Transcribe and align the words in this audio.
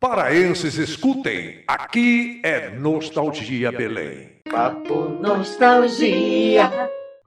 Paraenses, 0.00 0.78
escutem. 0.78 1.62
Aqui 1.68 2.40
é 2.42 2.70
Nostalgia 2.70 3.70
Belém. 3.70 4.40
Papo 4.50 5.10
Nostalgia. 5.20 6.70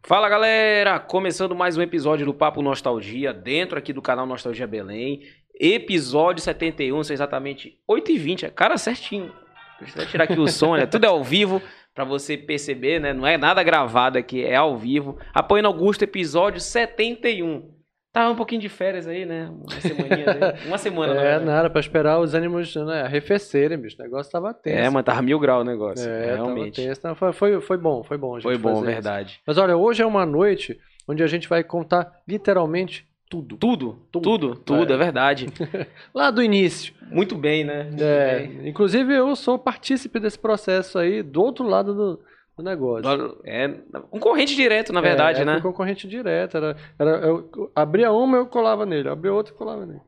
Fala 0.03 0.27
galera, 0.27 0.99
começando 0.99 1.53
mais 1.53 1.77
um 1.77 1.83
episódio 1.83 2.25
do 2.25 2.33
Papo 2.33 2.63
Nostalgia, 2.63 3.31
dentro 3.31 3.77
aqui 3.77 3.93
do 3.93 4.01
canal 4.01 4.25
Nostalgia 4.25 4.65
Belém. 4.65 5.21
Episódio 5.53 6.41
71, 6.41 7.03
são 7.03 7.13
exatamente 7.13 7.77
8h20, 7.87 8.45
é 8.45 8.49
cara 8.49 8.75
certinho. 8.75 9.31
Deixa 9.79 10.01
eu 10.01 10.07
tirar 10.07 10.23
aqui 10.23 10.39
o 10.39 10.47
som, 10.47 10.75
né? 10.75 10.87
Tudo 10.87 11.05
é 11.05 11.09
ao 11.09 11.23
vivo, 11.23 11.61
pra 11.93 12.03
você 12.03 12.35
perceber, 12.35 12.99
né? 12.99 13.13
Não 13.13 13.27
é 13.27 13.37
nada 13.37 13.61
gravado 13.61 14.17
aqui, 14.17 14.43
é 14.43 14.55
ao 14.55 14.75
vivo. 14.75 15.19
Apoiando 15.31 15.67
Augusto, 15.67 16.01
episódio 16.01 16.59
71. 16.59 17.72
Tava 18.13 18.29
um 18.29 18.35
pouquinho 18.35 18.61
de 18.61 18.69
férias 18.69 19.07
aí, 19.07 19.25
né? 19.25 19.49
Uma 19.51 19.81
semaninha, 19.81 20.25
né? 20.35 20.53
Uma 20.67 20.77
semana, 20.77 21.15
na 21.15 21.19
É, 21.19 21.23
verdade. 21.23 21.45
nada, 21.45 21.69
pra 21.71 21.79
esperar 21.79 22.19
os 22.19 22.35
ânimos 22.35 22.75
né, 22.75 23.01
arrefecerem, 23.01 23.75
bicho. 23.77 23.95
O 23.99 24.03
negócio 24.03 24.31
tava 24.31 24.53
tenso. 24.53 24.77
É, 24.77 24.87
mas 24.89 25.03
tava 25.03 25.21
mil 25.23 25.39
graus 25.39 25.63
o 25.63 25.65
negócio, 25.65 26.07
É, 26.07 26.35
realmente. 26.35 26.75
Tava 26.75 26.87
tenso. 26.89 27.01
Não, 27.03 27.15
foi, 27.15 27.33
foi, 27.33 27.59
foi 27.59 27.77
bom, 27.77 28.03
foi 28.03 28.17
bom. 28.17 28.33
a 28.35 28.39
gente 28.39 28.43
Foi 28.43 28.55
bom, 28.57 28.69
fazer 28.75 28.81
isso. 28.81 28.91
verdade. 28.93 29.41
Mas 29.47 29.57
olha, 29.57 29.75
hoje 29.75 30.03
é 30.03 30.05
uma 30.05 30.27
noite 30.27 30.79
onde 31.07 31.23
a 31.23 31.27
gente 31.27 31.49
vai 31.49 31.63
contar 31.63 32.21
literalmente 32.27 33.07
tudo. 33.27 33.57
Tudo, 33.57 33.99
tudo, 34.11 34.37
Tudo. 34.37 34.55
tudo, 34.57 34.91
É. 34.91 34.95
é 34.95 34.99
verdade. 34.99 35.47
Lá 36.13 36.29
do 36.29 36.43
início. 36.43 36.93
Muito 37.09 37.35
bem, 37.35 37.63
né? 37.63 37.85
Muito 37.85 38.03
É, 38.03 38.39
bem. 38.45 38.69
inclusive 38.69 39.11
eu 39.11 39.35
sou 39.35 39.57
partícipe 39.57 40.19
desse 40.19 40.37
processo 40.37 40.99
aí, 40.99 41.23
do 41.23 41.41
outro 41.41 41.65
lado 41.67 41.95
do, 41.95 42.19
do 42.57 42.63
negócio. 42.63 43.39
É 43.45 43.67
um 44.11 44.19
corrente 44.19 44.55
direto, 44.55 44.93
na 44.93 45.01
verdade, 45.01 45.39
é, 45.39 45.41
é, 45.41 45.45
né? 45.45 45.59
Concorrente 45.61 46.07
direto. 46.07 46.57
Era, 46.57 46.75
era, 46.99 47.09
eu 47.25 47.71
abria 47.75 48.11
uma, 48.11 48.37
eu 48.37 48.45
colava 48.45 48.85
nele. 48.85 49.09
Abria 49.09 49.33
outra, 49.33 49.53
eu 49.53 49.57
colava 49.57 49.85
nele. 49.85 50.01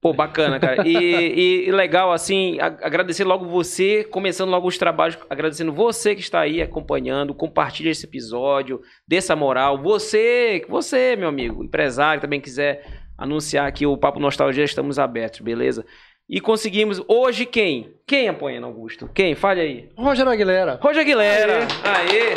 Pô, 0.00 0.12
bacana, 0.12 0.58
cara. 0.58 0.86
E, 0.86 0.96
e- 0.98 1.68
e 1.68 1.72
legal, 1.72 2.10
assim, 2.12 2.58
agradecer 2.60 3.22
logo 3.22 3.46
você, 3.46 4.02
começando 4.02 4.50
logo 4.50 4.66
os 4.66 4.76
trabalhos, 4.76 5.16
agradecendo 5.30 5.72
você 5.72 6.14
que 6.16 6.20
está 6.20 6.40
aí 6.40 6.60
acompanhando, 6.60 7.32
compartilha 7.32 7.90
esse 7.90 8.04
episódio, 8.04 8.80
dê 9.06 9.16
essa 9.16 9.36
moral. 9.36 9.80
Você, 9.80 10.64
você, 10.68 11.14
meu 11.14 11.28
amigo, 11.28 11.62
empresário, 11.62 12.20
também 12.20 12.40
quiser 12.40 12.84
anunciar 13.16 13.68
aqui 13.68 13.86
o 13.86 13.96
Papo 13.96 14.18
Nostalgia, 14.18 14.64
estamos 14.64 14.98
abertos, 14.98 15.38
beleza? 15.40 15.86
E 16.28 16.40
conseguimos, 16.40 17.02
hoje 17.08 17.44
quem? 17.44 17.94
Quem 18.06 18.28
apoiando, 18.28 18.66
Augusto? 18.66 19.08
Quem? 19.14 19.34
Fale 19.34 19.60
aí. 19.60 19.88
Roger 19.96 20.26
Aguilera. 20.26 20.78
Roger 20.80 21.02
Aguilera. 21.02 21.58
Aê. 21.84 22.32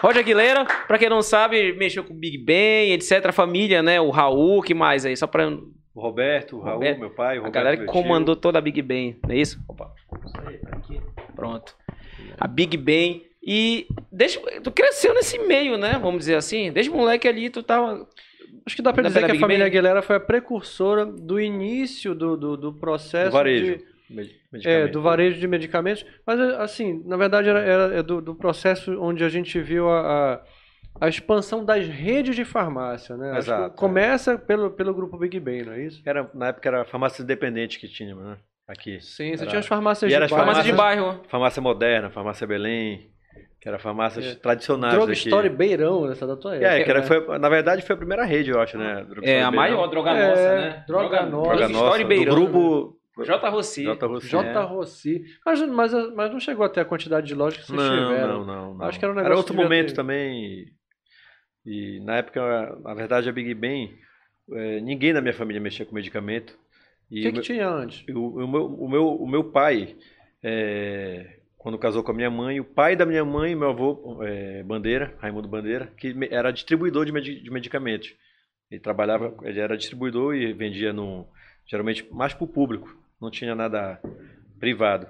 Roger 0.00 0.20
Aguilera, 0.22 0.64
pra 0.86 0.98
quem 0.98 1.08
não 1.08 1.22
sabe, 1.22 1.72
mexeu 1.74 2.02
com 2.02 2.12
o 2.14 2.16
Big 2.16 2.38
Ben, 2.38 2.92
etc. 2.92 3.26
A 3.26 3.32
família, 3.32 3.82
né? 3.82 4.00
O 4.00 4.10
Raul, 4.10 4.62
que 4.62 4.74
mais 4.74 5.04
aí? 5.04 5.16
Só 5.16 5.26
pra 5.26 5.46
O 5.46 6.00
Roberto, 6.00 6.56
o 6.56 6.60
Raul, 6.60 6.74
Roberto. 6.76 6.98
meu 7.00 7.10
pai, 7.10 7.36
o 7.36 7.42
a 7.42 7.46
Roberto, 7.46 7.54
galera 7.54 7.76
que 7.76 7.82
meu 7.84 7.92
tio. 7.92 8.02
comandou 8.02 8.34
toda 8.34 8.58
a 8.58 8.62
Big 8.62 8.80
Ben, 8.82 9.18
não 9.26 9.34
é 9.34 9.38
isso? 9.38 9.60
Opa. 9.68 9.92
Isso 10.24 10.40
aí, 10.48 10.58
tá 10.58 10.76
aqui. 10.76 11.00
Pronto. 11.36 11.76
A 12.38 12.46
Big 12.48 12.76
Ben. 12.76 13.22
E 13.42 13.86
desde, 14.12 14.38
tu 14.62 14.70
cresceu 14.70 15.14
nesse 15.14 15.38
meio, 15.38 15.76
né? 15.78 15.98
Vamos 16.00 16.20
dizer 16.20 16.34
assim. 16.36 16.72
Desde 16.72 16.90
moleque 16.90 17.26
ali, 17.28 17.48
tu 17.50 17.62
tava. 17.62 18.06
Acho 18.70 18.76
que 18.76 18.82
dá 18.82 18.92
pra 18.92 19.02
Da- 19.02 19.08
dizer 19.08 19.20
que 19.20 19.24
a 19.24 19.28
Big 19.28 19.40
família 19.40 19.64
Ben? 19.64 19.68
Aguilera 19.72 20.00
foi 20.02 20.16
a 20.16 20.20
precursora 20.20 21.04
do 21.04 21.40
início 21.40 22.14
do, 22.14 22.36
do, 22.36 22.56
do 22.56 22.72
processo 22.72 23.30
Do 23.30 23.32
varejo. 23.32 23.76
de- 24.10 24.30
é, 24.66 24.86
do 24.88 25.02
varejo 25.02 25.38
de 25.40 25.46
medicamentos. 25.46 26.04
Mas, 26.26 26.38
assim, 26.54 27.02
na 27.04 27.16
verdade, 27.16 27.48
era, 27.48 27.60
era 27.60 27.94
é 27.98 28.02
do, 28.02 28.20
do 28.20 28.34
processo 28.34 28.92
onde 29.00 29.22
a 29.24 29.28
gente 29.28 29.60
viu 29.60 29.88
a, 29.88 30.34
a, 31.00 31.06
a 31.06 31.08
expansão 31.08 31.64
das 31.64 31.86
redes 31.86 32.34
de 32.36 32.44
farmácia, 32.44 33.16
né? 33.16 33.30
Acho 33.30 33.48
que 33.48 33.54
Exato, 33.54 33.74
é. 33.74 33.76
começa 33.78 34.38
pelo, 34.38 34.70
pelo 34.70 34.94
grupo 34.94 35.16
Big 35.18 35.38
Ben, 35.40 35.62
não 35.64 35.72
é 35.72 35.82
isso? 35.84 36.02
Era, 36.06 36.28
na 36.34 36.48
época 36.48 36.68
era 36.68 36.84
farmácia 36.84 37.22
independente 37.22 37.78
que 37.78 37.88
tinha, 37.88 38.14
né? 38.14 38.36
Aqui. 38.68 39.00
Sim, 39.00 39.30
você 39.36 39.42
Era- 39.42 39.46
tinha 39.50 39.58
as 39.60 39.66
farmácias 39.66 40.10
E 40.10 40.14
era 40.14 40.26
de 40.26 40.32
as 40.32 40.36
bairro. 40.38 40.46
Farmácia 40.52 40.72
de 40.72 40.76
bairro. 40.76 41.20
Farmácia 41.28 41.62
moderna, 41.62 42.10
farmácia 42.10 42.46
Belém, 42.46 43.10
que 43.60 43.68
era 43.68 43.78
farmácias 43.78 44.24
É. 44.26 44.34
tradicionais 44.36 44.94
Droga 44.94 45.12
aqui. 45.12 45.20
Story 45.20 45.48
Beirão, 45.50 46.10
essa 46.10 46.26
da 46.26 46.36
tua 46.36 46.54
época. 46.56 46.70
É, 46.70 46.82
que 46.82 46.90
era, 46.90 47.00
né? 47.00 47.06
foi, 47.06 47.38
na 47.38 47.48
verdade 47.48 47.82
foi 47.82 47.94
a 47.94 47.98
primeira 47.98 48.24
rede, 48.24 48.50
eu 48.50 48.60
acho, 48.60 48.78
né? 48.78 49.04
Drug 49.08 49.26
É, 49.28 49.42
a 49.42 49.50
Beirão. 49.50 49.52
maior, 49.52 49.86
Droga 49.88 50.10
É, 50.12 50.28
Nossa, 50.30 50.56
né? 50.56 50.84
Droga 50.86 51.26
Nossa. 51.26 51.30
Droga 51.30 51.56
Drug 51.56 51.72
Nossa, 51.72 51.84
Store 51.84 52.02
do 52.04 52.08
Beirão. 52.08 52.34
grupo 52.34 52.96
J. 53.22 53.48
Rossi. 53.50 53.82
J. 53.84 54.06
Rossi. 54.06 54.28
J. 54.28 54.48
é. 54.48 54.62
Rossi. 54.64 55.22
Mas, 55.44 55.60
mas, 55.68 55.92
mas 56.14 56.32
não 56.32 56.40
chegou 56.40 56.64
até 56.64 56.80
a 56.80 56.84
quantidade 56.86 57.26
de 57.26 57.34
lojas 57.34 57.60
que 57.60 57.66
vocês 57.66 57.78
Não, 57.78 58.08
tiveram. 58.08 58.44
não, 58.44 58.46
não, 58.46 58.74
não. 58.76 58.86
Acho 58.86 58.98
que 58.98 59.04
era 59.04 59.12
um 59.12 59.18
Era 59.18 59.24
negócio 59.28 59.38
outro 59.40 59.52
que 59.54 59.60
devia 59.60 59.68
momento 59.76 59.88
ter- 59.90 59.94
também. 59.96 60.64
E, 61.66 61.96
e 61.98 62.00
na 62.04 62.16
época, 62.16 62.78
na 62.82 62.94
verdade, 62.94 63.28
a 63.28 63.32
Big 63.32 63.52
Ben, 63.52 63.94
eh, 64.54 64.80
ninguém 64.80 65.12
da 65.12 65.20
minha 65.20 65.34
família 65.34 65.60
mexia 65.60 65.84
com 65.84 65.94
medicamento. 65.94 66.52
O 67.10 67.14
que, 67.14 67.22
que 67.26 67.32
meu- 67.32 67.42
tinha 67.42 67.68
antes? 67.68 68.02
o, 68.08 68.42
o 68.42 68.48
meu, 68.48 68.66
o, 68.66 68.88
meu, 68.88 69.06
o 69.08 69.28
meu 69.28 69.44
pai, 69.44 69.96
é, 70.42 71.39
quando 71.62 71.78
casou 71.78 72.02
com 72.02 72.10
a 72.10 72.14
minha 72.14 72.30
mãe, 72.30 72.58
o 72.58 72.64
pai 72.64 72.96
da 72.96 73.04
minha 73.04 73.22
mãe, 73.22 73.54
meu 73.54 73.68
avô 73.68 74.18
é, 74.22 74.62
Bandeira, 74.62 75.14
Raimundo 75.18 75.46
Bandeira, 75.46 75.92
que 75.94 76.16
era 76.30 76.50
distribuidor 76.50 77.04
de, 77.04 77.12
medi- 77.12 77.42
de 77.42 77.50
medicamentos. 77.50 78.14
Ele 78.70 78.80
trabalhava, 78.80 79.34
ele 79.42 79.60
era 79.60 79.76
distribuidor 79.76 80.34
e 80.34 80.54
vendia 80.54 80.90
no, 80.90 81.26
geralmente 81.66 82.06
mais 82.10 82.32
para 82.32 82.44
o 82.44 82.48
público, 82.48 82.96
não 83.20 83.30
tinha 83.30 83.54
nada 83.54 84.00
privado. 84.58 85.06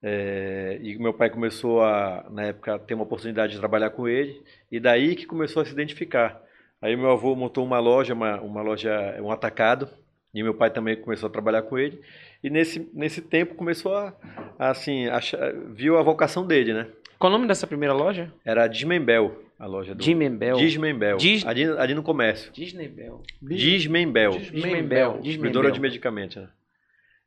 É, 0.00 0.78
e 0.80 0.96
meu 0.96 1.12
pai 1.12 1.28
começou 1.28 1.82
a, 1.82 2.24
na 2.30 2.44
época, 2.44 2.78
ter 2.78 2.94
uma 2.94 3.02
oportunidade 3.02 3.54
de 3.54 3.58
trabalhar 3.58 3.90
com 3.90 4.06
ele, 4.06 4.40
e 4.70 4.78
daí 4.78 5.16
que 5.16 5.26
começou 5.26 5.60
a 5.60 5.64
se 5.64 5.72
identificar. 5.72 6.40
Aí 6.80 6.94
meu 6.94 7.10
avô 7.10 7.34
montou 7.34 7.64
uma 7.66 7.80
loja, 7.80 8.14
uma, 8.14 8.40
uma 8.40 8.62
loja, 8.62 9.20
um 9.20 9.32
atacado, 9.32 9.88
e 10.34 10.42
meu 10.42 10.54
pai 10.54 10.70
também 10.70 10.96
começou 10.96 11.28
a 11.28 11.32
trabalhar 11.32 11.62
com 11.62 11.78
ele. 11.78 12.00
E 12.42 12.48
nesse, 12.50 12.88
nesse 12.94 13.20
tempo 13.20 13.54
começou 13.54 13.94
a, 13.96 14.14
a, 14.58 14.70
assim, 14.70 15.06
achar- 15.08 15.52
viu 15.72 15.96
a 15.98 16.02
vocação 16.02 16.46
dele, 16.46 16.72
né? 16.72 16.86
Qual 17.18 17.30
o 17.30 17.34
nome 17.36 17.46
dessa 17.46 17.66
primeira 17.66 17.92
loja? 17.92 18.32
Era 18.44 18.66
Dismembel, 18.66 19.44
a 19.58 19.66
loja 19.66 19.94
do... 19.94 20.02
Dismembel. 20.02 20.56
Dismembel. 20.56 21.16
Dis- 21.18 21.44
Ali, 21.44 21.64
ali 21.64 21.94
no 21.94 22.02
comércio. 22.02 22.50
Disney 22.52 22.88
Bell. 22.88 23.22
Dismembel. 23.42 24.30
Dismembel. 24.52 25.18
Distribuidora 25.20 25.70
de 25.70 25.80
medicamentos, 25.80 26.36
né? 26.36 26.48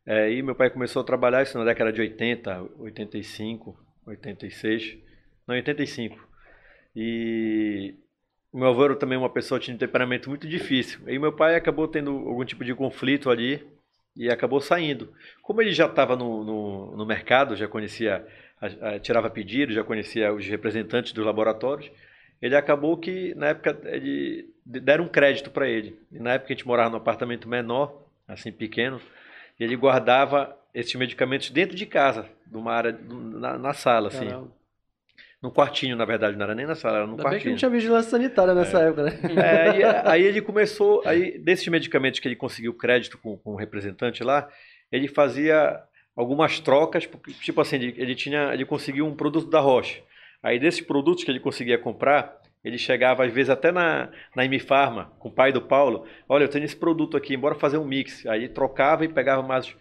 É, 0.05 0.31
e 0.33 0.41
meu 0.41 0.55
pai 0.55 0.69
começou 0.69 1.01
a 1.01 1.05
trabalhar 1.05 1.43
isso 1.43 1.57
na 1.57 1.63
década 1.63 1.93
de 1.93 2.01
80, 2.01 2.65
85, 2.79 3.77
86, 4.05 4.97
não, 5.47 5.55
85. 5.55 6.17
E 6.95 7.95
meu 8.53 8.67
avô 8.67 8.85
era 8.85 8.95
também 8.95 9.17
uma 9.17 9.29
pessoa 9.29 9.59
que 9.59 9.65
tinha 9.65 9.75
um 9.75 9.79
temperamento 9.79 10.29
muito 10.29 10.47
difícil. 10.47 10.99
E 11.07 11.17
meu 11.17 11.31
pai 11.33 11.55
acabou 11.55 11.87
tendo 11.87 12.11
algum 12.11 12.45
tipo 12.45 12.63
de 12.63 12.73
conflito 12.75 13.29
ali 13.29 13.65
e 14.15 14.29
acabou 14.29 14.61
saindo. 14.61 15.11
Como 15.41 15.61
ele 15.61 15.71
já 15.71 15.85
estava 15.87 16.15
no, 16.15 16.43
no, 16.43 16.97
no 16.97 17.05
mercado, 17.05 17.55
já 17.55 17.67
conhecia, 17.67 18.25
a- 18.61 18.89
a- 18.89 18.99
tirava 18.99 19.29
pedidos, 19.29 19.73
já 19.75 19.83
conhecia 19.83 20.31
os 20.33 20.45
representantes 20.47 21.13
dos 21.13 21.25
laboratórios, 21.25 21.89
ele 22.41 22.55
acabou 22.55 22.97
que, 22.97 23.33
na 23.35 23.47
época, 23.47 23.79
ele, 23.85 24.49
deram 24.65 25.05
um 25.05 25.07
crédito 25.09 25.49
para 25.49 25.67
ele. 25.67 25.97
E 26.11 26.19
na 26.19 26.33
época 26.33 26.53
a 26.53 26.55
gente 26.55 26.67
morava 26.67 26.89
num 26.89 26.97
apartamento 26.97 27.47
menor, 27.47 28.03
assim, 28.27 28.51
pequeno, 28.51 29.01
e 29.59 29.63
ele 29.63 29.75
guardava 29.75 30.55
esses 30.73 30.93
medicamentos 30.95 31.49
dentro 31.49 31.75
de 31.75 31.85
casa, 31.85 32.27
numa 32.51 32.73
área, 32.73 32.91
na, 33.09 33.57
na 33.57 33.73
sala, 33.73 34.09
assim. 34.09 34.25
Caramba. 34.27 34.51
Num 35.43 35.51
quartinho, 35.51 35.97
na 35.97 36.05
verdade, 36.05 36.37
não 36.37 36.45
era 36.45 36.55
nem 36.55 36.65
na 36.65 36.73
sala, 36.73 36.99
era 36.99 37.05
num 37.05 37.17
Ainda 37.17 37.23
bem 37.23 37.31
que 37.31 37.35
quartinho. 37.35 37.51
não 37.51 37.57
tinha 37.57 37.69
vigilância 37.69 38.11
sanitária 38.11 38.53
nessa 38.53 38.79
época, 38.79 39.03
né? 39.03 39.19
É, 39.35 39.77
e 39.77 39.83
aí 40.09 40.23
ele 40.23 40.41
começou, 40.41 41.01
aí 41.05 41.37
desses 41.37 41.67
medicamentos 41.67 42.21
que 42.21 42.27
ele 42.29 42.35
conseguiu 42.37 42.73
crédito 42.73 43.17
com, 43.17 43.35
com 43.37 43.51
o 43.51 43.55
representante 43.57 44.23
lá, 44.23 44.47
ele 44.89 45.09
fazia 45.09 45.83
algumas 46.15 46.61
trocas, 46.61 47.05
porque, 47.05 47.33
tipo 47.33 47.59
assim, 47.59 47.75
ele, 47.75 48.15
tinha, 48.15 48.53
ele 48.53 48.63
conseguiu 48.63 49.05
um 49.05 49.13
produto 49.13 49.49
da 49.49 49.59
Roche. 49.59 50.01
Aí 50.41 50.57
desses 50.57 50.79
produtos 50.79 51.25
que 51.25 51.31
ele 51.31 51.41
conseguia 51.41 51.77
comprar, 51.77 52.41
ele 52.63 52.77
chegava 52.77 53.25
às 53.25 53.33
vezes 53.33 53.49
até 53.49 53.69
na, 53.69 54.09
na 54.33 54.45
Imifarma, 54.45 55.11
com 55.19 55.27
o 55.27 55.31
pai 55.31 55.51
do 55.51 55.61
Paulo, 55.61 56.05
olha, 56.29 56.45
eu 56.45 56.49
tenho 56.49 56.63
esse 56.63 56.75
produto 56.75 57.17
aqui, 57.17 57.35
bora 57.35 57.55
fazer 57.55 57.77
um 57.77 57.85
mix. 57.85 58.25
Aí 58.27 58.47
trocava 58.47 59.03
e 59.03 59.09
pegava 59.09 59.41
mais, 59.41 59.75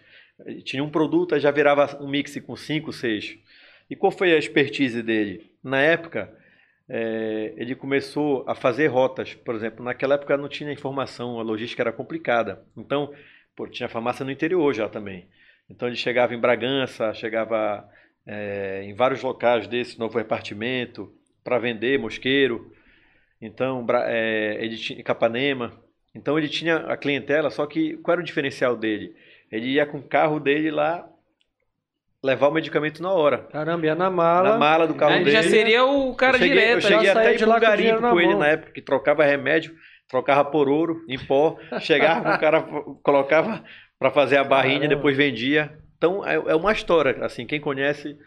tinha 0.65 0.83
um 0.83 0.89
produto, 0.89 1.35
aí 1.35 1.39
já 1.39 1.51
virava 1.51 1.97
um 2.03 2.09
mix 2.09 2.37
com 2.41 2.53
cinco, 2.57 2.91
seis. 2.91 3.37
E 3.89 3.95
qual 3.95 4.11
foi 4.11 4.33
a 4.33 4.37
expertise 4.37 5.01
dele? 5.03 5.51
Na 5.63 5.81
época, 5.81 6.33
é, 6.89 7.53
ele 7.57 7.75
começou 7.75 8.43
a 8.47 8.55
fazer 8.55 8.87
rotas. 8.87 9.33
Por 9.33 9.55
exemplo, 9.55 9.83
naquela 9.83 10.15
época 10.15 10.37
não 10.37 10.49
tinha 10.49 10.71
informação, 10.71 11.39
a 11.39 11.43
logística 11.43 11.81
era 11.81 11.91
complicada. 11.91 12.63
Então, 12.77 13.13
pô, 13.55 13.67
tinha 13.67 13.89
farmácia 13.89 14.25
no 14.25 14.31
interior 14.31 14.73
já 14.73 14.89
também. 14.89 15.27
Então 15.69 15.87
ele 15.87 15.97
chegava 15.97 16.33
em 16.35 16.39
Bragança, 16.39 17.13
chegava 17.13 17.87
é, 18.25 18.83
em 18.83 18.93
vários 18.93 19.21
locais 19.21 19.67
desse 19.67 19.97
novo 19.97 20.17
repartimento 20.17 21.13
para 21.43 21.59
vender 21.59 21.99
mosqueiro. 21.99 22.71
Então 23.41 23.85
é, 24.05 24.57
ele 24.59 24.77
tinha 24.77 25.03
Capanema. 25.03 25.81
Então 26.15 26.37
ele 26.37 26.47
tinha 26.47 26.77
a 26.77 26.95
clientela, 26.95 27.49
só 27.49 27.65
que 27.65 27.97
qual 27.97 28.13
era 28.13 28.21
o 28.21 28.25
diferencial 28.25 28.77
dele? 28.77 29.15
Ele 29.51 29.67
ia 29.73 29.85
com 29.85 29.97
o 29.97 30.03
carro 30.03 30.39
dele 30.39 30.69
lá 30.69 31.07
levar 32.23 32.47
o 32.47 32.51
medicamento 32.51 33.01
na 33.03 33.11
hora. 33.11 33.39
Caramba, 33.51 33.85
ia 33.85 33.95
na 33.95 34.09
mala. 34.09 34.51
Na 34.53 34.57
mala 34.57 34.87
do 34.87 34.93
carro 34.95 35.13
Aí 35.13 35.19
dele. 35.23 35.31
já 35.31 35.43
seria 35.43 35.83
o 35.85 36.15
cara 36.15 36.35
eu 36.37 36.39
cheguei, 36.39 36.57
direto. 36.57 36.75
Eu 36.75 36.81
cheguei 36.81 37.05
já 37.05 37.11
até 37.11 37.33
de 37.33 37.45
lá 37.45 37.59
com 37.59 38.09
com 38.11 38.19
ele 38.21 38.35
na 38.35 38.47
época, 38.47 38.71
que 38.71 38.81
trocava 38.81 39.23
remédio, 39.25 39.73
trocava 40.09 40.45
por 40.45 40.69
ouro, 40.69 41.01
em 41.09 41.19
pó, 41.19 41.57
chegava, 41.81 42.35
o 42.35 42.39
cara 42.39 42.61
colocava 43.03 43.63
para 43.99 44.09
fazer 44.09 44.37
a 44.37 44.43
barrinha, 44.43 44.79
Caramba. 44.81 44.95
depois 44.95 45.17
vendia. 45.17 45.77
Então 45.97 46.25
é, 46.25 46.35
é 46.35 46.55
uma 46.55 46.71
história, 46.71 47.17
assim, 47.25 47.45
quem 47.45 47.59
conhece, 47.59 48.17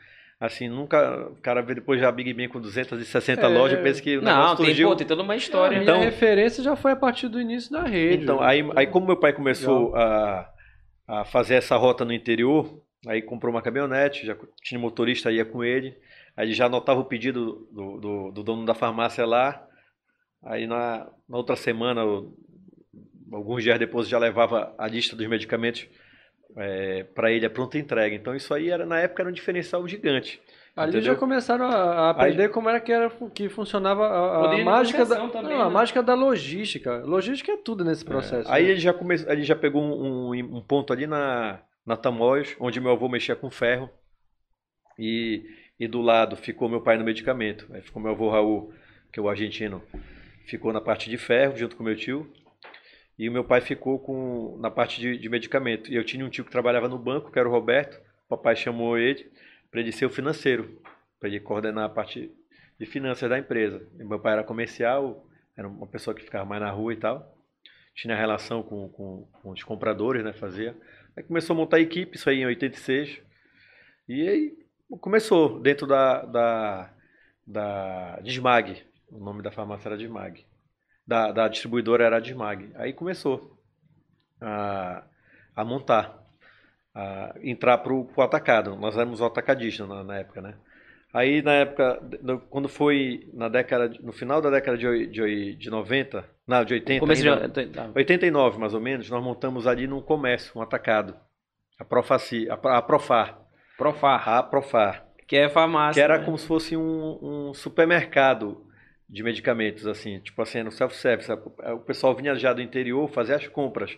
assim, 0.40 0.68
nunca, 0.68 1.28
o 1.30 1.36
cara 1.40 1.62
vê 1.62 1.74
depois 1.74 2.00
já 2.00 2.08
a 2.08 2.12
Big 2.12 2.32
Ben 2.34 2.48
com 2.48 2.60
260 2.60 3.42
É. 3.42 3.48
lojas, 3.48 3.80
pensa 3.80 4.02
que 4.02 4.18
o 4.18 4.22
Não, 4.22 4.56
tem, 4.56 4.66
surgiu. 4.66 4.88
pô, 4.88 4.96
tem 4.96 5.06
toda 5.06 5.22
uma 5.22 5.36
história. 5.36 5.78
Minha 5.78 5.82
Então- 5.90 6.00
referência 6.02 6.62
já 6.62 6.76
foi 6.76 6.92
a 6.92 6.96
partir 6.96 7.28
do 7.28 7.40
início 7.40 7.70
da 7.72 7.82
rede. 7.82 8.24
Então, 8.24 8.40
aí, 8.42 8.62
aí 8.76 8.86
como 8.86 9.06
meu 9.06 9.16
pai 9.16 9.32
começou 9.32 9.94
a, 9.94 10.48
a 11.08 11.24
fazer 11.24 11.54
essa 11.56 11.76
rota 11.76 12.04
no 12.04 12.12
interior, 12.12 12.82
aí 13.06 13.22
comprou 13.22 13.52
uma 13.52 13.62
caminhonete, 13.62 14.26
já 14.26 14.36
tinha 14.62 14.78
motorista, 14.80 15.30
ia 15.30 15.44
com 15.44 15.62
ele, 15.64 15.96
aí 16.36 16.46
ele 16.46 16.54
já 16.54 16.66
anotava 16.66 17.00
o 17.00 17.04
pedido 17.04 17.66
do, 17.70 17.98
do, 17.98 18.30
do 18.32 18.42
dono 18.42 18.64
da 18.66 18.74
farmácia 18.74 19.24
lá, 19.24 19.66
aí 20.42 20.66
na, 20.66 21.08
na 21.28 21.36
outra 21.36 21.56
semana, 21.56 22.02
alguns 23.32 23.62
dias 23.62 23.78
depois, 23.78 24.08
já 24.08 24.18
levava 24.18 24.74
a 24.78 24.86
lista 24.86 25.16
dos 25.16 25.26
medicamentos 25.26 25.88
para 27.14 27.30
ele 27.30 27.44
a 27.46 27.50
pronta 27.50 27.78
entrega. 27.78 28.14
Então 28.14 28.34
isso 28.34 28.52
aí 28.54 28.70
era 28.70 28.86
na 28.86 28.98
época 28.98 29.22
era 29.22 29.28
um 29.30 29.32
diferencial 29.32 29.86
gigante. 29.86 30.40
Ali 30.74 30.90
entendeu? 30.90 31.14
já 31.14 31.18
começaram 31.18 31.64
a, 31.64 31.74
a 31.74 32.10
aprender 32.10 32.50
como 32.50 32.68
era 32.68 32.78
que, 32.80 32.92
era 32.92 33.10
que 33.34 33.48
funcionava 33.48 34.06
a, 34.06 34.52
a 34.52 34.58
mágica 34.58 35.06
da, 35.06 35.26
também, 35.28 35.56
não, 35.56 35.62
a 35.62 35.68
né? 35.68 35.70
mágica 35.70 36.02
da 36.02 36.14
logística. 36.14 36.98
Logística 36.98 37.52
é 37.52 37.56
tudo 37.56 37.82
nesse 37.82 38.04
processo. 38.04 38.50
Aí 38.52 38.64
né? 38.64 38.70
ele 38.72 38.80
já 38.80 38.92
começou, 38.92 39.30
ele 39.32 39.42
já 39.42 39.56
pegou 39.56 39.82
um, 39.82 40.32
um- 40.34 40.56
um 40.56 40.60
ponto 40.62 40.92
ali 40.92 41.06
na, 41.06 41.60
na 41.86 41.96
Tamoios, 41.96 42.56
onde 42.58 42.80
meu 42.80 42.90
avô 42.90 43.08
mexia 43.08 43.36
com 43.36 43.48
ferro. 43.48 43.88
E, 44.98 45.44
e 45.78 45.86
do 45.86 46.02
lado 46.02 46.36
ficou 46.36 46.68
meu 46.68 46.80
pai 46.80 46.98
no 46.98 47.04
medicamento. 47.04 47.68
Aí 47.72 47.80
ficou 47.80 48.02
meu 48.02 48.10
avô 48.10 48.28
Raul, 48.28 48.74
que 49.12 49.20
é 49.20 49.22
o 49.22 49.28
argentino, 49.28 49.82
ficou 50.46 50.72
na 50.72 50.80
parte 50.80 51.08
de 51.08 51.16
ferro, 51.16 51.56
junto 51.56 51.76
com 51.76 51.84
meu 51.84 51.94
tio. 51.94 52.30
E 53.18 53.28
o 53.28 53.32
meu 53.32 53.44
pai 53.44 53.60
ficou 53.60 53.98
com, 53.98 54.58
na 54.58 54.70
parte 54.70 55.00
de, 55.00 55.16
de 55.16 55.28
medicamento. 55.28 55.90
E 55.90 55.94
eu 55.94 56.04
tinha 56.04 56.24
um 56.24 56.28
tio 56.28 56.44
que 56.44 56.50
trabalhava 56.50 56.88
no 56.88 56.98
banco, 56.98 57.30
que 57.30 57.38
era 57.38 57.48
o 57.48 57.52
Roberto. 57.52 57.96
O 58.26 58.28
papai 58.28 58.56
chamou 58.56 58.98
ele 58.98 59.30
para 59.70 59.80
ele 59.80 59.92
ser 59.92 60.06
o 60.06 60.10
financeiro, 60.10 60.82
para 61.20 61.28
ele 61.28 61.40
coordenar 61.40 61.84
a 61.84 61.88
parte 61.88 62.30
de 62.78 62.86
finanças 62.86 63.30
da 63.30 63.38
empresa. 63.38 63.86
E 63.98 64.04
meu 64.04 64.18
pai 64.18 64.32
era 64.32 64.44
comercial, 64.44 65.26
era 65.56 65.68
uma 65.68 65.86
pessoa 65.86 66.14
que 66.14 66.22
ficava 66.22 66.44
mais 66.44 66.60
na 66.60 66.70
rua 66.70 66.92
e 66.92 66.96
tal 66.96 67.36
tinha 67.96 68.14
relação 68.14 68.62
com, 68.62 68.88
com, 68.90 69.26
com 69.42 69.50
os 69.50 69.62
compradores, 69.64 70.22
né? 70.22 70.32
Fazia. 70.34 70.76
Aí 71.16 71.22
começou 71.22 71.54
a 71.54 71.56
montar 71.56 71.78
a 71.78 71.80
equipe, 71.80 72.16
isso 72.16 72.28
aí 72.28 72.40
em 72.40 72.46
86. 72.46 73.22
E 74.08 74.28
aí 74.28 74.58
começou 75.00 75.58
dentro 75.60 75.86
da, 75.86 76.22
da, 76.26 76.94
da 77.46 78.20
Dismag. 78.20 78.82
O 79.08 79.18
nome 79.18 79.42
da 79.42 79.50
farmácia 79.50 79.88
era 79.88 79.96
Dismag. 79.96 80.44
Da, 81.06 81.32
da 81.32 81.48
distribuidora 81.48 82.04
era 82.04 82.20
Dismag. 82.20 82.70
Aí 82.74 82.92
começou 82.92 83.58
a, 84.40 85.04
a 85.54 85.64
montar, 85.64 86.22
a 86.94 87.34
entrar 87.42 87.78
para 87.78 87.94
o 87.94 88.20
atacado. 88.20 88.76
Nós 88.76 88.96
éramos 88.96 89.20
o 89.20 89.24
atacadista 89.24 89.86
na, 89.86 90.04
na 90.04 90.18
época, 90.18 90.42
né? 90.42 90.58
Aí 91.14 91.40
na 91.40 91.52
época, 91.54 91.98
quando 92.50 92.68
foi 92.68 93.30
na 93.32 93.48
década, 93.48 93.88
no 94.02 94.12
final 94.12 94.42
da 94.42 94.50
década 94.50 94.76
de, 94.76 95.06
de, 95.06 95.56
de 95.56 95.70
90, 95.70 96.28
não, 96.46 96.64
de 96.64 96.74
80 96.74 97.00
Começo 97.00 97.28
ainda, 97.28 97.48
de... 97.48 97.66
tá. 97.66 97.90
89 97.94 98.58
mais 98.58 98.74
ou 98.74 98.80
menos, 98.80 99.08
nós 99.10 99.22
montamos 99.22 99.66
ali 99.66 99.86
num 99.86 100.00
comércio, 100.00 100.52
um 100.56 100.62
atacado. 100.62 101.16
A 101.78 101.84
Profaci, 101.84 102.48
a, 102.48 102.56
Pro- 102.56 102.72
a 102.72 102.80
Profar, 102.82 103.38
Profar, 103.76 104.28
a 104.28 104.42
Profar, 104.42 105.06
que 105.28 105.36
é 105.36 105.48
farmácia. 105.48 106.00
que 106.00 106.04
era 106.04 106.18
né? 106.18 106.24
como 106.24 106.38
se 106.38 106.46
fosse 106.46 106.76
um, 106.76 107.18
um 107.50 107.54
supermercado 107.54 108.64
de 109.08 109.22
medicamentos, 109.22 109.86
assim, 109.86 110.18
tipo 110.20 110.40
assim, 110.42 110.62
no 110.62 110.72
self-service. 110.72 111.30
O 111.74 111.78
pessoal 111.80 112.14
vinha 112.14 112.34
já 112.34 112.52
do 112.52 112.62
interior 112.62 113.08
fazer 113.08 113.34
as 113.34 113.46
compras. 113.46 113.96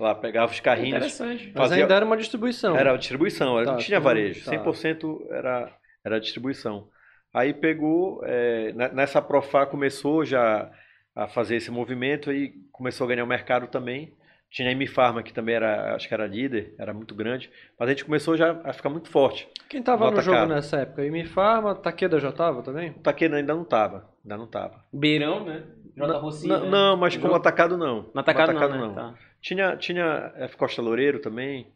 Lá, 0.00 0.14
pegava 0.14 0.50
os 0.52 0.60
carrinhos, 0.60 0.96
Interessante. 0.96 1.52
Mas 1.54 1.68
fazia- 1.68 1.82
ainda 1.84 1.94
era 1.96 2.04
uma 2.04 2.16
distribuição. 2.16 2.76
era 2.76 2.96
distribuição, 2.96 3.56
era- 3.56 3.66
Tá, 3.66 3.72
não 3.72 3.78
tinha 3.78 3.98
então, 3.98 4.04
varejo, 4.04 4.44
tá. 4.44 4.50
100% 4.52 5.26
era, 5.30 5.76
era 6.04 6.20
distribuição. 6.20 6.88
Aí 7.34 7.52
pegou, 7.52 8.20
é, 8.24 8.72
ne- 8.72 8.88
nessa 8.90 9.20
Profar 9.20 9.66
começou 9.66 10.24
já 10.24 10.70
a 11.18 11.26
fazer 11.28 11.56
esse 11.56 11.70
movimento 11.70 12.32
e 12.32 12.50
começou 12.70 13.04
a 13.04 13.08
ganhar 13.08 13.24
o 13.24 13.26
mercado 13.26 13.66
também. 13.66 14.12
Tinha 14.50 14.68
a 14.68 14.72
Imifarma, 14.72 15.22
que 15.22 15.32
também 15.34 15.56
era, 15.56 15.94
acho 15.94 16.08
que 16.08 16.14
era 16.14 16.26
líder, 16.26 16.74
era 16.78 16.94
muito 16.94 17.14
grande, 17.14 17.50
mas 17.78 17.88
a 17.88 17.92
gente 17.92 18.04
começou 18.04 18.34
já 18.36 18.58
a 18.64 18.72
ficar 18.72 18.88
muito 18.88 19.10
forte. 19.10 19.46
Quem 19.68 19.82
tava 19.82 20.06
no 20.06 20.12
no 20.16 20.22
jogo 20.22 20.36
atacado. 20.38 20.54
nessa 20.54 20.78
época? 20.78 21.04
Imifarma, 21.04 21.74
Taqueda 21.74 22.18
já 22.18 22.32
tava 22.32 22.62
também? 22.62 22.90
O 22.90 23.00
Taquena 23.00 23.36
ainda 23.36 23.54
não 23.54 23.62
estava, 23.62 24.08
ainda 24.24 24.36
não 24.38 24.44
estava. 24.46 24.82
Beirão, 24.90 25.44
né? 25.44 25.64
J. 25.94 26.18
Rossi, 26.18 26.46
não, 26.48 26.60
né? 26.60 26.70
não, 26.70 26.96
mas 26.96 27.14
como 27.16 27.26
Jogo- 27.26 27.36
atacado 27.36 27.76
não. 27.76 28.08
No 28.14 28.20
atacado, 28.20 28.54
Como 28.54 28.68
não, 28.68 28.88
né? 28.88 28.94
Tá. 28.94 29.14
Tinha, 29.42 29.76
tinha 29.76 30.32
F. 30.36 30.56
Costa 30.56 30.80
Loureiro 30.80 31.18
também, 31.18 31.66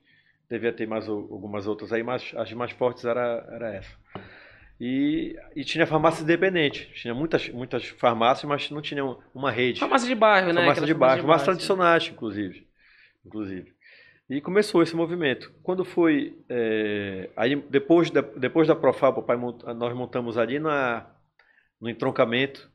devia 0.48 0.72
ter 0.72 0.86
mais 0.86 1.08
algumas 1.08 1.66
outras 1.66 1.92
aí, 1.92 2.02
mas 2.02 2.32
as 2.36 2.50
mais 2.54 2.70
fortes 2.70 3.04
era, 3.04 3.44
era 3.50 3.74
essa. 3.74 3.92
E, 4.84 5.36
e 5.54 5.62
tinha 5.62 5.86
farmácia 5.86 6.24
independente, 6.24 6.90
tinha 6.94 7.14
muitas, 7.14 7.48
muitas 7.50 7.86
farmácias, 7.86 8.48
mas 8.48 8.68
não 8.68 8.82
tinha 8.82 9.04
uma 9.32 9.48
rede. 9.48 9.78
Farmácia 9.78 10.08
de 10.08 10.14
bairro, 10.16 10.48
né? 10.48 10.54
farmácia 10.54 10.84
de 10.84 10.92
bairro, 10.92 11.18
farmácias 11.20 11.46
bairro, 11.46 11.58
tradicionais, 11.60 12.08
inclusive. 12.08 12.66
inclusive. 13.24 13.72
E 14.28 14.40
começou 14.40 14.82
esse 14.82 14.96
movimento. 14.96 15.52
Quando 15.62 15.84
foi, 15.84 16.36
é, 16.48 17.28
aí 17.36 17.54
depois 17.70 18.10
da, 18.10 18.22
depois 18.22 18.66
da 18.66 18.74
Profab, 18.74 19.20
o 19.20 19.22
pai 19.22 19.36
mont- 19.36 19.62
nós 19.76 19.94
montamos 19.94 20.36
ali 20.36 20.58
na, 20.58 21.06
no 21.80 21.88
entroncamento, 21.88 22.68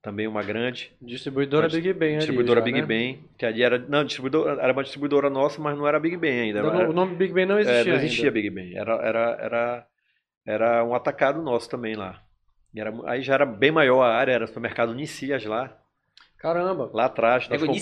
também 0.00 0.28
uma 0.28 0.42
grande, 0.44 0.92
Distribuidora 1.02 1.66
Uma 1.66 1.72
Big 1.74 1.92
Ben 1.92 2.08
ali 2.10 2.18
distribuidora 2.18 2.60
já, 2.60 2.64
Big 2.64 2.80
né? 2.82 2.86
Ben, 2.86 3.24
que 3.36 3.44
ali 3.46 3.62
era, 3.64 3.78
não, 3.78 4.04
distribuidora, 4.04 4.60
era 4.62 4.72
uma 4.72 4.82
distribuidora 4.84 5.28
nossa, 5.28 5.60
mas 5.60 5.76
não 5.76 5.88
era 5.88 5.98
Big 5.98 6.16
Ben 6.16 6.40
ainda. 6.40 6.60
Ainda 6.60 6.72
Era- 6.72 6.84
não- 6.84 6.90
o 6.90 6.92
nome 6.92 7.16
Big 7.16 7.32
Ben 7.32 7.46
não 7.46 7.56
é, 7.58 7.62
existia 7.62 7.92
não 7.92 7.98
existia 8.00 8.24
ainda. 8.24 8.32
Big 8.32 8.50
Ben. 8.50 8.76
Era, 8.76 8.94
era, 8.96 9.38
era, 9.40 9.86
era 10.46 10.84
um 10.84 10.94
atacado 10.94 11.40
nosso 11.42 11.68
também 11.68 11.94
lá. 11.94 12.22
Era, 12.74 12.92
aí 13.04 13.22
já 13.22 13.34
era 13.34 13.46
bem 13.46 13.70
maior 13.70 14.02
a 14.02 14.14
área, 14.14 14.32
era 14.32 14.46
supermercado 14.46 14.94
Nicias 14.94 15.44
lá, 15.44 15.76
Caramba. 16.38 16.90
lá 16.92 17.04
atrás. 17.04 17.44
É 17.44 17.48
comp- 17.66 17.76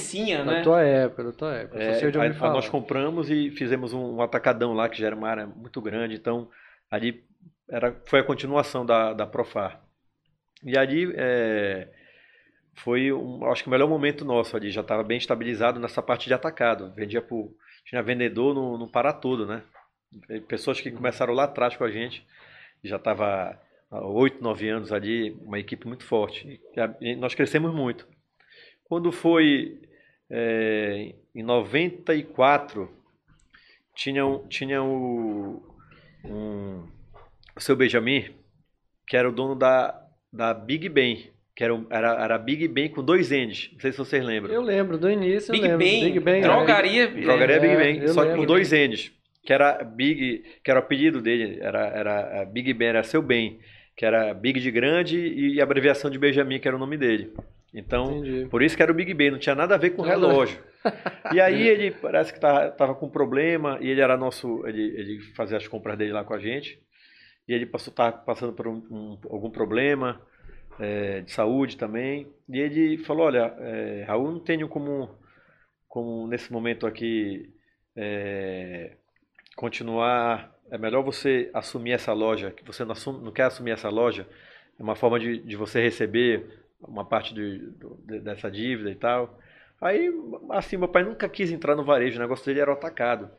Da 0.44 0.52
né? 0.52 0.62
tua 0.62 0.82
época, 0.82 1.24
da 1.24 1.32
tua 1.32 1.54
época. 1.54 1.78
é, 1.82 1.94
aí- 1.94 2.12
aí 2.28 2.50
nós 2.52 2.68
compramos 2.68 3.30
e 3.30 3.50
fizemos 3.52 3.92
um, 3.92 4.16
um 4.16 4.22
atacadão 4.22 4.72
lá, 4.74 4.88
que 4.88 4.98
já 4.98 5.06
era 5.06 5.16
uma 5.16 5.28
área 5.28 5.46
muito 5.46 5.80
grande. 5.80 6.16
Então, 6.16 6.50
ali 6.90 7.24
era, 7.68 7.94
foi 8.04 8.20
a 8.20 8.24
continuação 8.24 8.84
da, 8.84 9.12
da 9.12 9.26
Profar. 9.26 9.80
E 10.64 10.76
ali 10.76 11.10
é, 11.16 11.88
foi, 12.74 13.12
um, 13.12 13.44
acho 13.46 13.62
que 13.62 13.68
o 13.68 13.72
melhor 13.72 13.88
momento 13.88 14.24
nosso 14.24 14.56
ali. 14.56 14.70
Já 14.70 14.80
estava 14.82 15.02
bem 15.04 15.18
estabilizado 15.18 15.78
nessa 15.80 16.02
parte 16.02 16.26
de 16.26 16.34
atacado. 16.34 16.92
Vendia 16.94 17.22
por, 17.22 17.54
tinha 17.84 18.02
vendedor 18.02 18.54
no, 18.54 18.76
no 18.76 18.90
Pará 18.90 19.12
todo, 19.12 19.46
né? 19.46 19.62
Pessoas 20.48 20.80
que 20.80 20.90
começaram 20.90 21.32
lá 21.32 21.44
atrás 21.44 21.76
com 21.76 21.84
a 21.84 21.90
gente. 21.90 22.26
Já 22.82 22.96
estava 22.96 23.58
há 23.90 24.06
oito, 24.06 24.42
nove 24.42 24.68
anos 24.68 24.92
ali, 24.92 25.32
uma 25.42 25.58
equipe 25.58 25.86
muito 25.86 26.04
forte. 26.04 26.60
E 27.00 27.16
nós 27.16 27.34
crescemos 27.34 27.74
muito. 27.74 28.06
Quando 28.84 29.12
foi 29.12 29.80
é, 30.30 31.14
em 31.34 31.42
94, 31.42 32.90
tinha, 33.94 34.22
tinha 34.48 34.82
o, 34.82 35.62
um, 36.24 36.86
o 37.56 37.60
seu 37.60 37.76
Benjamin, 37.76 38.30
que 39.06 39.16
era 39.16 39.28
o 39.28 39.32
dono 39.32 39.54
da, 39.54 40.00
da 40.32 40.54
Big 40.54 40.88
Ben, 40.88 41.30
que 41.54 41.64
era, 41.64 41.84
era, 41.90 42.24
era 42.24 42.38
Big 42.38 42.66
Ben 42.68 42.88
com 42.88 43.02
dois 43.02 43.30
N's. 43.30 43.70
Não 43.72 43.80
sei 43.80 43.92
se 43.92 43.98
vocês 43.98 44.24
lembram. 44.24 44.54
Eu 44.54 44.62
lembro, 44.62 44.96
do 44.96 45.10
início 45.10 45.52
Big 45.52 45.64
eu 45.64 45.76
lembro. 45.76 45.86
Ben, 45.86 46.04
Big 46.04 46.20
Ben 46.20 46.42
drogaria. 46.42 47.08
Drogaria 47.08 47.56
É, 47.56 47.60
Big 47.60 47.76
Ben, 47.76 47.98
eu 47.98 48.14
só 48.14 48.24
que 48.24 48.36
com 48.36 48.46
dois 48.46 48.70
N's, 48.72 49.12
que 49.42 49.52
era 49.52 49.82
Big, 49.84 50.44
que 50.62 50.70
era 50.70 50.80
o 50.80 50.82
apelido 50.82 51.20
dele, 51.20 51.58
era, 51.60 51.86
era 51.88 52.44
Big 52.44 52.72
Ben, 52.74 52.88
era 52.88 53.02
seu 53.02 53.22
bem, 53.22 53.58
que 53.96 54.04
era 54.04 54.32
Big 54.34 54.60
de 54.60 54.70
grande 54.70 55.18
e 55.18 55.60
a 55.60 55.64
abreviação 55.64 56.10
de 56.10 56.18
Benjamin, 56.18 56.58
que 56.58 56.68
era 56.68 56.76
o 56.76 56.80
nome 56.80 56.96
dele. 56.96 57.32
Então, 57.72 58.18
Entendi. 58.18 58.48
por 58.50 58.62
isso 58.62 58.76
que 58.76 58.82
era 58.82 58.90
o 58.90 58.94
Big 58.94 59.14
Ben, 59.14 59.30
não 59.30 59.38
tinha 59.38 59.54
nada 59.54 59.74
a 59.74 59.78
ver 59.78 59.90
com 59.90 60.02
Nada. 60.02 60.14
relógio. 60.14 60.58
E 61.32 61.40
aí 61.40 61.62
ele 61.68 61.90
parece 61.92 62.32
que 62.32 62.40
tava, 62.40 62.70
tava 62.72 62.94
com 62.94 63.08
problema, 63.08 63.78
e 63.80 63.88
ele 63.88 64.00
era 64.00 64.16
nosso, 64.16 64.66
ele, 64.66 64.82
ele 64.96 65.20
fazia 65.36 65.56
as 65.56 65.68
compras 65.68 65.96
dele 65.96 66.12
lá 66.12 66.24
com 66.24 66.34
a 66.34 66.38
gente, 66.40 66.78
e 67.48 67.52
ele 67.54 67.66
passou, 67.66 67.92
tava 67.94 68.12
passando 68.18 68.52
por 68.52 68.66
um- 68.66 68.82
um- 68.90 69.18
algum 69.30 69.50
problema 69.50 70.20
é, 70.80 71.20
de 71.20 71.30
saúde 71.32 71.76
também, 71.76 72.26
e 72.48 72.58
ele 72.58 72.98
falou, 72.98 73.26
olha, 73.26 73.54
é, 73.60 74.04
Raul, 74.06 74.32
não 74.32 74.40
tenho 74.40 74.66
como, 74.68 75.10
como 75.86 76.26
nesse 76.26 76.50
momento 76.52 76.86
aqui 76.86 77.50
é, 77.94 78.96
continuar. 79.60 80.56
É 80.70 80.78
melhor 80.78 81.02
você 81.02 81.50
assumir 81.52 81.92
essa 81.92 82.12
loja, 82.12 82.50
que 82.50 82.64
você 82.64 82.84
não, 82.84 82.92
assume, 82.92 83.24
não 83.24 83.32
quer 83.32 83.42
assumir 83.42 83.72
essa 83.72 83.90
loja, 83.90 84.26
é 84.78 84.82
uma 84.82 84.94
forma 84.94 85.18
de, 85.18 85.38
de 85.38 85.56
você 85.56 85.82
receber 85.82 86.60
uma 86.80 87.04
parte 87.04 87.34
de, 87.34 87.70
de, 88.06 88.20
dessa 88.20 88.50
dívida 88.50 88.90
e 88.90 88.94
tal. 88.94 89.38
Aí, 89.80 90.10
assim, 90.50 90.76
meu 90.76 90.88
pai 90.88 91.02
nunca 91.02 91.28
quis 91.28 91.50
entrar 91.50 91.74
no 91.74 91.84
varejo, 91.84 92.16
o 92.16 92.22
negócio 92.22 92.46
dele 92.46 92.60
era 92.60 92.70
o 92.70 92.74
atacado. 92.74 93.30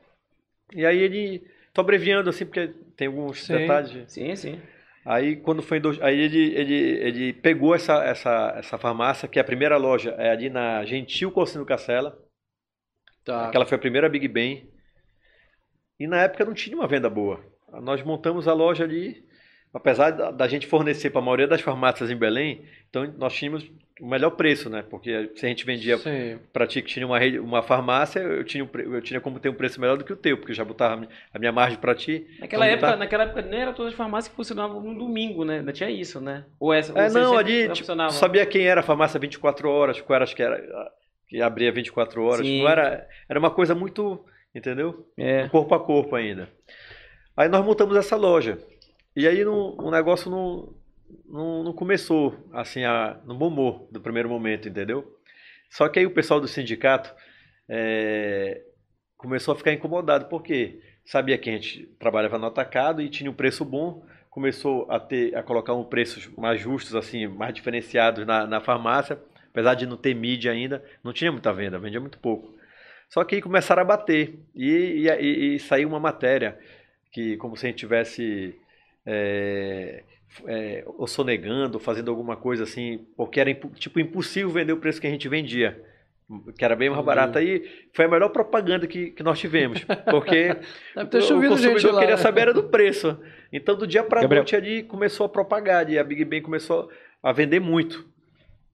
E 0.74 0.86
aí 0.86 1.00
ele. 1.00 1.44
Tô 1.74 1.82
abreviando 1.82 2.30
assim, 2.30 2.46
porque 2.46 2.74
tem 2.98 3.08
alguns 3.08 3.46
Sim. 3.46 3.58
detalhes. 3.58 4.12
Sim, 4.12 4.36
sim. 4.36 4.62
Aí 5.06 5.38
quando 5.38 5.64
foi 5.64 5.82
aí 6.02 6.20
ele, 6.20 6.54
ele, 6.54 6.76
ele 6.76 7.34
pegou 7.34 7.74
essa, 7.74 8.04
essa, 8.04 8.54
essa 8.58 8.78
farmácia, 8.78 9.28
que 9.28 9.40
é 9.40 9.42
a 9.42 9.46
primeira 9.46 9.78
loja, 9.78 10.12
é 10.18 10.30
ali 10.30 10.50
na 10.50 10.84
Gentil 10.86 11.32
Cocino 11.32 11.66
Cacela. 11.66 12.20
Tá. 13.24 13.48
Aquela 13.48 13.66
foi 13.66 13.78
a 13.78 13.82
primeira 13.82 14.10
Big 14.10 14.28
Ben. 14.28 14.71
E 16.02 16.08
na 16.08 16.22
época 16.24 16.46
não 16.46 16.54
tinha 16.54 16.76
uma 16.76 16.88
venda 16.88 17.10
boa. 17.10 17.40
Nós 17.82 18.02
montamos 18.04 18.48
a 18.48 18.54
loja 18.54 18.84
ali, 18.84 19.24
apesar 19.74 20.10
da, 20.12 20.48
gente 20.48 20.68
fornecer 20.68 21.10
para 21.10 21.22
a 21.22 21.24
maioria 21.24 21.48
das 21.48 21.62
farmácias 21.62 22.10
em 22.10 22.16
Belém, 22.16 22.64
então 22.90 23.14
nós 23.18 23.34
tínhamos 23.34 23.70
o 24.00 24.08
melhor 24.08 24.32
preço, 24.32 24.68
né? 24.68 24.84
Porque 24.90 25.30
se 25.36 25.46
a 25.46 25.50
gente 25.50 25.64
vendia 25.64 25.96
para 26.52 26.66
ti 26.66 26.82
que 26.82 26.88
tinha 26.90 27.06
uma, 27.06 27.20
rede, 27.20 27.38
uma 27.40 27.62
farmácia, 27.62 28.20
eu 28.20 28.44
tinha, 28.44 28.68
eu 28.74 29.00
tinha 29.02 29.22
como 29.22 29.40
ter 29.40 29.50
um 29.50 29.54
preço 29.54 29.80
melhor 29.80 29.96
do 29.96 30.04
que 30.04 30.12
o 30.12 30.16
teu, 30.16 30.38
porque 30.38 30.52
eu 30.52 30.56
já 30.56 30.66
botava 30.66 30.96
a 30.96 30.98
mi- 30.98 31.08
a 31.32 31.38
minha 31.38 31.52
margem 31.52 31.78
para 31.78 31.94
ti. 31.94 32.26
Naquela 32.40 32.66
Então, 32.66 32.74
época, 32.78 32.92
tá- 32.94 32.98
naquela 32.98 33.24
época 33.26 33.42
nem 33.44 33.62
era 33.62 33.72
todas 33.74 33.92
as 33.94 33.98
farmácias 33.98 34.30
que 34.30 34.36
funcionavam 34.36 34.82
no 34.82 34.98
domingo, 34.98 35.46
né? 35.46 35.60
Ainda 35.60 35.72
tinha 35.72 35.90
isso, 35.92 36.20
né? 36.20 36.46
Ou 36.60 36.74
essa, 36.74 36.92
É, 36.94 37.08
vocês 37.08 37.14
não, 37.14 37.38
ali, 37.38 37.62
tipo, 37.66 37.78
funcionavam? 37.78 38.12
sabia 38.12 38.46
quem 38.46 38.66
era 38.68 38.80
a 38.80 38.84
farmácia 38.84 39.20
24 39.20 39.70
horas, 39.70 40.02
qual 40.02 40.16
era, 40.16 40.24
acho 40.24 40.36
que 40.36 40.42
era, 40.42 40.60
que 41.30 41.40
abria 41.42 41.72
24 41.72 42.24
horas. 42.24 42.46
Sim. 42.46 42.64
Não 42.64 42.70
era, 42.70 43.08
era 43.30 43.38
uma 43.40 43.52
coisa 43.52 43.76
muito, 43.76 44.26
entendeu? 44.54 45.08
É. 45.18 45.48
Corpo 45.50 45.74
a 45.76 45.80
corpo 45.80 46.16
ainda. 46.16 46.50
Aí 47.36 47.48
nós 47.50 47.66
montamos 47.66 47.96
essa 47.96 48.16
loja. 48.16 48.58
E 49.16 49.28
aí 49.28 49.44
não- 49.44 49.76
o 49.78 49.92
negócio 49.92 50.30
não, 50.30 50.74
não, 51.28 51.64
não 51.64 51.74
começou, 51.74 52.36
assim, 52.54 52.84
a, 52.84 53.20
no 53.26 53.36
bom 53.36 53.48
humor 53.48 53.88
do 53.92 54.00
primeiro 54.02 54.30
momento, 54.30 54.68
entendeu? 54.70 55.18
Só 55.70 55.88
que 55.90 56.00
aí 56.00 56.06
o 56.06 56.12
pessoal 56.14 56.40
do 56.40 56.48
sindicato 56.48 57.14
é, 57.70 58.62
começou 59.18 59.54
a 59.54 59.58
ficar 59.58 59.74
incomodado, 59.74 60.26
porque 60.26 60.82
sabia 61.06 61.38
que 61.38 61.50
a 61.50 61.54
gente 61.54 61.86
trabalhava 62.00 62.38
no 62.38 62.48
atacado 62.48 63.02
e 63.02 63.10
tinha 63.10 63.30
um 63.30 63.34
preço 63.34 63.64
bom, 63.64 64.06
começou 64.30 64.90
a 64.90 65.00
ter 65.00 65.36
a 65.36 65.44
colocar 65.44 65.74
um 65.74 65.84
preços 65.84 66.28
mais 66.38 66.60
justos, 66.60 66.96
assim, 66.96 67.28
mais 67.28 67.54
diferenciados 67.54 68.26
na, 68.26 68.46
na 68.46 68.62
farmácia, 68.62 69.20
apesar 69.50 69.76
de 69.76 69.86
não 69.86 69.98
ter 69.98 70.14
mídia 70.14 70.52
ainda, 70.52 70.84
não 71.04 71.12
tinha 71.14 71.32
muita 71.32 71.54
venda, 71.54 71.80
vendia 71.80 72.00
muito 72.00 72.18
pouco. 72.20 72.54
Só 73.12 73.24
que 73.24 73.36
aí 73.36 73.42
começaram 73.42 73.82
a 73.82 73.86
bater 73.86 74.40
e, 74.56 75.06
e, 75.06 75.08
e- 75.10 75.56
e 75.56 75.60
saiu 75.60 75.88
uma 75.90 76.00
matéria 76.00 76.58
que 77.12 77.36
como 77.38 77.56
se 77.58 77.66
a 77.66 77.70
gente 77.70 77.80
tivesse 77.80 78.56
é, 79.06 80.04
é, 80.48 80.84
ou 80.88 81.06
sonegando, 81.08 81.80
fazendo 81.80 82.10
alguma 82.10 82.36
coisa 82.38 82.64
assim, 82.64 83.06
porque 83.18 83.40
era 83.40 83.54
tipo 83.76 84.00
impossível 84.00 84.50
vender 84.50 84.74
o 84.74 84.78
preço 84.78 85.02
que 85.02 85.08
a 85.08 85.10
gente 85.10 85.28
vendia, 85.28 85.84
que 86.58 86.64
era 86.64 86.74
bem 86.76 86.90
mais 86.90 87.04
barato. 87.04 87.38
Aí 87.38 87.70
foi 87.94 88.06
a 88.06 88.08
melhor 88.08 88.30
propaganda 88.30 88.88
que, 88.88 89.12
que 89.12 89.24
nós 89.24 89.38
tivemos, 89.40 89.84
porque 90.10 90.56
Deve 90.96 91.10
ter 91.10 91.18
o 91.34 91.42
consumidor 91.50 91.94
lá. 91.94 92.00
queria 92.00 92.18
saber 92.18 92.42
era 92.42 92.54
do 92.54 92.64
preço. 92.64 93.20
Então 93.52 93.76
do 93.76 93.86
dia 93.86 94.04
para 94.04 94.22
Gabriel. 94.22 94.44
noite 94.44 94.56
ali 94.56 94.84
começou 94.84 95.26
a 95.26 95.30
propagar 95.30 95.90
e 95.90 96.00
a 96.00 96.04
Big 96.04 96.24
Ben 96.24 96.42
começou 96.42 96.90
a 97.22 97.34
vender 97.34 97.60
muito. 97.60 98.08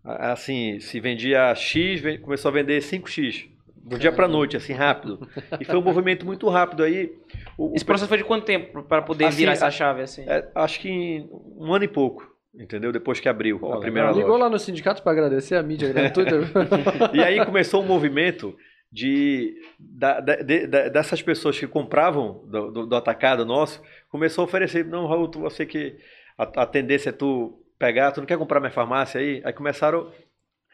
A- 0.04 0.34
Assim, 0.34 0.80
se 0.80 1.00
vendia 1.00 1.56
X, 1.56 2.02
começou 2.22 2.50
a 2.50 2.54
vender 2.54 2.80
5X. 2.84 3.50
Do 3.88 3.98
dia 3.98 4.12
para 4.12 4.28
noite, 4.28 4.58
assim, 4.58 4.74
rápido. 4.74 5.28
E 5.60 5.66
foi 5.66 5.78
um 5.78 5.82
movimento 5.84 6.26
muito 6.26 6.48
rápido 6.50 6.84
aí. 6.84 7.14
O- 7.58 7.72
o 7.72 7.76
Esse 7.76 7.86
processo 7.86 8.10
foi 8.10 8.18
de 8.18 8.24
quanto 8.24 8.46
tempo 8.46 8.84
para 8.84 9.02
poder 9.02 9.26
Assim, 9.26 9.38
virar 9.38 9.54
essa 9.54 9.72
chave 9.72 10.02
assim? 10.02 10.24
é, 10.28 10.48
acho 10.56 10.80
que 10.80 10.90
em 10.90 11.30
um 11.58 11.74
ano 11.74 11.86
e 11.86 11.88
pouco, 11.88 12.30
entendeu? 12.54 12.92
Depois 12.92 13.20
que 13.20 13.30
abriu 13.30 13.60
Pô, 13.60 13.74
a 13.74 13.80
primeira 13.80 14.12
Ligou 14.12 14.32
loja. 14.32 14.44
lá 14.44 14.50
no 14.50 14.60
sindicato 14.60 15.02
para 15.02 15.12
agradecer 15.14 15.56
a 15.56 15.64
mídia 15.64 15.88
gratuita. 15.92 16.36
E 17.14 17.24
aí 17.24 17.44
começou 17.46 17.82
um 17.82 17.86
movimento 17.86 18.56
de, 18.92 19.56
da- 19.80 20.20
de- 20.20 20.68
da- 20.68 20.90
dessas 20.90 21.22
pessoas 21.22 21.58
que 21.60 21.68
compravam 21.68 22.44
do, 22.46 22.72
do- 22.72 22.86
do 22.88 22.96
atacado 22.96 23.46
nosso, 23.46 23.82
começou 24.10 24.44
a 24.44 24.46
oferecer, 24.46 24.86
não, 24.86 25.08
Raul, 25.08 25.28
tu, 25.28 25.40
você 25.40 25.66
que 25.66 25.96
a, 26.38 26.44
a 26.64 26.66
tendência 26.66 27.10
é 27.10 27.14
tu 27.14 27.60
pegar, 27.80 28.12
tu 28.12 28.20
não 28.22 28.26
quer 28.28 28.38
comprar 28.38 28.60
minha 28.60 28.72
farmácia 28.72 29.20
aí? 29.20 29.42
Aí 29.44 29.54
começaram, 29.54 30.10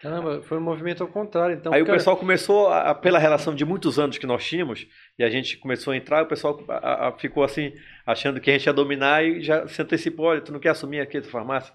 Caramba, 0.03 0.41
foi 0.43 0.57
um 0.57 0.61
movimento 0.61 1.01
ao 1.01 1.07
contrário. 1.07 1.55
Então, 1.55 1.73
aí 1.73 1.81
o 1.81 1.85
pessoal 1.85 2.17
começou, 2.17 2.67
a, 2.67 2.93
pela 2.93 3.17
relação 3.17 3.55
de 3.55 3.63
muitos 3.65 3.97
anos 3.97 4.17
que 4.17 4.27
nós 4.27 4.45
tínhamos, 4.45 4.85
e 5.17 5.23
a 5.23 5.29
gente 5.29 5.57
começou 5.57 5.93
a 5.93 5.97
entrar, 5.97 6.23
o 6.23 6.27
pessoal 6.27 6.61
a- 6.69 7.07
a- 7.07 7.11
ficou 7.13 7.41
assim, 7.43 7.71
achando 8.05 8.39
que 8.41 8.51
a 8.51 8.53
gente 8.53 8.65
ia 8.67 8.73
dominar 8.73 9.23
e 9.23 9.41
já 9.41 9.65
se 9.67 9.81
antecipou, 9.81 10.25
olha, 10.25 10.41
tu 10.41 10.51
não 10.51 10.59
quer 10.59 10.69
assumir 10.69 10.99
aqui 10.99 11.17
a 11.17 11.21
tua 11.21 11.31
farmácia? 11.31 11.73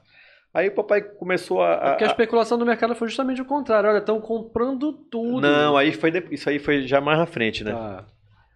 Aí 0.52 0.68
o 0.68 0.72
papai 0.74 1.00
começou 1.00 1.62
a... 1.62 1.68
É 1.70 1.72
a- 1.72 1.90
porque 1.90 2.04
a 2.04 2.08
especulação 2.08 2.58
do 2.58 2.66
mercado 2.66 2.94
foi 2.94 3.08
justamente 3.08 3.40
o 3.40 3.44
contrário. 3.46 3.88
Olha, 3.88 3.98
estão 3.98 4.20
comprando 4.20 4.92
tudo. 4.92 5.40
não, 5.40 5.76
aí 5.76 5.92
foi, 5.92 6.12
isso 6.30 6.48
aí 6.50 6.58
foi 6.58 6.82
já 6.86 7.00
mais 7.00 7.18
na 7.18 7.26
frente, 7.26 7.64
né? 7.64 7.72
Tá. 7.72 8.06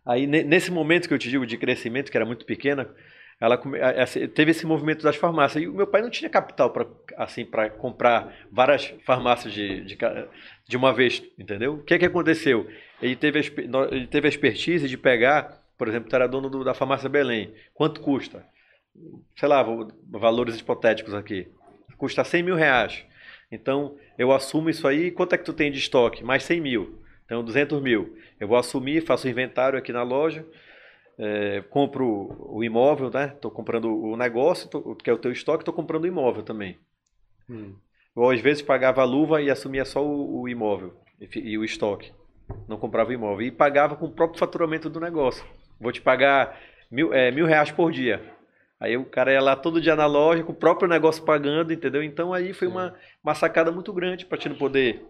Aí, 0.04 0.26
ne- 0.26 0.42
nesse 0.42 0.70
momento 0.70 1.06
que 1.08 1.14
eu 1.14 1.18
te 1.18 1.30
digo 1.30 1.46
de 1.46 1.56
crescimento, 1.56 2.10
que 2.10 2.16
era 2.16 2.26
muito 2.26 2.44
pequena, 2.44 2.88
ela 3.42 3.56
teve 4.34 4.52
esse 4.52 4.64
movimento 4.64 5.02
das 5.02 5.16
farmácias. 5.16 5.64
E 5.64 5.66
o 5.66 5.72
meu 5.74 5.86
pai 5.86 6.00
não 6.00 6.08
tinha 6.10 6.30
capital 6.30 6.70
para 6.70 6.86
assim, 7.16 7.44
para 7.44 7.68
comprar 7.70 8.32
várias 8.52 8.94
farmácias 9.04 9.52
de, 9.52 9.80
de, 9.84 9.98
de 10.68 10.76
uma 10.76 10.92
vez, 10.92 11.20
entendeu? 11.36 11.74
O 11.74 11.82
que, 11.82 11.98
que 11.98 12.04
aconteceu? 12.06 12.68
Ele 13.02 13.16
teve, 13.16 13.40
ele 13.90 14.06
teve 14.06 14.28
a 14.28 14.30
expertise 14.30 14.88
de 14.88 14.96
pegar, 14.96 15.60
por 15.76 15.88
exemplo, 15.88 16.08
tu 16.08 16.14
era 16.14 16.28
dono 16.28 16.48
do- 16.48 16.62
da 16.62 16.72
farmácia 16.72 17.08
Belém. 17.08 17.52
Quanto 17.74 18.00
custa? 18.00 18.46
Sei 19.36 19.48
lá, 19.48 19.60
vou- 19.62 19.90
valores 20.08 20.58
hipotéticos 20.60 21.12
aqui. 21.12 21.48
Custa 21.98 22.22
100 22.22 22.44
mil 22.44 22.54
reais. 22.54 23.04
Então, 23.50 23.96
eu 24.16 24.30
assumo 24.32 24.70
isso 24.70 24.86
aí. 24.86 25.10
Quanto 25.10 25.34
é 25.34 25.38
que 25.38 25.44
tu 25.44 25.52
tem 25.52 25.72
de 25.72 25.78
estoque? 25.78 26.22
Mais 26.22 26.44
100 26.44 26.60
mil. 26.60 27.02
Então, 27.24 27.42
200 27.42 27.82
mil. 27.82 28.16
Eu 28.38 28.46
vou 28.46 28.56
assumir, 28.56 29.00
faço 29.04 29.26
o 29.26 29.30
inventário 29.30 29.78
aqui 29.78 29.92
na 29.92 30.02
loja, 30.04 30.44
é, 31.22 31.62
compro 31.70 32.36
o 32.40 32.64
imóvel, 32.64 33.08
né? 33.08 33.32
Estou 33.34 33.50
comprando 33.50 33.86
o 33.96 34.16
negócio, 34.16 34.68
tô- 34.68 34.96
que 34.96 35.08
é 35.08 35.12
o 35.12 35.18
teu 35.18 35.30
estoque, 35.30 35.62
estou 35.62 35.72
comprando 35.72 36.02
o 36.02 36.08
imóvel 36.08 36.42
também. 36.42 36.78
Hum. 37.48 37.74
Eu, 38.16 38.28
às 38.28 38.40
vezes, 38.40 38.60
pagava 38.60 39.00
a 39.02 39.04
luva 39.04 39.40
e 39.40 39.48
assumia 39.48 39.84
só 39.84 40.04
o, 40.04 40.40
o 40.40 40.48
imóvel 40.48 40.94
e, 41.20 41.38
e 41.38 41.58
o 41.58 41.64
estoque. 41.64 42.12
Não 42.66 42.76
comprava 42.76 43.10
o 43.10 43.12
imóvel. 43.12 43.46
E 43.46 43.50
pagava 43.52 43.94
com 43.94 44.06
o 44.06 44.10
próprio 44.10 44.38
faturamento 44.40 44.90
do 44.90 44.98
negócio. 44.98 45.44
Vou 45.80 45.92
te 45.92 46.00
pagar 46.00 46.58
mil, 46.90 47.14
é, 47.14 47.30
mil 47.30 47.46
reais 47.46 47.70
por 47.70 47.92
dia. 47.92 48.20
Aí 48.80 48.96
o 48.96 49.04
cara 49.04 49.32
ia 49.32 49.40
lá 49.40 49.54
todo 49.54 49.80
dia 49.80 49.94
na 49.94 50.06
loja, 50.06 50.42
com 50.42 50.50
o 50.50 50.56
próprio 50.56 50.88
negócio 50.88 51.24
pagando, 51.24 51.72
entendeu? 51.72 52.02
Então 52.02 52.34
aí 52.34 52.52
foi 52.52 52.66
uma, 52.66 52.94
uma 53.22 53.34
sacada 53.34 53.70
muito 53.70 53.92
grande 53.92 54.26
para 54.26 54.36
te 54.38 54.48
não 54.48 54.56
poder 54.56 55.06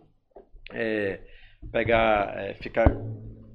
é, 0.71 1.21
pegar, 1.73 2.39
é, 2.39 2.55
ficar 2.55 2.91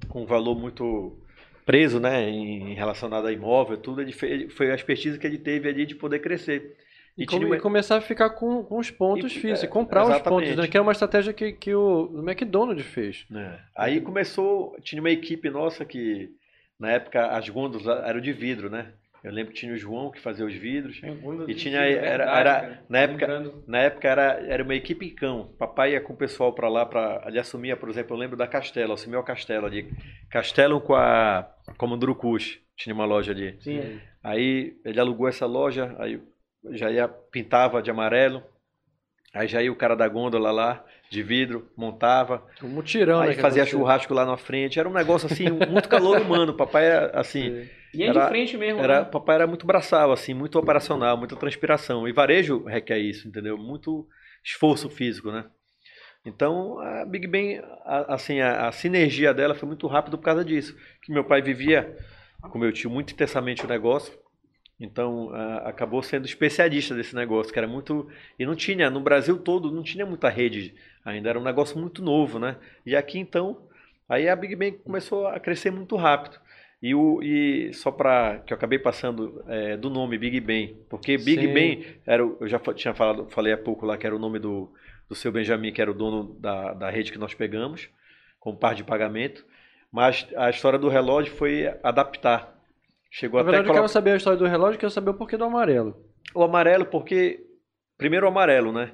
com 0.09 0.23
um 0.23 0.25
valor 0.25 0.55
muito 0.55 1.19
preso, 1.67 1.99
né, 1.99 2.27
em, 2.27 2.73
relacionado 2.73 3.27
a 3.27 3.31
imóvel, 3.31 3.77
tudo. 3.77 4.01
Ele 4.01 4.11
foi 4.49 4.71
a 4.71 4.75
expertise 4.75 5.19
que 5.19 5.27
ele 5.27 5.37
teve 5.37 5.69
ali 5.69 5.85
de 5.85 5.93
poder 5.93 6.17
crescer. 6.19 6.75
E, 7.17 7.25
tinha 7.25 7.41
come- 7.41 7.57
e 7.57 7.59
começar 7.59 7.97
a 7.97 8.01
ficar 8.01 8.29
com, 8.31 8.63
com 8.63 8.77
os 8.79 8.89
pontos 8.89 9.31
E- 9.31 9.39
físicos, 9.39 9.63
é, 9.63 9.67
comprar 9.67 10.03
os 10.03 10.09
exatamente. 10.11 10.43
pontos, 10.49 10.55
né? 10.63 10.67
Que 10.67 10.77
é 10.77 10.81
uma 10.81 10.91
estratégia 10.91 11.33
que, 11.33 11.51
que 11.51 11.73
o, 11.75 12.09
o 12.13 12.19
McDonald's 12.27 12.85
fez. 12.85 13.25
É. 13.35 13.59
Aí 13.75 13.99
começou, 14.01 14.75
tinha 14.81 15.01
uma 15.01 15.09
equipe 15.11 15.49
nossa 15.49 15.83
que, 15.83 16.29
na 16.79 16.91
época, 16.91 17.27
as 17.27 17.49
gôndolas 17.49 17.85
eram 18.05 18.21
de 18.21 18.31
vidro, 18.31 18.69
né? 18.69 18.91
Eu 19.23 19.31
lembro 19.31 19.51
que 19.51 19.59
tinha 19.59 19.73
o 19.73 19.77
João 19.77 20.11
que 20.11 20.19
fazia 20.21 20.45
os 20.45 20.53
vidros. 20.53 21.01
E 21.47 21.53
tinha, 21.55 21.79
era, 21.81 22.23
era- 22.39 22.83
na 22.87 22.99
época, 22.99 23.27
na 23.67 23.77
época 23.79 24.07
era, 24.07 24.23
era 24.47 24.63
uma 24.63 24.75
equipe 24.75 25.09
cão. 25.11 25.53
Papai 25.57 25.93
ia 25.93 26.01
com 26.01 26.13
o 26.13 26.17
pessoal 26.17 26.53
para 26.53 26.69
lá 26.69 26.85
para 26.85 27.21
ali 27.25 27.39
assumia, 27.39 27.75
por 27.75 27.89
exemplo, 27.89 28.15
eu 28.15 28.19
lembro 28.19 28.37
da 28.37 28.47
Castelo, 28.47 28.93
assumia 28.93 29.19
o 29.19 29.23
Castelo 29.23 29.65
ali. 29.65 29.91
Castelo 30.29 30.79
com 30.79 30.95
a 30.95 31.49
com 31.77 31.87
Mundurucus, 31.87 32.59
tinha 32.75 32.93
uma 32.93 33.05
loja 33.05 33.31
ali. 33.31 33.57
Sim. 33.59 33.99
Aí 34.23 34.77
ele 34.85 34.99
alugou 34.99 35.27
essa 35.27 35.45
loja, 35.45 35.95
aí 35.99 36.21
já 36.71 36.89
ia 36.91 37.07
pintava 37.07 37.81
de 37.81 37.91
amarelo. 37.91 38.43
Aí 39.33 39.47
já 39.47 39.61
ia 39.61 39.71
o 39.71 39.75
cara 39.75 39.95
da 39.95 40.07
gôndola 40.07 40.51
lá, 40.51 40.83
de 41.09 41.21
vidro, 41.21 41.69
montava. 41.75 42.43
Um 42.63 42.67
mutirão, 42.69 43.19
né? 43.19 43.27
Aí 43.29 43.35
que 43.35 43.41
fazia 43.41 43.65
churrasco 43.65 44.13
lá 44.13 44.25
na 44.25 44.37
frente. 44.37 44.79
Era 44.79 44.87
um 44.89 44.93
negócio 44.93 45.27
assim, 45.31 45.49
muito 45.49 45.87
calor 45.89 46.19
humano. 46.21 46.53
Papai 46.53 46.85
era 46.85 47.19
assim, 47.19 47.67
E 47.93 48.03
aí 48.03 48.09
Era- 48.09 48.23
de 48.23 48.27
frente 48.29 48.57
mesmo, 48.57 48.79
era, 48.81 48.99
né? 48.99 49.05
papai 49.05 49.35
era 49.35 49.47
muito 49.47 49.65
braçal, 49.65 50.11
assim, 50.11 50.33
muito 50.33 50.57
operacional, 50.59 51.17
muita 51.17 51.35
transpiração. 51.35 52.07
E 52.07 52.11
varejo 52.11 52.63
requer 52.65 52.99
isso, 52.99 53.27
entendeu? 53.27 53.57
Muito 53.57 54.07
esforço 54.43 54.89
físico, 54.89 55.31
né? 55.31 55.45
Então, 56.25 56.79
a 56.79 57.05
Big 57.05 57.27
Ben, 57.27 57.59
a- 57.85 58.15
assim, 58.15 58.39
a, 58.41 58.67
a 58.67 58.71
sinergia 58.71 59.33
dela 59.33 59.55
foi 59.55 59.67
muito 59.67 59.87
rápido 59.87 60.17
por 60.17 60.25
causa 60.25 60.43
disso. 60.43 60.75
Que 61.01 61.11
meu 61.11 61.23
pai 61.23 61.41
vivia 61.41 61.97
com 62.41 62.59
meu 62.59 62.71
tio 62.71 62.89
muito 62.89 63.13
intensamente 63.13 63.65
o 63.65 63.67
negócio. 63.69 64.13
Então, 64.79 65.29
a- 65.33 65.69
acabou 65.69 66.03
sendo 66.03 66.25
especialista 66.25 66.93
desse 66.95 67.15
negócio, 67.15 67.51
que 67.53 67.59
era 67.59 67.67
muito... 67.67 68.09
E 68.37 68.45
não 68.45 68.55
tinha, 68.55 68.89
no 68.89 68.99
Brasil 69.01 69.37
todo, 69.39 69.71
não 69.71 69.83
tinha 69.83 70.05
muita 70.05 70.29
rede 70.29 70.75
ainda. 71.05 71.29
Era 71.29 71.39
um 71.39 71.43
negócio 71.43 71.79
muito 71.79 72.01
novo, 72.03 72.39
né? 72.39 72.57
E 72.85 72.95
aqui, 72.95 73.19
então, 73.19 73.67
aí 74.09 74.27
a 74.29 74.35
Big 74.35 74.55
Ben 74.55 74.73
começou 74.73 75.27
a 75.27 75.39
crescer 75.39 75.71
muito 75.71 75.95
rápido. 75.95 76.37
E, 76.81 76.93
o, 76.93 77.21
e 77.23 77.73
só 77.73 77.91
para 77.91 78.39
que 78.45 78.53
eu 78.53 78.57
acabei 78.57 78.77
passando 78.77 79.43
é, 79.47 79.75
do 79.75 79.89
nome 79.89 80.17
Big 80.17 80.39
Ben, 80.39 80.75
porque 80.89 81.17
Big 81.17 81.47
Sim. 81.47 81.53
Ben 81.53 81.85
era, 82.05 82.23
o- 82.25 82.37
eu 82.39 82.47
já 82.47 82.59
tinha 82.75 82.93
falado, 82.93 83.27
falei 83.29 83.51
há 83.53 83.57
pouco 83.57 83.85
lá 83.85 83.97
que 83.97 84.05
era 84.05 84.15
o 84.15 84.19
nome 84.19 84.37
do, 84.39 84.71
do 85.09 85.15
seu 85.15 85.31
Benjamin, 85.31 85.71
que 85.73 85.81
era 85.81 85.89
o 85.89 85.93
dono 85.93 86.35
da, 86.39 86.73
da 86.73 86.89
rede 86.89 87.11
que 87.11 87.17
nós 87.17 87.33
pegamos, 87.33 87.89
com 88.39 88.55
par 88.55 88.75
de 88.75 88.83
pagamento. 88.83 89.43
Mas 89.91 90.27
a 90.35 90.49
história 90.49 90.77
do 90.77 90.89
relógio 90.89 91.33
foi 91.33 91.67
adaptar. 91.81 92.55
Chegou 93.09 93.39
Na 93.39 93.41
até 93.41 93.51
verdade, 93.51 93.69
eu 93.69 93.73
colo- 93.73 93.79
quero 93.81 93.87
saber 93.89 94.11
a 94.11 94.17
história 94.17 94.37
do 94.37 94.45
relógio, 94.45 94.79
quero 94.79 94.91
saber 94.91 95.09
o 95.11 95.13
porquê 95.15 95.35
do 95.37 95.45
amarelo. 95.45 95.95
o 96.35 96.43
amarelo, 96.43 96.85
porque. 96.85 97.43
Primeiro 97.97 98.27
o 98.27 98.29
amarelo, 98.29 98.71
né? 98.71 98.91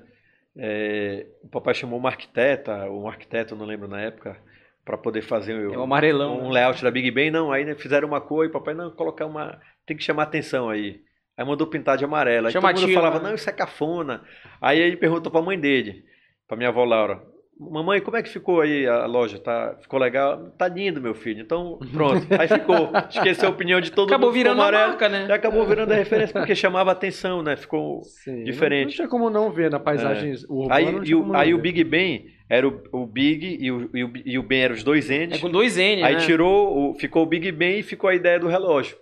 É, 0.55 1.27
o 1.43 1.49
papai 1.49 1.73
chamou 1.73 1.99
uma 1.99 2.09
arquiteta, 2.09 2.89
um 2.89 3.07
arquiteto, 3.07 3.55
não 3.55 3.65
lembro 3.65 3.87
na 3.87 3.99
época, 3.99 4.37
para 4.83 4.97
poder 4.97 5.21
fazer 5.21 5.53
É 5.53 5.77
o 5.77 5.83
amarelão. 5.83 6.39
um 6.39 6.47
né? 6.47 6.53
layout 6.55 6.83
da 6.83 6.91
Big 6.91 7.09
Ben. 7.11 7.31
Não, 7.31 7.51
aí 7.51 7.65
né, 7.65 7.75
fizeram 7.75 8.07
uma 8.07 8.21
cor 8.21 8.45
e 8.45 8.49
papai, 8.49 8.73
não, 8.73 8.91
colocar 8.91 9.25
uma. 9.25 9.59
Tem 9.85 9.95
que 9.95 10.03
chamar 10.03 10.23
atenção 10.23 10.69
aí. 10.69 11.01
Aí 11.37 11.45
mandou 11.45 11.67
pintar 11.67 11.97
de 11.97 12.05
amarelo. 12.05 12.47
Aí 12.47 12.53
todo 12.53 12.63
mundo 12.63 12.93
falava, 12.93 13.19
né? 13.19 13.29
não, 13.29 13.35
isso 13.35 13.49
é 13.49 13.53
cafona. 13.53 14.23
Aí 14.61 14.79
ele 14.79 14.97
perguntou 14.97 15.31
pra 15.31 15.41
mãe 15.41 15.59
dele, 15.59 16.05
pra 16.47 16.55
minha 16.57 16.69
avó 16.69 16.83
Laura. 16.83 17.23
Mamãe, 17.59 18.01
como 18.01 18.17
é 18.17 18.23
que 18.23 18.29
ficou 18.29 18.61
aí 18.61 18.85
a 18.87 19.05
loja? 19.05 19.37
Tá, 19.39 19.77
ficou 19.81 19.99
legal? 19.99 20.49
Tá 20.57 20.67
lindo, 20.67 20.99
meu 20.99 21.13
filho. 21.13 21.41
Então, 21.41 21.79
pronto. 21.93 22.25
Aí 22.37 22.47
ficou. 22.47 22.89
Esqueceu 23.09 23.47
a 23.47 23.51
opinião 23.51 23.79
de 23.79 23.91
todo 23.91 24.07
Acabou 24.09 24.29
mundo. 24.29 24.37
ficou 24.37 24.53
virando 24.53 24.57
uma 24.59 24.67
amarelo. 24.67 24.89
marca, 24.89 25.07
né? 25.09 25.27
E 25.29 25.31
acabou 25.31 25.65
virando 25.65 25.91
a 25.91 25.95
referência 25.95 26.33
porque 26.33 26.55
chamava 26.55 26.91
atenção, 26.91 27.43
né? 27.43 27.55
Ficou 27.55 28.01
Sim, 28.03 28.43
Diferente. 28.43 28.87
Não, 28.87 28.95
tinha 28.95 29.07
como 29.07 29.29
não 29.29 29.51
ver 29.51 29.69
na 29.69 29.79
paisagem 29.79 30.33
urbana. 30.49 30.75
Aí, 30.75 30.85
e 31.05 31.15
o, 31.15 31.35
aí 31.35 31.53
o. 31.53 31.57
Big 31.59 31.83
Ben 31.83 32.25
era 32.49 32.67
o, 32.67 32.81
o 32.91 33.05
Big 33.05 33.57
e 33.61 33.71
o, 33.71 33.89
e, 33.93 34.03
o, 34.03 34.13
e 34.25 34.39
o 34.39 34.43
Ben 34.43 34.61
eram 34.63 34.75
os 34.75 34.83
dois 34.83 35.09
N's. 35.09 35.37
É 35.37 35.39
com 35.39 35.49
dois 35.49 35.77
N, 35.77 36.03
aí 36.03 36.15
né? 36.15 36.19
tirou, 36.21 36.91
o, 36.91 36.95
ficou 36.95 37.23
o 37.23 37.27
Big 37.27 37.51
Ben 37.51 37.79
e 37.79 37.83
ficou 37.83 38.09
a 38.09 38.15
ideia 38.15 38.39
do 38.39 38.47
relógio. 38.47 38.97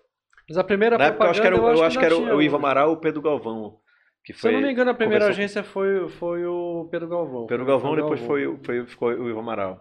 Mas 0.48 0.58
a 0.58 0.64
primeira 0.64 0.98
Na 0.98 1.06
época 1.06 1.24
eu 1.26 1.30
acho 1.32 1.42
que 1.42 1.48
era, 1.48 1.56
o- 1.60 1.70
eu 1.70 1.84
acho 1.84 1.98
que 1.98 2.06
era 2.06 2.14
ainda 2.14 2.26
o, 2.28 2.28
o 2.28 2.38
tinha 2.38 2.46
Ivo 2.46 2.56
Amaral 2.58 2.90
ou 2.90 2.96
o 2.96 3.00
Pedro 3.00 3.22
Galvão. 3.22 3.78
Que 4.24 4.34
Se 4.34 4.40
foi, 4.40 4.52
eu 4.52 4.54
não 4.56 4.62
me 4.68 4.72
engano, 4.72 4.92
a 4.92 4.94
primeira 4.94 5.26
conversou- 5.26 5.42
agência 5.42 5.64
foi, 5.64 6.08
foi 6.10 6.46
o 6.46 6.88
Pedro 6.92 7.08
Galvão. 7.08 7.48
Pedro 7.48 7.66
Foi 7.66 7.74
o 7.74 7.80
Galvão, 7.80 7.96
depois 7.96 8.20
foi, 8.22 8.46
o- 8.48 8.60
foi, 8.64 8.86
ficou 8.86 9.10
o 9.10 9.30
Ivo 9.30 9.40
Amaral. 9.40 9.80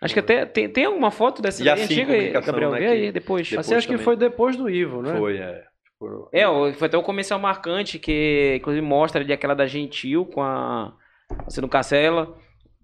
Acho 0.00 0.14
que 0.14 0.20
até 0.20 0.44
tem, 0.46 0.68
tem 0.68 0.84
alguma 0.86 1.10
foto 1.10 1.40
dessa 1.42 1.62
E 1.62 1.68
assim, 1.68 1.84
antiga 1.84 2.12
aí, 2.12 2.30
Gabriel? 2.30 2.70
né, 2.72 2.78
Vê 2.78 2.86
aí 2.88 3.12
depois. 3.12 3.48
depois 3.48 3.66
Assim, 3.66 3.74
acho 3.74 3.86
que 3.88 3.98
foi 3.98 4.16
depois 4.16 4.56
do 4.56 4.68
Ivo, 4.68 5.02
né? 5.02 5.16
Foi, 5.18 5.36
é. 5.38 5.64
É, 6.32 6.44
foi 6.74 6.88
até 6.88 6.98
um 6.98 7.02
comercial 7.02 7.38
marcante 7.40 7.98
que 7.98 8.56
inclusive 8.58 8.84
mostra 8.84 9.22
ali 9.22 9.32
aquela 9.32 9.54
da 9.54 9.66
Gentil 9.66 10.26
com 10.26 10.42
a 10.42 10.92
sendo 11.48 11.68
Cacela, 11.68 12.36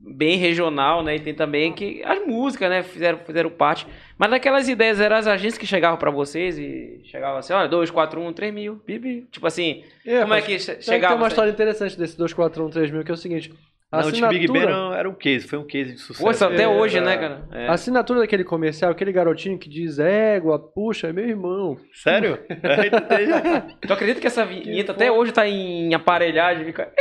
bem 0.02 0.36
regional, 0.38 1.02
né? 1.02 1.16
E 1.16 1.20
tem 1.20 1.34
também 1.34 1.72
que 1.72 2.02
as 2.04 2.26
músicas, 2.26 2.70
né, 2.70 2.82
fizeram 2.82 3.18
fizeram 3.18 3.50
parte. 3.50 3.86
Mas 4.18 4.30
daquelas 4.30 4.68
ideias 4.68 4.98
eram 5.00 5.16
as 5.16 5.26
agências 5.26 5.58
que 5.58 5.66
chegavam 5.66 5.98
pra 5.98 6.10
vocês 6.10 6.58
e 6.58 7.00
chegavam 7.04 7.38
assim, 7.38 7.52
olha, 7.52 7.68
2, 7.68 7.90
4, 7.90 8.20
1, 8.20 8.32
3 8.32 8.52
mil, 8.52 8.76
bibi. 8.86 9.26
Tipo 9.30 9.46
assim, 9.46 9.82
como 10.22 10.34
é 10.34 10.40
que 10.42 10.58
che- 10.58 10.72
Tem 10.74 10.82
chegava? 10.82 11.14
uma 11.16 11.28
história 11.28 11.50
interessante 11.50 11.98
desse 11.98 12.16
241 12.16 12.92
mil, 12.92 13.04
que 13.04 13.10
é 13.10 13.14
o 13.14 13.16
seguinte. 13.16 13.52
Não, 13.92 13.98
o 14.00 14.04
Big 14.04 14.20
Ben 14.20 14.28
assinatura, 14.30 14.60
era, 14.60 14.98
era 15.00 15.08
um 15.10 15.14
case, 15.14 15.48
foi 15.48 15.58
um 15.58 15.66
case 15.66 15.94
de 15.94 15.98
sucesso. 16.00 16.30
Isso 16.30 16.44
até 16.44 16.62
É, 16.62 16.68
hoje, 16.68 16.96
Era- 16.98 17.06
né, 17.06 17.16
cara? 17.16 17.48
É. 17.52 17.66
a 17.68 17.72
assinatura 17.72 18.20
daquele 18.20 18.44
comercial, 18.44 18.92
aquele 18.92 19.10
garotinho 19.10 19.58
que 19.58 19.68
diz 19.68 19.98
égua, 19.98 20.58
puxa, 20.58 21.08
é 21.08 21.12
meu 21.12 21.26
irmão. 21.28 21.76
Sério? 21.92 22.38
É, 22.62 22.86
entendi. 22.86 23.76
Tu 23.86 23.92
acredita 23.92 24.20
que 24.20 24.26
essa 24.28 24.44
vinheta 24.46 24.94
Que 24.94 25.02
até 25.02 25.10
hoje 25.10 25.32
tá 25.32 25.46
em 25.48 25.92
aparelhagem? 25.94 26.64
Fica... 26.64 26.92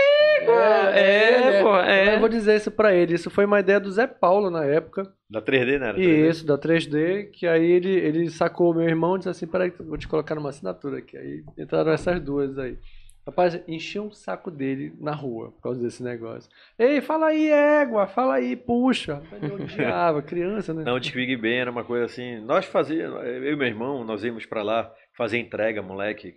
é, 0.94 1.62
pô, 1.62 1.76
é. 1.78 2.16
Eu 2.16 2.20
vou 2.20 2.30
dizer 2.30 2.56
isso 2.56 2.72
pra 2.72 2.94
ele. 2.94 3.14
Isso 3.16 3.30
foi 3.30 3.46
uma 3.46 3.60
ideia 3.60 3.80
do 3.80 3.92
Zé 3.92 4.08
Paulo 4.08 4.50
na 4.50 4.66
época. 4.66 5.04
da 5.30 5.42
3D, 5.42 5.80
né? 5.80 5.90
Era 5.90 6.00
E 6.00 6.04
3D. 6.04 6.30
isso, 6.30 6.46
da 6.46 6.58
3D, 6.58 7.30
que 7.32 7.46
aí 7.48 7.70
ele, 7.72 7.92
ele 7.92 8.30
sacou 8.30 8.72
o 8.72 8.76
meu 8.76 8.88
irmão 8.88 9.16
e 9.16 9.20
disse 9.20 9.30
assim, 9.30 9.48
peraí, 9.48 9.72
vou 9.80 9.98
te 9.98 10.08
colocar 10.08 10.34
numa 10.36 10.50
assinatura 10.50 10.98
aqui. 11.00 11.18
Aí 11.18 11.44
entraram 11.58 11.92
essas 11.92 12.20
duas 12.20 12.58
aí. 12.58 12.78
Rapaz, 13.26 13.62
enchi 13.68 14.00
um 14.00 14.12
saco 14.12 14.50
dele 14.50 14.94
na 15.00 15.14
rua 15.14 15.52
por 15.52 15.62
causa 15.62 15.82
desse 15.82 16.02
negócio. 16.02 16.50
Ei, 16.80 17.00
fala 17.00 17.28
aí, 17.28 17.50
égua, 17.52 18.08
fala 18.08 18.36
aí, 18.36 18.56
puxa. 18.56 19.22
Eu 19.42 19.56
odiava, 19.56 20.22
criança, 20.22 20.74
né? 20.74 20.84
Não, 20.84 20.96
o 20.96 21.00
Big 21.00 21.36
Ben 21.38 21.60
era 21.60 21.70
uma 21.72 21.84
coisa 21.84 22.06
assim. 22.06 22.40
Nós 22.42 22.66
fazíamos, 22.66 23.22
eu 23.24 23.54
e 23.54 23.56
meu 23.56 23.68
irmão, 23.68 24.04
nós 24.04 24.24
íamos 24.24 24.46
pra 24.48 24.64
lá 24.64 24.92
fazer 25.16 25.38
entrega, 25.38 25.82
moleque. 25.82 26.36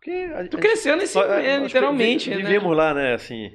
Porque 0.00 0.28
Tu 0.50 0.56
cresceu 0.58 0.96
nesse, 0.96 1.14
nós- 1.16 1.28
é, 1.30 1.58
nós 1.58 1.66
literalmente, 1.66 2.30
né? 2.30 2.36
Vivíamos 2.36 2.74
lá, 2.76 2.94
né, 2.94 3.14
assim. 3.14 3.50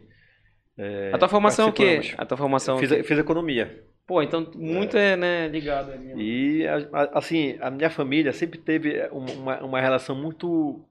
é, 0.78 1.12
A 1.14 1.18
tua 1.18 1.28
formação 1.30 1.68
é 1.68 1.70
o 1.70 1.74
quê? 1.74 2.02
A 2.18 2.26
tua 2.26 2.38
formação 2.38 2.78
é 2.78 2.80
Fiz, 2.80 3.08
fiz 3.08 3.18
economia. 3.20 3.84
Pô, 4.06 4.22
então 4.24 4.50
muito 4.56 4.98
é, 4.98 5.16
né, 5.16 5.48
ligado 5.48 5.92
ali. 5.92 6.06
né? 6.06 6.14
E, 6.18 6.68
a- 6.68 6.88
a- 6.94 7.20
assim, 7.20 7.58
a 7.62 7.70
minha 7.70 7.92
família 7.92 8.34
sempre 8.34 8.58
teve 8.60 9.08
um- 9.12 9.26
uma, 9.42 9.64
uma 9.64 9.80
relação 9.82 10.16
muito, 10.16 10.84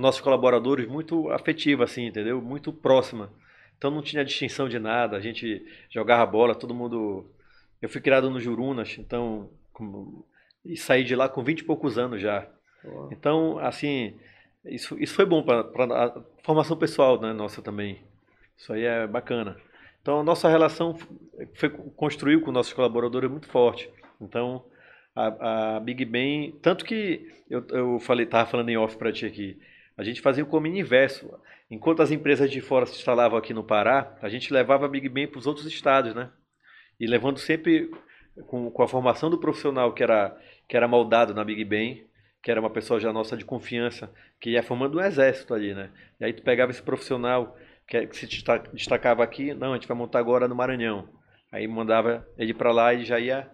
com 0.00 0.06
nossos 0.06 0.20
colaboradores, 0.22 0.88
muito 0.88 1.30
afetiva, 1.30 1.84
assim, 1.84 2.06
entendeu? 2.06 2.40
Muito 2.40 2.72
próxima. 2.72 3.30
Então 3.76 3.90
não 3.90 4.02
tinha 4.02 4.24
distinção 4.24 4.68
de 4.68 4.78
nada, 4.78 5.16
a 5.16 5.20
gente 5.20 5.62
jogava 5.90 6.24
bola, 6.26 6.54
todo 6.54 6.74
mundo... 6.74 7.26
Eu 7.80 7.88
fui 7.88 8.00
criado 8.00 8.30
no 8.30 8.40
Jurunas, 8.40 8.96
então... 8.98 9.50
com- 9.72 10.24
E 10.64 10.76
saí 10.76 11.04
de 11.04 11.14
lá 11.14 11.28
com 11.28 11.42
20 11.42 11.60
e 11.60 11.64
poucos 11.64 11.96
anos 11.98 12.20
já. 12.20 12.46
Então, 13.10 13.58
assim, 13.58 14.18
isso, 14.64 14.98
isso 14.98 15.14
foi 15.14 15.26
bom 15.26 15.42
para 15.42 15.60
a 15.60 16.22
formação 16.42 16.76
pessoal, 16.76 17.20
né, 17.20 17.32
nossa 17.32 17.60
também. 17.62 18.00
Isso 18.56 18.72
aí 18.72 18.84
é 18.84 19.06
bacana. 19.06 19.56
Então, 20.02 20.20
a 20.20 20.24
nossa 20.24 20.48
relação 20.48 20.96
foi, 21.54 21.68
construiu 21.96 22.40
com 22.42 22.50
nossos 22.52 22.72
colaboradores 22.72 23.30
muito 23.30 23.48
forte. 23.48 23.88
Então, 24.20 24.64
a, 25.14 25.76
a 25.76 25.80
Big 25.80 26.04
Ben, 26.06 26.52
tanto 26.62 26.84
que 26.86 27.26
eu, 27.50 27.64
eu 27.70 27.98
falei, 28.00 28.24
tava 28.26 28.50
falando 28.50 28.68
em 28.70 28.76
off 28.78 28.96
para 28.96 29.12
ti 29.12 29.24
aqui, 29.26 29.58
a 30.00 30.04
gente 30.04 30.20
fazia 30.22 30.42
o 30.42 30.46
caminho 30.50 30.78
inverso. 30.78 31.30
Enquanto 31.70 32.00
as 32.02 32.10
empresas 32.10 32.50
de 32.50 32.60
fora 32.60 32.86
se 32.86 32.94
instalavam 32.96 33.38
aqui 33.38 33.52
no 33.52 33.62
Pará, 33.62 34.16
a 34.22 34.28
gente 34.30 34.52
levava 34.52 34.86
a 34.86 34.88
Big 34.88 35.08
Ben 35.08 35.28
para 35.28 35.38
os 35.38 35.46
outros 35.46 35.66
estados, 35.66 36.14
né? 36.14 36.30
E 36.98 37.06
levando 37.06 37.38
sempre 37.38 37.90
com, 38.46 38.70
com 38.70 38.82
a 38.82 38.88
formação 38.88 39.28
do 39.28 39.38
profissional 39.38 39.92
que 39.92 40.02
era, 40.02 40.34
que 40.66 40.74
era 40.76 40.88
moldado 40.88 41.34
na 41.34 41.44
Big 41.44 41.62
Ben, 41.64 42.04
que 42.42 42.50
era 42.50 42.58
uma 42.58 42.70
pessoa 42.70 42.98
já 42.98 43.12
nossa 43.12 43.36
de 43.36 43.44
confiança, 43.44 44.10
que 44.40 44.50
ia 44.50 44.62
formando 44.62 44.98
um 44.98 45.02
exército 45.02 45.52
ali, 45.52 45.74
né? 45.74 45.90
E 46.18 46.24
aí 46.24 46.32
tu 46.32 46.42
pegava 46.42 46.70
esse 46.70 46.82
profissional 46.82 47.54
que, 47.86 48.06
que 48.06 48.16
se 48.16 48.26
desta- 48.26 48.64
destacava 48.72 49.22
aqui, 49.22 49.52
não, 49.52 49.72
a 49.72 49.74
gente 49.76 49.86
vai 49.86 49.96
montar 49.96 50.18
agora 50.18 50.48
no 50.48 50.54
Maranhão. 50.54 51.08
Aí 51.52 51.68
mandava 51.68 52.26
ele 52.38 52.54
para 52.54 52.72
lá 52.72 52.94
e 52.94 53.04
já 53.04 53.20
ia 53.20 53.50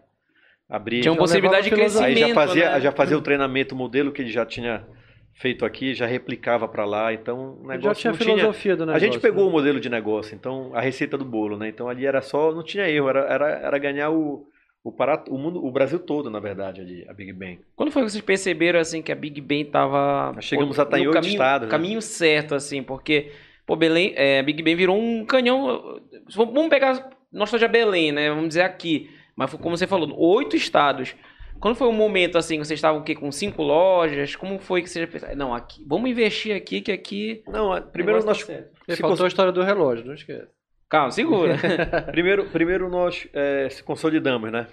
abrir. 0.68 1.00
Tinha 1.00 1.12
uma 1.12 1.18
possibilidade 1.18 1.68
de 1.68 1.74
crescimento, 1.74 2.04
Aí 2.06 2.28
já 2.28 2.34
fazia, 2.34 2.70
né? 2.70 2.80
já 2.80 2.92
fazia 2.92 3.18
o 3.18 3.22
treinamento, 3.22 3.74
o 3.74 3.78
modelo 3.78 4.12
que 4.12 4.22
ele 4.22 4.30
já 4.30 4.46
tinha 4.46 4.86
feito 5.36 5.64
aqui, 5.64 5.94
já 5.94 6.06
replicava 6.06 6.66
para 6.66 6.84
lá. 6.84 7.12
Então, 7.12 7.58
o 7.62 7.66
Já 7.66 7.68
negócio 7.68 8.00
tinha 8.00 8.10
não 8.10 8.16
a 8.16 8.22
tinha. 8.22 8.36
filosofia 8.36 8.76
do 8.76 8.82
A 8.82 8.86
negócio. 8.86 9.06
gente 9.06 9.20
pegou 9.20 9.44
né? 9.44 9.48
o 9.50 9.52
modelo 9.52 9.78
de 9.78 9.88
negócio, 9.88 10.34
então 10.34 10.70
a 10.74 10.80
receita 10.80 11.16
do 11.16 11.24
bolo, 11.24 11.56
né? 11.56 11.68
Então 11.68 11.88
ali 11.88 12.06
era 12.06 12.20
só, 12.22 12.52
não 12.52 12.62
tinha 12.62 12.88
erro, 12.88 13.08
era, 13.08 13.20
era, 13.20 13.48
era 13.50 13.78
ganhar 13.78 14.10
o, 14.10 14.48
o, 14.82 14.90
Pará, 14.90 15.22
o 15.28 15.36
mundo, 15.36 15.64
o 15.64 15.70
Brasil 15.70 15.98
todo, 15.98 16.30
na 16.30 16.40
verdade, 16.40 16.80
ali, 16.80 17.04
a 17.08 17.12
Big 17.12 17.32
Bang. 17.32 17.60
Quando 17.74 17.90
foi 17.90 18.02
que 18.02 18.10
vocês 18.10 18.24
perceberam, 18.24 18.80
assim, 18.80 19.02
que 19.02 19.12
a 19.12 19.16
Big 19.16 19.40
Ben 19.40 19.64
tava... 19.64 20.32
Nós 20.34 20.44
chegamos 20.44 20.74
pô, 20.74 20.82
a 20.82 20.84
estar 20.84 20.98
em 20.98 21.10
caminho, 21.10 21.38
né? 21.38 21.66
caminho 21.68 22.02
certo, 22.02 22.54
assim, 22.54 22.82
porque, 22.82 23.30
pô, 23.66 23.76
Belém, 23.76 24.14
é, 24.16 24.42
Big 24.42 24.62
Ben 24.62 24.74
virou 24.74 24.98
um 24.98 25.24
canhão... 25.24 26.00
Vamos 26.34 26.68
pegar 26.68 27.10
nossa 27.30 27.58
de 27.58 27.68
Belém, 27.68 28.10
né? 28.10 28.30
Vamos 28.30 28.48
dizer 28.48 28.62
aqui. 28.62 29.10
Mas 29.36 29.50
foi 29.50 29.60
como 29.60 29.76
você 29.76 29.86
falou, 29.86 30.18
oito 30.18 30.56
estados. 30.56 31.14
Quando 31.60 31.74
foi 31.76 31.88
o 31.88 31.92
momento, 31.92 32.36
assim, 32.38 32.58
vocês 32.58 32.78
estavam 32.78 33.00
o 33.00 33.04
quê? 33.04 33.14
Com 33.14 33.30
cinco 33.32 33.62
lojas? 33.62 34.36
Como 34.36 34.58
foi 34.58 34.82
que 34.82 34.90
vocês 34.90 35.08
pensaram? 35.08 35.34
Não, 35.36 35.54
aqui, 35.54 35.84
vamos 35.86 36.10
investir 36.10 36.54
aqui, 36.54 36.80
que 36.80 36.92
aqui... 36.92 37.42
Não, 37.48 37.72
a- 37.72 37.80
primeiro 37.80 38.24
nós, 38.24 38.44
tá. 38.44 38.52
E 38.88 38.94
se 38.94 39.00
faltou 39.00 39.16
cons- 39.18 39.24
a 39.24 39.28
história 39.28 39.52
do 39.52 39.62
relógio, 39.62 40.04
não 40.04 40.14
esquece. 40.14 40.48
Calma, 40.88 41.10
segura. 41.10 41.56
primeiro, 42.12 42.46
primeiro 42.50 42.88
nós 42.88 43.26
eh, 43.32 43.68
se 43.70 43.82
consolidamos, 43.82 44.52
né? 44.52 44.66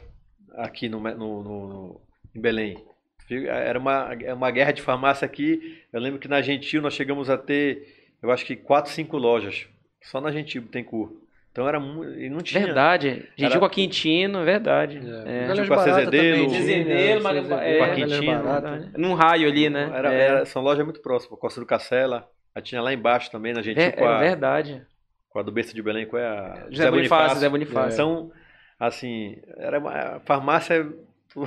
Aqui 0.58 0.88
no, 0.90 1.00
no, 1.00 1.16
no- 1.18 1.44
no- 1.44 2.02
em 2.36 2.40
Belém. 2.42 2.78
Era 3.48 3.80
uma, 3.80 4.14
é 4.22 4.34
uma 4.34 4.52
guerra 4.52 4.72
de 4.74 4.82
farmácia 4.82 5.26
aqui. 5.26 5.82
Eu 5.92 6.00
lembro 6.00 6.20
que 6.20 6.28
na 6.28 6.42
Gentil 6.42 6.82
nós 6.82 6.94
chegamos 6.94 7.30
a 7.30 7.38
ter, 7.38 8.12
eu 8.22 8.30
acho 8.30 8.46
que 8.46 8.56
quatro, 8.56 8.92
cinco 8.92 9.18
lojas. 9.18 9.66
Só 10.04 10.20
na 10.22 10.32
Gentil 10.32 10.62
Bittencourt. 10.64 11.14
Então 11.54 11.68
era 11.68 11.80
muito. 11.80 12.20
E 12.20 12.30
não 12.32 12.40
tinha. 12.40 12.66
Verdade. 12.66 13.30
Gente, 13.38 13.52
Era- 13.52 13.60
com 13.60 13.66
a 13.66 13.70
Quintino, 13.70 14.44
verdade. 14.44 14.98
É. 15.26 15.46
É. 15.52 15.54
Tipo 15.54 15.74
a 15.76 15.78
Cezedelo, 15.84 16.48
tinha, 16.48 16.50
mas- 16.50 17.36
Cezedelo, 17.38 17.54
é, 17.62 17.78
Galera 17.78 17.96
Quintino, 17.96 18.44
barata. 18.44 18.70
Verdade. 18.72 18.92
Num 18.98 19.14
raio 19.14 19.48
ali, 19.48 19.70
né? 19.70 19.92
Era, 19.94 20.12
É. 20.14 20.22
era- 20.28 20.46
são 20.46 20.64
lojas 20.64 20.84
muito 20.84 21.00
próximas. 21.02 21.40
Costa 21.40 21.60
do 21.60 21.66
Cacela. 21.68 22.28
Aí 22.56 22.62
tinha 22.64 22.82
lá 22.82 22.92
embaixo 22.92 23.30
também, 23.32 23.54
na 23.54 23.62
Gentil, 23.62 23.84
Ver- 23.84 23.92
com, 23.96 24.04
é 24.04 24.08
a, 24.08 24.20
verdade. 24.20 24.82
com 25.30 25.38
a 25.40 25.44
do 25.44 25.52
Besta 25.52 25.76
de 25.76 25.82
Belém, 25.84 26.08
com 26.08 26.18
a 26.18 26.66
José 26.72 26.90
Bonifácio, 26.90 27.36
José 27.36 27.50
Bonifácio. 27.50 27.94
Então, 27.94 28.32
assim, 28.80 29.38
era 29.58 29.78
uma 29.78 29.92
a 29.92 30.20
farmácia. 30.22 30.88
Tu, 31.34 31.40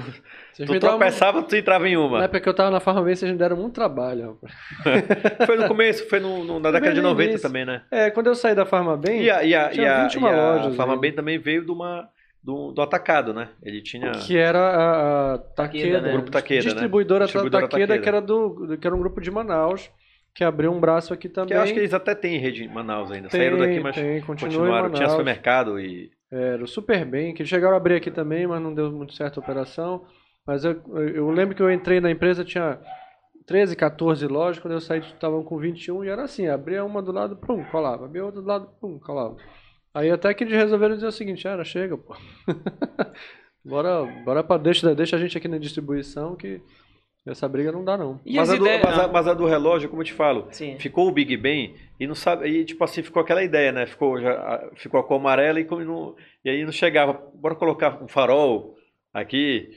Vocês 0.52 0.68
tu 0.68 0.80
tropeçava, 0.80 1.42
tu 1.42 1.54
entrava 1.54 1.88
em 1.88 1.94
Na 1.94 2.00
uma. 2.00 2.24
época 2.24 2.40
que 2.40 2.48
eu 2.48 2.54
tava 2.54 2.70
na 2.70 2.80
farmácia, 2.80 3.14
vocês 3.16 3.30
me 3.32 3.38
deram 3.38 3.56
muito 3.56 3.74
trabalho. 3.74 4.38
Foi 5.46 5.56
no 5.56 5.68
começo, 5.68 6.08
foi 6.08 6.18
no, 6.18 6.42
no- 6.44 6.58
na 6.58 6.70
década 6.72 6.92
de 6.94 7.00
no 7.00 7.08
90 7.10 7.30
início. 7.30 7.48
também, 7.48 7.64
né? 7.64 7.82
É, 7.90 8.10
quando 8.10 8.26
eu 8.26 8.34
saí 8.34 8.54
da 8.54 8.66
Farmabem, 8.66 9.22
E 9.22 9.30
a, 9.30 9.44
e 9.44 9.54
a, 9.54 9.68
tinha 9.68 9.84
e 9.84 9.88
a, 9.88 10.02
21 10.04 10.20
e 10.20 10.28
a 10.28 10.30
lojas 10.54 10.76
Farma 10.76 10.94
aí. 10.94 10.98
Bem 11.00 11.12
também 11.12 11.38
veio 11.38 11.64
de 11.64 11.70
uma, 11.70 12.08
do, 12.42 12.72
do 12.72 12.82
atacado, 12.82 13.32
né? 13.32 13.48
Ele 13.62 13.80
tinha. 13.80 14.10
Que 14.10 14.36
era 14.36 14.58
a, 14.58 15.34
a 15.34 15.38
Takeda, 15.38 16.00
né? 16.00 16.08
O 16.10 16.12
grupo 16.14 16.30
Takeda, 16.32 16.62
né? 16.62 16.68
distribuidora, 16.70 17.24
Distribuidora 17.26 17.68
Takeda, 17.68 17.86
Takeda. 17.94 18.02
que 18.02 18.08
era 18.08 18.20
do 18.20 18.76
que 18.78 18.86
era 18.86 18.96
um 18.96 18.98
grupo 18.98 19.20
de 19.20 19.30
Manaus, 19.30 19.88
que 20.34 20.42
abriu 20.42 20.72
um 20.72 20.80
braço 20.80 21.14
aqui 21.14 21.28
também. 21.28 21.48
Que 21.48 21.54
eu 21.54 21.60
acho 21.62 21.72
que 21.72 21.78
eles 21.78 21.94
até 21.94 22.14
têm 22.14 22.38
rede 22.38 22.64
em 22.64 22.68
Manaus 22.68 23.10
ainda. 23.12 23.28
Tem, 23.28 23.40
Saíram 23.40 23.58
daqui, 23.58 23.78
mas 23.78 23.94
tem, 23.94 24.20
continua 24.22 24.50
em 24.50 24.56
continuaram. 24.58 24.90
Tinha 24.90 25.08
supermercado 25.08 25.78
e. 25.78 26.10
Era 26.36 26.66
Super 26.66 27.04
Bem, 27.04 27.34
que 27.34 27.44
chegaram 27.44 27.74
a 27.74 27.76
abrir 27.78 27.94
aqui 27.94 28.10
também, 28.10 28.46
mas 28.46 28.60
não 28.62 28.74
deu 28.74 28.90
muito 28.92 29.14
certo 29.14 29.38
a 29.38 29.42
operação. 29.42 30.04
Mas 30.46 30.64
eu, 30.64 30.80
eu 30.96 31.30
lembro 31.30 31.54
que 31.54 31.62
eu 31.62 31.70
entrei 31.70 32.00
na 32.00 32.10
empresa, 32.10 32.44
tinha 32.44 32.78
13, 33.46 33.76
14 33.76 34.26
lojas, 34.26 34.60
quando 34.60 34.74
eu 34.74 34.80
saí 34.80 35.00
estavam 35.00 35.42
com 35.42 35.58
21 35.58 36.04
e 36.04 36.08
era 36.08 36.24
assim, 36.24 36.48
abria 36.48 36.84
uma 36.84 37.02
do 37.02 37.12
lado, 37.12 37.36
pum, 37.36 37.64
colava, 37.64 38.04
abria 38.04 38.24
outra 38.24 38.40
do 38.40 38.46
lado, 38.46 38.68
pum, 38.80 38.98
colava. 38.98 39.36
Aí 39.94 40.10
até 40.10 40.34
que 40.34 40.44
eles 40.44 40.54
resolveram 40.54 40.94
dizer 40.94 41.06
o 41.06 41.12
seguinte, 41.12 41.46
era, 41.46 41.64
chega, 41.64 41.96
pô. 41.96 42.14
bora, 43.64 44.04
bora 44.24 44.44
pra, 44.44 44.58
deixa, 44.58 44.94
deixa 44.94 45.16
a 45.16 45.18
gente 45.18 45.38
aqui 45.38 45.48
na 45.48 45.58
distribuição 45.58 46.36
que 46.36 46.60
essa 47.26 47.48
briga 47.48 47.72
não 47.72 47.84
dá 47.84 47.96
não. 47.96 48.20
E 48.24 48.36
Mas 48.36 48.48
as 48.48 48.54
a, 48.54 48.58
do, 48.58 48.64
ideias... 48.66 48.82
mas, 48.84 48.98
a, 48.98 49.08
mas 49.08 49.28
a 49.28 49.34
do 49.34 49.46
relógio, 49.46 49.88
como 49.88 50.02
eu 50.02 50.06
te 50.06 50.12
falo, 50.12 50.46
Sim. 50.50 50.76
ficou 50.78 51.08
o 51.08 51.12
Big 51.12 51.36
Ben 51.36 51.74
e 51.98 52.06
não 52.06 52.14
sabe. 52.14 52.48
E 52.48 52.64
tipo 52.64 52.82
assim, 52.84 53.02
ficou 53.02 53.20
aquela 53.22 53.42
ideia, 53.42 53.72
né? 53.72 53.86
Ficou, 53.86 54.20
já, 54.20 54.32
a- 54.32 54.70
ficou 54.76 55.00
a 55.00 55.04
cor 55.04 55.18
amarela 55.18 55.58
e, 55.60 55.64
como 55.64 55.82
não, 55.84 56.14
e 56.44 56.50
aí 56.50 56.64
não 56.64 56.72
chegava. 56.72 57.20
Bora 57.34 57.54
colocar 57.54 58.02
um 58.02 58.08
farol 58.08 58.76
aqui. 59.12 59.70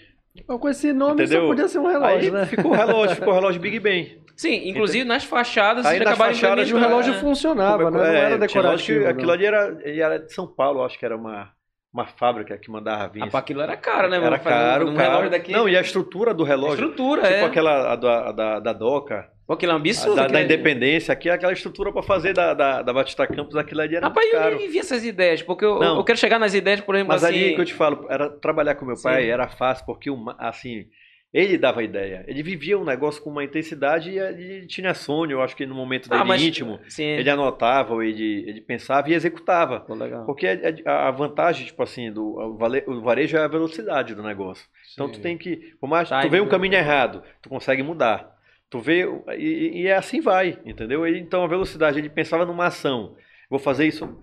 Mas 0.47 0.59
com 0.59 0.69
esse 0.69 0.93
nome 0.93 1.23
Entendeu? 1.23 1.41
só 1.41 1.47
podia 1.47 1.67
ser 1.67 1.79
um 1.79 1.87
relógio, 1.87 2.17
aí 2.17 2.31
né? 2.31 2.45
ficou 2.45 2.71
o 2.71 2.75
relógio, 2.75 3.15
ficou 3.15 3.33
o 3.33 3.35
relógio 3.35 3.59
Big 3.61 3.79
Ben. 3.79 4.19
Sim, 4.37 4.69
inclusive 4.69 5.03
nas 5.03 5.25
fachadas 5.25 5.85
Aí 5.85 5.99
nas 5.99 6.17
fachadas 6.17 6.65
o 6.65 6.77
implementando, 6.77 6.87
relógio 6.87 7.13
né? 7.13 7.19
funcionava, 7.19 7.91
né? 7.91 7.97
Não 7.97 8.05
É, 8.05 8.09
era 8.09 8.17
relógio 8.29 8.39
decorativo. 8.47 9.07
aquilo 9.07 9.27
não. 9.27 9.33
ali 9.33 9.45
era, 9.45 9.77
era 9.83 10.19
de 10.19 10.33
São 10.33 10.47
Paulo, 10.47 10.81
acho 10.83 10.97
que 10.97 11.03
era 11.05 11.17
uma, 11.17 11.51
uma 11.93 12.05
fábrica 12.05 12.57
que 12.57 12.69
mandava 12.69 13.07
vir. 13.07 13.23
Ah, 13.23 13.37
aquilo 13.37 13.61
era 13.61 13.75
caro, 13.75 14.07
né? 14.09 14.17
era 14.17 14.29
mano? 14.29 14.43
Caro, 14.43 14.89
um 14.89 14.95
caro. 14.95 15.09
relógio 15.09 15.31
daqui. 15.31 15.51
Não, 15.51 15.67
e 15.67 15.75
a 15.75 15.81
estrutura 15.81 16.33
do 16.33 16.43
A 16.43 16.47
relógio. 16.47 16.73
estrutura, 16.85 17.21
tipo 17.23 17.33
é. 17.33 17.43
aquela 17.43 17.93
a 17.93 17.95
da, 17.95 18.31
da, 18.31 18.59
da 18.59 18.73
Doca, 18.73 19.29
Pô, 19.47 19.53
aquilo 19.53 19.71
é 19.71 19.75
um 19.75 19.77
a 19.77 19.81
absurdo. 19.81 20.15
da, 20.15 20.27
da 20.27 20.37
ali. 20.37 20.45
Independência, 20.45 21.11
aqui 21.11 21.27
aquela 21.27 21.51
estrutura 21.51 21.91
pra 21.91 22.03
fazer 22.03 22.33
da, 22.33 22.53
da, 22.53 22.81
da 22.83 22.93
Batista 22.93 23.25
Campos, 23.25 23.55
aquilo 23.55 23.81
ali 23.81 23.95
era 23.95 24.07
Rapaz, 24.07 24.23
muito 24.27 24.37
eu 24.37 24.43
caro. 24.43 24.55
nem 24.57 24.69
vi 24.69 24.77
essas 24.77 25.03
ideias, 25.03 25.41
porque 25.41 25.65
eu, 25.65 25.81
eu 25.81 26.03
quero 26.03 26.19
chegar 26.19 26.37
nas 26.37 26.53
ideias, 26.53 26.81
por 26.81 26.93
exemplo, 26.93 27.13
Mas 27.13 27.23
assim... 27.23 27.35
ali 27.35 27.55
que 27.55 27.61
eu 27.61 27.65
te 27.65 27.73
falo, 27.73 28.05
era 28.07 28.29
trabalhar 28.29 28.75
com 28.75 28.85
meu 28.85 29.01
pai 29.01 29.23
Sim. 29.23 29.29
era 29.29 29.47
fácil, 29.47 29.85
porque 29.87 30.11
assim, 30.37 30.85
ele 31.33 31.57
dava 31.57 31.83
ideia. 31.83 32.23
Ele 32.27 32.41
vivia 32.41 32.77
um 32.77 32.83
negócio 32.83 33.21
com 33.21 33.29
uma 33.29 33.43
intensidade 33.43 34.09
e 34.09 34.17
ele 34.19 34.65
tinha 34.65 34.93
sonho, 34.93 35.31
eu 35.33 35.41
acho 35.41 35.55
que 35.55 35.65
no 35.65 35.75
momento 35.75 36.09
dele 36.09 36.21
Ah, 36.21 36.25
mas- 36.25 36.41
íntimo, 36.41 36.79
Sim. 36.87 37.03
ele 37.03 37.29
anotava, 37.29 38.03
ele, 38.03 38.43
ele 38.49 38.61
pensava 38.61 39.09
e 39.09 39.13
executava. 39.13 39.81
Pô, 39.81 39.93
legal. 39.93 40.25
Porque 40.25 40.47
a, 40.85 41.07
a 41.07 41.11
vantagem, 41.11 41.65
tipo 41.67 41.83
assim, 41.83 42.11
do 42.11 42.23
o 42.39 42.57
vale- 42.57 42.83
o 42.87 42.99
varejo 43.01 43.37
é 43.37 43.41
a 43.43 43.47
velocidade 43.47 44.15
do 44.15 44.23
negócio. 44.23 44.65
Então 44.93 45.07
tu 45.09 45.17
Sim. 45.17 45.21
tem 45.21 45.37
que, 45.37 45.57
por 45.79 45.87
mais 45.87 46.09
Tá, 46.09 46.21
tu 46.21 46.29
vê 46.29 46.41
um 46.41 46.47
caminho 46.47 46.73
errado, 46.75 47.21
tu 47.41 47.49
consegue 47.49 47.83
mudar. 47.83 48.35
Tu 48.69 48.79
vê 48.79 49.03
e, 49.37 49.81
e 49.81 49.87
é 49.87 49.95
assim 49.95 50.21
vai, 50.21 50.57
entendeu? 50.65 51.05
Ele, 51.05 51.19
então 51.19 51.43
a 51.43 51.47
velocidade, 51.47 51.97
ele 51.99 52.09
pensava 52.09 52.45
numa 52.45 52.65
ação. 52.67 53.15
Vou 53.49 53.57
fazer 53.59 53.87
isso 53.87 54.19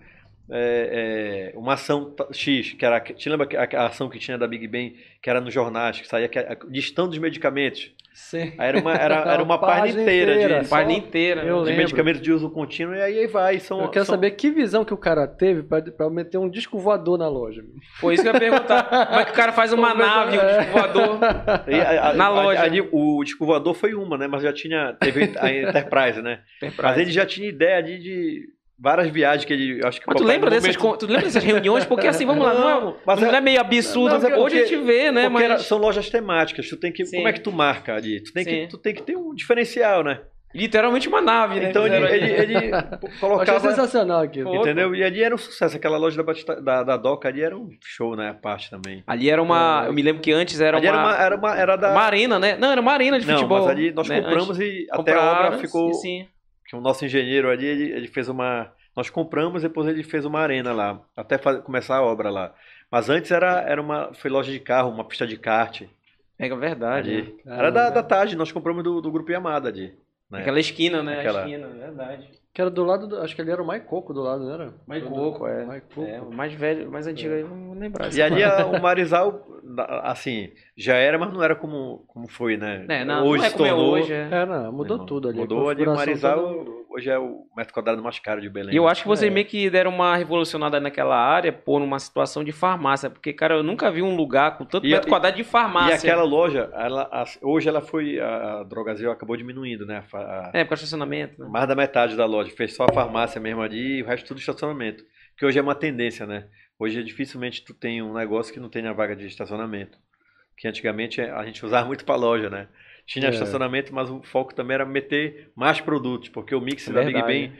é, 0.49 1.51
é, 1.53 1.57
uma 1.57 1.73
ação 1.73 2.15
X, 2.31 2.73
que 2.73 2.85
era, 2.85 2.99
te 2.99 3.29
lembra 3.29 3.47
a, 3.57 3.83
a 3.83 3.85
ação 3.87 4.09
que 4.09 4.17
tinha 4.19 4.37
da 4.37 4.47
Big 4.47 4.67
Ben, 4.67 4.93
que 5.21 5.29
era 5.29 5.41
nos 5.41 5.53
jornais, 5.53 5.99
que 5.99 6.07
saía 6.07 6.27
que 6.27 6.39
era- 6.39 6.57
listando 6.69 7.11
os 7.11 7.17
medicamentos. 7.17 7.91
Sim. 8.13 8.51
Aí 8.57 8.69
era 8.69 8.79
uma, 8.79 8.95
era, 8.95 9.15
era 9.31 9.43
uma 9.43 9.55
Uma 9.55 9.59
página 9.59 9.81
página 9.85 10.01
inteira, 10.01 10.33
inteira. 10.33 10.63
de, 10.63 10.69
Página 10.69 10.93
inteira. 10.93 11.41
eu 11.41 11.45
né? 11.57 11.59
de 11.59 11.65
lembro. 11.67 11.77
medicamentos 11.83 12.21
de 12.21 12.31
uso 12.31 12.49
contínuo 12.49 12.95
e 12.95 13.01
aí 13.01 13.27
vai. 13.27 13.59
São, 13.59 13.79
Eu 13.81 13.89
quero 13.89 14.05
são- 14.05 14.15
saber 14.15 14.31
que 14.31 14.49
visão 14.49 14.83
que 14.83 14.93
o 14.93 14.97
cara 14.97 15.27
teve 15.27 15.61
pra, 15.61 15.81
pra 15.83 16.09
meter 16.09 16.39
um 16.39 16.49
disco 16.49 16.79
voador 16.79 17.19
na 17.19 17.27
loja. 17.29 17.61
Foi 17.99 18.15
isso 18.15 18.23
que 18.23 18.29
eu 18.29 18.33
ia 18.33 18.39
perguntar. 18.39 18.83
Como 19.07 19.19
é 19.19 19.25
que 19.25 19.31
o 19.31 19.35
cara 19.35 19.51
faz 19.51 19.71
uma 19.71 19.91
é 19.91 19.93
nave, 19.93 20.37
um 20.39 20.47
disco 20.47 20.71
voador? 20.71 21.19
E 21.67 21.75
a- 21.79 22.09
a- 22.09 22.13
Na 22.13 22.25
a- 22.25 22.29
loja. 22.29 22.63
ali 22.63 22.81
o 22.91 23.23
disco 23.23 23.45
voador 23.45 23.75
foi 23.75 23.93
uma, 23.93 24.17
né? 24.17 24.27
Mas 24.27 24.41
já 24.41 24.51
tinha. 24.51 24.93
Teve 24.99 25.33
a 25.37 25.51
Enterprise, 25.51 26.19
né? 26.21 26.39
Mas 26.81 26.97
ele 26.97 27.11
já 27.11 27.25
tinha 27.25 27.47
ideia 27.47 27.77
ali 27.77 27.99
de 27.99 28.47
várias 28.79 29.09
viagens 29.09 29.45
que 29.45 29.53
ele. 29.53 29.85
Acho 29.85 29.99
que 29.99 30.07
Mas 30.07 30.17
tu 30.17 30.23
lembra, 30.23 30.49
dessas, 30.49 30.75
momento- 30.77 30.97
tu 30.99 31.05
lembra 31.07 31.23
dessas 31.23 31.43
reuniões? 31.43 31.85
Porque 31.85 32.07
assim, 32.07 32.25
vamos 32.25 32.45
lá, 32.45 32.53
não 32.53 32.89
é, 32.89 32.93
mas 33.05 33.19
não 33.19 33.29
é- 33.33 33.37
é 33.37 33.41
meio 33.41 33.59
absurdo. 33.59 34.15
É 34.15 34.17
Hoje 34.17 34.27
a 34.27 34.35
porque- 34.37 34.65
gente 34.65 34.77
vê, 34.83 35.11
né? 35.11 35.27
Mas 35.29 35.43
era- 35.43 35.59
são 35.59 35.77
lojas 35.77 36.09
temáticas. 36.09 36.67
Tu 36.69 36.77
tem 36.77 36.91
que. 36.91 37.05
Sim. 37.05 37.17
Como 37.17 37.27
é 37.27 37.33
que 37.33 37.41
tu 37.41 37.51
marca 37.51 37.95
ali? 37.95 38.21
Tu 38.23 38.31
tem, 38.33 38.43
Sim. 38.43 38.49
que, 38.51 38.67
tu 38.67 38.77
tem 38.77 38.93
que 38.93 39.01
ter 39.03 39.15
um 39.17 39.33
diferencial, 39.33 40.03
né? 40.03 40.19
literalmente 40.55 41.07
uma 41.07 41.21
nave, 41.21 41.59
né? 41.59 41.69
Então 41.69 41.85
ele, 41.85 41.97
ele, 41.97 42.31
ele 42.31 42.53
Eu 42.71 42.75
achei 42.77 43.19
colocava. 43.19 43.59
sensacional 43.59 44.21
aquilo. 44.21 44.55
Entendeu? 44.55 44.95
E 44.95 45.03
ali 45.03 45.21
era 45.21 45.35
um 45.35 45.37
sucesso. 45.37 45.75
Aquela 45.75 45.97
loja 45.97 46.17
da, 46.17 46.23
Batista- 46.23 46.59
da, 46.59 46.81
da 46.83 46.97
Doca 46.97 47.27
ali 47.27 47.41
era 47.43 47.55
um 47.55 47.69
show, 47.83 48.15
né? 48.15 48.29
A 48.29 48.33
parte 48.33 48.69
também. 48.71 49.03
Ali 49.05 49.29
era 49.29 49.43
uma. 49.43 49.83
Eu 49.85 49.93
me 49.93 50.01
lembro 50.01 50.21
que 50.21 50.31
antes 50.31 50.59
era 50.59 50.77
ali 50.77 50.87
uma. 50.87 50.95
era 50.95 51.03
uma. 51.05 51.15
Era, 51.17 51.35
uma, 51.35 51.57
era 51.59 51.75
da. 51.75 51.91
uma 51.91 52.01
arena, 52.01 52.39
né? 52.39 52.57
Não, 52.57 52.71
era 52.71 52.81
uma 52.81 52.91
arena 52.93 53.19
de 53.19 53.27
Não, 53.27 53.35
futebol. 53.35 53.59
mas 53.59 53.67
ali 53.69 53.91
nós 53.91 54.07
né? 54.07 54.21
compramos 54.21 54.57
Antes 54.57 54.61
e 54.61 54.87
até 54.89 55.13
a 55.13 55.31
obra 55.31 55.57
ficou. 55.59 55.93
Sim, 55.93 56.25
que 56.67 56.75
o 56.75 56.81
nosso 56.81 57.05
engenheiro 57.05 57.49
ali, 57.49 57.65
ele, 57.65 57.91
ele 57.91 58.07
fez 58.07 58.27
uma. 58.29 58.71
Nós 58.95 59.09
compramos, 59.09 59.61
depois 59.61 59.87
ele 59.87 60.03
fez 60.03 60.25
uma 60.25 60.39
arena 60.39 60.73
lá, 60.73 61.01
até 61.15 61.37
fa- 61.37 61.61
começar 61.61 61.95
a 61.97 62.01
obra 62.03 62.29
lá. 62.29 62.53
Mas 62.91 63.09
antes 63.09 63.31
era, 63.31 63.61
era 63.61 63.81
uma. 63.81 64.13
Foi 64.13 64.29
loja 64.29 64.51
de 64.51 64.59
carro, 64.59 64.89
uma 64.91 65.03
pista 65.05 65.25
de 65.27 65.37
kart. 65.37 65.83
é 66.39 66.55
verdade. 66.55 67.09
Ali. 67.11 67.39
né? 67.45 67.57
Era 67.57 67.71
da, 67.71 67.89
da 67.89 68.03
tarde, 68.03 68.35
nós 68.35 68.51
compramos 68.51 68.83
do, 68.83 69.01
do 69.01 69.11
grupo 69.11 69.31
Yamada 69.31 69.69
ali. 69.69 69.93
né? 70.31 70.41
Aquela 70.41 70.59
esquina, 70.59 71.01
né? 71.03 71.19
Aquela- 71.19 71.43
A 71.43 71.47
esquina, 71.47 71.67
verdade. 71.67 72.29
Que 72.53 72.61
era 72.61 72.71
do 72.71 72.83
lado, 72.83 73.05
do, 73.07 73.21
acho 73.21 73.35
que 73.35 73.41
ele 73.41 73.51
era 73.51 73.61
o 73.61 73.67
Maicoco 73.67 74.11
do 74.15 74.21
lado, 74.23 74.43
não 74.43 74.51
era? 74.53 74.73
Mais 74.87 75.03
coco, 75.03 75.45
é. 75.45 75.63
Maicoco. 75.63 76.01
É, 76.07 76.19
o 76.19 76.31
mais 76.33 76.51
velho, 76.53 76.89
mais 76.91 77.05
antigo 77.05 77.31
aí, 77.35 77.43
não 77.43 77.73
lembrar. 77.73 78.11
E 78.11 78.19
ali 78.19 78.41
a- 78.43 78.65
o 78.65 78.81
Marizal, 78.81 79.45
assim, 80.03 80.51
já 80.77 80.95
era, 80.95 81.17
mas 81.17 81.33
não 81.33 81.41
era 81.43 81.55
como, 81.55 82.05
como 82.07 82.27
foi, 82.27 82.55
né? 82.55 82.85
É, 82.87 83.03
não, 83.03 83.25
hoje 83.25 83.39
não 83.39 83.49
é 83.49 83.51
é 83.51 83.57
tornou. 83.57 83.93
hoje. 83.93 84.13
é. 84.13 84.29
É, 84.31 84.45
não, 84.45 84.71
mudou 84.71 84.95
Irmão, 84.97 85.05
tudo 85.05 85.27
ali. 85.29 85.37
a 85.37 85.41
Mudou 85.41 85.69
ali 85.69 85.85
Marizal, 85.85 86.39
toda 86.39 86.77
hoje 86.89 87.09
é 87.09 87.17
o 87.19 87.45
metro 87.55 87.73
quadrado 87.73 88.01
mais 88.01 88.17
caro 88.19 88.39
de 88.41 88.49
Belém. 88.49 88.73
E 88.73 88.77
eu 88.77 88.87
acho 88.87 89.01
que 89.03 89.07
vocês 89.07 89.29
É. 89.31 89.33
meio 89.33 89.45
que 89.45 89.69
deram 89.69 89.91
uma 89.91 90.15
revolucionada 90.15 90.79
naquela 90.79 91.15
área 91.17 91.51
por 91.51 91.81
uma 91.81 91.99
situação 91.99 92.43
de 92.43 92.51
farmácia. 92.51 93.09
Porque, 93.09 93.33
cara, 93.33 93.55
eu 93.55 93.63
nunca 93.63 93.89
vi 93.91 94.01
um 94.01 94.15
lugar 94.15 94.57
com 94.57 94.65
tanto 94.65 94.85
E- 94.87 94.91
metro 94.91 95.09
quadrado 95.09 95.35
de 95.35 95.41
E 95.41 95.45
farmácia. 95.45 95.95
aquela 95.95 96.23
loja, 96.23 96.69
ela, 96.73 97.03
a- 97.11 97.25
hoje 97.41 97.67
ela 97.69 97.81
foi, 97.81 98.19
a, 98.19 98.59
a 98.59 98.63
Drogazil 98.63 99.11
acabou 99.11 99.35
diminuindo, 99.37 99.85
né? 99.85 100.03
A 100.13 100.17
a- 100.17 100.51
É, 100.53 100.63
por 100.63 100.75
estacionamento, 100.75 101.41
né? 101.41 101.47
mais 101.49 101.67
da 101.67 101.75
metade 101.75 102.15
da 102.15 102.25
loja. 102.25 102.51
Fez 102.55 102.75
só 102.75 102.85
a 102.85 102.93
farmácia 102.93 103.39
mesmo 103.41 103.61
ali 103.61 103.97
e 103.97 104.03
o 104.03 104.05
resto 104.05 104.27
tudo 104.27 104.39
estacionamento. 104.39 105.03
Que 105.37 105.45
hoje 105.45 105.59
é 105.59 105.61
uma 105.61 105.75
tendência, 105.75 106.25
né? 106.25 106.47
Hoje 106.79 107.03
dificilmente 107.03 107.63
tu 107.63 107.73
tem 107.73 108.01
um 108.01 108.13
negócio 108.13 108.53
que 108.53 108.59
não 108.59 108.69
tenha 108.69 108.93
vaga 108.93 109.15
de 109.15 109.25
estacionamento. 109.27 109.97
Que 110.57 110.67
antigamente 110.67 111.21
a 111.21 111.45
gente 111.45 111.63
usava 111.65 111.85
muito 111.87 112.03
para 112.03 112.15
loja, 112.15 112.49
né? 112.49 112.67
Tinha 113.05 113.27
É. 113.27 113.29
estacionamento, 113.29 113.93
mas 113.93 114.09
o 114.09 114.21
foco 114.23 114.53
também 114.53 114.75
era 114.75 114.85
meter 114.85 115.51
mais 115.55 115.79
produtos, 115.79 116.29
porque 116.29 116.53
o 116.55 116.59
mix 116.61 116.87
da 116.89 117.03
Big. 117.03 117.21
Ben, 117.23 117.53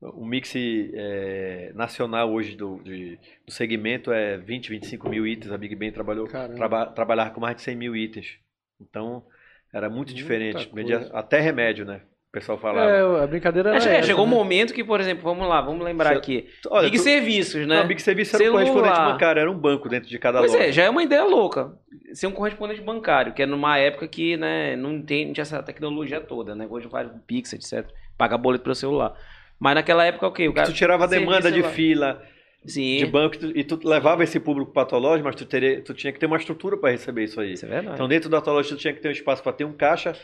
o 0.00 0.24
mix 0.26 0.52
é, 0.56 1.72
nacional 1.74 2.30
hoje 2.32 2.56
do, 2.56 2.80
de- 2.82 3.18
do 3.46 3.52
segmento 3.52 4.12
é 4.12 4.36
20, 4.36 4.68
25 4.70 5.08
mil 5.08 5.26
itens. 5.26 5.50
A 5.52 5.56
Big 5.58 5.74
Ben 5.74 5.90
trabalhou, 5.92 6.26
traba, 6.28 6.86
trabalhava 6.86 7.30
com 7.30 7.40
mais 7.40 7.56
de 7.56 7.62
100 7.62 7.76
mil 7.76 7.96
itens. 7.96 8.38
Então, 8.80 9.24
era 9.72 9.88
muito 9.88 10.08
Muita 10.08 10.14
diferente. 10.14 10.66
coisa. 10.68 11.10
Até 11.14 11.40
remédio, 11.40 11.84
né? 11.84 12.02
O 12.32 12.38
pessoal 12.40 12.56
falava. 12.56 12.90
É, 12.90 13.24
a 13.24 13.26
brincadeira 13.26 13.68
era 13.68 13.76
É, 13.90 13.96
essa, 13.98 14.06
chegou 14.06 14.24
um 14.24 14.28
né? 14.28 14.34
momento 14.34 14.72
que, 14.72 14.82
por 14.82 14.98
exemplo, 14.98 15.22
vamos 15.22 15.46
lá, 15.46 15.60
vamos 15.60 15.84
lembrar 15.84 16.12
Cê- 16.12 16.16
aqui. 16.16 16.48
Olha, 16.70 16.84
Big 16.88 16.96
tu- 16.96 17.02
Serviços, 17.02 17.66
né? 17.66 17.80
Não, 17.82 17.86
Big 17.86 18.00
Service 18.00 18.34
era 18.34 18.48
um 18.48 18.52
correspondente 18.52 18.98
bancário, 19.00 19.40
era 19.40 19.50
um 19.50 19.58
banco 19.58 19.86
dentro 19.86 20.08
de 20.08 20.18
cada 20.18 20.38
Pois 20.38 20.50
loja. 20.50 20.64
é, 20.64 20.72
já 20.72 20.84
é 20.84 20.88
uma 20.88 21.02
ideia 21.02 21.24
louca. 21.24 21.74
Ser 22.14 22.28
um 22.28 22.32
correspondente 22.32 22.80
bancário, 22.80 23.34
que 23.34 23.42
é 23.42 23.46
numa 23.46 23.76
época 23.76 24.08
que 24.08 24.38
né, 24.38 24.74
não, 24.76 25.02
tem, 25.02 25.26
não 25.26 25.34
tinha 25.34 25.42
essa 25.42 25.62
tecnologia 25.62 26.22
toda, 26.22 26.54
né? 26.54 26.66
Hoje 26.70 26.88
faz 26.88 27.06
Pix, 27.26 27.52
etc. 27.52 27.86
Paga 28.16 28.38
boleto 28.38 28.64
pelo 28.64 28.74
celular. 28.74 29.12
Mas 29.60 29.74
naquela 29.74 30.02
época, 30.06 30.26
o 30.26 30.32
quê? 30.32 30.48
O 30.48 30.54
Que 30.54 30.62
tu 30.62 30.72
tirava 30.72 31.04
a 31.04 31.06
demanda 31.06 31.52
de 31.52 31.62
fila, 31.62 32.22
Sim, 32.64 32.96
de 32.96 33.04
banco, 33.06 33.36
e 33.54 33.62
tu 33.62 33.78
levava 33.86 34.24
esse 34.24 34.40
público 34.40 34.72
para 34.72 34.86
tua 34.86 34.98
loja, 34.98 35.22
mas 35.22 35.36
tu, 35.36 35.44
teria, 35.44 35.82
tu 35.82 35.92
tinha 35.92 36.10
que 36.10 36.18
ter 36.18 36.24
uma 36.24 36.38
estrutura 36.38 36.78
para 36.78 36.92
receber 36.92 37.24
isso 37.24 37.38
aí. 37.42 37.52
isso 37.52 37.66
é 37.66 37.68
verdade. 37.68 37.94
Então, 37.94 38.08
dentro 38.08 38.30
da 38.30 38.40
tua 38.40 38.54
loja, 38.54 38.70
tu 38.70 38.76
tinha 38.76 38.94
que 38.94 39.00
ter 39.02 39.08
um 39.08 39.12
espaço 39.12 39.42
para 39.42 39.52
ter 39.52 39.64
um 39.64 39.72
caixa 39.74 40.14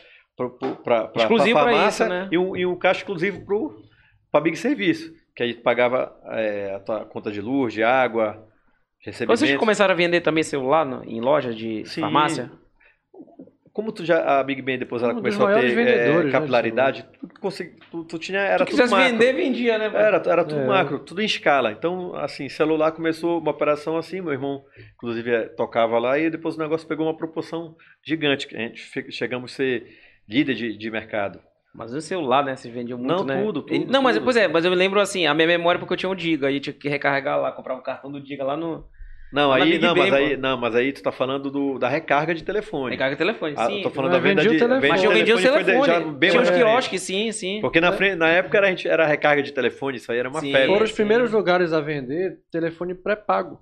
para 0.47 1.11
Exclusivo 1.15 1.59
pra 1.59 1.63
farmácia 1.65 2.03
isso, 2.05 2.09
né? 2.13 2.29
e, 2.31 2.37
um, 2.37 2.55
e 2.55 2.65
um 2.65 2.75
caixa 2.77 3.01
exclusivo 3.01 3.43
para 4.31 4.41
Big 4.41 4.55
Serviço. 4.57 5.11
Que 5.35 5.43
aí 5.43 5.53
tu 5.53 5.61
pagava 5.61 6.13
é, 6.31 6.73
a 6.75 6.79
tua 6.79 7.05
conta 7.05 7.31
de 7.31 7.39
luz, 7.41 7.73
de 7.73 7.83
água, 7.83 8.45
recebimento. 8.99 9.39
Vocês 9.39 9.57
começaram 9.57 9.93
a 9.93 9.97
vender 9.97 10.21
também 10.21 10.43
celular 10.43 10.85
no- 10.85 11.03
em 11.03 11.21
loja 11.21 11.53
de 11.53 11.85
Sim. 11.85 12.01
farmácia? 12.01 12.51
Como 13.71 13.93
tu 13.93 14.03
já, 14.03 14.39
a 14.39 14.43
Big 14.43 14.61
Ben 14.61 14.77
depois 14.77 15.01
ela 15.01 15.13
Um 15.13 15.17
começou 15.17 15.47
a 15.47 15.53
ter 15.53 15.77
é, 15.77 16.23
né, 16.25 16.31
capilaridade, 16.31 17.05
tu, 17.17 17.29
consegui, 17.39 17.77
tu, 17.89 18.03
tu 18.03 18.19
tinha, 18.19 18.39
era 18.39 18.65
Se 18.65 18.71
tudo 18.71 18.81
quisesse 18.81 18.91
macro. 18.91 19.11
vender, 19.11 19.33
vendia, 19.33 19.77
né? 19.77 19.85
Era, 19.85 20.21
era 20.25 20.43
tudo 20.43 20.59
É. 20.61 20.65
macro, 20.67 20.99
tudo 20.99 21.21
em 21.21 21.25
escala. 21.25 21.71
Então, 21.71 22.13
assim, 22.15 22.49
celular 22.49 22.91
começou 22.91 23.39
uma 23.39 23.51
operação 23.51 23.95
assim, 23.95 24.19
meu 24.19 24.33
irmão, 24.33 24.63
inclusive, 24.95 25.31
eh, 25.33 25.47
tocava 25.49 25.97
lá 25.97 26.19
e 26.19 26.29
depois 26.29 26.55
o 26.55 26.59
negócio 26.59 26.85
pegou 26.87 27.05
uma 27.05 27.15
proporção 27.15 27.75
gigante. 28.05 28.47
que 28.47 28.57
A 28.57 28.59
gente 28.59 29.11
chegamos 29.13 29.53
a 29.53 29.55
ser 29.55 29.87
líder 30.29 30.53
de, 30.53 30.77
de 30.77 30.91
mercado. 30.91 31.39
Mas 31.73 31.93
o 31.93 32.01
celular, 32.01 32.43
né? 32.43 32.55
Vocês 32.55 32.73
vendiam 32.73 32.97
muito, 32.97 33.09
Não, 33.15 33.23
né? 33.23 33.41
tudo, 33.43 33.61
tudo, 33.61 33.91
Não, 33.91 34.01
mas 34.01 34.15
tudo. 34.15 34.23
pois 34.23 34.35
é, 34.37 34.47
mas 34.47 34.65
eu 34.65 34.71
me 34.71 34.77
lembro 34.77 34.99
assim, 34.99 35.25
a 35.27 35.33
minha 35.33 35.47
memória 35.47 35.79
porque 35.79 35.93
eu 35.93 35.97
tinha 35.97 36.09
um 36.09 36.15
Diga, 36.15 36.47
aí 36.47 36.59
tinha 36.59 36.73
que 36.73 36.89
recarregar 36.89 37.39
lá, 37.39 37.51
comprar 37.51 37.75
um 37.75 37.81
cartão 37.81 38.11
do 38.11 38.19
Diga 38.19 38.43
lá 38.43 38.57
no, 38.57 38.85
Não, 39.31 39.49
Lá 39.49 39.57
aí, 39.57 39.77
não, 39.77 39.95
mas 39.95 40.11
aí, 40.11 40.35
pô. 40.35 40.41
não, 40.41 40.57
mas 40.57 40.75
aí 40.75 40.91
tu 40.91 41.03
tá 41.03 41.11
falando 41.11 41.51
do, 41.51 41.77
da 41.77 41.87
recarga 41.87 42.33
de 42.33 42.43
telefone. 42.43 42.91
Recarga 42.95 43.15
telefone, 43.15 43.53
Ah, 43.55 43.67
sim. 43.67 43.77
eu 43.77 43.83
tô 43.83 43.89
falando 43.91 44.13
Mas 44.13 44.21
da 44.23 44.27
venda 44.29 44.41
vendia 44.41 44.49
o 44.49 44.53
de 44.53 44.59
telefone. 44.59 44.89
Mas 44.89 44.99
de 45.01 45.05
eu 45.05 45.11
vendia 45.13 45.35
o 45.35 45.37
de- 45.37 45.43
telefone. 45.43 45.85
já 45.85 45.99
bem 45.99 46.29
Tinha 46.31 46.41
diferente. 46.43 46.63
quiosques, 46.65 47.01
sim, 47.03 47.31
sim. 47.31 47.61
Porque 47.61 47.79
na, 47.79 47.91
frente, 47.91 48.15
na 48.15 48.29
época 48.29 48.57
era, 48.57 48.65
a 48.67 48.69
gente- 48.71 48.87
era 48.87 49.05
recarga 49.05 49.43
de 49.43 49.53
telefone, 49.53 49.97
isso 49.97 50.11
aí 50.11 50.17
era 50.17 50.27
uma 50.29 50.39
Sim. 50.39 50.51
febre. 50.51 50.67
Foram 50.67 50.83
os 50.83 50.89
sim. 50.89 50.95
primeiros 50.95 51.31
lugares 51.31 51.71
a 51.71 51.79
vender 51.79 52.39
telefone 52.51 52.95
pré-pago. 52.95 53.59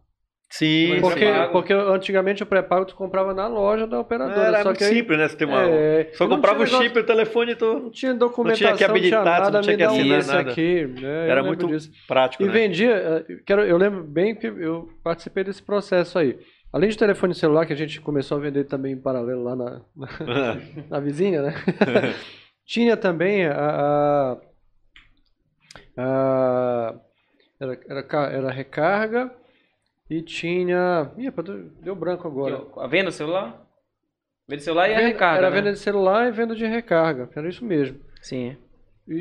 Sim, 0.50 1.00
Porque, 1.02 1.26
porque 1.52 1.74
antigamente 1.74 2.42
o 2.42 2.46
pré-pago 2.46 2.86
tu 2.86 2.96
comprava 2.96 3.34
na 3.34 3.48
loja 3.48 3.86
da 3.86 4.00
operadora. 4.00 4.48
era 4.48 4.64
só 4.64 4.74
que 4.74 4.84
aí, 4.86 4.94
simples, 4.96 5.18
né? 5.20 5.28
Você 5.28 5.36
tem 5.36 5.46
uma, 5.48 5.62
É, 5.62 6.10
só 6.14 6.26
comprava 6.26 6.64
o 6.64 6.66
chip 6.68 6.96
e 6.98 7.02
o 7.02 7.06
telefone 7.06 7.52
e 7.52 7.56
tu... 7.56 7.66
Não 7.80 7.92
tinha 7.92 8.14
documentação, 8.14 8.70
Não 8.70 8.76
tinha 8.78 8.78
que 8.78 8.84
habilitar, 8.92 9.24
tinha 9.24 9.34
nada, 9.40 9.52
não 9.52 9.62
tinha 9.62 9.76
que 9.76 9.84
assinar 9.84 10.26
nada. 10.26 10.52
aqui. 10.52 10.86
né, 11.02 11.30
Era 11.30 11.44
muito 11.44 11.68
disso. 11.68 11.92
prático, 12.08 12.44
E 12.44 12.48
né? 12.48 12.54
vendia, 12.54 12.92
eh, 13.30 13.36
quero, 13.46 13.64
eu 13.64 13.78
lembro 13.78 14.04
bem 14.06 14.34
que 14.36 14.48
eu 14.48 14.88
participei 15.04 15.44
desse 15.44 15.62
processo 15.62 16.18
aí. 16.18 16.40
Além 16.72 16.90
de 16.90 16.98
telefone 16.98 17.34
celular, 17.36 17.66
que 17.66 17.74
a 17.74 17.78
gente 17.78 18.00
começou 18.00 18.38
a 18.38 18.42
vender 18.42 18.64
também 18.64 18.94
em 18.94 19.02
paralelo 19.02 19.44
lá 19.44 19.54
na, 19.56 19.82
na, 19.96 20.08
na 20.92 21.00
vizinha, 21.02 21.42
né? 21.42 21.54
Tinha 22.66 22.96
também 22.96 23.46
a. 23.46 23.52
a- 23.54 24.38
a- 25.98 26.94
era, 27.60 27.80
era, 27.90 28.06
era 28.32 28.52
recarga 28.52 29.32
e 30.10 30.22
tinha. 30.22 31.12
Ih, 31.18 31.32
deu 31.82 31.96
branco 31.96 32.28
agora. 32.28 32.62
A 32.78 32.88
venda 32.88 33.06
do 33.06 33.12
celular? 33.12 33.62
Venda 34.48 34.62
do 34.62 34.64
celular 34.64 34.90
e 34.90 34.94
a 34.94 34.98
Venda- 34.98 35.08
recarga. 35.10 35.38
Era 35.40 35.50
né? 35.50 35.56
venda 35.58 35.72
de 35.74 35.80
celular 35.80 36.28
e 36.28 36.32
venda 36.32 36.56
de 36.56 36.66
recarga. 36.66 37.30
Era 37.36 37.50
isso 37.50 37.66
mesmo. 37.66 38.00
Sim. 38.22 38.56
E. 39.08 39.14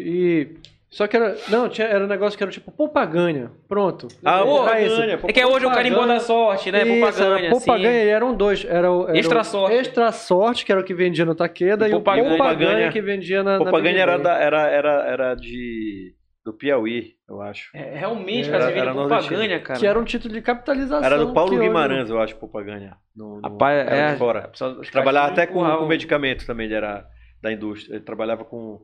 e- 0.62 0.76
só 0.88 1.06
que 1.08 1.16
era. 1.16 1.36
Não, 1.48 1.68
tinha, 1.68 1.88
era 1.88 2.04
um 2.04 2.06
negócio 2.06 2.38
que 2.38 2.44
era 2.44 2.50
tipo 2.50 2.70
poupa-ganha. 2.70 3.50
Pronto. 3.68 4.06
Ah, 4.24 4.36
Era 4.36 4.44
poupa-ganha, 4.46 4.86
isso. 4.86 5.02
É 5.28 5.32
que 5.32 5.44
hoje 5.44 5.64
é 5.64 5.68
o 5.68 5.72
carimbó 5.72 5.96
Poupa-ganha. 5.96 6.18
da 6.20 6.24
sorte, 6.24 6.70
né? 6.72 6.82
Isso, 6.84 7.00
Poupa-ganha. 7.00 7.38
era 7.40 7.50
Poupa-ganha 7.50 8.04
e 8.04 8.08
eram 8.08 8.34
dois. 8.34 8.64
Era 8.64 8.90
o, 8.92 9.08
era 9.08 9.18
Extra 9.18 9.40
o 9.40 9.44
sorte. 9.44 9.76
Extra 9.76 10.12
sorte, 10.12 10.64
que 10.64 10.70
era 10.72 10.80
o 10.80 10.84
que 10.84 10.94
vendia 10.94 11.24
no 11.24 11.34
Taqueda, 11.34 11.86
E 11.86 11.90
e, 11.90 11.94
o 11.94 11.96
Poupa-ganha. 11.96 12.28
Poupa-ganha 12.28 12.92
que 12.92 13.00
vendia 13.02 13.42
na, 13.42 13.58
Big 13.58 13.98
era, 13.98 14.16
da, 14.16 14.34
era, 14.38 14.68
era, 14.70 14.92
era 15.10 15.34
de... 15.34 16.14
do 16.46 16.52
Piauí, 16.52 17.14
eu 17.28 17.42
acho. 17.42 17.76
É, 17.76 17.98
realmente, 17.98 18.48
Era- 18.48 18.58
cara, 18.60 18.72
você 18.72 18.78
era 18.78 18.92
propaganda, 18.94 19.60
cara. 19.60 19.80
Que 19.80 19.86
era 19.88 19.98
um 19.98 20.04
título 20.04 20.32
de 20.32 20.40
capitalização. 20.40 21.04
Era 21.04 21.18
do 21.18 21.32
Paulo 21.34 21.58
Guimarães, 21.58 22.08
eu 22.08 22.20
acho, 22.20 22.36
propaganda. 22.36 22.96
No, 23.16 23.40
no, 23.40 23.48
Rapaz, 23.48 23.78
era 23.84 23.96
é. 23.96 24.12
de 24.12 24.18
fora. 24.18 24.48
Só- 24.54 24.70
os 24.78 24.88
Trabalhava 24.88 25.32
até 25.32 25.44
com, 25.44 25.54
com 25.64 25.86
medicamento 25.86 26.46
também, 26.46 26.66
ele 26.66 26.74
era 26.76 27.04
da 27.42 27.52
indústria. 27.52 27.96
Ele 27.96 28.04
trabalhava 28.04 28.44
com, 28.44 28.80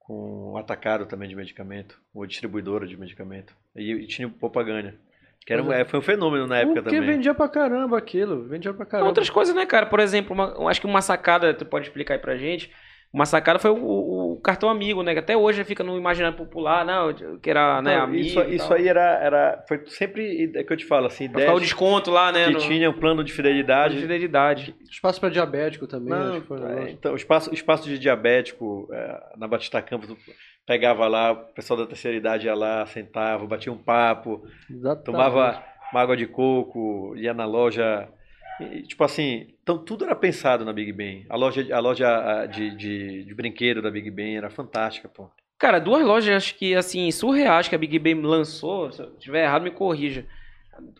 com 0.00 0.56
atacado 0.58 1.06
também 1.06 1.28
de 1.28 1.36
medicamento, 1.36 2.00
ou 2.12 2.26
distribuidora 2.26 2.84
de 2.84 2.96
medicamento. 2.96 3.54
E, 3.76 3.92
e 3.92 4.06
tinha 4.08 4.28
propaganda. 4.28 4.94
Que 5.46 5.52
era, 5.52 5.62
um- 5.62 5.72
é. 5.72 5.82
é, 5.82 5.84
foi 5.84 6.00
um 6.00 6.02
fenômeno 6.02 6.48
na 6.48 6.58
época 6.58 6.82
Porque 6.82 6.96
também. 6.96 7.14
vendia 7.14 7.32
pra 7.32 7.48
caramba 7.48 7.96
aquilo. 7.96 8.48
Vendia 8.48 8.74
pra 8.74 8.84
caramba. 8.84 9.08
Outras 9.08 9.30
coisas, 9.30 9.54
né, 9.54 9.64
cara? 9.64 9.86
Por 9.86 10.00
exemplo, 10.00 10.34
uma- 10.34 10.52
eu 10.58 10.68
acho 10.68 10.80
que 10.80 10.86
uma 10.88 11.00
sacada, 11.00 11.54
tu 11.54 11.64
pode 11.64 11.86
explicar 11.86 12.14
aí 12.14 12.20
pra 12.20 12.36
gente. 12.36 12.70
Uma 13.12 13.24
sacada 13.24 13.58
foi 13.58 13.70
o, 13.70 13.76
o- 13.76 14.32
o 14.34 14.40
cartão 14.40 14.68
amigo, 14.68 15.02
né? 15.02 15.14
Que 15.14 15.18
até 15.20 15.34
hoje 15.36 15.64
fica 15.64 15.82
no 15.82 15.96
imaginário 15.96 16.36
popular, 16.36 16.84
não, 16.84 17.12
que 17.40 17.48
era, 17.48 17.80
né, 17.80 17.96
Não, 17.96 18.04
amigo. 18.04 18.24
isso, 18.26 18.40
e 18.42 18.56
isso 18.56 18.74
aí 18.74 18.86
era, 18.86 19.00
era. 19.22 19.64
Foi 19.66 19.82
sempre. 19.86 20.52
É 20.54 20.62
que 20.62 20.72
eu 20.72 20.76
te 20.76 20.84
falo, 20.84 21.06
assim, 21.06 21.28
Pra 21.28 21.40
ficar 21.40 21.54
o 21.54 21.60
desconto 21.60 22.10
lá, 22.10 22.30
né? 22.30 22.46
que 22.46 22.52
no- 22.52 22.58
tinha 22.58 22.90
um 22.90 22.92
plano 22.92 23.24
de 23.24 23.30
de 23.30 23.36
fidelidade. 23.36 23.98
fidelidade. 23.98 24.74
Espaço 24.90 25.18
pra 25.20 25.30
diabético 25.30 25.86
também, 25.86 26.10
Não, 26.10 26.32
acho 26.32 26.40
que 26.42 26.46
foi 26.48 26.60
é, 26.60 26.90
então, 26.90 27.12
o 27.14 27.16
espaço, 27.16 27.52
espaço 27.54 27.84
de 27.88 27.98
diabético 27.98 28.86
é, 28.92 29.20
na 29.38 29.48
Batista 29.48 29.80
Campos, 29.80 30.14
pegava 30.66 31.06
lá, 31.08 31.32
o 31.32 31.36
pessoal 31.54 31.78
da 31.80 31.86
terceira 31.86 32.14
idade 32.16 32.46
ia 32.46 32.54
lá, 32.54 32.84
sentava, 32.86 33.46
batia 33.46 33.72
um 33.72 33.78
papo, 33.78 34.42
Exatamente. 34.70 35.04
tomava 35.04 35.64
uma 35.92 36.00
água 36.02 36.14
de 36.16 36.26
coco, 36.26 37.14
ia 37.16 37.32
na 37.32 37.46
loja. 37.46 38.06
e, 38.60 38.82
tipo 38.82 39.02
assim, 39.04 39.46
então 39.68 39.76
tudo 39.76 40.06
era 40.06 40.16
pensado 40.16 40.64
na 40.64 40.72
Big 40.72 40.90
Ben. 40.92 41.26
A 41.28 41.36
loja, 41.36 41.66
a 41.70 41.78
loja 41.78 42.46
de, 42.46 42.74
de, 42.74 43.24
de 43.24 43.34
brinquedo 43.34 43.82
da 43.82 43.90
Big 43.90 44.10
Ben 44.10 44.38
era 44.38 44.48
fantástica, 44.48 45.10
pô. 45.10 45.28
Cara, 45.58 45.78
duas 45.78 46.02
lojas, 46.02 46.34
acho 46.34 46.54
que, 46.54 46.74
assim, 46.74 47.10
surreais 47.10 47.68
que 47.68 47.74
a 47.74 47.78
Big 47.78 47.98
Ben 47.98 48.14
lançou. 48.14 48.90
Se 48.90 49.02
eu 49.02 49.12
estiver 49.18 49.44
errado, 49.44 49.64
me 49.64 49.70
corrija. 49.70 50.24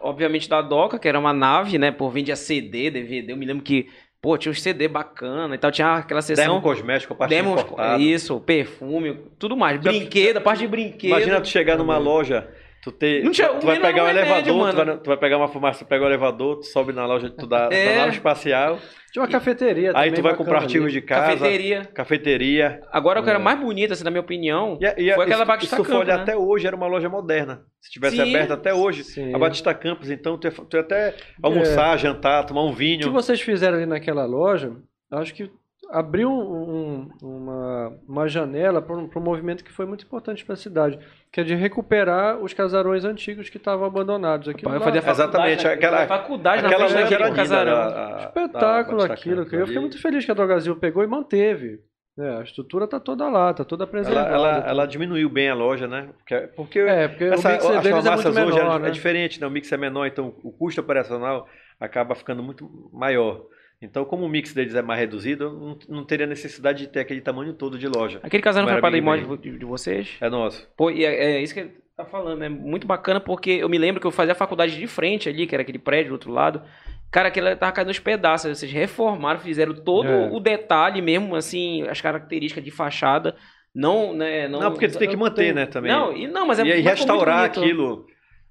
Obviamente 0.00 0.50
da 0.50 0.60
Doca, 0.60 0.98
que 0.98 1.08
era 1.08 1.18
uma 1.18 1.32
nave, 1.32 1.78
né? 1.78 1.90
Pô, 1.90 2.10
vendia 2.10 2.36
CD, 2.36 2.90
DVD. 2.90 3.32
Eu 3.32 3.38
me 3.38 3.46
lembro 3.46 3.64
que, 3.64 3.88
pô, 4.20 4.36
tinha 4.36 4.52
uns 4.52 4.60
CD 4.60 4.86
bacana 4.86 5.54
e 5.54 5.58
tal. 5.58 5.70
Tinha 5.70 5.94
aquela 5.94 6.20
Demo 6.20 6.36
sessão. 6.36 6.60
cosmético, 6.60 7.14
a 7.14 7.16
parte 7.16 7.34
importada. 7.36 8.02
isso, 8.02 8.38
perfume, 8.38 9.18
tudo 9.38 9.56
mais. 9.56 9.80
Brinquedo, 9.80 10.36
a 10.36 10.40
parte 10.42 10.60
de 10.60 10.68
brinquedo. 10.68 11.10
Imagina 11.12 11.40
tu 11.40 11.48
chegar 11.48 11.78
numa 11.78 11.96
loja, 11.96 12.46
tu 12.82 12.92
ter. 12.92 13.22
Não 13.24 13.32
tinha- 13.32 13.48
tu 13.48 13.66
vai 13.66 13.78
o 13.78 13.80
pegar 13.80 14.04
um 14.04 14.06
remédio, 14.06 14.30
elevador, 14.52 14.70
tu 14.70 14.76
vai, 14.86 14.98
tu 14.98 15.06
vai 15.08 15.16
pegar 15.16 15.36
uma 15.38 15.48
farmácia, 15.48 15.84
tu 15.84 15.88
pega 15.88 16.04
o 16.04 16.06
elevador, 16.08 16.56
tu 16.60 16.66
sobe 16.66 16.92
na 16.92 17.04
loja, 17.06 17.28
tu 17.30 17.46
dá 17.46 17.68
É. 17.72 17.90
na 17.90 17.96
nave 18.02 18.12
espacial, 18.16 18.78
Tinha 19.12 19.22
uma 19.22 19.28
cafeteria 19.30 19.92
aí 19.94 20.12
tu 20.12 20.20
vai 20.22 20.34
comprar 20.36 20.58
artigos 20.58 20.92
de 20.92 21.00
casa, 21.00 21.32
Cafeteria. 21.32 21.84
cafeteria. 21.86 22.80
Agora, 22.92 23.20
o 23.20 23.22
que 23.24 23.30
era 23.30 23.38
É. 23.38 23.42
mais 23.42 23.58
bonito, 23.58 23.92
assim, 23.92 24.04
na 24.04 24.10
minha 24.10 24.20
opinião, 24.20 24.78
E, 24.80 24.84
e 24.86 25.14
foi 25.14 25.24
aquela 25.24 25.42
isso- 25.42 25.44
Batista 25.46 25.76
Se 25.76 25.82
tu 25.82 25.84
for 25.84 25.92
Campos, 25.92 26.06
olhar 26.06 26.16
né? 26.18 26.22
até 26.22 26.36
hoje, 26.36 26.66
era 26.66 26.76
uma 26.76 26.86
loja 26.86 27.08
moderna. 27.08 27.62
Se 27.80 27.90
tivesse 27.90 28.16
Sim. 28.16 28.22
aberta 28.34 28.54
até 28.54 28.74
hoje, 28.74 29.04
Sim. 29.04 29.34
a 29.34 29.38
Batista 29.38 29.72
Campos, 29.74 30.10
então 30.10 30.36
tu 30.38 30.46
ia, 30.46 30.50
tu 30.52 30.76
ia 30.76 30.80
até 30.80 31.14
almoçar, 31.42 31.96
jantar, 31.98 32.44
tomar 32.44 32.62
um 32.64 32.68
O 32.68 32.72
que 32.72 32.78
vinho. 32.78 33.10
vocês 33.12 33.40
fizeram 33.40 33.76
ali 33.76 33.86
naquela 33.86 34.26
loja, 34.26 34.72
acho 35.12 35.34
que 35.34 35.50
abriu 35.90 36.30
um- 36.30 37.08
uma, 37.22 37.98
uma 38.06 38.28
janela 38.28 38.80
para 38.82 38.94
um, 38.96 39.08
um 39.14 39.20
movimento 39.20 39.64
que 39.64 39.72
foi 39.72 39.86
muito 39.86 40.04
importante 40.04 40.44
para 40.44 40.52
a 40.54 40.56
cidade, 40.56 40.98
que 41.32 41.40
é 41.40 41.44
de 41.44 41.54
recuperar 41.54 42.38
os 42.38 42.52
casarões 42.52 43.04
antigos 43.04 43.48
que 43.48 43.56
estavam 43.56 43.86
abandonados. 43.86 44.48
Aquilo 44.48 44.70
lá- 44.72 44.78
faculdade, 44.80 45.10
Exatamente, 45.10 45.64
né? 45.64 45.72
aquela- 45.72 46.06
faculdade 46.06 46.62
na 46.62 46.68
Aquela 46.68 46.88
frente 46.88 47.00
loja 47.02 47.14
era 47.14 47.24
daquele 47.24 47.36
casarão. 47.36 47.76
a- 47.76 48.16
a- 48.16 48.18
espetáculo 48.24 49.02
aquilo. 49.02 49.46
Que 49.46 49.56
eu 49.56 49.66
fiquei 49.66 49.80
muito 49.80 50.00
feliz 50.00 50.24
que 50.24 50.30
a 50.30 50.34
Drogazil 50.34 50.76
pegou 50.76 51.02
e 51.02 51.06
manteve. 51.06 51.80
né? 52.16 52.38
a 52.38 52.42
estrutura 52.42 52.88
tá 52.88 52.98
toda 52.98 53.28
lá, 53.28 53.54
tá 53.54 53.64
toda 53.64 53.84
Ela, 53.84 53.90
preservada. 53.92 54.28
ela, 54.34 54.48
ela 54.66 54.86
diminuiu 54.86 55.30
bem 55.30 55.48
a 55.50 55.54
loja, 55.54 55.86
né? 55.86 56.08
Porque, 56.18 56.36
porque 56.56 56.78
É, 56.80 57.06
porque 57.06 57.22
essa, 57.22 57.48
o 57.48 57.52
mixer 57.52 57.70
as 57.78 57.86
é 57.86 58.42
hoje 58.44 58.58
é- 58.58 58.62
menor, 58.64 58.80
é, 58.80 58.82
né? 58.82 58.90
diferente, 58.90 59.40
né? 59.40 59.46
O 59.46 59.50
mix 59.52 59.70
é 59.70 59.76
menor, 59.76 60.04
então 60.04 60.34
o 60.42 60.50
custo 60.50 60.80
operacional 60.80 61.46
acaba 61.78 62.16
ficando 62.16 62.42
muito 62.42 62.68
maior. 62.92 63.42
Então, 63.80 64.04
como 64.04 64.24
o 64.24 64.28
mix 64.28 64.52
deles 64.52 64.74
é 64.74 64.82
mais 64.82 64.98
reduzido, 64.98 65.44
eu 65.44 65.52
não, 65.52 65.78
não 65.88 66.04
teria 66.04 66.26
necessidade 66.26 66.80
de 66.80 66.88
ter 66.88 67.00
aquele 67.00 67.20
tamanho 67.20 67.52
todo 67.52 67.78
de 67.78 67.86
loja. 67.86 68.18
Aquele 68.22 68.42
casarão 68.42 68.66
Não 68.66 68.80
foi 68.80 69.00
Ben. 69.00 69.36
de, 69.38 69.58
de 69.58 69.64
vocês? 69.64 70.16
É 70.20 70.28
nosso. 70.28 70.68
Pô, 70.76 70.90
e 70.90 71.04
é, 71.04 71.36
é 71.36 71.42
isso 71.42 71.54
que 71.54 71.60
ele 71.60 71.74
tá 71.96 72.04
falando, 72.04 72.42
é 72.42 72.48
muito 72.48 72.86
bacana 72.86 73.20
porque 73.20 73.50
eu 73.50 73.68
me 73.68 73.78
lembro 73.78 74.00
que 74.00 74.06
eu 74.06 74.10
fazia 74.10 74.32
a 74.32 74.36
faculdade 74.36 74.76
de 74.76 74.86
frente 74.88 75.28
ali, 75.28 75.46
que 75.46 75.54
era 75.54 75.62
aquele 75.62 75.78
prédio 75.78 76.08
do 76.10 76.14
outro 76.14 76.32
lado. 76.32 76.62
Cara, 77.10 77.28
aquilo 77.28 77.54
tava 77.56 77.72
caindo 77.72 77.88
nos 77.88 78.00
pedaços. 78.00 78.58
Vocês 78.58 78.70
reformaram, 78.70 79.38
fizeram 79.40 79.74
todo 79.74 80.08
É. 80.08 80.30
o 80.30 80.40
detalhe 80.40 81.00
mesmo, 81.00 81.36
assim, 81.36 81.82
as 81.88 82.00
características 82.00 82.64
de 82.64 82.70
fachada. 82.70 83.36
Não, 83.74 84.12
né? 84.12 84.48
Não, 84.48 84.60
Não, 84.60 84.70
porque 84.72 84.88
tu 84.88 84.98
tem 84.98 85.08
que 85.08 85.16
manter, 85.16 85.54
né, 85.54 85.66
também. 85.66 85.92
Não, 85.92 86.14
e, 86.14 86.26
não 86.26 86.46
mas 86.46 86.58
é 86.58 86.64
e 86.64 86.72
aí 86.72 86.82
muito 86.82 86.88
restaurar 86.88 87.44
aquilo. 87.44 88.06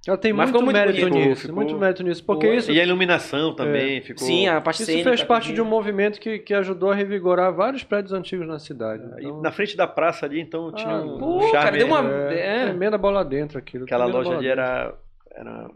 Ela 0.08 0.18
tem 0.18 0.32
Mas 0.34 0.50
muito 0.52 0.64
muito 0.64 0.76
mérito 0.78 1.00
bonito. 1.10 1.28
nisso, 1.30 1.42
Ficou- 1.42 1.56
muito 1.56 1.78
mérito 1.78 2.04
nisso, 2.04 2.24
porque 2.24 2.48
isso, 2.54 2.72
E 2.72 2.80
a 2.80 2.84
iluminação 2.84 3.54
também 3.56 4.02
ficou. 4.02 4.26
Sim, 4.26 4.48
a 4.48 4.62
parte 4.62 4.78
isso 4.84 4.86
cênica 4.92 5.10
fez 5.10 5.24
parte 5.24 5.44
também. 5.46 5.56
de 5.56 5.62
um 5.62 5.66
movimento 5.66 6.20
que, 6.20 6.40
que 6.40 6.54
ajudou 6.54 6.92
a 6.92 6.96
revigorar 6.96 7.54
vários 7.54 7.84
prédios 7.84 8.14
antigos 8.14 8.48
na 8.48 8.58
cidade. 8.60 9.04
E 9.18 9.26
Então, 9.26 9.42
na 9.42 9.52
frente 9.52 9.76
da 9.76 9.86
praça 9.88 10.26
ali, 10.26 10.40
então, 10.40 10.72
tinha 10.72 10.90
Ah, 10.96 11.02
um 11.02 11.18
Pô, 11.18 11.42
charme. 11.42 11.52
cara, 11.54 11.78
deu 11.78 11.88
uma. 11.88 12.32
é, 12.32 12.62
É, 12.62 12.64
tremenda 12.68 12.98
bola 12.98 13.26
dentro 13.26 13.58
aquilo. 13.58 13.84
Aquela 13.84 14.06
loja 14.06 14.30
ali 14.32 14.46
dentro. 14.48 14.52
era, 14.62 14.94
era 15.36 15.70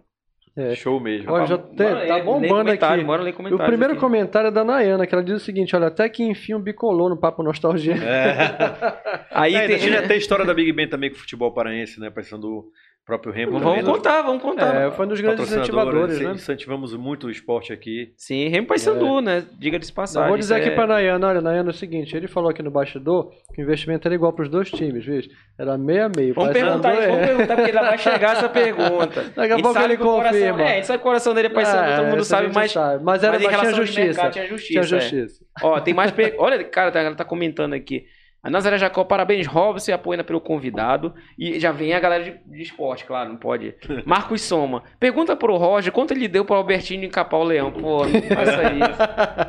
É. 0.58 0.76
show 0.76 1.00
mesmo. 1.00 1.32
Olha, 1.32 1.46
já 1.46 1.58
Bora 1.58 1.76
tem- 1.76 2.08
tá 2.08 2.20
bombando 2.20 2.72
aqui. 2.72 3.04
Bora 3.04 3.22
ler 3.24 3.34
o 3.34 3.58
primeiro 3.58 3.94
aqui. 3.94 4.02
comentário 4.02 4.48
é 4.48 4.52
da 4.52 4.64
Nayana, 4.64 5.08
que 5.08 5.14
ela 5.16 5.24
diz 5.24 5.36
o 5.36 5.40
seguinte: 5.46 5.76
olha, 5.76 5.88
até 5.88 6.08
que 6.10 6.24
enfim 6.24 6.54
o 6.54 6.60
bicolou 6.60 7.10
no 7.10 7.18
Papo 7.18 7.42
Nostalgia. 7.44 7.96
É. 7.96 8.36
Aí 9.32 9.56
É, 9.56 9.68
tem... 9.68 9.78
tinha 9.78 10.00
até 10.00 10.14
a 10.14 10.18
história 10.18 10.44
da 10.46 10.54
Big 10.54 10.72
Ben 10.74 10.88
também 10.90 11.10
com 11.10 11.16
o 11.16 11.20
futebol 11.20 11.54
paraense, 11.54 12.00
né? 12.00 12.10
Parecendo 12.10 12.42
do 12.42 12.72
próprio 13.12 13.34
Remo. 13.34 13.52
Vamos 13.54 13.68
também, 13.68 13.84
né? 13.84 13.92
contar, 13.92 14.22
vamos 14.22 14.42
contar. 14.42 14.76
É, 14.88 14.92
foi 14.92 15.06
um 15.06 15.10
dos 15.10 15.20
grandes 15.20 15.52
incentivadores, 15.52 16.16
ince- 16.16 16.24
né? 16.24 16.32
Incentivamos 16.32 16.94
muito 16.96 17.28
o 17.28 17.30
esporte 17.30 17.74
aqui. 17.74 18.14
Sim, 18.16 18.48
Remo 18.48 18.68
Paysandu, 18.68 19.20
né? 19.22 19.44
Diga-se 19.60 19.88
de 19.88 19.92
Eu 19.92 19.96
passagem. 19.96 20.30
vou 20.30 20.38
dizer 20.38 20.56
isso 20.56 20.64
aqui 20.64 20.72
é- 20.72 20.76
pra 20.76 20.88
Nayana, 20.88 21.28
olha, 21.28 21.42
Nayana, 21.42 21.70
é 21.70 21.74
o 21.74 21.76
seguinte, 21.76 22.16
ele 22.16 22.28
falou 22.28 22.50
aqui 22.50 22.64
no 22.64 22.72
bastidor 22.72 23.32
que 23.54 23.62
o 23.62 23.64
investimento 23.64 24.08
era 24.08 24.16
igual 24.16 24.32
pros 24.32 24.48
dois 24.50 24.70
times, 24.72 25.04
viu? 25.06 25.22
Era 25.60 25.78
meio 25.78 26.06
a 26.06 26.10
meio. 26.16 26.34
Vamos 26.34 26.54
perguntar 26.54 26.94
isso, 26.94 27.02
dois- 27.02 27.12
vamos 27.12 27.26
perguntar, 27.28 27.56
porque 27.56 27.72
ainda 27.72 27.82
vai 27.82 27.98
chegar 27.98 28.32
essa 28.38 28.50
pergunta. 28.50 29.24
Daqui 29.36 29.54
a 29.54 29.58
pouco 29.58 29.74
sabe 29.74 29.94
ele 29.94 30.02
o 30.02 30.06
coração- 30.06 30.32
confirma. 30.40 30.62
É, 30.62 30.72
a 30.72 30.76
gente 30.76 30.88
sabe 30.88 30.98
que 31.00 31.02
o 31.02 31.08
coração 31.08 31.34
dele 31.34 31.48
é 31.48 31.52
Paysandu, 31.52 31.84
É, 31.92 31.96
todo 31.98 32.08
mundo 32.08 32.24
sabe, 32.24 32.50
mas... 32.54 32.72
sabe. 32.72 33.04
Mas 33.04 33.24
era 33.24 33.34
mas 33.34 33.42
em 33.42 33.46
mas 33.46 33.60
tinha 33.60 33.74
justiça. 33.74 34.02
mercado, 34.06 34.32
tinha 34.34 34.48
justiça, 34.48 34.82
Tinha 34.88 34.98
é. 34.98 35.02
justiça. 35.02 35.46
Ó, 35.62 35.80
tem 35.82 35.94
mais... 35.94 36.12
Per... 36.12 36.36
Olha, 36.38 36.64
cara, 36.64 36.98
ela 37.00 37.16
tá 37.16 37.26
comentando 37.26 37.74
aqui. 37.74 38.06
A 38.44 38.50
Nazaré 38.50 38.78
Jacó, 38.80 39.04
parabéns, 39.04 39.46
Robson, 39.46 39.92
e 39.92 39.94
apoiando 39.94 40.24
pelo 40.24 40.42
convidado. 40.42 41.14
E 41.38 41.60
já 41.60 41.72
vem 41.72 41.94
a 41.94 42.00
galera 42.00 42.24
de, 42.24 42.32
de 42.44 42.64
esporte, 42.64 43.06
claro, 43.06 43.30
não 43.30 43.38
pode. 43.38 43.76
Marcos 44.04 44.42
Soma. 44.42 44.82
Pergunta 45.00 45.36
pro 45.36 45.58
Roger 45.58 45.92
quanto 45.94 46.12
ele 46.12 46.28
deu 46.28 46.44
pro 46.44 46.56
Albertinho 46.56 47.04
encapar 47.04 47.40
o 47.40 47.44
leão. 47.44 47.72
Pô, 47.72 48.04
não 48.06 48.22
faça 48.36 48.64
isso. 48.74 49.02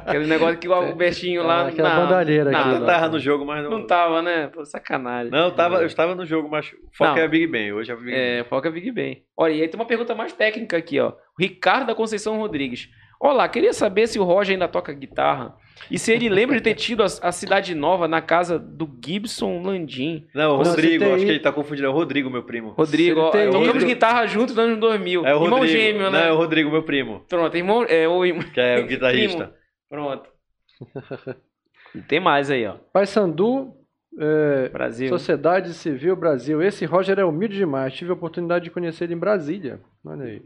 Aquele 0.06 0.26
negócio 0.26 0.58
que 0.58 0.68
o 0.68 0.74
Albertinho 0.74 1.42
lá. 1.42 1.62
Ah, 1.62 1.68
aquela 1.68 1.88
na- 1.88 2.00
bandalheira 2.00 2.50
na- 2.50 2.60
aqui, 2.60 2.68
não 2.80 2.86
tava 2.86 3.08
no 3.08 3.18
jogo, 3.18 3.46
mas 3.46 3.64
não. 3.64 3.70
Não 3.70 3.86
tava, 3.86 4.20
né? 4.20 4.48
Pô, 4.48 4.62
sacanagem. 4.64 5.30
Não, 5.32 5.44
eu, 5.46 5.50
tava, 5.52 5.76
eu 5.76 5.86
estava 5.86 6.14
no 6.14 6.26
jogo, 6.26 6.50
mas 6.50 6.66
o 6.66 6.76
foco 6.96 7.12
Não. 7.12 7.18
é 7.18 7.28
Big 7.28 7.46
Ben. 7.46 7.72
Hoje 7.72 7.90
é 7.92 7.96
Big 7.96 8.06
Ben. 8.10 8.14
É, 8.40 8.44
foca 8.44 8.70
Big 8.70 8.90
Ben. 8.90 9.22
Olha, 9.34 9.52
e 9.52 9.62
aí 9.62 9.68
tem 9.68 9.80
uma 9.80 9.86
pergunta 9.86 10.14
mais 10.14 10.34
técnica 10.34 10.76
aqui, 10.76 11.00
ó. 11.00 11.14
Ricardo 11.40 11.86
da 11.86 11.94
Conceição 11.94 12.36
Rodrigues. 12.36 12.90
Olá, 13.24 13.48
queria 13.48 13.72
saber 13.72 14.08
se 14.08 14.18
o 14.18 14.24
Roger 14.24 14.54
ainda 14.54 14.66
toca 14.66 14.92
guitarra 14.92 15.54
e 15.88 15.96
se 15.96 16.10
ele 16.12 16.28
lembra 16.28 16.56
de 16.56 16.62
ter 16.62 16.74
tido 16.74 17.04
a, 17.04 17.06
a 17.06 17.30
Cidade 17.30 17.72
Nova 17.72 18.08
na 18.08 18.20
casa 18.20 18.58
do 18.58 18.98
Gibson 19.00 19.62
Landim. 19.62 20.26
Não, 20.34 20.56
o 20.56 20.58
Não, 20.58 20.64
Rodrigo, 20.64 21.04
acho 21.04 21.24
que 21.24 21.30
ele 21.30 21.38
tá 21.38 21.52
confundindo. 21.52 21.86
É 21.86 21.90
o 21.90 21.92
Rodrigo, 21.92 22.28
meu 22.28 22.42
primo. 22.42 22.70
Rodrigo, 22.70 23.20
ó, 23.20 23.30
tocamos 23.30 23.84
guitarra 23.84 24.26
juntos 24.26 24.56
nos 24.56 24.64
anos 24.64 24.80
2000. 24.80 25.24
É 25.24 25.36
o 25.36 25.44
irmão 25.44 25.60
Rodrigo. 25.60 25.66
gêmeo, 25.80 26.02
Não, 26.02 26.10
né? 26.10 26.28
é 26.30 26.32
o 26.32 26.36
Rodrigo, 26.36 26.68
meu 26.68 26.82
primo. 26.82 27.24
Pronto, 27.28 27.56
irmão, 27.56 27.84
é 27.88 28.08
o 28.08 28.24
irmão. 28.24 28.42
Que 28.42 28.60
é 28.60 28.80
o 28.80 28.86
guitarrista. 28.88 29.54
Pronto. 29.88 30.28
E 31.94 32.00
tem 32.02 32.18
mais 32.18 32.50
aí, 32.50 32.66
ó. 32.66 32.74
Paysandu, 32.92 33.72
é, 34.18 34.68
Brasil. 34.70 35.08
Sociedade 35.08 35.72
Civil 35.74 36.16
Brasil. 36.16 36.60
Esse 36.60 36.84
Roger 36.86 37.20
é 37.20 37.24
humilde 37.24 37.56
demais. 37.56 37.94
Tive 37.94 38.10
a 38.10 38.14
oportunidade 38.14 38.64
de 38.64 38.70
conhecer 38.72 39.04
ele 39.04 39.14
em 39.14 39.18
Brasília. 39.18 39.80
Olha 40.04 40.24
aí. 40.24 40.42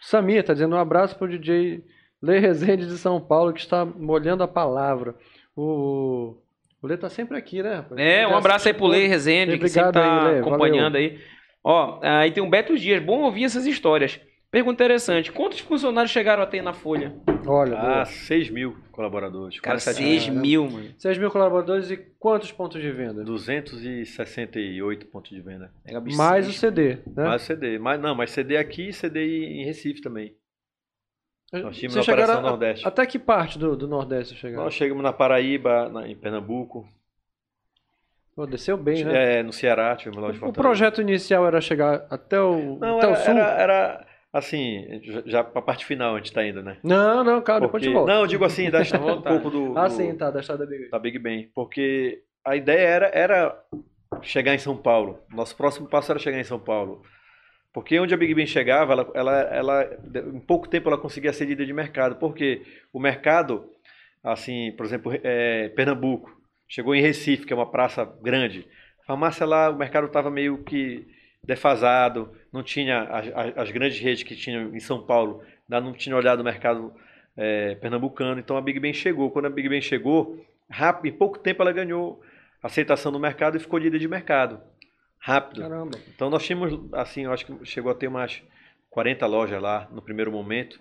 Samir 0.00 0.44
tá 0.44 0.52
dizendo 0.52 0.76
um 0.76 0.78
abraço 0.78 1.16
pro 1.16 1.28
DJ 1.28 1.82
Lê 2.22 2.38
Rezende 2.38 2.86
de 2.86 2.98
São 2.98 3.20
Paulo, 3.20 3.52
que 3.52 3.60
está 3.60 3.84
molhando 3.84 4.42
a 4.42 4.48
palavra. 4.48 5.14
O, 5.56 6.36
o 6.82 6.86
Lê 6.86 6.96
tá 6.96 7.08
sempre 7.08 7.36
aqui, 7.36 7.62
né? 7.62 7.76
rapaz? 7.76 8.00
É, 8.00 8.26
um 8.26 8.36
abraço 8.36 8.68
aí 8.68 8.74
pro 8.74 8.86
Lei 8.86 9.06
Rezende, 9.06 9.58
que 9.58 9.68
sempre 9.68 9.92
tá 9.92 10.28
Lê, 10.28 10.38
acompanhando 10.40 10.96
aí. 10.96 11.18
Ó, 11.62 11.98
aí 12.02 12.30
tem 12.30 12.42
um 12.42 12.50
Beto 12.50 12.76
Dias. 12.78 13.02
Bom 13.02 13.22
ouvir 13.22 13.44
essas 13.44 13.66
histórias. 13.66 14.20
Pergunta 14.50 14.82
interessante. 14.82 15.30
Quantos 15.30 15.60
funcionários 15.60 16.10
chegaram 16.10 16.42
a 16.42 16.46
ter 16.46 16.62
na 16.62 16.72
Folha? 16.72 17.14
Olha, 17.46 17.78
Ah, 17.78 18.04
6 18.06 18.48
mil 18.48 18.76
colaboradores. 18.90 19.60
Cara, 19.60 19.74
quase 19.76 19.84
7 19.94 19.96
6 19.98 20.28
mil. 20.30 20.70
mano. 20.70 20.88
6 20.96 21.18
mil 21.18 21.30
colaboradores 21.30 21.90
e 21.90 21.98
quantos 22.18 22.50
pontos 22.50 22.80
de 22.80 22.90
venda? 22.90 23.22
268 23.24 25.06
pontos 25.06 25.30
de 25.30 25.40
venda. 25.42 25.70
Bicho 26.02 26.16
Mais 26.16 26.48
o. 26.48 26.52
CD, 26.52 26.96
né? 27.14 27.24
Mais 27.24 27.42
CD. 27.42 27.78
Mas, 27.78 28.00
não, 28.00 28.14
mas 28.14 28.30
CD 28.30 28.56
aqui 28.56 28.88
e 28.88 28.92
CD 28.92 29.44
em 29.60 29.64
Recife 29.66 30.00
também. 30.00 30.34
Nós 31.52 31.76
tínhamos 31.76 31.96
na 31.96 32.02
Operação 32.02 32.38
a- 32.38 32.42
Nordeste. 32.42 32.86
Até 32.88 33.06
que 33.06 33.18
parte 33.18 33.58
do, 33.58 33.76
do 33.76 33.86
Nordeste 33.86 34.34
chegaram? 34.34 34.64
Nós 34.64 34.74
chegamos 34.74 35.02
na 35.02 35.12
Paraíba, 35.12 35.88
na- 35.90 36.08
em 36.08 36.16
Pernambuco, 36.16 36.86
Pô, 38.34 38.46
desceu 38.46 38.76
bem, 38.76 39.04
né? 39.04 39.40
é, 39.40 39.42
no 39.42 39.52
Ceará, 39.52 39.96
tivemos 39.96 40.18
loja 40.20 40.38
de 40.38 40.44
O 40.44 40.52
projeto 40.52 41.00
inicial 41.00 41.46
era 41.46 41.60
chegar 41.60 42.06
até 42.10 42.40
o, 42.40 42.78
Não, 42.78 42.98
até 42.98 43.06
era, 43.06 43.12
o 43.12 43.16
sul? 43.16 43.30
era, 43.34 43.42
era, 43.62 44.06
assim, 44.32 45.00
já, 45.04 45.22
já 45.26 45.44
pra 45.44 45.62
parte 45.62 45.84
final 45.86 46.14
a 46.14 46.18
gente 46.18 46.32
tá 46.32 46.44
indo, 46.46 46.62
né? 46.62 46.78
Não, 46.82 47.22
não, 47.24 47.40
calma, 47.42 47.66
depois 47.66 47.82
Porque- 47.82 47.88
de 47.88 47.92
volta. 47.94 48.12
não, 48.12 48.20
eu 48.22 48.26
digo 48.26 48.44
assim, 48.44 48.70
da, 48.70 48.80
um 48.98 48.98
vontade. 49.00 49.40
pouco 49.40 49.50
do, 49.50 49.78
Ah, 49.78 49.88
do- 49.88 49.94
sim, 49.94 50.14
tá, 50.16 50.30
da 50.30 50.40
estrada 50.40 50.66
Big 50.66 50.90
da 50.90 50.98
Big 50.98 51.18
Ben. 51.18 51.50
Porque 51.54 52.22
a 52.44 52.56
ideia 52.56 52.86
era, 52.86 53.06
era 53.14 53.64
chegar 54.22 54.54
em 54.54 54.58
São 54.58 54.76
Paulo. 54.76 55.20
Nosso 55.30 55.56
próximo 55.56 55.88
passo 55.88 56.12
era 56.12 56.18
chegar 56.18 56.38
em 56.38 56.44
São 56.44 56.58
Paulo. 56.58 57.02
Porque 57.72 57.98
onde 58.00 58.14
a 58.14 58.16
Big 58.16 58.34
Ben 58.34 58.46
chegava, 58.46 58.92
ela, 58.92 59.10
ela, 59.14 59.40
ela, 59.40 59.98
em 60.34 60.40
pouco 60.40 60.68
tempo 60.68 60.88
ela 60.88 60.98
conseguia 60.98 61.32
ser 61.32 61.44
líder 61.44 61.66
de 61.66 61.72
mercado. 61.72 62.16
Porque 62.16 62.62
o 62.92 62.98
mercado, 62.98 63.70
assim, 64.24 64.72
por 64.76 64.84
exemplo, 64.86 65.12
é, 65.22 65.68
Pernambuco, 65.70 66.30
chegou 66.66 66.94
em 66.94 67.02
Recife, 67.02 67.46
que 67.46 67.52
é 67.52 67.56
uma 67.56 67.70
praça 67.70 68.04
grande. 68.22 68.66
Farmácia 69.06 69.46
lá, 69.46 69.70
o 69.70 69.76
mercado 69.78 70.06
estava 70.06 70.30
meio 70.30 70.64
que 70.64 71.06
defasado, 71.42 72.32
não 72.52 72.62
tinha 72.62 73.02
as, 73.02 73.56
as- 73.56 73.70
grandes 73.70 73.98
redes 73.98 74.22
que 74.22 74.36
tinham 74.36 74.74
em 74.74 74.80
São 74.80 75.02
Paulo, 75.02 75.42
ainda 75.70 75.80
não 75.84 75.92
tinha 75.92 76.14
olhado 76.16 76.40
o 76.40 76.44
mercado 76.44 76.92
é, 77.36 77.74
pernambucano. 77.76 78.40
Então 78.40 78.56
a 78.56 78.60
Big 78.60 78.78
Ben 78.80 78.92
chegou. 78.92 79.30
Quando 79.30 79.46
a 79.46 79.50
Big 79.50 79.68
Ben 79.68 79.80
chegou, 79.80 80.44
rápido, 80.68 81.12
em 81.14 81.16
pouco 81.16 81.38
tempo 81.38 81.62
ela 81.62 81.72
ganhou 81.72 82.20
aceitação 82.62 83.12
no 83.12 83.18
mercado 83.18 83.56
e 83.56 83.60
ficou 83.60 83.78
líder 83.78 83.98
de 83.98 84.08
mercado. 84.08 84.60
Rápido. 85.18 85.62
Caramba. 85.62 85.98
Então 86.14 86.28
nós 86.30 86.44
tínhamos, 86.44 86.78
assim, 86.92 87.24
eu 87.24 87.32
acho 87.32 87.46
que 87.46 87.64
chegou 87.64 87.90
a 87.90 87.94
ter 87.94 88.08
umas 88.08 88.42
40 88.90 89.26
lojas 89.26 89.60
lá 89.60 89.88
no 89.90 90.02
primeiro 90.02 90.30
momento. 90.32 90.80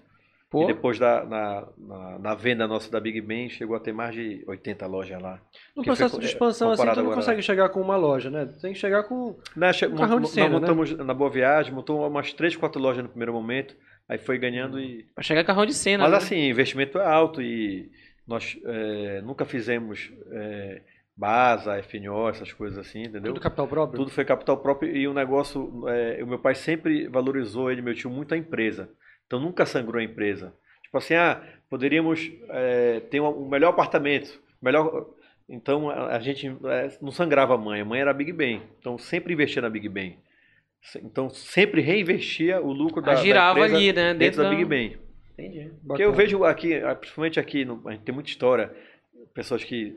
Pô, 0.49 0.63
E 0.63 0.67
depois 0.67 0.97
da, 0.97 1.25
na, 1.25 1.67
na, 1.77 2.19
na 2.19 2.35
venda 2.35 2.65
nossa 2.67 2.89
da 2.89 2.99
Big 3.01 3.19
Ben, 3.19 3.49
chegou 3.49 3.75
a 3.75 3.79
ter 3.81 3.91
mais 3.91 4.15
de 4.15 4.43
80 4.47 4.85
lojas 4.87 5.21
lá. 5.21 5.41
no 5.75 5.83
processo 5.83 6.11
foi, 6.11 6.21
de 6.21 6.25
é, 6.27 6.29
expansão 6.29 6.71
assim, 6.71 6.83
tu 6.83 6.85
não 6.85 6.93
agora, 7.01 7.15
consegue 7.15 7.41
chegar 7.41 7.67
com 7.69 7.81
uma 7.81 7.97
loja, 7.97 8.29
né? 8.29 8.45
Tem 8.61 8.71
que 8.71 8.79
chegar 8.79 9.03
com... 9.03 9.37
Nós, 9.55 9.75
che- 9.75 9.87
Um 9.87 9.95
carrão 9.95 10.15
de 10.17 10.21
nós 10.21 10.31
cena, 10.31 10.47
né? 10.47 10.59
montamos 10.59 10.91
na 10.97 11.13
Boa 11.13 11.29
Viagem, 11.29 11.73
montou 11.73 12.07
umas 12.07 12.31
3, 12.31 12.55
4 12.55 12.81
lojas 12.81 13.03
no 13.03 13.09
primeiro 13.09 13.33
momento, 13.33 13.75
aí 14.07 14.17
foi 14.17 14.37
ganhando 14.37 14.79
e... 14.79 15.03
Pra 15.13 15.21
chegar 15.23 15.43
carrão 15.43 15.65
de 15.65 15.73
cena. 15.73 16.03
Mas 16.03 16.11
né? 16.11 16.17
assim, 16.17 16.49
investimento 16.49 16.97
é 16.97 17.05
alto 17.05 17.41
e 17.41 17.91
nós 18.25 18.57
é, 18.63 19.21
nunca 19.21 19.43
fizemos 19.43 20.11
é, 20.31 20.81
Basa, 21.15 21.81
FNO, 21.83 22.29
essas 22.29 22.53
coisas 22.53 22.77
assim, 22.77 23.01
entendeu? 23.01 23.33
Tudo 23.33 23.41
capital 23.41 23.67
próprio? 23.67 23.97
Tudo 23.97 24.11
foi 24.11 24.23
capital 24.23 24.55
próprio 24.57 24.95
e 24.95 25.07
o 25.07 25.13
negócio, 25.13 25.83
é, 25.89 26.23
o 26.23 26.27
meu 26.27 26.39
pai 26.39 26.55
sempre 26.55 27.07
valorizou 27.09 27.69
ele, 27.69 27.81
meu 27.81 27.93
tio, 27.93 28.09
muito 28.09 28.33
a 28.33 28.37
empresa. 28.37 28.89
Então 29.27 29.39
nunca 29.39 29.65
sangrou 29.65 29.99
a 29.99 30.03
empresa. 30.03 30.53
Tipo 30.83 30.97
assim, 30.97 31.13
ah, 31.15 31.43
poderíamos 31.69 32.31
é, 32.49 33.01
ter 33.11 33.19
um, 33.19 33.47
melhor 33.47 33.69
apartamento, 33.69 34.41
melhor. 34.61 35.05
Então 35.49 35.89
a, 35.89 36.19
gente 36.19 36.47
é, 36.47 36.97
não 37.01 37.11
sangrava 37.11 37.55
a 37.55 37.57
mãe, 37.57 37.81
a 37.81 37.85
mãe 37.85 37.99
era 38.01 38.11
a 38.11 38.13
Big 38.13 38.31
Ben. 38.33 38.61
Então 38.79 38.97
sempre 38.97 39.33
investia 39.33 39.61
na 39.61 39.69
Big 39.69 39.87
Ben. 39.89 40.17
Então 41.03 41.29
sempre 41.29 41.81
reinvestia 41.81 42.61
o 42.61 42.71
lucro 42.71 43.01
da, 43.01 43.11
Ah, 43.11 43.15
girava 43.15 43.59
da 43.59 43.65
empresa 43.65 43.75
ali, 43.77 43.87
né? 43.87 43.93
dentro, 44.13 44.19
Dentro 44.19 44.37
da 44.43 44.49
da- 44.49 44.55
Big 44.55 44.65
Ben. 44.65 44.97
Entendi. 45.33 45.71
Porque 45.85 46.03
eu 46.03 46.13
vejo 46.13 46.43
aqui, 46.43 46.75
ah, 46.75 46.95
principalmente 46.95 47.39
aqui, 47.39 47.65
no- 47.65 47.81
a 47.87 47.91
gente 47.91 48.03
tem 48.03 48.13
muita 48.15 48.29
história, 48.29 48.73
pessoas 49.33 49.63
que 49.63 49.95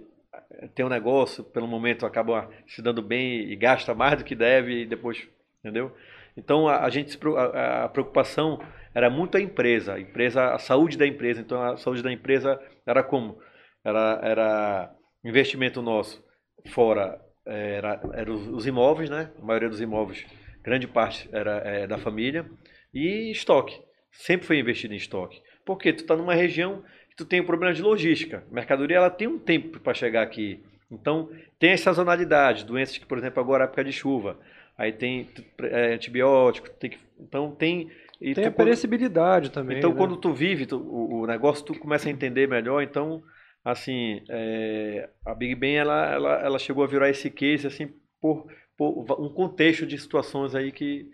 eh, 0.53 0.69
têm 0.75 0.85
um 0.85 0.89
negócio, 0.89 1.43
pelo 1.45 1.67
momento 1.67 2.05
acabam 2.05 2.49
se 2.67 2.83
dando 2.83 3.01
bem 3.03 3.41
e 3.51 3.57
gasta 3.57 3.95
mais 3.95 4.19
do 4.19 4.25
que 4.25 4.35
deve 4.35 4.83
e 4.83 4.87
depois, 4.87 5.27
entendeu? 5.61 5.93
Então 6.41 6.67
a, 6.67 6.85
a 6.85 6.91
gente 6.91 7.19
a, 7.37 7.85
a 7.85 7.89
preocupação 7.89 8.59
era 8.95 9.11
muito 9.11 9.37
a 9.37 9.41
empresa, 9.41 9.95
a 9.95 10.01
empresa, 10.01 10.55
a 10.55 10.59
saúde 10.59 10.97
da 10.97 11.07
empresa. 11.07 11.41
Então 11.41 11.63
a 11.63 11.77
saúde 11.77 12.03
da 12.03 12.11
empresa 12.11 12.59
era 12.87 13.03
como? 13.03 13.39
Era, 13.85 14.21
era 14.23 14.91
investimento 15.25 15.83
nosso 15.83 16.23
fora 16.69 17.21
eh, 17.47 17.77
era, 17.77 18.01
era 18.15 18.33
os, 18.33 18.67
imóveis, 18.67 19.11
né? 19.11 19.31
A 19.41 19.45
maioria 19.45 19.69
dos 19.69 19.81
imóveis, 19.81 20.27
grande 20.63 20.87
parte 20.87 21.29
era 21.33 21.59
eh, 21.65 21.87
da 21.87 21.99
família 21.99 22.47
e 22.93 23.31
estoque. 23.31 23.79
Sempre 24.11 24.47
foi 24.47 24.59
investido 24.59 24.95
em 24.95 24.97
estoque. 24.97 25.41
Porque 25.65 25.93
tu 25.93 26.03
está 26.03 26.17
numa 26.17 26.35
região 26.35 26.83
que 27.11 27.17
tu 27.17 27.25
tem 27.25 27.41
um 27.41 27.47
problema 27.47 27.75
de 27.75 27.83
logística. 27.83 28.45
A 28.51 28.55
mercadoria 28.55 28.97
ela 28.97 29.11
tem 29.11 29.29
um 29.29 29.39
tempo 29.39 29.79
para 29.79 29.95
chegar 29.95 30.23
aqui. 30.23 30.63
Então, 30.91 31.31
tem 31.59 31.73
as 31.73 31.81
sazonalidades, 31.81 32.65
doenças 32.65 32.99
que, 32.99 33.07
por 33.07 33.17
exemplo, 33.17 33.41
agora 33.41 33.65
é 33.65 33.67
época 33.67 33.85
de 33.85 33.93
chuva. 33.93 34.39
Aí 34.81 34.93
tem 34.93 35.29
é, 35.65 35.93
antibiótico, 35.93 36.71
tem 36.71 36.89
que, 36.89 36.99
então 37.21 37.51
tem... 37.55 37.91
e 38.19 38.33
Tem 38.33 38.45
tu 38.45 38.49
a 38.49 38.51
quando- 38.51 38.57
perecibilidade 38.57 39.51
também, 39.51 39.77
então, 39.77 39.91
né? 39.91 39.97
quando 39.97 40.17
tu 40.17 40.33
vive 40.33 40.65
tu- 40.65 40.79
o, 40.79 41.21
o 41.21 41.27
negócio, 41.27 41.63
tu 41.67 41.79
começa 41.79 42.09
a 42.09 42.11
entender 42.11 42.49
melhor. 42.49 42.83
Então, 42.83 43.23
assim, 43.63 44.23
é, 44.31 45.11
a 45.27 45.35
Big 45.35 45.55
Ben, 45.55 45.77
ela, 45.77 46.07
ela, 46.11 46.35
ela 46.41 46.59
chegou 46.59 46.83
a 46.83 46.87
virar 46.87 47.11
esse 47.11 47.29
case, 47.31 47.67
assim, 47.67 47.93
por, 48.19 48.47
por 48.75 49.21
um 49.21 49.29
contexto 49.29 49.87
de 49.87 49.99
situações 49.99 50.55
aí 50.55 50.73
que, 50.73 51.11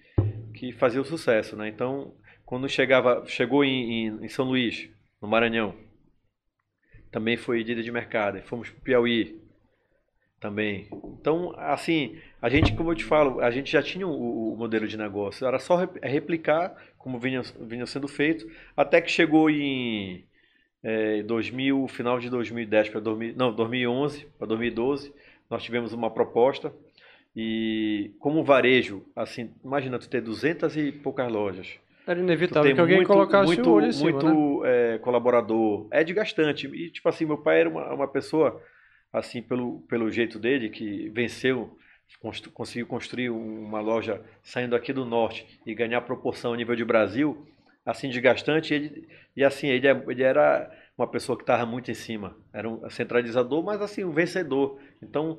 que 0.55 0.71
fazia 0.73 1.01
o 1.01 1.05
sucesso, 1.05 1.57
né? 1.57 1.67
Então, 1.69 2.15
quando 2.45 2.69
chegava, 2.69 3.25
chegou 3.27 3.65
em, 3.65 4.07
em, 4.07 4.25
em 4.27 4.29
São 4.29 4.45
Luís, 4.45 4.89
no 5.21 5.27
Maranhão, 5.27 5.75
também 7.11 7.37
foi 7.37 7.65
líder 7.65 7.83
de 7.83 7.91
mercado. 7.91 8.41
Fomos 8.43 8.71
para 8.71 8.81
Piauí, 8.83 9.41
também. 10.47 10.87
Então, 11.21 11.53
assim, 11.57 12.17
a 12.41 12.49
gente, 12.49 12.73
como 12.75 12.93
eu 12.93 12.95
te 12.95 13.05
falo, 13.05 13.41
a 13.41 13.51
gente 13.51 13.71
já 13.73 13.83
tinha 13.83 14.07
o, 14.07 14.53
o 14.53 14.57
modelo 14.57 14.87
de 14.87 14.97
negócio, 14.97 15.45
era 15.47 15.59
só 15.59 15.75
rep- 15.77 15.99
replicar 16.03 16.73
como 16.97 17.19
vinha, 17.19 17.43
vinha 17.61 17.85
sendo 17.85 18.07
feito, 18.07 18.49
até 18.77 19.01
que 19.01 19.11
chegou 19.11 19.51
em 19.51 20.25
é, 20.85 21.23
2000, 21.25 21.89
final 21.89 22.21
de 22.21 22.31
2010 22.31 22.89
para 22.89 23.01
2000, 23.01 23.35
não, 23.37 23.53
2011 23.53 24.27
para 24.39 24.47
2012, 24.47 25.13
nós 25.51 25.63
tivemos 25.65 25.93
uma 25.93 26.11
proposta 26.11 26.73
e 27.35 28.13
como 28.21 28.45
varejo, 28.45 29.05
assim, 29.15 29.51
imagina 29.65 29.99
tu 29.99 30.09
ter 30.09 30.21
200 30.21 30.77
e 30.77 30.93
poucas 30.93 31.31
lojas. 31.31 31.69
Era 32.07 32.21
inevitável 32.21 32.73
que 32.73 32.81
alguém 32.81 32.97
muito, 32.99 33.09
colocasse 33.09 33.47
muito, 33.47 33.69
o 33.69 33.73
olho 33.73 33.87
em 33.89 33.93
cima, 33.93 34.23
né? 34.23 34.33
muito 34.33 34.65
é, 34.65 34.99
colaborador, 34.99 35.89
é 35.91 36.05
desgastante. 36.05 36.69
E 36.69 36.89
tipo 36.91 37.09
assim, 37.09 37.25
meu 37.25 37.37
pai 37.39 37.61
era 37.61 37.69
uma, 37.69 37.93
uma 37.93 38.09
pessoa 38.09 38.63
assim 39.19 39.43
pelo, 39.43 39.81
pelo 39.83 40.11
jeito 40.11 40.39
dele 40.39 40.69
que 40.69 41.09
venceu, 41.11 41.77
constru- 42.21 42.51
conseguiu 42.53 42.87
construir 42.87 43.31
uma 43.31 43.81
loja 43.81 44.23
saindo 44.43 44.77
aqui 44.77 44.93
do 44.93 45.05
norte 45.05 45.47
e 45.67 45.75
ganhar 45.75 46.01
proporção 46.03 46.53
a 46.53 46.57
nível 46.57 46.77
de 46.77 46.85
Brasil, 46.85 47.47
assim 47.85 48.09
desgastante. 48.09 48.75
Ele, 48.75 49.09
e 49.37 49.45
assim 49.45 49.69
ele, 49.69 49.87
é- 49.89 50.05
ele 50.09 50.23
era 50.23 50.71
uma 50.97 51.07
pessoa 51.07 51.37
que 51.37 51.43
estava 51.43 51.67
muito 51.67 51.91
em 51.91 51.95
cima, 51.95 52.37
era 52.53 52.69
um 52.69 52.89
centralizador, 52.91 53.63
mas 53.63 53.81
assim 53.83 54.05
um 54.05 54.13
vencedor. 54.13 54.79
Então 55.03 55.39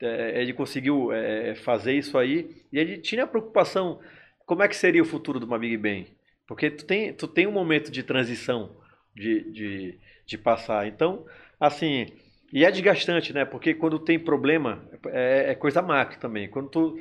é, 0.00 0.40
ele 0.42 0.52
conseguiu 0.52 1.12
é, 1.12 1.54
fazer 1.54 1.94
isso 1.94 2.18
aí 2.18 2.62
e 2.72 2.78
ele 2.78 2.98
tinha 2.98 3.24
a 3.24 3.26
preocupação 3.26 4.00
como 4.44 4.62
é 4.62 4.68
que 4.68 4.76
seria 4.76 5.02
o 5.02 5.06
futuro 5.06 5.40
do 5.40 5.58
Big 5.58 5.76
Bang 5.76 6.06
porque 6.46 6.70
tu 6.70 6.84
tem, 6.84 7.12
tu 7.12 7.26
tem 7.26 7.46
um 7.46 7.52
momento 7.52 7.90
de 7.90 8.02
transição 8.02 8.70
de, 9.14 9.50
de, 9.50 9.98
de 10.26 10.38
passar 10.38 10.86
então 10.86 11.24
assim 11.58 12.06
e 12.52 12.64
é 12.64 12.70
desgastante 12.70 13.32
né 13.32 13.44
porque 13.44 13.74
quando 13.74 13.98
tem 13.98 14.18
problema 14.18 14.88
é, 15.08 15.52
é 15.52 15.54
coisa 15.54 15.82
macro 15.82 16.18
também 16.18 16.48
quando 16.48 16.68
tu 16.68 16.98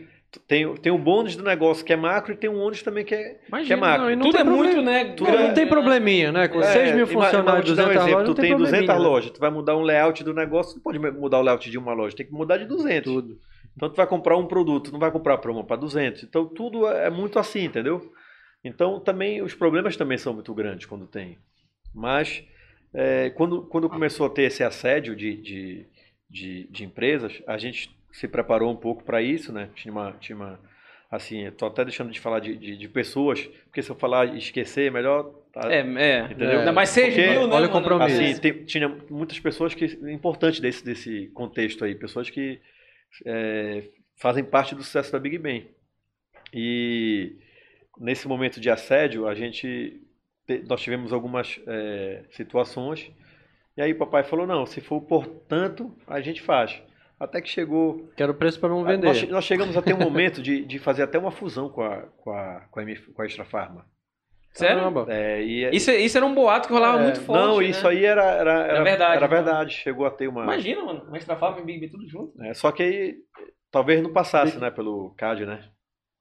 tem, 0.48 0.74
tem 0.76 0.92
o 0.92 0.98
bônus 0.98 1.36
do 1.36 1.44
negócio 1.44 1.86
que 1.86 1.94
é 1.94 1.96
macro 1.96 2.34
e 2.34 2.38
tem 2.38 2.50
um 2.50 2.60
ônus 2.60 2.82
também 2.82 3.06
que 3.06 3.16
é, 3.16 3.40
Imagina, 3.48 3.68
que 3.68 3.74
é 3.74 3.76
macro. 3.76 4.10
Não, 4.10 4.16
não 4.16 4.26
Tudo 4.26 4.38
é 4.38 4.44
muito, 4.44 4.82
né? 4.82 5.06
Tudo 5.14 5.32
não, 5.32 5.40
é, 5.40 5.54
tem 5.54 5.68
probleminha, 5.68 6.32
né? 6.32 6.48
Com 6.48 6.60
é, 6.60 6.74
6 6.74 6.96
mil 6.96 7.08
funcionários, 7.08 7.70
200 7.70 7.90
um 7.90 7.92
exemplo, 7.92 8.20
lojas, 8.20 8.36
tu 8.36 8.42
tem 8.42 8.58
200 8.58 8.88
né? 8.88 8.96
lojas, 8.96 9.32
tu 9.32 9.40
vai 9.40 9.50
mudar 9.50 9.78
um 9.78 9.82
layout 9.82 10.24
do 10.24 10.34
negócio, 10.34 10.76
não 10.76 10.82
pode 10.82 11.00
mudar 11.00 11.40
o 11.40 11.42
layout 11.42 11.70
de 11.70 11.78
uma 11.78 11.94
loja, 11.94 12.16
tem 12.16 12.26
que 12.26 12.34
mudar 12.34 12.58
de 12.58 12.66
200. 12.66 13.14
Tudo. 13.14 13.40
Então 13.76 13.90
tu 13.90 13.96
vai 13.96 14.08
comprar 14.08 14.38
um 14.38 14.46
produto, 14.46 14.92
não 14.92 15.00
vai 15.00 15.12
comprar 15.12 15.38
para 15.38 15.52
uma, 15.52 15.64
para 15.64 15.78
200. 15.78 16.24
Então 16.24 16.46
tudo 16.46 16.88
é 16.88 17.10
muito 17.10 17.40
assim, 17.40 17.66
entendeu? 17.66 18.12
Então 18.64 19.00
também 19.00 19.42
os 19.42 19.54
problemas 19.54 19.96
também 19.96 20.18
são 20.18 20.34
muito 20.34 20.54
grandes 20.54 20.86
quando 20.86 21.08
tem. 21.08 21.38
Mas 21.94 22.44
é, 22.96 23.30
quando, 23.32 23.64
quando 23.64 23.90
começou 23.90 24.26
a 24.26 24.30
ter 24.30 24.44
esse 24.44 24.64
assédio 24.64 25.16
de, 25.16 25.36
de, 25.36 25.86
de, 26.30 26.68
de 26.72 26.84
empresas, 26.86 27.44
a 27.46 27.58
gente 27.58 27.94
se 28.12 28.28
preparou 28.28 28.72
um 28.72 28.76
pouco 28.76 29.04
para 29.04 29.22
isso, 29.22 29.52
né? 29.52 29.70
Tinha 29.76 29.92
uma, 29.92 30.14
tinha 30.14 30.36
uma 30.36 30.60
assim, 31.12 31.46
estou 31.46 31.68
até 31.68 31.84
deixando 31.84 32.12
de 32.12 32.20
falar 32.20 32.40
de, 32.40 32.56
de, 32.56 32.78
de, 32.78 32.88
pessoas, 32.88 33.46
porque 33.66 33.82
se 33.82 33.90
eu 33.90 33.96
falar 33.96 34.34
e 34.34 34.38
esquecer, 34.38 34.88
é 34.88 34.90
melhor. 34.90 35.24
Tá, 35.52 35.72
é, 35.72 35.80
é. 35.80 36.26
Entendeu? 36.26 36.60
Ainda 36.60 36.72
mais 36.72 36.90
seja, 36.90 37.22
né? 37.22 37.38
Olha 37.38 37.68
o 37.68 37.72
compromisso. 37.72 38.22
Assim, 38.22 38.40
tem, 38.40 38.66
tinha 38.66 38.88
muitas 39.10 39.40
pessoas 39.40 39.74
que. 39.74 39.86
Importante 40.12 40.62
desse, 40.62 40.84
desse 40.84 41.28
contexto 41.34 41.84
aí, 41.84 41.96
pessoas 41.96 42.30
que 42.30 42.60
é, 43.26 43.84
fazem 44.16 44.44
parte 44.44 44.74
do 44.74 44.84
sucesso 44.84 45.12
da 45.12 45.20
Big 45.20 45.38
Bang. 45.38 45.68
E 46.54 47.36
nesse 47.98 48.28
momento 48.28 48.60
de 48.60 48.70
assédio, 48.70 49.28
a 49.28 49.36
gente. 49.36 50.02
Nós 50.68 50.82
tivemos 50.82 51.12
algumas 51.12 51.60
é, 51.68 52.24
situações. 52.32 53.12
E 53.78 53.82
aí 53.82 53.92
o 53.92 53.98
papai 53.98 54.24
falou: 54.24 54.46
não, 54.46 54.66
se 54.66 54.82
for 54.82 55.02
por 55.02 55.28
tanto, 55.28 55.96
a 56.08 56.22
gente 56.22 56.42
faz. 56.42 56.82
Até 57.20 57.42
que 57.42 57.50
chegou. 57.50 58.10
Quero 58.16 58.34
preço 58.34 58.60
para 58.60 58.70
não 58.70 58.84
vender. 58.84 59.08
Nós, 59.08 59.30
nós, 59.30 59.46
chegamos 59.46 59.78
a 59.78 59.82
ter 59.82 59.94
um 59.94 60.00
momento 60.00 60.42
de, 60.42 60.66
de 60.66 60.80
fazer 60.80 61.04
até 61.04 61.18
uma 61.18 61.32
fusão 61.32 61.70
com 61.70 61.82
a, 61.82 62.02
com 62.18 62.32
a, 62.32 62.62
com 62.70 62.80
a, 62.80 62.84
MF, 62.84 63.12
com 63.14 63.22
a 63.22 63.26
Extra 63.26 63.46
Farma. 63.46 63.86
Sério? 64.52 65.10
É, 65.10 65.44
e, 65.44 65.76
isso, 65.76 65.92
isso 65.92 66.18
era 66.18 66.26
um 66.26 66.34
boato 66.34 66.68
que 66.68 66.74
rolava 66.74 67.00
é, 67.00 67.04
muito 67.04 67.20
forte. 67.22 67.46
Não, 67.46 67.58
né? 67.58 67.66
isso 67.66 67.86
aí 67.86 68.06
era, 68.06 68.24
era, 68.24 68.52
era, 68.52 68.74
era 68.74 68.84
verdade. 68.84 69.16
Era 69.18 69.28
verdade. 69.28 69.74
Chegou 69.74 70.06
a 70.06 70.12
ter 70.12 70.28
uma. 70.28 70.44
Imagina, 70.44 70.84
mano, 70.84 71.04
uma 71.08 71.18
Extra 71.18 71.36
Farma 71.36 71.60
e 71.60 71.64
Big 71.64 71.80
B 71.80 71.90
tudo 71.90 72.08
junto. 72.08 72.42
É, 72.42 72.54
só 72.54 72.72
que 72.72 72.84
aí 72.84 73.16
talvez 73.72 74.02
não 74.02 74.14
passasse, 74.14 74.58
né, 74.58 74.72
pelo 74.72 75.14
CAD, 75.18 75.46
né? 75.46 75.70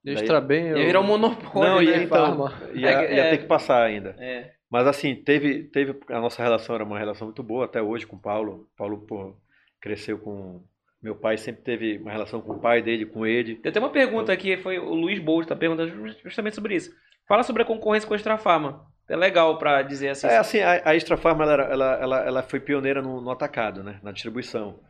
Extra 0.04 0.40
Daí, 0.40 0.48
bem. 0.48 0.68
Eu... 0.68 0.78
Ia 0.78 0.86
virar 0.86 1.00
um 1.00 1.06
monopólio. 1.06 1.72
Não, 1.74 1.82
ia, 1.82 1.96
né, 1.96 2.02
então, 2.02 2.52
ia, 2.74 2.90
é, 2.90 3.14
ia 3.14 3.30
ter 3.30 3.38
que 3.38 3.46
passar 3.46 3.82
ainda. 3.82 4.14
É. 4.18 4.50
Mas 4.70 4.86
assim, 4.86 5.14
teve, 5.14 5.64
teve. 5.64 5.98
A 6.10 6.20
nossa 6.20 6.42
relação 6.42 6.74
era 6.74 6.84
uma 6.84 6.98
relação 6.98 7.26
muito 7.26 7.42
boa 7.42 7.64
até 7.64 7.80
hoje 7.80 8.06
com 8.06 8.16
o 8.16 8.20
Paulo. 8.20 8.68
O 8.72 8.76
Paulo 8.76 9.06
pô, 9.06 9.36
cresceu 9.80 10.18
com 10.18 10.62
meu 11.04 11.14
pai 11.14 11.36
sempre 11.36 11.62
teve 11.62 11.98
uma 11.98 12.10
relação 12.10 12.40
com 12.40 12.54
o 12.54 12.58
pai 12.58 12.80
dele, 12.80 13.04
com 13.04 13.26
ele. 13.26 13.56
Tem 13.56 13.68
até 13.68 13.78
uma 13.78 13.90
pergunta 13.90 14.32
aqui, 14.32 14.56
foi 14.56 14.78
o 14.78 14.94
Luiz 14.94 15.18
Bolt 15.18 15.42
está 15.42 15.54
perguntando 15.54 15.92
justamente 16.24 16.54
sobre 16.54 16.76
isso. 16.76 16.90
Fala 17.28 17.42
sobre 17.42 17.60
a 17.60 17.66
concorrência 17.66 18.08
com 18.08 18.14
a 18.14 18.16
Extra 18.16 18.38
Farma. 18.38 18.86
É 19.06 19.14
legal 19.14 19.58
para 19.58 19.82
dizer 19.82 20.08
assim. 20.08 20.26
É 20.26 20.38
assim, 20.38 20.60
a, 20.60 20.80
a 20.82 20.96
Extra 20.96 21.18
Farma 21.18 21.44
ela, 21.44 21.62
ela, 21.62 21.94
ela, 22.00 22.26
ela 22.26 22.42
foi 22.42 22.58
pioneira 22.58 23.02
no, 23.02 23.20
no, 23.20 23.30
atacado, 23.30 23.84
né, 23.84 24.00
na 24.02 24.12
distribuição. 24.12 24.80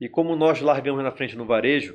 E 0.00 0.08
como 0.08 0.34
nós 0.34 0.60
largamos 0.60 1.04
na 1.04 1.12
frente 1.12 1.36
no 1.36 1.46
varejo, 1.46 1.94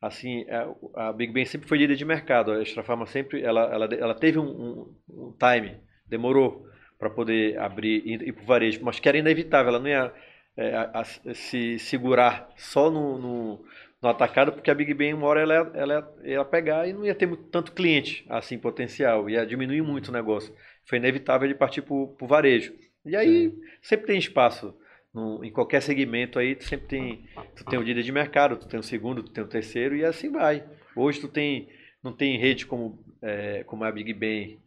assim, 0.00 0.46
a, 0.48 1.08
a 1.08 1.12
Big 1.12 1.32
Ben 1.32 1.44
sempre 1.44 1.68
foi 1.68 1.78
líder 1.78 1.96
de 1.96 2.04
mercado. 2.04 2.52
A 2.52 2.62
Extra 2.62 2.82
Farma 2.82 3.06
sempre, 3.06 3.42
ela, 3.42 3.62
ela, 3.62 3.84
ela 3.94 4.14
teve 4.14 4.38
um, 4.38 4.48
um, 4.48 4.94
um 5.08 5.36
time, 5.38 5.76
demorou 6.06 6.66
para 6.98 7.10
poder 7.10 7.58
abrir 7.58 8.02
e 8.04 8.14
ir 8.14 8.32
para 8.32 8.42
o 8.42 8.46
varejo, 8.46 8.80
mas 8.82 8.98
que 8.98 9.08
era 9.08 9.18
inevitável. 9.18 9.70
Ela 9.70 9.78
não 9.78 9.88
ia 9.88 10.12
é, 10.56 10.74
a, 10.74 11.00
a, 11.00 11.04
se 11.34 11.78
segurar 11.78 12.50
só 12.56 12.90
no, 12.90 13.18
no, 13.18 13.64
no, 14.02 14.08
atacado, 14.08 14.52
porque 14.52 14.70
a 14.70 14.74
Big 14.74 14.92
Ben, 14.94 15.14
uma 15.14 15.26
hora, 15.26 15.40
ela, 15.40 15.72
ela, 15.74 16.14
ia 16.24 16.44
pegar 16.44 16.88
e 16.88 16.92
não 16.92 17.04
ia 17.04 17.14
ter 17.14 17.26
muito, 17.26 17.44
tanto 17.44 17.72
cliente 17.72 18.24
assim 18.28 18.58
potencial, 18.58 19.28
ia 19.28 19.46
diminuir 19.46 19.82
muito 19.82 20.08
o 20.08 20.12
negócio. 20.12 20.54
Foi 20.84 20.98
inevitável 20.98 21.46
ele 21.46 21.54
partir 21.54 21.82
para 21.82 21.94
o 21.94 22.16
varejo. 22.26 22.74
E 23.04 23.16
aí 23.16 23.50
Sim. 23.50 23.60
sempre 23.80 24.06
tem 24.06 24.18
espaço. 24.18 24.74
No, 25.12 25.44
em 25.44 25.50
qualquer 25.50 25.82
segmento 25.82 26.38
aí, 26.38 26.54
tu 26.54 26.64
sempre 26.64 26.86
tem, 26.86 27.24
tu 27.56 27.64
tem 27.64 27.78
o 27.78 27.82
líder 27.82 28.02
de 28.02 28.12
mercado, 28.12 28.56
tu 28.56 28.68
tem 28.68 28.78
o 28.78 28.82
segundo, 28.82 29.22
tu 29.22 29.32
tem 29.32 29.42
o 29.42 29.48
terceiro 29.48 29.96
e 29.96 30.04
assim 30.04 30.30
vai. 30.30 30.64
Hoje 30.94 31.20
tu 31.20 31.28
tem, 31.28 31.68
não 32.02 32.12
tem 32.12 32.38
rede 32.38 32.64
como, 32.64 32.98
é, 33.20 33.64
como 33.64 33.82
a 33.84 33.90
Big 33.90 34.12
Ben 34.12 34.58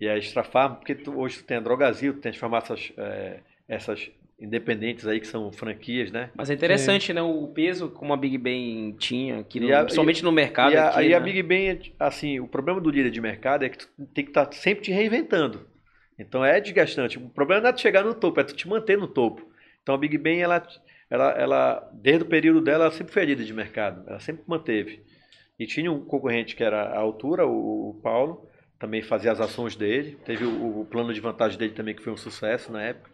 e 0.00 0.08
a 0.08 0.16
Extra 0.16 0.42
Farm, 0.42 0.74
porque 0.74 0.94
tu, 0.94 1.16
hoje 1.16 1.38
tu 1.38 1.44
tem 1.44 1.56
a 1.56 1.60
Drogazil, 1.60 2.14
tu 2.14 2.20
tem 2.20 2.30
as 2.30 2.36
farmácias, 2.36 2.92
é, 2.96 3.38
essas 3.68 4.10
independentes 4.38 5.06
aí 5.06 5.20
que 5.20 5.26
são 5.26 5.50
franquias, 5.52 6.10
né? 6.10 6.30
Mas 6.34 6.50
é 6.50 6.54
interessante, 6.54 7.10
é. 7.10 7.14
né? 7.14 7.22
O 7.22 7.46
peso 7.48 7.88
como 7.88 8.12
a 8.12 8.16
Big 8.16 8.36
Ben 8.36 8.92
tinha, 8.98 9.40
a, 9.40 9.44
principalmente 9.44 10.24
no 10.24 10.32
mercado. 10.32 10.72
E, 10.72 10.76
a, 10.76 10.88
aqui, 10.88 10.98
aí 10.98 11.08
né? 11.10 11.14
a 11.14 11.20
Big 11.20 11.42
Ben, 11.42 11.80
assim, 11.98 12.40
o 12.40 12.48
problema 12.48 12.80
do 12.80 12.90
líder 12.90 13.10
de 13.10 13.20
mercado 13.20 13.64
é 13.64 13.68
que 13.68 13.78
tu 13.78 13.88
tem 14.12 14.24
que 14.24 14.30
estar 14.30 14.46
tá 14.46 14.52
sempre 14.52 14.84
te 14.84 14.92
reinventando. 14.92 15.66
Então 16.18 16.44
é 16.44 16.60
desgastante. 16.60 17.18
O 17.18 17.28
problema 17.28 17.62
não 17.62 17.68
é 17.70 17.72
tu 17.72 17.80
chegar 17.80 18.04
no 18.04 18.14
topo, 18.14 18.40
é 18.40 18.44
tu 18.44 18.54
te 18.54 18.68
manter 18.68 18.98
no 18.98 19.08
topo. 19.08 19.53
Então 19.84 19.94
a 19.94 19.98
Big 19.98 20.16
Ben, 20.16 20.40
ela, 20.40 20.66
ela, 21.10 21.30
ela 21.32 21.90
desde 21.92 22.24
o 22.24 22.28
período 22.28 22.62
dela, 22.62 22.86
ela 22.86 22.92
sempre 22.92 23.12
foi 23.12 23.22
a 23.22 23.26
líder 23.26 23.44
de 23.44 23.52
mercado. 23.52 24.02
Ela 24.08 24.18
sempre 24.18 24.42
manteve. 24.46 25.04
E 25.60 25.66
tinha 25.66 25.92
um 25.92 26.04
concorrente 26.04 26.56
que 26.56 26.64
era 26.64 26.82
a 26.82 26.98
altura, 26.98 27.46
o, 27.46 27.90
o 27.90 28.00
Paulo, 28.02 28.48
também 28.78 29.02
fazia 29.02 29.30
as 29.30 29.40
ações 29.40 29.76
dele. 29.76 30.18
Teve 30.24 30.46
o, 30.46 30.80
o 30.80 30.86
plano 30.86 31.12
de 31.12 31.20
vantagem 31.20 31.58
dele 31.58 31.74
também, 31.74 31.94
que 31.94 32.02
foi 32.02 32.12
um 32.12 32.16
sucesso 32.16 32.72
na 32.72 32.82
época. 32.82 33.10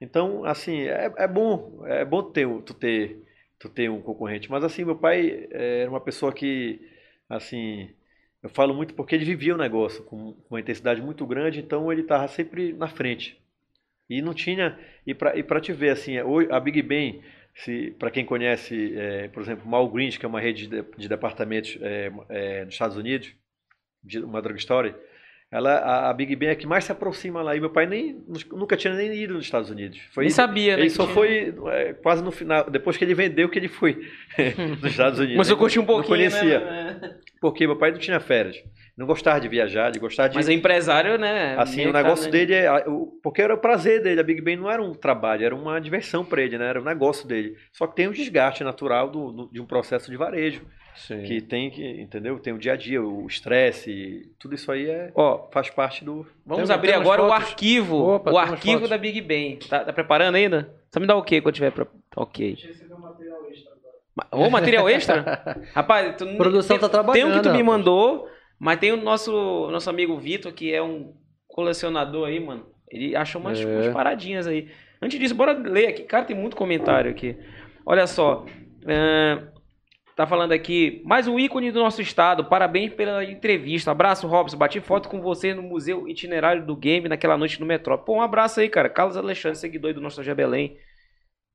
Então, 0.00 0.44
assim, 0.44 0.82
é, 0.82 1.12
é 1.16 1.26
bom, 1.26 1.82
é 1.86 2.04
bom 2.04 2.22
ter, 2.22 2.46
tu 2.62 2.74
ter, 2.74 3.24
tu 3.58 3.68
ter 3.68 3.90
um 3.90 4.02
concorrente. 4.02 4.50
Mas 4.50 4.62
assim, 4.62 4.84
meu 4.84 4.96
pai 4.96 5.48
é, 5.50 5.80
era 5.82 5.90
uma 5.90 6.00
pessoa 6.00 6.32
que, 6.32 6.80
assim, 7.28 7.90
eu 8.42 8.50
falo 8.50 8.74
muito 8.74 8.94
porque 8.94 9.14
ele 9.14 9.24
vivia 9.24 9.54
o 9.54 9.58
negócio 9.58 10.04
com 10.04 10.36
uma 10.48 10.60
intensidade 10.60 11.02
muito 11.02 11.26
grande, 11.26 11.60
então 11.60 11.90
ele 11.90 12.02
estava 12.02 12.28
sempre 12.28 12.72
na 12.74 12.88
frente. 12.88 13.42
E 14.08 14.22
não 14.22 14.32
tinha, 14.32 14.78
e 15.06 15.14
para 15.14 15.60
te 15.60 15.72
ver, 15.72 15.90
assim, 15.90 16.16
a 16.18 16.60
Big 16.60 16.80
Ben, 16.82 17.22
para 17.98 18.10
quem 18.10 18.24
conhece, 18.24 18.94
é, 18.96 19.28
por 19.28 19.42
exemplo, 19.42 19.68
Malgrange, 19.68 20.18
que 20.18 20.24
é 20.24 20.28
uma 20.28 20.40
rede 20.40 20.66
de, 20.66 20.84
de 20.96 21.08
departamentos 21.08 21.76
é, 21.82 22.10
é, 22.28 22.64
nos 22.64 22.74
Estados 22.74 22.96
Unidos, 22.96 23.34
de 24.02 24.20
uma 24.20 24.40
drugstore, 24.40 24.94
ela, 25.50 25.76
a, 25.76 26.10
a, 26.10 26.12
Big 26.12 26.36
Ben 26.36 26.50
é 26.50 26.54
que 26.54 26.66
mais 26.66 26.84
se 26.84 26.92
aproxima 26.92 27.40
lá. 27.40 27.56
E 27.56 27.60
meu 27.60 27.70
pai 27.70 27.86
nem, 27.86 28.22
nunca 28.52 28.76
tinha 28.76 28.92
nem 28.94 29.14
ido 29.14 29.32
nos 29.32 29.44
Estados 29.44 29.70
Unidos. 29.70 29.98
Foi, 30.12 30.24
nem 30.24 30.30
sabia, 30.30 30.76
né? 30.76 30.82
Ele 30.82 30.90
só 30.90 31.04
tinha... 31.04 31.14
foi 31.14 31.54
é, 31.68 31.94
quase 31.94 32.22
no 32.22 32.30
final, 32.30 32.68
depois 32.70 32.98
que 32.98 33.04
ele 33.04 33.14
vendeu, 33.14 33.48
que 33.48 33.58
ele 33.58 33.68
foi 33.68 33.94
nos 34.80 34.84
Estados 34.90 35.18
Unidos. 35.18 35.38
Mas 35.38 35.48
eu 35.48 35.56
curti 35.56 35.78
um 35.78 35.86
pouquinho, 35.86 36.18
Não 36.18 36.30
conhecia. 36.30 36.60
Né? 36.60 37.18
Porque 37.40 37.66
meu 37.66 37.76
pai 37.76 37.92
não 37.92 37.98
tinha 37.98 38.20
férias. 38.20 38.62
Não 38.98 39.06
gostava 39.06 39.40
de 39.40 39.46
viajar, 39.46 39.92
de 39.92 40.00
gostar 40.00 40.26
de... 40.26 40.34
Mas 40.34 40.48
é 40.48 40.52
empresário, 40.52 41.16
né? 41.16 41.54
Assim, 41.56 41.86
o 41.86 41.92
negócio 41.92 42.24
né? 42.24 42.32
dele 42.32 42.54
é... 42.54 42.68
Porque 43.22 43.40
era 43.40 43.54
o 43.54 43.58
prazer 43.58 44.02
dele. 44.02 44.20
A 44.20 44.24
Big 44.24 44.40
Ben 44.40 44.56
não 44.56 44.68
era 44.68 44.82
um 44.82 44.92
trabalho, 44.92 45.46
era 45.46 45.54
uma 45.54 45.80
diversão 45.80 46.24
para 46.24 46.42
ele, 46.42 46.58
né? 46.58 46.66
Era 46.66 46.80
um 46.80 46.84
negócio 46.84 47.24
dele. 47.24 47.56
Só 47.72 47.86
que 47.86 47.94
tem 47.94 48.08
um 48.08 48.12
desgaste 48.12 48.64
natural 48.64 49.08
do, 49.08 49.30
do 49.30 49.48
de 49.52 49.60
um 49.60 49.66
processo 49.66 50.10
de 50.10 50.16
varejo. 50.16 50.66
Sim. 50.96 51.22
que 51.22 51.40
tem 51.40 51.70
que, 51.70 52.00
entendeu? 52.00 52.40
Tem 52.40 52.52
o 52.52 52.58
dia 52.58 52.72
a 52.72 52.76
dia, 52.76 53.00
o 53.00 53.24
estresse, 53.24 54.28
tudo 54.36 54.56
isso 54.56 54.72
aí 54.72 54.90
é, 54.90 55.12
Ó, 55.14 55.48
faz 55.52 55.70
parte 55.70 56.04
do. 56.04 56.26
Vamos 56.44 56.66
tem, 56.66 56.74
abrir 56.74 56.90
tem 56.90 57.00
agora 57.00 57.22
o 57.22 57.32
arquivo, 57.32 58.14
Opa, 58.14 58.32
o 58.32 58.36
arquivo 58.36 58.88
da 58.88 58.98
Big 58.98 59.20
Bang. 59.20 59.60
Tá, 59.68 59.84
tá, 59.84 59.92
preparando 59.92 60.34
ainda? 60.34 60.74
Só 60.92 60.98
me 60.98 61.06
dá 61.06 61.14
o 61.14 61.20
okay 61.20 61.40
quando 61.40 61.54
tiver 61.54 61.70
pra... 61.70 61.86
ok. 62.16 62.58
Ô, 64.32 64.50
material 64.50 64.88
extra? 64.88 65.60
Rapaz, 65.72 66.16
tu, 66.16 66.26
produção 66.36 66.76
tem, 66.76 66.80
tá 66.80 66.88
trabalhando. 66.88 67.30
Tem 67.30 67.38
um 67.38 67.42
que 67.42 67.48
tu 67.48 67.54
me 67.54 67.62
mandou, 67.62 68.28
mas 68.58 68.78
tem 68.78 68.92
o 68.92 68.96
nosso 68.96 69.70
nosso 69.70 69.88
amigo 69.88 70.18
Vitor 70.18 70.52
que 70.52 70.72
é 70.72 70.82
um 70.82 71.14
colecionador 71.46 72.28
aí, 72.28 72.40
mano. 72.40 72.66
Ele 72.90 73.14
achou 73.14 73.40
umas, 73.40 73.60
é. 73.60 73.64
umas 73.64 73.88
paradinhas 73.88 74.46
aí. 74.46 74.68
Antes 75.00 75.18
disso, 75.18 75.34
bora 75.34 75.52
ler 75.52 75.88
aqui. 75.88 76.02
Cara, 76.02 76.24
tem 76.24 76.36
muito 76.36 76.56
comentário 76.56 77.10
aqui. 77.10 77.36
Olha 77.84 78.06
só. 78.06 78.44
Uh, 78.82 79.58
Tá 80.18 80.26
falando 80.26 80.50
aqui, 80.50 81.00
mais 81.04 81.28
um 81.28 81.38
ícone 81.38 81.70
do 81.70 81.78
nosso 81.78 82.02
estado. 82.02 82.46
Parabéns 82.46 82.92
pela 82.92 83.22
entrevista. 83.22 83.92
Abraço, 83.92 84.26
Robson. 84.26 84.56
Bati 84.56 84.80
foto 84.80 85.08
com 85.08 85.20
você 85.20 85.54
no 85.54 85.62
Museu 85.62 86.08
Itinerário 86.08 86.66
do 86.66 86.74
Game 86.74 87.08
naquela 87.08 87.38
noite 87.38 87.60
no 87.60 87.64
metrô. 87.64 87.96
Pô, 87.96 88.16
um 88.16 88.20
abraço 88.20 88.58
aí, 88.58 88.68
cara. 88.68 88.88
Carlos 88.88 89.16
Alexandre, 89.16 89.56
seguidor 89.56 89.94
do 89.94 90.00
Nostalgia 90.00 90.34
Belém. 90.34 90.76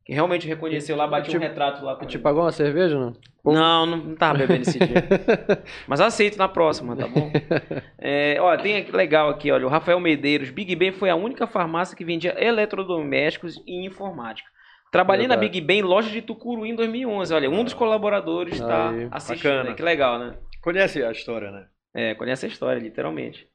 Que 0.05 0.11
realmente 0.13 0.45
reconheceu 0.47 0.97
lá, 0.97 1.07
bati 1.07 1.35
um 1.37 1.39
retrato 1.39 1.83
lá. 1.83 1.95
Com 1.95 2.05
te 2.05 2.19
pagou 2.19 2.43
uma 2.43 2.51
cerveja, 2.51 2.99
não? 2.99 3.13
Não, 3.45 3.85
não, 3.85 3.97
não 3.97 4.15
tava 4.15 4.39
bebendo 4.39 4.63
esse 4.63 4.77
dia. 4.77 5.01
Mas 5.87 6.01
aceito 6.01 6.37
na 6.37 6.47
próxima, 6.49 6.95
tá 6.95 7.07
bom? 7.07 7.31
É, 8.05 8.35
olha, 8.41 8.61
tem 8.61 8.75
aqui 8.75 8.91
legal 8.91 9.29
aqui, 9.29 9.49
olha. 9.49 9.65
O 9.65 9.69
Rafael 9.69 9.97
Medeiros. 9.97 10.49
Big 10.49 10.75
Ben 10.75 10.91
foi 10.91 11.09
a 11.09 11.15
única 11.15 11.47
farmácia 11.47 11.95
que 11.95 12.03
vendia 12.03 12.35
eletrodomésticos 12.37 13.63
e 13.65 13.85
informática. 13.85 14.49
Trabalhei 14.91 15.25
na 15.25 15.35
Verdade. 15.35 15.51
Big 15.53 15.65
Ben, 15.65 15.81
loja 15.81 16.09
de 16.09 16.21
Tucuruí 16.21 16.69
em 16.69 16.75
2011. 16.75 17.33
Olha, 17.33 17.49
um 17.49 17.63
dos 17.63 17.73
colaboradores 17.73 18.55
está 18.55 18.91
assistindo. 19.09 19.51
Bacana. 19.51 19.73
Que 19.73 19.81
legal, 19.81 20.19
né? 20.19 20.35
Conhece 20.61 21.01
a 21.01 21.11
história, 21.11 21.49
né? 21.49 21.65
É, 21.95 22.13
conhece 22.15 22.45
a 22.45 22.49
história, 22.49 22.79
literalmente. 22.79 23.47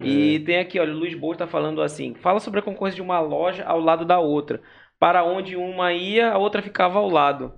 E 0.00 0.36
É. 0.36 0.38
tem 0.40 0.58
aqui, 0.58 0.80
olha, 0.80 0.92
o 0.92 0.96
Luiz 0.96 1.14
Boas 1.14 1.34
está 1.34 1.46
falando 1.46 1.82
assim: 1.82 2.14
fala 2.14 2.40
sobre 2.40 2.60
a 2.60 2.62
concorrência 2.62 2.96
de 2.96 3.02
uma 3.02 3.20
loja 3.20 3.62
ao 3.64 3.78
lado 3.78 4.04
da 4.06 4.18
outra. 4.18 4.62
Para 5.00 5.24
onde 5.24 5.56
uma 5.56 5.92
ia, 5.92 6.30
a 6.30 6.38
outra 6.38 6.62
ficava 6.62 6.98
ao 6.98 7.08
lado. 7.08 7.52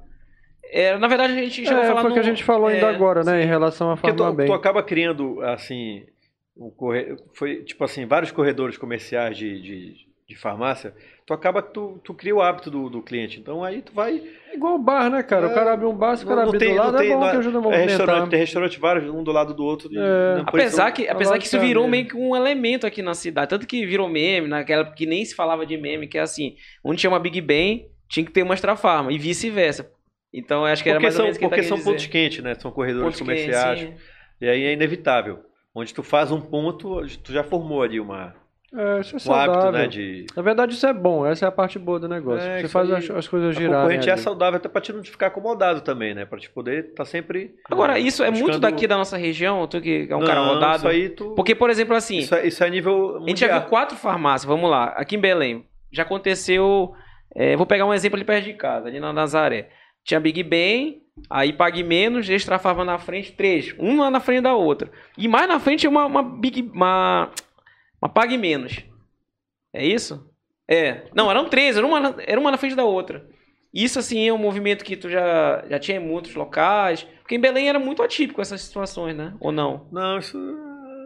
É, 0.72 0.97
na 0.97 1.09
verdade, 1.09 1.34
a 1.34 1.36
gente 1.36 1.68
a 1.68 1.80
É, 1.80 1.86
falar 1.88 2.01
foi 2.01 2.11
o 2.11 2.14
que 2.14 2.20
a 2.20 2.24
gente 2.24 2.45
falou 2.45 2.68
ainda 2.68 2.86
é, 2.86 2.95
agora, 2.95 3.22
né? 3.22 3.43
Em 3.43 3.47
relação 3.47 3.90
à 3.90 3.97
Porque 3.97 4.16
tu, 4.16 4.32
Bem. 4.32 4.47
tu 4.47 4.55
acaba 4.55 4.82
criando, 4.82 5.43
assim, 5.43 6.07
um 6.57 6.70
corre... 6.70 7.16
foi 7.34 7.64
tipo 7.64 7.84
assim, 7.84 8.07
vários 8.07 8.30
corredores 8.30 8.78
comerciais 8.78 9.36
de, 9.36 9.61
de, 9.61 9.95
de 10.26 10.36
farmácia, 10.36 10.95
tu 11.33 11.35
acaba 11.35 11.62
que 11.62 11.72
tu, 11.72 12.01
tu 12.05 12.14
cria 12.14 12.35
o 12.35 12.43
hábito 12.43 12.70
do, 12.70 12.89
do 12.91 13.03
cliente. 13.03 13.41
Então 13.41 13.64
aí 13.64 13.83
tu 13.83 13.93
vai. 13.93 14.22
É 14.51 14.55
igual 14.55 14.78
bar, 14.78 15.11
né, 15.11 15.22
cara? 15.22 15.49
O 15.49 15.51
É, 15.51 15.55
cara 15.55 15.72
abre 15.72 15.87
um 15.87 15.95
bar, 15.95 16.16
se 16.16 16.24
o 16.24 16.28
cara 16.28 16.43
abrir 16.43 16.59
do 16.59 16.74
lado, 16.74 17.03
é 17.03 17.09
bom 17.09 17.20
que 17.30 17.37
ajuda 17.37 17.59
a 17.59 17.61
é 17.61 17.62
movimentar. 17.62 17.99
restaurante, 17.99 18.30
tem 18.30 18.39
restaurante 18.39 18.78
vários, 18.78 19.11
um 19.11 19.22
do 19.24 19.33
lado 19.33 19.55
do 19.55 19.64
outro. 19.64 19.89
É. 19.95 20.43
Apesar 20.47 20.91
que, 20.93 21.09
apesar 21.09 21.39
que 21.39 21.47
isso 21.47 21.59
virou 21.59 21.89
meio 21.89 22.07
que 22.07 22.16
um 22.16 22.37
elemento 22.37 22.87
aqui 22.87 23.01
na 23.03 23.14
cidade. 23.14 23.49
Tanto 23.49 23.66
que 23.66 23.87
virou 23.87 24.09
meme, 24.09 24.49
naquela 24.49 24.83
época 24.83 24.97
que 24.97 25.07
nem 25.07 25.24
se 25.24 25.35
falava 25.35 25.64
de 25.64 25.76
meme, 25.76 26.07
que 26.07 26.18
é 26.18 26.20
assim, 26.20 26.55
onde 26.85 27.01
tinha 27.01 27.11
uma 27.11 27.18
Big 27.18 27.41
Ben, 27.41 27.89
tinha 28.09 28.24
que 28.26 28.33
ter 28.33 28.43
uma 28.43 28.55
Extra 28.55 28.76
Farma, 28.76 29.11
e 29.12 29.18
vice-versa. 29.18 29.91
Então, 30.35 30.66
eu 30.66 30.72
acho 30.72 30.83
que 30.83 30.89
era 30.89 30.99
porque 30.99 31.07
mais 31.07 31.14
ou 31.14 31.18
são, 31.18 31.24
menos 31.26 31.37
o 31.37 31.41
tá 31.41 31.49
porque 31.49 31.62
são 31.62 31.76
querendo 31.76 31.85
pontos 31.93 32.07
quentes, 32.07 32.43
né? 32.43 32.55
São 32.55 32.70
corredores 32.70 33.05
Pontos 33.07 33.20
comerciais. 33.20 33.89
E 34.41 34.49
aí 34.49 34.64
é 34.64 34.72
inevitável. 34.72 35.41
Onde 35.74 35.95
tu 35.95 36.03
faz 36.03 36.30
um 36.30 36.41
ponto, 36.41 37.07
tu 37.22 37.33
já 37.33 37.43
formou 37.43 37.83
ali 37.83 37.99
uma, 37.99 38.35
É, 38.75 39.01
isso 39.01 39.14
é 39.14 39.16
um 39.16 39.18
saudável. 39.18 39.53
hábito, 39.55 39.73
né? 39.73 39.87
De... 39.87 40.27
Na 40.35 40.43
verdade, 40.43 40.73
isso 40.75 40.87
é 40.87 40.93
bom. 40.93 41.27
Essa 41.27 41.45
é 41.45 41.49
a 41.49 41.53
parte 41.53 41.79
boa 41.79 42.01
do 42.01 42.09
negócio. 42.09 42.49
É, 42.49 42.61
Você 42.62 42.68
faz 42.68 42.91
aí. 42.91 42.97
as, 42.99 43.11
as 43.11 43.29
coisas 43.29 43.51
A 43.51 43.53
girarem. 43.61 43.81
concorrente 43.83 44.09
é 44.09 44.12
ali. 44.12 44.20
saudável 44.23 44.57
até 44.57 44.68
pra 44.68 44.81
te 44.81 44.93
não 44.93 45.05
ficar 45.05 45.27
acomodado 45.27 45.83
também, 45.83 46.14
né? 46.14 46.25
Pra 46.25 46.39
te 46.39 46.49
poder 46.51 46.87
estar 46.91 47.05
sempre. 47.05 47.55
Agora, 47.70 47.99
isso 47.99 48.23
é 48.25 48.31
muito 48.31 48.45
buscando- 48.47 48.61
daqui 48.62 48.87
da 48.87 48.97
nossa 48.97 49.16
região, 49.16 49.66
tu 49.66 49.81
que 49.81 50.07
é 50.09 50.16
um 50.16 50.20
Não, 50.20 50.27
cara 50.27 50.41
rodado. 50.41 50.77
Isso 50.79 50.89
aí 50.89 51.09
tu. 51.11 51.35
Porque, 51.35 51.55
por 51.55 51.68
exemplo, 51.70 51.95
assim, 51.95 52.18
Isso 52.18 52.35
é, 52.35 52.47
isso 52.47 52.64
é 52.64 52.70
nível 52.70 53.16
a 53.16 53.29
gente 53.29 53.41
já 53.41 53.47
mundial. 53.47 53.61
viu 53.61 53.68
quatro 53.68 53.97
farmácias, 53.97 54.49
vamos 54.49 54.70
lá, 54.70 54.87
aqui 54.97 55.16
em 55.16 55.20
Belém. 55.20 55.66
Já 55.93 56.03
aconteceu. 56.05 56.93
é, 57.37 57.55
vou 57.57 57.66
pegar 57.66 57.85
um 57.85 57.93
exemplo 57.95 58.16
ali 58.16 58.25
perto 58.25 58.45
de 58.45 58.55
casa, 58.55 58.89
ali 58.89 58.99
na 59.01 59.12
Nazaré. 59.12 59.68
Tinha 60.05 60.18
Big 60.18 60.43
Ben, 60.43 61.03
aí 61.31 61.53
Pague 61.53 61.83
Menos, 61.83 62.29
Extra 62.29 62.59
Farma 62.59 62.85
na 62.85 62.99
frente, 62.99 63.33
três. 63.33 63.75
Uma 63.79 64.11
na 64.11 64.18
frente 64.18 64.43
da 64.43 64.55
outra. 64.55 64.91
E 65.16 65.29
mais 65.29 65.47
na 65.47 65.61
frente 65.61 65.87
uma, 65.87 66.07
uma 66.07 66.23
Big. 66.23 66.62
Uma, 66.75 67.31
uma 68.03 68.09
Pague 68.09 68.37
Menos. 68.37 68.85
É 69.73 69.87
isso? 69.87 70.29
É. 70.69 71.03
Não, 71.15 71.31
eram 71.31 71.49
três, 71.49 71.77
era 71.77 71.87
uma, 71.87 72.01
na- 72.01 72.15
era 72.27 72.41
uma 72.41 72.51
na 72.51 72.59
frente 72.59 72.75
da 72.75 72.85
outra. 72.85 73.27
Isso, 73.73 73.99
assim, 73.99 74.29
é 74.29 74.33
um 74.33 74.39
movimento 74.39 74.85
que 74.85 74.97
tu 74.97 75.09
já, 75.09 75.65
já 75.69 75.79
tinha 75.79 75.97
em 75.97 76.05
muitos 76.07 76.35
locais. 76.35 77.05
Porque 77.21 77.35
em 77.37 77.41
Belém 77.41 77.69
era 77.69 77.79
muito 77.79 78.03
atípico 78.03 78.41
essas 78.43 78.61
situações, 78.61 79.17
né? 79.17 79.35
Ou 79.41 79.51
não? 79.51 79.89
Não, 79.91 80.19
isso 80.19 80.37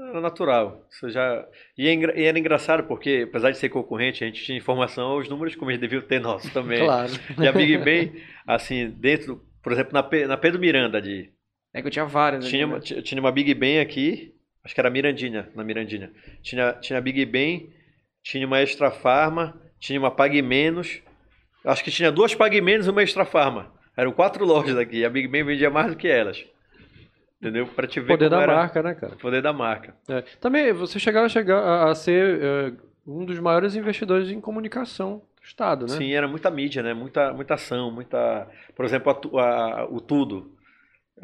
era 0.09 0.21
natural. 0.21 0.85
Isso 0.91 1.09
já... 1.11 1.47
e, 1.79 1.87
é 1.89 2.25
era 2.25 2.39
engraçado 2.39 2.85
porque, 2.85 3.25
apesar 3.29 3.51
de 3.53 3.59
ser 3.59 3.69
concorrente, 3.69 4.25
a 4.25 4.27
gente 4.27 4.43
tinha 4.43 4.59
informação, 4.59 5.17
os 5.19 5.29
números 5.29 5.55
como 5.55 5.71
eles 5.71 5.81
deviam 5.81 6.03
ter 6.03 6.21
nosso 6.21 6.51
também. 6.53 6.81
Claro. 6.85 7.13
E 7.41 7.47
a 7.47 7.53
Big 7.53 7.77
Ben, 7.79 8.13
assim, 8.47 8.89
dentro, 8.91 9.41
por 9.63 9.73
exemplo, 9.73 9.93
na, 9.93 10.03
Pe- 10.03 10.27
na 10.27 10.37
Pedro 10.37 10.59
Miranda 10.61 11.01
de, 11.01 11.31
É 11.73 11.81
que 11.81 11.87
eu 11.87 11.91
tinha 11.93 12.05
várias. 12.05 12.49
tinha, 12.49 12.67
né? 12.67 12.73
uma- 12.73 12.81
tinha 12.81 13.01
tinha 13.03 13.21
uma 13.21 13.31
Big 13.31 13.53
Ben 13.55 13.79
aqui, 13.79 14.35
acho 14.67 14.75
que 14.75 14.81
era 14.81 14.91
Mirandinha, 14.91 15.49
na 15.55 15.62
Mirandinha. 15.62 16.11
Tinha, 16.43 16.73
tinha 16.75 17.01
Big 17.01 17.25
Ben, 17.25 17.71
tinha 18.21 18.45
uma 18.45 18.61
Extra 18.61 18.91
Farma, 18.91 19.57
tinha 19.79 19.97
uma 19.99 20.11
Pague 20.11 20.43
Menos, 20.43 21.01
acho 21.64 21.85
que 21.85 21.91
tinha 21.93 22.11
duas 22.11 22.35
Pague 22.35 22.61
Menos 22.61 22.89
e 22.89 22.91
uma 22.91 23.01
Extra 23.03 23.25
Farma. 23.25 23.73
Eram 23.97 24.11
quatro 24.11 24.45
lojas 24.45 24.77
aqui, 24.77 25.05
a 25.05 25.09
Big 25.09 25.29
Ben 25.29 25.45
vendia 25.45 25.71
mais 25.71 25.93
do 25.93 25.97
que 25.97 26.09
elas. 26.09 26.45
Entendeu? 27.41 27.67
Pra 27.69 27.87
te 27.87 28.01
ver 28.01 28.09
Poder 28.09 28.29
da 28.29 28.41
era 28.43 28.57
marca, 28.57 28.83
né, 28.83 28.95
cara? 28.95 29.14
poder 29.17 29.41
da 29.43 29.53
marca. 29.53 29.95
É. 30.09 30.23
Também, 30.41 30.73
você 30.73 30.99
chegaram 30.99 31.27
a, 31.27 31.29
chegar 31.29 31.87
a, 31.89 31.95
ser 31.95 32.41
é, 32.43 32.73
um 33.07 33.25
dos 33.25 33.39
maiores 33.39 33.77
investidores 33.77 34.31
em 34.31 34.41
comunicação 34.41 35.19
do 35.41 35.45
Estado, 35.47 35.87
né? 35.87 35.93
Sim, 35.97 36.12
era 36.12 36.27
muita 36.27 36.51
mídia, 36.51 36.83
né? 36.83 36.93
Muita, 36.93 37.33
muita 37.33 37.55
ação, 37.55 37.91
muita. 37.91 38.49
Por 38.75 38.85
exemplo, 38.85 39.12
a 39.39 39.43
a- 39.43 39.85
o 39.85 40.01
Tudo, 40.01 40.56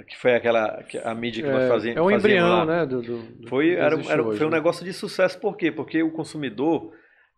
que 0.08 0.16
foi 0.16 0.34
aquela 0.34 0.82
que- 0.84 0.98
a 0.98 1.14
mídia 1.14 1.42
que 1.44 1.50
nós 1.50 1.62
É, 1.64 1.68
fazíamos. 1.68 1.98
é 1.98 2.02
um 2.02 2.10
embrião, 2.10 2.48
lá. 2.48 2.64
né? 2.64 2.86
Do, 2.86 3.02
do- 3.02 3.48
Foi, 3.48 3.70
era, 3.72 3.94
era- 4.08 4.22
hoje, 4.22 4.38
foi 4.38 4.46
um 4.46 4.50
né? 4.50 4.56
negócio 4.56 4.84
de 4.84 4.92
sucesso, 4.92 5.38
por 5.38 5.56
quê? 5.56 5.70
Porque 5.70 6.02
o 6.02 6.10
consumidor, 6.10 6.92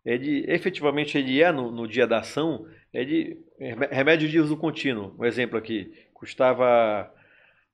ele 0.05 0.45
efetivamente 0.47 1.17
ele 1.17 1.41
é 1.41 1.51
no, 1.51 1.69
no 1.71 1.87
dia 1.87 2.07
da 2.07 2.19
ação, 2.19 2.65
ele 2.93 3.37
remé- 3.59 3.89
remédio 3.91 4.29
de 4.29 4.39
uso 4.39 4.55
contínuo. 4.55 5.13
Um 5.19 5.25
exemplo 5.25 5.57
aqui, 5.57 5.91
custava 6.13 7.11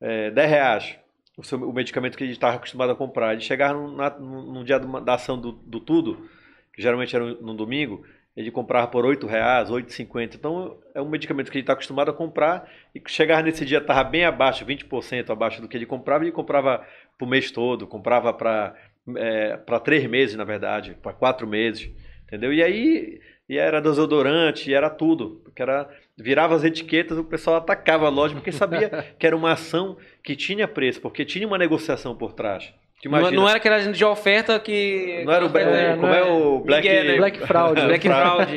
é, 0.01 0.31
10 0.31 0.49
reais 0.49 0.97
o, 1.37 1.43
seu- 1.43 1.61
o 1.61 1.71
medicamento 1.73 2.17
que 2.17 2.23
ele 2.23 2.31
estava 2.33 2.55
acostumado 2.55 2.91
a 2.91 2.95
comprar. 2.95 3.33
Ele 3.33 3.41
chegava 3.41 3.73
no, 3.73 3.95
na- 3.95 4.17
no- 4.19 4.51
no 4.53 4.63
dia 4.63 4.79
da 4.79 5.13
ação 5.13 5.39
do, 5.39 5.51
do 5.51 5.79
tudo, 5.79 6.27
que 6.73 6.81
geralmente 6.81 7.15
era 7.15 7.23
no 7.25 7.53
domingo, 7.53 8.03
ele 8.41 8.51
comprava 8.51 8.87
por 8.87 9.05
8 9.05 9.25
reais, 9.27 9.69
8,50. 9.69 10.35
Então 10.35 10.77
é 10.93 11.01
um 11.01 11.09
medicamento 11.09 11.51
que 11.51 11.57
ele 11.57 11.63
está 11.63 11.73
acostumado 11.73 12.11
a 12.11 12.13
comprar 12.13 12.69
e 12.93 12.99
que 12.99 13.11
chegava 13.11 13.41
nesse 13.41 13.65
dia 13.65 13.77
estava 13.77 14.03
bem 14.03 14.25
abaixo, 14.25 14.65
20% 14.65 15.29
abaixo 15.29 15.61
do 15.61 15.67
que 15.67 15.77
ele 15.77 15.85
comprava, 15.85 16.23
ele 16.23 16.31
comprava 16.31 16.85
para 17.17 17.25
o 17.25 17.29
mês 17.29 17.51
todo, 17.51 17.87
comprava 17.87 18.33
para 18.33 18.75
é, 19.15 19.57
para 19.57 19.79
três 19.79 20.05
meses, 20.07 20.35
na 20.35 20.43
verdade, 20.43 20.95
para 21.01 21.13
quatro 21.13 21.47
meses, 21.47 21.89
entendeu? 22.27 22.53
E 22.53 22.61
aí 22.61 23.19
e 23.49 23.57
era 23.57 23.81
desodorante, 23.81 24.69
e 24.69 24.73
era 24.73 24.89
tudo, 24.89 25.41
porque 25.43 25.61
era 25.61 25.89
virava 26.17 26.55
as 26.55 26.63
etiquetas, 26.63 27.17
o 27.17 27.23
pessoal 27.23 27.57
atacava 27.57 28.05
a 28.05 28.09
loja 28.09 28.33
porque 28.33 28.51
sabia 28.51 28.89
que 29.19 29.27
era 29.27 29.35
uma 29.35 29.51
ação 29.51 29.97
que 30.23 30.35
tinha 30.35 30.67
preço, 30.67 31.01
porque 31.01 31.25
tinha 31.25 31.45
uma 31.45 31.57
negociação 31.57 32.15
por 32.15 32.31
trás. 32.31 32.73
Não, 33.05 33.31
não 33.31 33.49
era 33.49 33.57
aquela 33.57 33.79
de 33.79 34.05
oferta 34.05 34.59
que. 34.59 35.23
não 35.25 35.33
era 35.33 35.45
o, 35.45 35.57
É, 35.57 35.95
como 35.95 36.07
é 36.07 36.19
é- 36.19 36.23
o 36.23 36.59
Black, 36.59 36.87
Miguel, 36.87 37.03
né? 37.05 37.17
Black 37.17 37.39
Fraud. 37.39 37.81
Black 37.81 38.07
Fraud. 38.07 38.51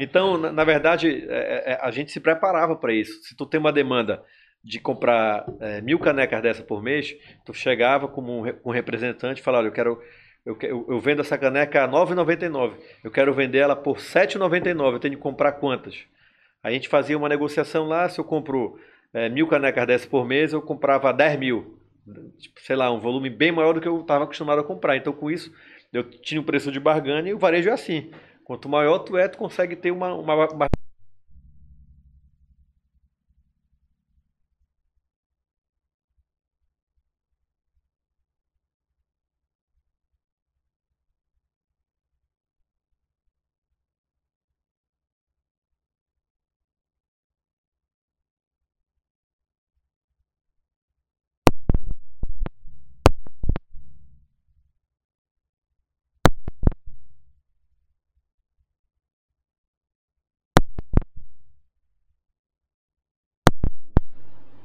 Então, 0.00 0.36
na, 0.36 0.52
na 0.52 0.64
verdade, 0.64 1.26
é, 1.28 1.72
é, 1.72 1.78
a 1.80 1.90
gente 1.90 2.12
se 2.12 2.20
preparava 2.20 2.76
para 2.76 2.92
isso. 2.92 3.22
Se 3.22 3.36
tu 3.36 3.46
tem 3.46 3.58
uma 3.58 3.72
demanda 3.72 4.22
de 4.62 4.80
comprar 4.80 5.46
é, 5.60 5.80
mil 5.80 5.98
canecas 5.98 6.42
dessa 6.42 6.62
por 6.62 6.82
mês, 6.82 7.14
tu 7.44 7.54
chegava 7.54 8.08
como 8.08 8.44
um, 8.44 8.52
um 8.64 8.70
representante 8.70 9.40
e 9.40 9.44
falava, 9.44 9.62
olha, 9.62 9.68
eu 9.68 9.72
quero 9.74 9.98
eu, 10.46 10.56
eu, 10.62 10.86
eu 10.90 11.00
vendo 11.00 11.20
essa 11.20 11.36
caneca 11.36 11.82
a 11.82 11.86
R$ 11.86 11.92
9,99. 11.92 12.74
Eu 13.02 13.10
quero 13.10 13.34
vender 13.34 13.58
ela 13.58 13.74
por 13.74 13.96
R$ 13.96 14.02
7,99. 14.02 14.92
Eu 14.92 15.00
tenho 15.00 15.16
que 15.16 15.20
comprar 15.20 15.52
quantas? 15.52 16.04
A 16.62 16.70
gente 16.70 16.88
fazia 16.88 17.18
uma 17.18 17.28
negociação 17.28 17.88
lá, 17.88 18.08
se 18.08 18.20
eu 18.20 18.24
compro 18.24 18.78
é, 19.12 19.28
mil 19.28 19.48
canecas 19.48 19.86
dessas 19.86 20.06
por 20.06 20.24
mês, 20.24 20.52
eu 20.52 20.62
comprava 20.62 21.12
10 21.12 21.38
mil. 21.38 21.78
Tipo, 22.38 22.60
sei 22.60 22.76
lá, 22.76 22.90
um 22.92 23.00
volume 23.00 23.28
bem 23.28 23.50
maior 23.50 23.72
do 23.72 23.80
que 23.80 23.88
eu 23.88 24.00
estava 24.00 24.24
acostumado 24.24 24.60
a 24.60 24.64
comprar. 24.64 24.96
Então, 24.96 25.12
com 25.12 25.30
isso, 25.30 25.52
eu 25.92 26.04
tinha 26.04 26.40
um 26.40 26.44
preço 26.44 26.70
de 26.70 26.78
barganha 26.78 27.30
e 27.30 27.34
o 27.34 27.38
varejo 27.38 27.68
é 27.68 27.72
assim. 27.72 28.10
Quanto 28.44 28.68
maior 28.68 29.00
tu 29.00 29.16
é, 29.16 29.26
tu 29.26 29.38
consegue 29.38 29.74
ter 29.74 29.90
uma, 29.90 30.14
uma, 30.14 30.48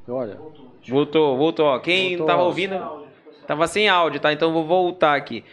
Olha, 0.08 0.38
Voltou, 0.88 1.38
voltou. 1.38 1.66
Ó. 1.68 1.80
Quem 1.80 2.10
Voltou. 2.18 2.28
tava 2.28 2.44
ouvindo, 2.44 2.76
tava 3.48 3.68
sem 3.68 3.88
áudio, 3.88 4.20
tá? 4.20 4.34
Então 4.34 4.50
eu 4.50 4.54
vou 4.54 4.66
voltar 4.66 5.16
aqui. 5.16 5.44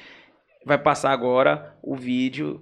Vai 0.65 0.79
passar 0.79 1.11
agora 1.13 1.75
o 1.83 1.95
vídeo, 1.95 2.61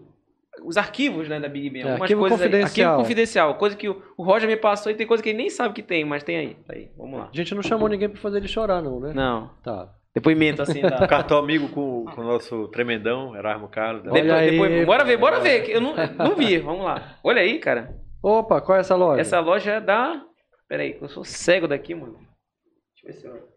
os 0.64 0.76
arquivos, 0.76 1.28
né, 1.28 1.38
da 1.40 1.48
Big 1.48 1.70
Ben. 1.70 1.82
É, 1.82 1.84
Algumas 1.84 2.02
arquivo 2.02 2.20
coisas 2.20 2.40
aí- 2.40 2.46
confidencial. 2.48 2.86
arquivo 2.90 3.02
confidencial. 3.04 3.54
Coisa 3.54 3.76
que 3.76 3.88
o, 3.88 4.02
o 4.16 4.22
Roger 4.22 4.48
me 4.48 4.56
passou 4.56 4.90
e 4.90 4.94
tem 4.94 5.06
coisa 5.06 5.22
que 5.22 5.28
ele 5.30 5.38
nem 5.38 5.50
sabe 5.50 5.74
que 5.74 5.82
tem, 5.82 6.04
mas 6.04 6.22
tem 6.24 6.36
aí. 6.36 6.54
Tá 6.66 6.74
aí, 6.74 6.90
vamos 6.96 7.18
lá. 7.18 7.28
a 7.32 7.36
gente 7.36 7.54
não 7.54 7.62
chamou 7.62 7.88
ninguém 7.88 8.08
pra 8.08 8.20
fazer 8.20 8.38
ele 8.38 8.48
chorar, 8.48 8.82
não, 8.82 8.98
né? 9.00 9.12
Não. 9.14 9.50
Tá. 9.62 9.88
Depoimento 10.14 10.62
assim, 10.62 10.80
tá? 10.80 11.06
cartão 11.08 11.38
amigo 11.38 11.68
com, 11.68 12.04
com 12.06 12.20
o 12.20 12.24
nosso 12.24 12.68
tremendão, 12.68 13.36
Erasmo 13.36 13.68
Carlos. 13.68 14.02
Olha 14.06 14.22
Depois, 14.22 14.32
aí, 14.32 14.50
depois- 14.50 14.86
bora 14.86 15.04
ver, 15.04 15.16
bora 15.18 15.40
ver. 15.40 15.62
que 15.62 15.72
Eu 15.72 15.80
não, 15.80 15.94
não 16.18 16.34
vi, 16.34 16.58
vamos 16.58 16.84
lá. 16.84 17.16
Olha 17.22 17.42
aí, 17.42 17.58
cara. 17.58 17.94
Opa, 18.22 18.60
qual 18.60 18.76
é 18.78 18.80
essa 18.80 18.94
loja? 18.96 19.20
Essa 19.20 19.40
loja 19.40 19.72
é 19.72 19.80
da. 19.80 20.22
Pera 20.68 20.82
aí, 20.82 20.98
eu 21.00 21.08
sou 21.08 21.24
cego 21.24 21.68
daqui, 21.68 21.94
mano. 21.94 22.18
Deixa 22.94 23.04
eu 23.04 23.06
ver 23.06 23.12
se 23.12 23.26
eu. 23.26 23.56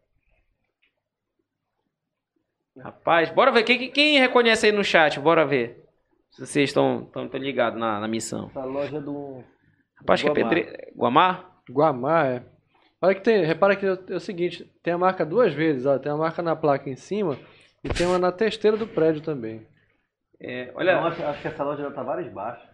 Rapaz, 2.83 3.29
bora 3.31 3.51
ver. 3.51 3.63
Quem, 3.63 3.91
quem 3.91 4.19
reconhece 4.19 4.67
aí 4.67 4.71
no 4.71 4.83
chat? 4.83 5.19
Bora 5.19 5.45
ver. 5.45 5.85
Se 6.31 6.45
vocês 6.45 6.69
estão 6.69 7.05
tão, 7.11 7.27
tão 7.27 7.39
ligados 7.39 7.79
na, 7.79 7.99
na 7.99 8.07
missão. 8.07 8.47
Essa 8.47 8.63
loja 8.63 9.01
do. 9.01 9.43
Rapaz, 9.97 10.19
acho 10.21 10.23
que 10.23 10.29
é 10.29 10.33
pedreiro. 10.33 10.93
Guamá? 10.95 11.51
Guamá, 11.69 12.27
é. 12.27 12.43
Olha 13.01 13.15
que 13.15 13.21
tem, 13.21 13.43
repara 13.43 13.75
que 13.75 13.85
é 13.85 13.93
o- 13.93 14.05
é 14.09 14.15
o 14.15 14.19
seguinte, 14.19 14.65
tem 14.83 14.93
a 14.93 14.97
marca 14.97 15.25
duas 15.25 15.53
vezes, 15.53 15.85
ó, 15.85 15.97
tem 15.97 16.11
a 16.11 16.17
marca 16.17 16.41
na 16.41 16.53
placa 16.55 16.89
em 16.89 16.97
cima 16.97 17.37
e 17.83 17.87
tem 17.89 18.05
uma 18.05 18.19
na 18.19 18.29
testeira 18.31 18.75
do 18.75 18.85
prédio 18.85 19.21
também. 19.21 19.65
É, 20.39 20.69
olha, 20.75 20.95
Não, 20.95 21.07
acho, 21.07 21.23
acho 21.23 21.41
que 21.41 21.47
essa 21.47 21.63
loja 21.63 21.83
já 21.83 21.91
tá 21.91 22.03
vários 22.03 22.31
baixos. 22.31 22.68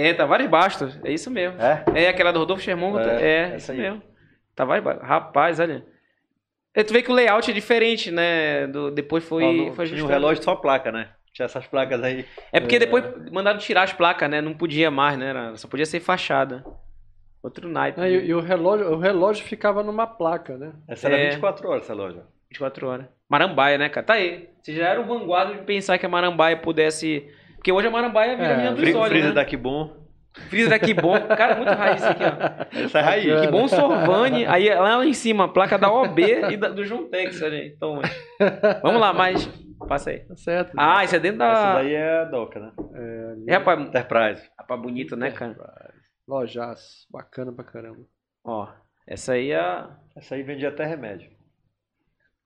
É, 0.00 0.14
Tavares 0.14 0.48
Bastos, 0.48 0.98
é 1.04 1.12
isso 1.12 1.30
mesmo. 1.30 1.60
É? 1.60 1.84
É 1.94 2.08
aquela 2.08 2.32
do 2.32 2.38
Rodolfo 2.38 2.62
Sherman, 2.62 2.98
É, 2.98 3.22
é, 3.22 3.40
essa 3.46 3.56
isso 3.56 3.72
aí. 3.72 3.78
mesmo. 3.78 4.02
Tavares 4.54 4.84
Bastos. 4.84 5.06
Rapaz, 5.08 5.60
olha. 5.60 5.84
É, 6.74 6.82
tu 6.84 6.92
vê 6.92 7.02
que 7.02 7.10
o 7.10 7.14
layout 7.14 7.50
é 7.50 7.54
diferente, 7.54 8.10
né? 8.10 8.66
Do, 8.68 8.90
depois 8.90 9.24
foi, 9.24 9.42
Ó, 9.44 9.52
não- 9.52 9.74
foi 9.74 9.86
tinha 9.86 10.04
um 10.04 10.08
relógio 10.08 10.42
só 10.42 10.54
placa, 10.54 10.92
né? 10.92 11.08
Tinha 11.32 11.46
essas 11.46 11.66
placas 11.66 12.02
aí. 12.02 12.24
É 12.52 12.60
porque 12.60 12.78
depois 12.78 13.04
mandaram 13.32 13.58
tirar 13.58 13.82
as 13.84 13.92
placas, 13.92 14.28
né? 14.30 14.40
Não 14.40 14.54
podia 14.54 14.90
mais, 14.90 15.18
né? 15.18 15.28
Era- 15.30 15.56
Só 15.56 15.66
podia 15.68 15.86
ser 15.86 16.00
fachada. 16.00 16.64
Outro 17.42 17.68
naipe. 17.68 18.00
Ah, 18.00 18.08
e, 18.08 18.26
e 18.26 18.34
o 18.34 18.40
relógio, 18.40 18.90
o 18.92 18.98
relógio 18.98 19.44
ficava 19.44 19.82
numa 19.82 20.06
placa, 20.06 20.56
né? 20.56 20.72
Essa 20.88 21.06
era 21.08 21.16
É. 21.18 21.30
24 21.30 21.68
horas, 21.68 21.84
essa 21.84 21.94
loja. 21.94 22.24
24 22.50 22.86
horas. 22.88 23.06
Marambaia, 23.28 23.78
né, 23.78 23.88
cara? 23.88 24.04
Tá 24.06 24.14
aí. 24.14 24.48
Você 24.62 24.72
já 24.74 24.88
era 24.88 25.00
o 25.00 25.04
vanguarda 25.04 25.54
de 25.54 25.62
pensar 25.62 25.98
que 25.98 26.06
a 26.06 26.08
Marambaia 26.08 26.56
pudesse. 26.56 27.28
Porque 27.58 27.70
hoje 27.72 27.86
a 27.88 27.90
Marambaia 27.90 28.36
vira 28.36 28.48
É, 28.48 28.52
a 28.54 28.56
menina 28.56 28.74
dos 28.74 28.94
olhos. 28.94 29.08
Freezer 29.08 29.28
né? 29.28 29.34
da 29.34 29.44
Kibon. 29.44 30.08
Freezer 30.48 30.70
daqui 30.70 30.94
bom. 30.94 31.18
Cara, 31.36 31.56
muito 31.56 31.72
raiz 31.72 31.96
isso 32.00 32.08
aqui, 32.10 32.22
ó. 32.22 32.84
Essa 32.84 32.98
é 32.98 33.02
raiz. 33.02 33.40
Que 33.40 33.48
bom 33.48 33.66
Sorvani. 33.66 34.46
Aí 34.46 34.72
lá 34.72 35.04
em 35.04 35.12
cima, 35.12 35.46
a 35.46 35.48
placa 35.48 35.76
da 35.76 35.90
OB 35.92 36.22
e 36.52 36.56
da- 36.56 36.68
do 36.68 36.84
João 36.84 37.08
Tex. 37.10 37.42
Olha 37.42 37.58
aí. 37.58 37.72
Então, 37.74 38.00
vamos 38.82 39.00
lá, 39.00 39.12
mais. 39.12 39.46
Passa 39.88 40.10
aí. 40.10 40.20
Tá 40.20 40.36
certo. 40.36 40.72
Ah, 40.76 41.02
isso 41.02 41.16
é 41.16 41.18
dentro 41.18 41.42
Essa 41.42 41.52
da. 41.62 41.74
daí 41.74 41.92
é 41.94 42.18
a 42.20 42.24
Doca, 42.24 42.60
né? 42.60 42.72
É, 43.48 43.52
rapaz, 43.54 43.80
Enterprise. 43.80 44.48
rapaz, 44.58 44.80
bonito, 44.80 45.16
né, 45.16 45.30
cara? 45.32 45.56
Lojaço, 46.28 47.06
bacana 47.10 47.52
pra 47.52 47.64
caramba. 47.64 48.04
Ó, 48.44 48.68
essa 49.08 49.32
aí 49.32 49.50
é. 49.50 49.56
a- 49.58 49.90
Essa 50.16 50.34
aí 50.36 50.42
vendia 50.42 50.68
até 50.68 50.84
remédio. 50.84 51.30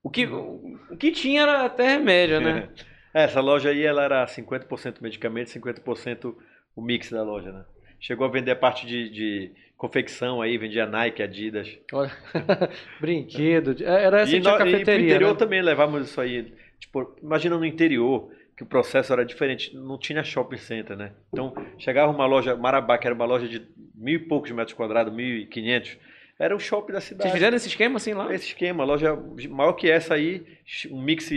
O 0.03 0.09
que, 0.11 0.27
o 0.27 0.97
que 0.99 1.11
tinha 1.13 1.43
era 1.43 1.65
até 1.67 1.89
remédio, 1.89 2.41
né? 2.41 2.69
É, 3.15 3.25
essa 3.25 3.41
loja 3.41 3.71
aí 3.71 3.85
ela 3.85 4.03
era 4.03 4.27
50% 4.27 5.01
medicamento, 5.01 5.49
50% 5.49 6.35
o 6.75 6.83
mix 6.83 7.11
da 7.11 7.23
loja, 7.23 7.53
né? 7.53 7.65
Chegou 8.01 8.27
a 8.27 8.31
vender 8.31 8.51
a 8.51 8.57
parte 8.57 8.87
de, 8.87 9.11
de 9.11 9.53
confecção 9.77 10.41
aí, 10.41 10.57
vendia 10.59 10.87
Nike, 10.87 11.23
Adidas. 11.23 11.79
Olha, 11.93 12.11
brinquedo. 13.01 13.77
é, 13.83 14.05
Era 14.05 14.23
essa 14.23 14.37
e, 14.37 14.41
tinha 14.41 14.53
no, 14.53 14.57
e 14.57 14.59
cafeteria, 14.59 15.07
interior 15.07 15.33
né? 15.33 15.39
também 15.39 15.63
levávamos 15.63 16.09
isso 16.09 16.21
aí. 16.21 16.53
Tipo, 16.81 17.15
imagina 17.23 17.57
no 17.57 17.65
interior, 17.65 18.31
que 18.57 18.63
o 18.63 18.67
processo 18.67 19.13
era 19.13 19.25
diferente, 19.25 19.75
não 19.77 19.99
tinha 19.99 20.23
shopping 20.25 20.57
center, 20.57 20.97
né? 20.97 21.13
Então, 21.33 21.55
chegava 21.79 22.11
uma 22.11 22.27
loja, 22.27 22.57
Marabá, 22.57 22.99
que 22.99 23.07
era 23.07 23.15
uma 23.15 23.25
loja 23.25 23.49
de 23.49 23.63
mil 23.95 24.17
e 24.17 24.19
poucos 24.19 24.51
metros 24.51 24.77
quadrados, 24.77 25.13
mil 25.13 25.39
e 25.39 25.47
quinhentos, 25.47 25.97
era 26.39 26.55
o 26.57 26.59
shopping 26.61 26.93
da 26.93 27.01
cidade. 27.01 27.23
Vocês 27.25 27.35
fizeram 27.35 27.57
esse 27.57 27.69
esquema 27.69 27.97
assim 27.97 28.15
lá? 28.15 28.35
Esse 28.35 28.47
esquema, 28.47 28.85
loja 28.85 29.17
maior 29.51 29.73
que 29.75 29.91
essa 29.91 30.15
aí, 30.15 30.43
um 30.91 31.01
mix 31.03 31.31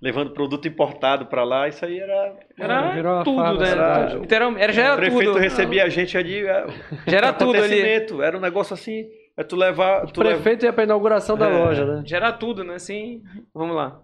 levando 0.00 0.30
produto 0.32 0.66
importado 0.68 1.26
pra 1.26 1.44
lá, 1.44 1.68
isso 1.68 1.84
aí 1.84 1.98
era... 1.98 2.36
Era 2.58 3.22
tudo, 3.24 3.58
né? 3.60 3.74
da 3.74 4.06
Tudo. 4.08 4.20
Literalmente, 4.22 4.62
era, 4.62 4.72
já 4.72 4.82
era 4.84 4.94
o 4.94 4.96
prefeito 4.96 5.24
tudo. 5.32 5.38
recebia 5.38 5.84
a 5.84 5.88
gente 5.88 6.16
ali, 6.18 6.46
é, 6.46 6.66
Já 7.06 7.16
era 7.18 7.32
tudo 7.32 7.50
ali. 7.50 7.58
acontecimento, 7.58 8.22
era 8.22 8.36
um 8.36 8.40
negócio 8.40 8.74
assim, 8.74 9.06
é 9.36 9.42
tu 9.44 9.56
levar... 9.56 10.04
O 10.04 10.12
Tu 10.12 10.22
leva- 10.22 10.34
prefeito 10.34 10.64
ia 10.64 10.72
pra 10.72 10.84
inauguração 10.84 11.36
da 11.36 11.48
É. 11.48 11.52
loja, 11.58 11.84
né? 11.84 12.02
Já 12.06 12.16
era 12.18 12.32
tudo, 12.32 12.62
né? 12.64 12.74
Assim, 12.74 13.22
vamos 13.54 13.74
lá. 13.76 14.00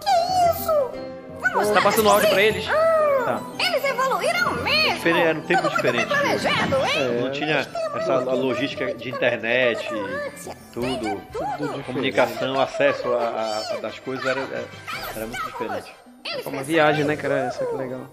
Que 0.00 0.08
isso? 0.50 1.25
Você 1.54 1.72
tá 1.72 1.80
passando 1.82 2.08
áudio 2.08 2.28
pra 2.30 2.42
eles? 2.42 2.66
Tá. 2.66 3.40
Eles 3.58 3.84
evoluíram 3.84 4.52
mesmo! 4.62 4.94
Diferente, 4.94 5.26
Era 5.26 5.38
um 5.38 5.42
tempo 5.42 5.68
diferente. 5.70 6.06
Planejado, 6.06 6.76
hein? 6.86 7.20
Não 7.22 7.30
tinha 7.32 7.56
essa 7.94 8.14
a 8.14 8.18
logística 8.34 8.94
de 8.94 9.10
internet, 9.10 9.88
tudo, 10.72 11.22
comunicação, 11.84 12.60
acesso 12.60 13.12
a, 13.14 13.22
a- 13.28 13.74
a- 13.76 13.80
das 13.80 13.98
coisas 13.98 14.24
era, 14.26 14.40
era, 14.40 14.64
era 15.16 15.26
muito 15.26 15.44
diferente. 15.46 15.92
Foi 16.42 16.52
uma 16.52 16.62
viagem, 16.62 17.04
né, 17.04 17.16
cara? 17.16 17.48
Isso 17.48 17.66
que 17.66 17.74
legal. 17.76 18.08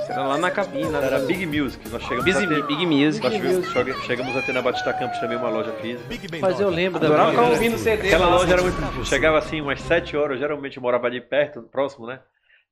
Isso 0.00 0.12
era 0.12 0.26
lá 0.26 0.38
na 0.38 0.50
cabine. 0.50 0.88
Lá 0.90 1.02
Era 1.02 1.18
na- 1.20 1.26
Big 1.26 1.46
Music, 1.46 1.88
nós 1.88 2.02
chegamos 2.02 2.24
Big, 2.24 2.36
a 2.44 2.48
ter, 2.48 2.66
Big 2.66 2.86
Music. 2.86 3.24
nós 3.24 3.32
chegamos, 3.34 3.68
chega- 3.72 3.94
chegamos 4.02 4.36
a 4.36 4.42
ter 4.42 4.52
na 4.52 4.62
Batista 4.62 4.92
Campos 4.92 5.18
também 5.18 5.36
uma 5.36 5.48
loja 5.48 5.72
física. 5.74 6.04
Mas 6.40 6.60
eu 6.60 6.68
lembro 6.70 6.98
da 7.00 7.06
Adorava 7.06 7.30
ficar 7.30 7.42
loja. 7.42 7.54
ouvindo 7.54 7.78
CD. 7.78 8.08
Aquela 8.08 8.28
loja 8.28 8.52
era 8.52 8.62
muito. 8.62 9.04
Chegava 9.04 9.38
assim 9.38 9.60
umas 9.60 9.80
7 9.82 10.16
horas, 10.16 10.38
geralmente 10.38 10.76
eu 10.76 10.82
morava 10.82 11.06
ali 11.06 11.20
perto, 11.20 11.62
próximo, 11.62 12.06
né? 12.06 12.20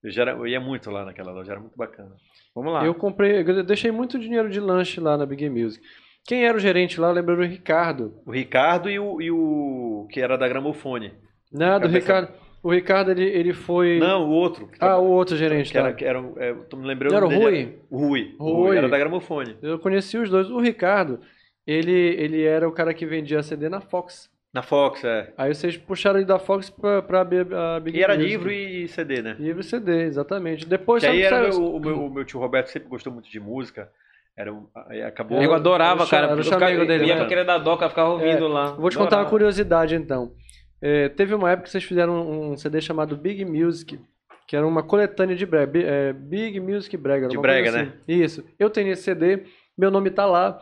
Eu, 0.03 0.11
já 0.11 0.23
era- 0.23 0.33
eu 0.33 0.47
ia 0.47 0.61
muito 0.61 0.91
lá 0.91 1.05
naquela 1.05 1.33
loja, 1.33 1.53
era 1.53 1.61
muito 1.61 1.77
bacana. 1.77 2.11
Vamos 2.55 2.73
lá. 2.73 2.85
Eu 2.85 2.95
comprei, 2.95 3.41
eu 3.41 3.65
deixei 3.65 3.91
muito 3.91 4.19
dinheiro 4.19 4.49
de 4.51 4.61
lanche 4.61 5.01
lá 5.01 5.17
na 5.17 5.27
Big 5.27 5.49
Music. 5.49 5.85
Quem 6.27 6.45
era 6.45 6.57
o 6.57 6.61
gerente 6.61 7.01
lá, 7.01 7.09
eu 7.09 7.13
lembro 7.15 7.37
do 7.37 7.43
Ricardo. 7.43 8.15
O 8.27 8.31
Ricardo 8.33 8.91
e 8.91 8.99
o, 8.99 9.21
e 9.23 9.31
o 9.31 10.07
que 10.11 10.21
era 10.21 10.37
da 10.37 10.47
gramofone. 10.47 11.13
Nada, 11.53 11.87
o 11.87 11.91
Ricardo. 11.91 12.29
O 12.69 12.73
Ricardo, 12.73 13.11
ele, 13.13 13.25
ele 13.25 13.55
foi. 13.55 13.99
Não, 13.99 14.27
o 14.29 14.31
outro. 14.31 14.69
Ah, 14.79 14.99
o 14.99 15.07
outro 15.11 15.35
gerente 15.37 15.73
que 15.73 15.79
era, 15.79 15.93
que 15.95 16.05
era, 16.05 16.19
é, 16.37 16.53
tu 16.69 16.77
me 16.77 16.87
lembrou 16.87 17.11
Não 17.11 17.17
era 17.17 17.27
o 17.27 17.29
dele, 17.31 17.43
Rui? 17.43 17.79
O 17.91 17.97
Rui. 17.99 18.35
O 18.39 18.45
Rui. 18.45 18.53
Rui. 18.69 18.77
Era 18.77 18.89
da 18.91 18.99
gramofone. 18.99 19.57
Eu 19.63 19.79
conheci 19.79 20.19
os 20.19 20.29
dois. 20.29 20.51
O 20.51 20.61
Ricardo, 20.61 21.19
ele, 21.67 21.93
ele 21.93 22.43
era 22.45 22.69
o 22.69 22.73
cara 22.73 22.93
que 22.93 23.07
vendia 23.07 23.43
CD 23.43 23.71
na 23.71 23.81
Fox. 23.81 24.29
Na 24.53 24.63
Fox, 24.63 25.03
é. 25.05 25.33
Aí 25.39 25.55
vocês 25.55 25.77
puxaram 25.79 26.19
ele 26.19 26.27
da 26.27 26.39
Fox 26.39 26.69
pra, 26.69 27.01
pra 27.03 27.21
a 27.21 27.81
Big 27.81 27.99
E 27.99 28.03
era 28.03 28.15
Music. 28.15 28.31
livro 28.31 28.51
e 28.53 28.89
CD, 28.89 29.23
né? 29.23 29.37
Livro 29.39 29.61
e 29.61 29.65
CD, 29.65 30.03
exatamente. 30.05 30.67
Depois 30.67 31.03
Que 31.03 31.09
aí 31.09 31.23
sabe- 31.25 31.35
era 31.47 31.49
meu- 31.49 31.75
o, 31.75 31.81
meu, 31.81 32.05
o 32.07 32.11
meu 32.13 32.25
tio 32.25 32.39
Roberto 32.41 32.67
sempre 32.69 32.89
gostou 32.89 33.13
muito 33.13 33.31
de 33.31 33.41
música. 33.41 33.89
Era 34.37 34.53
um, 34.53 34.67
aí 34.89 35.03
acabou. 35.03 35.43
Eu 35.43 35.53
adorava, 35.53 36.01
Era 36.01 36.03
o 36.03 36.07
cha- 36.07 36.17
cara. 36.17 36.27
era 36.33 36.37
o 36.37 36.39
Eu 36.41 36.45
chamego 36.45 36.87
dele, 36.87 37.05
Eu 37.05 37.09
ia 37.09 37.17
pra 37.17 37.25
aquele 37.25 37.45
da 37.45 37.59
Doca, 37.59 37.89
ficava 37.89 38.11
ouvindo 38.11 38.47
lá. 38.47 38.73
Vou 38.73 38.89
te 38.91 38.97
contar 38.97 39.17
uma 39.17 39.23
Adorava. 39.23 39.31
curiosidade 39.31 39.95
então. 39.97 40.33
É, 40.81 41.09
teve 41.09 41.35
uma 41.35 41.51
época 41.51 41.65
que 41.65 41.71
vocês 41.71 41.85
fizeram 41.85 42.51
um 42.51 42.57
CD 42.57 42.81
chamado 42.81 43.17
Big 43.17 43.45
Music, 43.45 43.99
que 44.47 44.57
era 44.57 44.67
uma 44.67 44.83
coletânea 44.83 45.37
de 45.37 45.45
brega. 45.45 45.79
É, 45.79 46.13
Big 46.13 46.59
Music 46.61 46.97
Brega. 46.97 47.29
De 47.29 47.37
brega, 47.37 47.71
né? 47.71 47.81
assim. 47.81 47.93
Isso. 48.07 48.45
Eu 48.59 48.71
tenho 48.71 48.91
esse 48.91 49.03
CD, 49.03 49.45
meu 49.77 49.91
nome 49.91 50.11
tá 50.11 50.25
lá, 50.25 50.59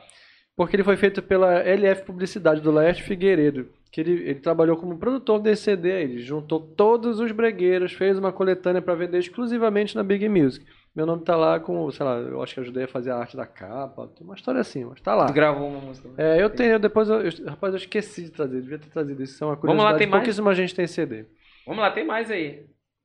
porque 0.56 0.74
ele 0.74 0.84
foi 0.84 0.96
feito 0.96 1.22
pela 1.22 1.62
LF 1.62 2.02
Publicidade 2.04 2.60
do 2.60 2.70
Laerte 2.70 3.02
Figueiredo. 3.02 3.68
Que 3.92 4.00
ele, 4.00 4.12
ele 4.12 4.40
trabalhou 4.40 4.76
como 4.76 4.98
produtor 4.98 5.38
desse 5.38 5.62
CD, 5.62 5.92
aí. 5.92 6.02
ele 6.02 6.18
juntou 6.18 6.60
todos 6.60 7.20
os 7.20 7.30
bregueiros, 7.32 7.92
fez 7.92 8.18
uma 8.18 8.32
coletânea 8.32 8.82
para 8.82 8.94
vender 8.94 9.18
exclusivamente 9.18 9.94
na 9.94 10.02
Big 10.02 10.28
Music. 10.28 10.66
Meu 10.96 11.04
nome 11.04 11.22
tá 11.24 11.36
lá 11.36 11.60
com, 11.60 11.90
sei 11.90 12.06
lá, 12.06 12.16
eu 12.16 12.42
acho 12.42 12.54
que 12.54 12.60
ajudei 12.60 12.84
a 12.84 12.88
fazer 12.88 13.10
a 13.10 13.16
arte 13.18 13.36
da 13.36 13.44
capa, 13.46 14.08
tem 14.16 14.26
uma 14.26 14.34
história 14.34 14.60
assim, 14.62 14.82
mas 14.86 14.98
tá 15.02 15.14
lá. 15.14 15.26
Tu 15.26 15.34
gravou 15.34 15.68
uma 15.68 15.78
música. 15.80 16.08
É, 16.16 16.42
eu 16.42 16.48
tenho, 16.48 16.78
depois 16.78 17.08
eu, 17.10 17.20
eu- 17.20 17.46
rapaz, 17.46 17.74
eu 17.74 17.78
esqueci 17.78 18.24
de 18.24 18.30
trazer, 18.30 18.62
devia 18.62 18.78
ter 18.78 18.88
trazido 18.88 19.22
isso, 19.22 19.34
isso 19.34 19.44
é 19.44 19.46
uma 19.46 19.56
Vamos 19.56 19.60
curiosidade. 19.60 19.92
lá, 19.92 19.98
tem 19.98 20.06
mais? 20.06 20.22
Pouquíssima 20.22 20.54
gente 20.54 20.74
tem 20.74 20.86
CD. 20.86 21.26
Vamos 21.66 21.82
lá, 21.82 21.90
tem 21.90 22.04
mais 22.06 22.30
aí. 22.30 22.64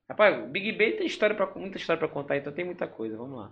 Rapaz, 0.10 0.42
o 0.42 0.48
Big 0.48 0.72
Bay 0.72 0.94
tem 0.94 1.06
história 1.06 1.36
pra, 1.36 1.50
muita 1.54 1.78
história 1.78 2.00
pra 2.00 2.08
contar, 2.08 2.38
então 2.38 2.54
tem 2.54 2.64
muita 2.64 2.88
coisa. 2.88 3.18
Vamos 3.18 3.38
lá. 3.38 3.52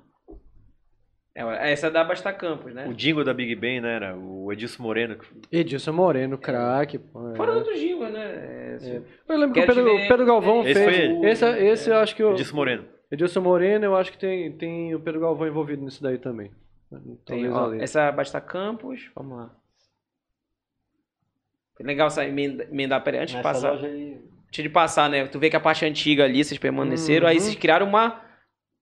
É, 1.36 1.72
essa 1.72 1.88
é 1.88 1.92
da 1.92 2.04
Basta 2.04 2.32
Campos, 2.34 2.74
né? 2.74 2.88
O 2.88 2.94
jingle 2.94 3.24
da 3.24 3.34
Big 3.34 3.54
Ben, 3.56 3.80
né? 3.82 3.96
Era 3.96 4.16
o 4.18 4.52
Edilson 4.52 4.84
Moreno. 4.84 5.16
que- 5.18 5.58
Edilson 5.58 5.92
Moreno, 5.94 6.38
craque. 6.38 6.98
pô, 6.98 7.32
é. 7.32 7.36
Fora 7.36 7.54
outros 7.54 7.78
jingles, 7.80 8.12
né? 8.12 8.24
É, 8.24 8.74
assim, 8.76 9.04
Eu 9.28 9.38
lembro 9.38 9.54
que 9.54 9.60
o 9.62 9.66
Pedro, 9.68 9.84
ver- 9.84 10.06
o 10.06 10.08
Pedro 10.08 10.26
Galvão 10.26 10.62
Esse 10.64 10.74
fez. 10.74 10.86
foi 10.86 10.96
ele. 11.06 11.30
Esse, 11.30 11.46
esse 11.46 11.90
eu 11.90 11.98
acho 11.98 12.16
que 12.16 12.24
o 12.24 12.32
Edilson 12.32 12.56
Moreno. 12.56 12.86
Edilson 13.12 13.42
Moreno, 13.42 13.86
eu 13.86 13.96
acho 13.96 14.12
que 14.12 14.18
tem, 14.18 14.52
tem 14.52 14.94
o 14.96 15.00
Pedro 15.00 15.20
Galvão 15.22 15.48
envolvido 15.48 15.84
nisso 15.84 16.02
daí 16.04 16.18
também. 16.18 16.52
Tem, 17.26 17.50
ó, 17.52 17.74
essa 17.74 18.02
é 18.02 18.08
a 18.08 18.12
Basta 18.12 18.40
Campos. 18.42 19.10
Vamos 19.16 19.38
lá. 19.38 19.50
Foi 21.76 21.86
legal 21.86 22.08
essa 22.08 22.26
emenda, 22.26 22.64
emendar, 22.66 23.04
peraí, 23.04 23.22
antes 23.22 23.36
de 23.36 23.42
passar. 23.42 23.72
loja 23.72 23.88
aí. 23.88 24.18
Antes 24.48 24.64
de 24.64 24.70
passar, 24.70 25.10
né? 25.10 25.26
Tu 25.28 25.40
vê 25.40 25.50
que 25.50 25.56
a 25.56 25.60
parte 25.60 25.86
antiga 25.86 26.24
ali, 26.26 26.44
vocês 26.44 26.60
permaneceram, 26.60 27.26
Uhum. 27.26 27.32
aí 27.32 27.40
vocês 27.40 27.56
criaram 27.56 27.88
uma 27.88 28.22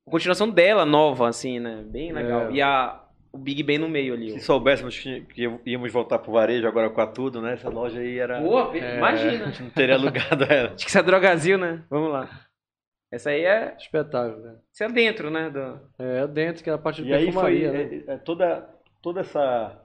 continuação 0.06 0.50
dela, 0.50 0.86
nova, 0.86 1.28
assim, 1.28 1.60
né? 1.60 1.84
Bem 1.86 2.12
legal. 2.12 2.48
É. 2.50 2.52
E 2.54 2.62
a, 2.62 3.04
o 3.32 3.38
Big 3.38 3.62
Ben 3.64 3.78
no 3.78 3.90
meio 3.90 4.14
ali. 4.14 4.32
Se 4.32 4.38
ó. 4.38 4.42
soubéssemos 4.42 4.98
que 4.98 5.22
que 5.22 5.50
íamos 5.66 5.92
voltar 5.92 6.20
pro 6.20 6.32
varejo 6.32 6.68
agora 6.68 6.90
com 6.90 7.02
a 7.02 7.08
tudo, 7.08 7.42
né? 7.42 7.54
Essa 7.54 7.70
loja 7.70 8.00
aí 8.00 8.18
era. 8.18 8.40
Boa, 8.40 8.76
É. 8.76 8.98
imagina. 8.98 9.54
Não 9.60 9.70
teria 9.70 9.96
alugado 9.96 10.44
ela. 10.46 10.74
Acho 10.74 10.84
que 10.86 10.90
isso 10.90 10.98
é 10.98 11.04
Drogazil, 11.04 11.58
né? 11.58 11.84
Vamos 11.90 12.12
lá. 12.12 12.30
Essa 13.12 13.30
aí 13.30 13.46
é. 13.46 13.76
Espetáculo, 13.78 14.42
né? 14.44 14.56
Isso 14.72 14.84
é 14.84 14.90
dentro, 14.90 15.30
né? 15.30 15.50
Do... 15.50 15.80
É, 15.98 16.28
dentro, 16.28 16.64
que 16.64 16.70
é 16.70 16.74
a 16.74 16.78
parte 16.78 17.02
de 17.04 17.10
E 17.10 17.14
aí 17.14 17.32
foi 17.32 17.62
perfumaria, 17.62 17.72
né? 17.72 18.04
é, 18.08 18.14
é, 18.14 18.18
toda, 18.18 18.70
toda 19.02 19.22
essa. 19.22 19.82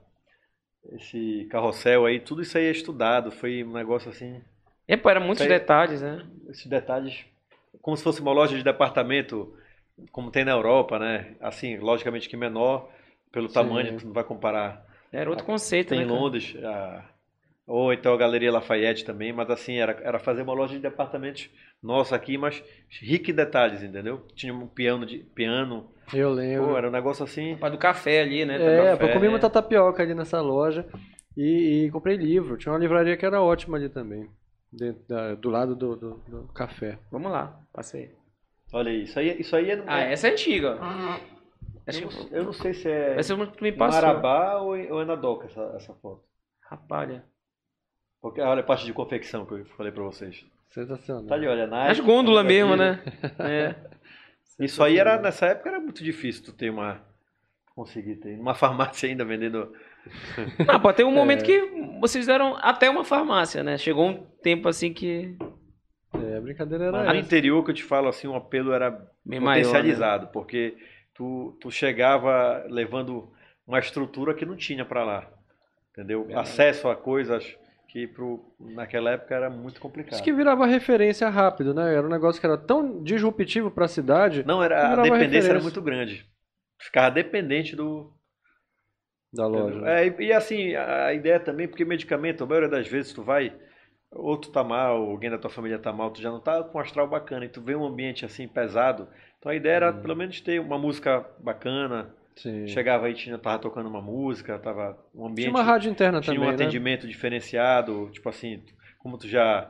Esse 0.91 1.47
carrossel 1.49 2.05
aí, 2.05 2.19
tudo 2.19 2.41
isso 2.41 2.57
aí 2.57 2.65
é 2.65 2.71
estudado. 2.71 3.31
Foi 3.31 3.63
um 3.63 3.71
negócio 3.71 4.09
assim. 4.09 4.41
E, 4.85 4.97
pô, 4.97 5.09
era 5.09 5.19
muitos 5.19 5.41
aí- 5.41 5.47
detalhes, 5.47 6.01
né? 6.01 6.25
Esses 6.49 6.65
detalhes. 6.67 7.25
Como 7.81 7.95
se 7.95 8.03
fosse 8.03 8.19
uma 8.21 8.33
loja 8.33 8.57
de 8.57 8.63
departamento, 8.63 9.55
como 10.11 10.29
tem 10.29 10.43
na 10.43 10.51
Europa, 10.51 10.99
né? 10.99 11.35
Assim, 11.39 11.77
logicamente 11.77 12.27
que 12.27 12.35
menor, 12.35 12.89
pelo 13.31 13.47
Sim. 13.47 13.53
tamanho, 13.53 13.97
tu 13.97 14.05
não 14.05 14.13
vai 14.13 14.23
comparar. 14.25 14.85
Era 15.11 15.29
outro 15.29 15.45
conceito, 15.45 15.89
Tem 15.89 15.99
né? 15.99 16.03
em? 16.03 16.07
Londres, 16.07 16.53
a, 16.63 17.05
Ou 17.65 17.93
então 17.93 18.13
a 18.13 18.17
Galeria 18.17 18.51
Lafayette 18.51 19.05
também, 19.05 19.31
mas 19.31 19.49
assim, 19.49 19.75
era, 19.77 19.93
era 20.03 20.19
fazer 20.19 20.41
uma 20.41 20.53
loja 20.53 20.75
de 20.75 20.81
departamentos 20.81 21.49
nossa 21.81 22.15
aqui, 22.15 22.37
mas 22.37 22.61
rica 22.89 23.31
em 23.31 23.33
detalhes, 23.35 23.81
entendeu? 23.81 24.25
Tinha 24.35 24.53
um 24.53 24.67
piano 24.67 25.05
de 25.05 25.19
piano. 25.19 25.89
Eu 26.13 26.31
lembro. 26.33 26.67
Pô, 26.67 26.77
era 26.77 26.87
um 26.87 26.91
negócio 26.91 27.23
assim. 27.23 27.55
Pai 27.57 27.71
do 27.71 27.77
café 27.77 28.21
ali, 28.21 28.45
né? 28.45 28.55
É, 28.55 28.91
Café, 28.91 29.03
eu 29.05 29.13
comi 29.13 29.27
é. 29.27 29.29
muita 29.29 29.49
tapioca 29.49 30.03
ali 30.03 30.13
nessa 30.13 30.41
loja 30.41 30.85
e, 31.37 31.85
e 31.85 31.91
comprei 31.91 32.17
livro. 32.17 32.57
Tinha 32.57 32.71
uma 32.73 32.77
livraria 32.79 33.15
que 33.15 33.25
era 33.25 33.41
ótima 33.41 33.77
ali 33.77 33.87
também, 33.89 34.29
dentro 34.71 35.01
da- 35.07 35.35
do 35.35 35.49
lado 35.49 35.75
do, 35.75 35.95
do- 35.95 36.13
do 36.27 36.43
café. 36.53 36.99
Vamos 37.11 37.31
lá, 37.31 37.57
passei. 37.71 38.11
Olha 38.73 38.91
aí, 38.91 39.03
isso 39.03 39.19
aí, 39.19 39.39
isso 39.39 39.55
aí 39.55 39.71
é, 39.71 39.83
Ah, 39.87 40.01
essa 40.01 40.27
é 40.27 40.31
antiga. 40.31 40.79
eu, 40.79 41.81
Essa 41.85 42.01
não, 42.01 42.37
eu 42.37 42.43
não 42.45 42.53
sei 42.53 42.73
se 42.73 42.89
é 42.89 43.15
essa 43.19 43.35
uma 43.35 43.47
que 43.47 43.57
tu 43.57 43.63
me 43.63 43.71
passou. 43.71 44.01
Marabá 44.01 44.57
ou, 44.57 44.69
ou 44.71 45.01
é 45.01 45.05
na 45.05 45.15
Doca 45.15 45.45
essa, 45.45 45.61
essa 45.75 45.93
foto. 45.95 46.23
Rapaz, 46.61 47.09
olha. 47.09 47.32
Porque, 48.23 48.39
olha 48.39 48.61
a 48.61 48.63
parte 48.63 48.85
de 48.85 48.93
confecção 48.93 49.45
que 49.45 49.51
eu 49.53 49.65
falei 49.75 49.91
pra 49.91 50.01
vocês. 50.01 50.45
Sensacional. 50.69 51.25
Tá 51.25 51.35
ali, 51.35 51.45
olha, 51.45 51.67
Nike. 51.67 51.91
As 51.91 51.99
gôndolas 51.99 52.43
tá 52.43 52.47
mesmo, 52.47 52.77
né? 52.77 53.03
É. 53.37 53.75
Isso 54.57 54.81
aí 54.81 54.97
era, 54.97 55.19
nessa 55.19 55.47
época 55.47 55.67
era 55.67 55.79
muito 55.79 56.01
difícil 56.01 56.41
tu 56.41 56.53
ter 56.53 56.69
uma. 56.69 57.01
Conseguir 57.75 58.15
ter. 58.15 58.37
Numa 58.37 58.55
farmácia 58.55 59.09
ainda 59.09 59.25
vendendo. 59.25 59.73
Ah, 60.67 60.79
pode 60.79 60.97
ter 60.97 61.03
um 61.03 61.11
momento 61.11 61.43
que 61.43 61.61
vocês 61.99 62.25
deram 62.25 62.57
até 62.61 62.89
uma 62.89 63.03
farmácia, 63.05 63.63
né? 63.63 63.77
Chegou 63.77 64.09
um 64.09 64.25
tempo 64.41 64.69
assim 64.69 64.93
que. 64.93 65.35
É, 66.13 66.37
a 66.37 66.41
brincadeira 66.41 66.85
era 66.85 67.03
Mas 67.03 67.13
no 67.13 67.19
interior 67.19 67.63
que 67.63 67.71
eu 67.71 67.75
te 67.75 67.83
falo 67.83 68.07
assim, 68.07 68.27
o 68.27 68.35
apelo 68.35 68.71
era 68.73 68.91
Bem 69.25 69.39
maior. 69.39 69.57
né? 69.57 69.63
potencializado, 69.63 70.27
porque 70.27 70.77
tu, 71.13 71.57
tu 71.59 71.69
chegava 71.71 72.65
levando 72.69 73.31
uma 73.65 73.79
estrutura 73.79 74.33
que 74.33 74.45
não 74.45 74.55
tinha 74.55 74.85
pra 74.85 75.03
lá. 75.03 75.29
Entendeu? 75.91 76.27
Acesso 76.33 76.89
a 76.89 76.95
coisas 76.95 77.57
que 77.93 78.07
pro, 78.07 78.55
naquela 78.59 79.11
época 79.11 79.35
era 79.35 79.51
muito 79.51 79.79
complicado. 79.79 80.13
Isso 80.13 80.23
que 80.23 80.33
virava 80.33 80.65
referência 80.65 81.29
rápido, 81.29 81.75
né? 81.75 81.93
Era 81.93 82.07
um 82.07 82.09
negócio 82.09 82.39
que 82.41 82.47
era 82.47 82.57
tão 82.57 83.03
disruptivo 83.03 83.69
pra 83.69 83.87
cidade 83.87 84.43
Não, 84.43 84.63
era, 84.63 84.93
a 84.93 84.95
dependência 84.95 85.51
era 85.51 85.59
referência. 85.59 85.61
muito 85.61 85.81
grande. 85.81 86.25
Ficava 86.81 87.11
dependente 87.11 87.75
do. 87.75 88.11
da 89.31 89.45
loja. 89.45 89.79
É, 89.87 90.07
e, 90.07 90.25
e 90.25 90.33
assim, 90.33 90.73
a, 90.75 91.05
a 91.05 91.13
ideia 91.13 91.39
também, 91.39 91.67
porque 91.67 91.85
medicamento, 91.85 92.43
a 92.43 92.47
maioria 92.47 92.69
das 92.69 92.87
vezes 92.87 93.13
tu 93.13 93.21
vai, 93.23 93.55
ou 94.11 94.37
tu 94.37 94.51
tá 94.51 94.63
mal, 94.63 94.97
alguém 94.97 95.29
da 95.29 95.37
tua 95.37 95.51
família 95.51 95.77
tá 95.79 95.93
mal, 95.93 96.11
tu 96.11 96.19
já 96.21 96.31
não 96.31 96.39
tá 96.41 96.63
com 96.63 96.79
um 96.79 96.81
astral 96.81 97.07
bacana, 97.07 97.45
e 97.45 97.49
tu 97.49 97.61
vê 97.61 97.75
um 97.75 97.85
ambiente 97.85 98.25
assim 98.25 98.47
pesado. 98.47 99.07
Então 99.37 99.51
a 99.51 99.55
ideia 99.55 99.75
era 99.75 99.91
Uhum. 99.91 100.01
pelo 100.01 100.15
menos 100.15 100.41
ter 100.41 100.59
uma 100.59 100.79
música 100.79 101.25
bacana. 101.39 102.15
Sim. 102.35 102.67
Chegava 102.67 103.05
aí, 103.07 103.13
tinha, 103.13 103.37
tava 103.37 103.59
tocando 103.59 103.87
uma 103.89 104.01
música, 104.01 104.57
tava 104.59 104.97
um 105.13 105.25
ambiente. 105.27 105.43
Tinha 105.49 105.55
uma 105.55 105.63
rádio 105.63 105.91
interna 105.91 106.21
tinha 106.21 106.35
também, 106.35 106.49
um 106.49 106.49
né? 106.49 106.55
atendimento 106.55 107.07
diferenciado, 107.07 108.09
tipo 108.11 108.27
assim, 108.29 108.63
como 108.99 109.17
tu 109.17 109.27
já 109.27 109.69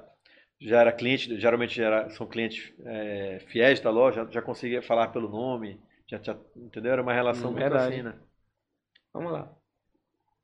já 0.61 0.80
era 0.80 0.93
cliente, 0.93 1.38
geralmente 1.39 1.76
já 1.76 1.86
era- 1.88 2.09
são 2.11 2.26
clientes 2.26 2.74
é, 2.86 3.39
fiéis 3.47 3.82
da 3.82 3.89
loja, 3.89 4.26
já 4.32 4.41
conseguia 4.41 4.82
falar 4.82 5.07
pelo 5.09 5.28
nome, 5.30 5.78
já, 6.07 6.18
já- 6.24 6.38
entendeu? 6.55 6.93
Era 6.93 7.01
uma 7.01 7.14
relação 7.14 7.49
Hum, 7.49 7.53
muito 7.53 7.64
verdade. 7.64 7.95
assim, 7.95 8.03
né? 8.03 8.14
Vamos 9.14 9.32
lá. 9.34 9.51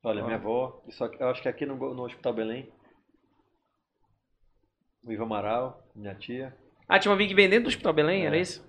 Olha, 0.02 0.20
Ó. 0.22 0.26
minha 0.26 0.36
avó, 0.36 0.82
isso 0.86 1.02
aqui, 1.02 1.22
eu 1.22 1.28
acho 1.30 1.40
que 1.40 1.48
aqui 1.48 1.64
no, 1.64 1.74
no 1.94 2.04
Hospital 2.04 2.34
Belém, 2.34 2.70
o 5.04 5.12
Ivo 5.12 5.24
Amaral, 5.24 5.82
minha 5.94 6.14
tia. 6.14 6.54
Ah, 6.88 6.98
tinha 6.98 7.10
uma 7.12 7.16
Big 7.18 7.34
Ben 7.34 7.48
dentro 7.48 7.64
do 7.64 7.68
Hospital 7.68 7.92
Belém, 7.92 8.26
era 8.26 8.36
É. 8.36 8.40
isso? 8.40 8.62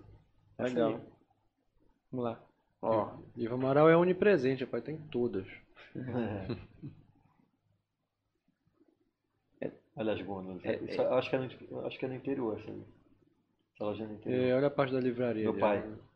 Essa 0.58 0.70
Legal. 0.70 1.02
Vamos 2.12 2.26
lá. 2.26 2.51
Ó. 2.82 3.12
Ivo 3.38 3.54
Amaral 3.56 3.90
é 3.90 3.96
onipresente, 3.96 4.64
rapaz, 4.64 4.84
tem 4.84 4.98
todas. 4.98 5.46
Olha 9.96 10.14
as 10.14 10.22
gôndolas. 10.22 10.64
É, 10.66 10.80
eu 10.98 11.14
acho, 11.16 11.30
que 11.30 11.36
é 11.36 11.40
no, 11.40 11.86
acho 11.86 12.00
que 12.00 12.06
é 12.06 12.08
no 12.08 12.16
interior 12.16 12.58
essa 12.58 12.72
aí. 12.72 12.84
Essa 13.76 13.84
loja 13.84 14.04
é 14.04 14.08
no 14.08 14.14
interior. 14.14 14.44
É, 14.44 14.56
olha 14.56 14.68
a 14.68 14.72
parte 14.72 14.94
da 14.94 15.00
livraria. 15.00 15.44
Meu 15.44 15.52
ali, 15.52 15.60
pai. 15.60 15.84
ó. 15.86 16.12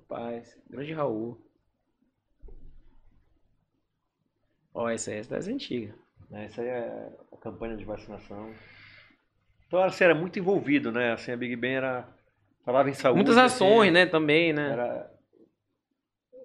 Rapaz, 0.00 0.58
grande 0.68 0.92
Raul. 0.92 1.40
Ó, 4.74 4.88
essa 4.88 5.12
aí 5.12 5.18
é 5.18 5.22
das 5.22 5.46
antigas. 5.46 5.94
Né, 6.28 6.46
Essa 6.46 6.62
aí 6.62 6.68
é 6.68 7.12
a 7.32 7.36
campanha 7.36 7.76
de 7.76 7.84
vacinação. 7.84 8.52
Então, 9.68 9.82
assim, 9.82 10.02
era 10.04 10.14
muito 10.14 10.38
envolvido, 10.38 10.90
né? 10.90 11.12
Assim, 11.12 11.30
a 11.30 11.36
Big 11.36 11.54
Ben 11.54 11.76
era... 11.76 12.08
Falava 12.64 12.90
em 12.90 12.94
saúde. 12.94 13.18
Muitas 13.18 13.36
ações, 13.36 13.88
assim, 13.88 13.90
né, 13.92 14.06
também, 14.06 14.52
né? 14.52 14.72
Era, 14.72 15.13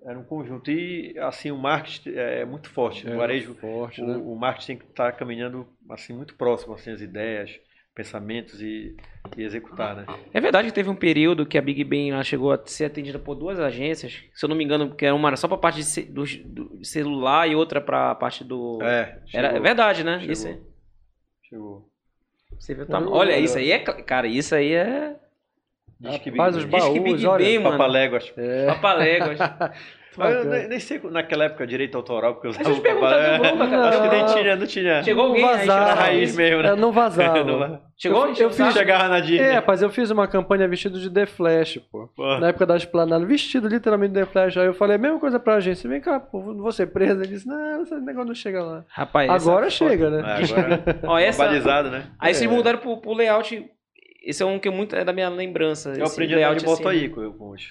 era 0.10 0.18
um 0.18 0.24
conjunto. 0.24 0.72
E, 0.72 1.16
assim, 1.20 1.52
o 1.52 1.58
marketing 1.58 2.14
é 2.16 2.44
muito 2.44 2.68
forte. 2.70 3.08
É, 3.08 3.14
o 3.14 3.18
varejo, 3.18 3.54
forte, 3.54 4.02
o, 4.02 4.08
né? 4.08 4.18
o 4.18 4.36
marketing 4.36 4.68
tem 4.68 4.78
que 4.78 4.86
estar 4.86 5.12
caminhando, 5.12 5.68
assim, 5.88 6.14
muito 6.14 6.36
próximo, 6.36 6.74
assim, 6.74 6.92
as 6.92 7.00
ideias, 7.00 7.60
pensamentos 7.94 8.60
e, 8.60 8.98
e 9.38 9.44
executar, 9.44 9.96
né? 9.96 10.06
É 10.34 10.42
verdade 10.42 10.70
que 10.70 10.74
teve 10.74 10.90
um 10.90 10.96
período 10.96 11.46
que 11.46 11.60
a 11.60 11.62
Big 11.62 11.84
Ben 11.84 12.12
ela 12.12 12.24
chegou 12.24 12.52
a 12.52 12.60
ser 12.66 12.86
atendida 12.86 13.20
por 13.20 13.36
duas 13.36 13.60
agências. 13.60 14.24
Se 14.34 14.44
eu 14.44 14.50
não 14.50 14.56
me 14.56 14.64
engano, 14.64 14.96
que 14.96 15.06
era 15.06 15.14
uma 15.14 15.30
era 15.30 15.38
só 15.38 15.48
pra 15.48 15.58
parte 15.58 15.84
de, 15.84 16.02
do, 16.06 16.24
do 16.24 16.84
celular 16.84 17.48
e 17.48 17.56
outra 17.56 17.80
pra 17.80 18.16
parte 18.16 18.44
do. 18.44 18.80
É, 18.82 19.22
era, 19.32 19.48
é 19.48 19.52
chegou, 19.52 19.62
verdade, 19.62 20.04
né? 20.04 20.20
chegou. 20.20 20.34
Isso 20.34 20.48
aí. 20.48 20.60
chegou. 21.44 21.90
Você 22.60 22.74
viu 22.74 22.88
tamanho. 22.88 23.12
Olha, 23.12 23.38
isso 23.38 23.60
aí 23.60 23.72
é. 23.72 23.78
Cara, 23.78 24.28
isso 24.28 24.56
aí 24.56 24.74
é. 24.74 25.16
Diz 26.00 26.18
que 26.20 26.30
Rapaz, 26.30 26.56
Big 26.56 26.66
os. 26.66 26.72
Diz 26.72 26.84
que 26.84 27.00
baús, 27.00 27.04
Big 27.04 27.28
olha. 27.28 27.46
Ben, 27.46 27.60
mano. 27.60 27.78
Papaléguas. 27.78 28.34
É, 28.38 28.66
Papaléguas. 28.66 29.40
Eu 30.26 30.46
nem, 30.46 30.68
nem 30.68 30.80
sei 30.80 31.00
naquela 31.12 31.46
época 31.46 31.66
direito 31.68 31.96
autoral, 31.98 32.34
porque 32.34 32.48
eu 32.48 32.52
usava 32.52 32.66
gente 32.70 32.80
o 32.80 32.82
pergunta 32.82 33.06
papalé- 33.08 33.38
do 33.38 33.44
Globo, 33.44 33.72
cara. 33.72 33.90
Acho 33.90 34.02
que 34.02 34.08
nem 34.10 34.20
Não. 34.22 34.34
tinha, 34.36 34.56
não 34.56 34.68
tinha. 34.68 35.04
Chegou 35.04 35.26
alguém 35.26 35.42
não 35.44 35.50
aí, 35.50 35.58
vazava. 35.68 35.86
Na 35.86 35.94
raiz 35.94 36.36
mesmo, 36.36 36.62
né? 36.64 36.70
É, 36.70 36.76
não 36.76 36.92
vazava. 36.92 37.44
Não- 37.44 37.90
Chegou? 38.02 38.28
Eu, 38.28 38.34
eu 38.36 38.50
fiz, 38.52 38.74
Chegava 38.74 39.10
na 39.10 39.20
Disney. 39.20 39.40
é, 39.40 39.52
rapaz, 39.56 39.82
eu 39.82 39.90
fiz 39.90 40.10
uma 40.10 40.26
campanha 40.26 40.66
vestido 40.70 40.98
de 41.00 41.10
The 41.10 41.26
Flash, 41.26 41.80
pô. 41.92 42.08
Pô. 42.16 42.38
Na 42.40 42.48
época 42.48 42.66
da 42.66 42.78
esplanada, 42.78 43.26
vestido 43.26 43.68
literalmente 43.68 44.14
de 44.14 44.20
The 44.22 44.26
Flash. 44.26 44.56
Aí 44.58 44.68
eu 44.68 44.74
falei 44.74 44.96
a 44.96 45.00
mesma 45.00 45.20
coisa 45.20 45.38
pra 45.38 45.56
agência. 45.56 45.90
Vem 45.90 46.00
cá, 46.00 46.18
pô, 46.18 46.40
não 46.54 46.62
vou 46.62 46.72
ser 46.72 46.88
preso. 46.88 47.20
Ele 47.22 47.28
disse, 47.28 47.46
não, 47.46 47.82
esse 47.84 47.94
negócio 47.96 48.28
não 48.28 48.34
chega 48.36 48.64
lá. 48.64 48.86
Rapaz, 48.88 49.30
Agora 49.30 49.66
foto- 49.70 49.72
chega, 49.72 50.06
É, 50.08 50.10
né? 50.12 50.20
agora, 50.22 51.00
Ó, 51.08 51.18
essa. 51.20 51.44
balizado, 51.44 51.90
né? 51.92 52.06
Aí 52.18 52.34
vocês 52.34 52.50
É. 52.50 52.54
mudaram 52.54 52.80
pro, 52.80 53.02
pro 53.02 53.14
layout. 53.14 53.66
Esse 54.24 54.44
é 54.44 54.46
um 54.46 54.60
que 54.60 54.70
muito 54.70 54.96
é 54.96 55.04
da 55.04 55.12
minha 55.12 55.28
lembrança. 55.28 55.90
Eu 55.90 56.04
esse 56.06 56.14
aprendi 56.14 56.36
a 56.36 56.38
andar 56.50 56.56
de 56.60 56.66
assim. 56.70 56.88
aí 56.88 57.10
com 57.10 57.50
os. 57.52 57.68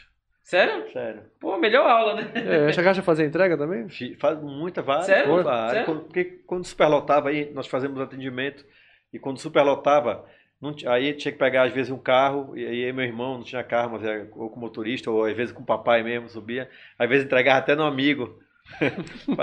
Sério? 0.49 0.91
Sério. 0.95 1.23
Pô, 1.39 1.59
melhor 1.59 1.87
aula, 1.87 2.15
né? 2.15 2.33
É, 2.35 2.73
chegaste 2.73 3.01
a 3.01 3.03
fazer 3.05 3.27
entrega 3.27 3.55
também? 3.59 3.87
Faz 4.19 4.41
muita 4.41 4.81
várias. 4.81 5.05
Sério? 5.05 5.43
várias. 5.43 5.71
Sério? 5.73 5.85
Quando- 5.87 6.05
Porque 6.05 6.25
quando 6.47 6.65
superlotava 6.65 7.29
aí, 7.29 7.53
nós 7.53 7.67
fazemos 7.67 8.01
atendimento. 8.01 8.65
E 9.13 9.19
quando 9.19 9.39
superlotava, 9.39 10.25
não 10.59 10.75
aí 10.87 11.13
tinha 11.13 11.33
que 11.33 11.39
pegar 11.39 11.65
às 11.65 11.73
vezes 11.75 11.93
um 11.93 11.99
carro, 11.99 12.57
e 12.57 12.65
aí 12.67 12.91
meu 12.95 13.05
irmão 13.05 13.35
não 13.37 13.45
tinha 13.45 13.63
carro, 13.63 13.91
mas 13.93 14.03
era 14.05 14.27
ou 14.35 14.49
com 14.49 14.59
motorista, 14.59 15.11
ou 15.11 15.23
às 15.27 15.37
vezes 15.37 15.53
com 15.53 15.63
o 15.63 15.67
papai 15.67 16.03
mesmo, 16.03 16.31
subia. 16.31 16.71
Às 16.99 17.07
vezes 17.11 17.27
entregava 17.27 17.59
até 17.59 17.75
no 17.77 17.85
amigo. 17.85 18.41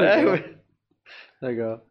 É, 0.02 0.24
eu- 0.24 0.56
Legal. 1.40 1.86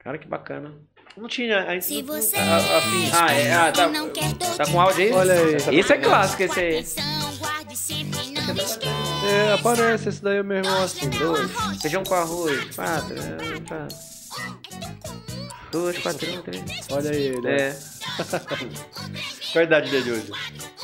Cara, 0.00 0.18
que 0.18 0.26
bacana. 0.26 0.74
não 1.16 1.28
tinha. 1.28 1.68
aí- 1.68 1.80
Se 1.80 2.02
não- 2.02 2.06
você 2.14 2.36
a- 2.36 2.42
a- 2.42 2.56
assim, 2.56 3.10
Ah, 3.14 3.32
é, 3.34 3.52
ah, 3.52 3.70
tá, 3.72 3.88
não 3.88 4.10
quer 4.10 4.34
tá 4.56 4.64
com 4.66 4.80
áudio 4.80 5.04
aí? 5.04 5.12
Olha 5.12 5.34
aí. 5.34 5.78
Esse 5.78 5.92
é 5.92 5.98
clássico, 5.98 6.42
esse 6.42 6.58
aí. 6.60 6.82
É, 9.26 9.52
aparece 9.54 10.08
esse 10.10 10.22
daí, 10.22 10.42
meu 10.42 10.58
irmão, 10.58 10.82
assim, 10.82 11.08
dois. 11.10 11.50
Feijão 11.80 12.02
com 12.04 12.14
arroz, 12.14 12.74
quatro, 12.76 13.14
é, 13.14 13.60
tá. 13.60 13.88
Dois, 15.70 15.98
quatro, 15.98 16.42
três. 16.42 16.62
Olha 16.90 17.10
aí 17.10 17.26
ele. 17.28 17.48
É. 17.48 17.74
Qual 19.52 19.60
a 19.60 19.64
idade 19.64 19.90
dele 19.90 20.10
hoje? 20.12 20.32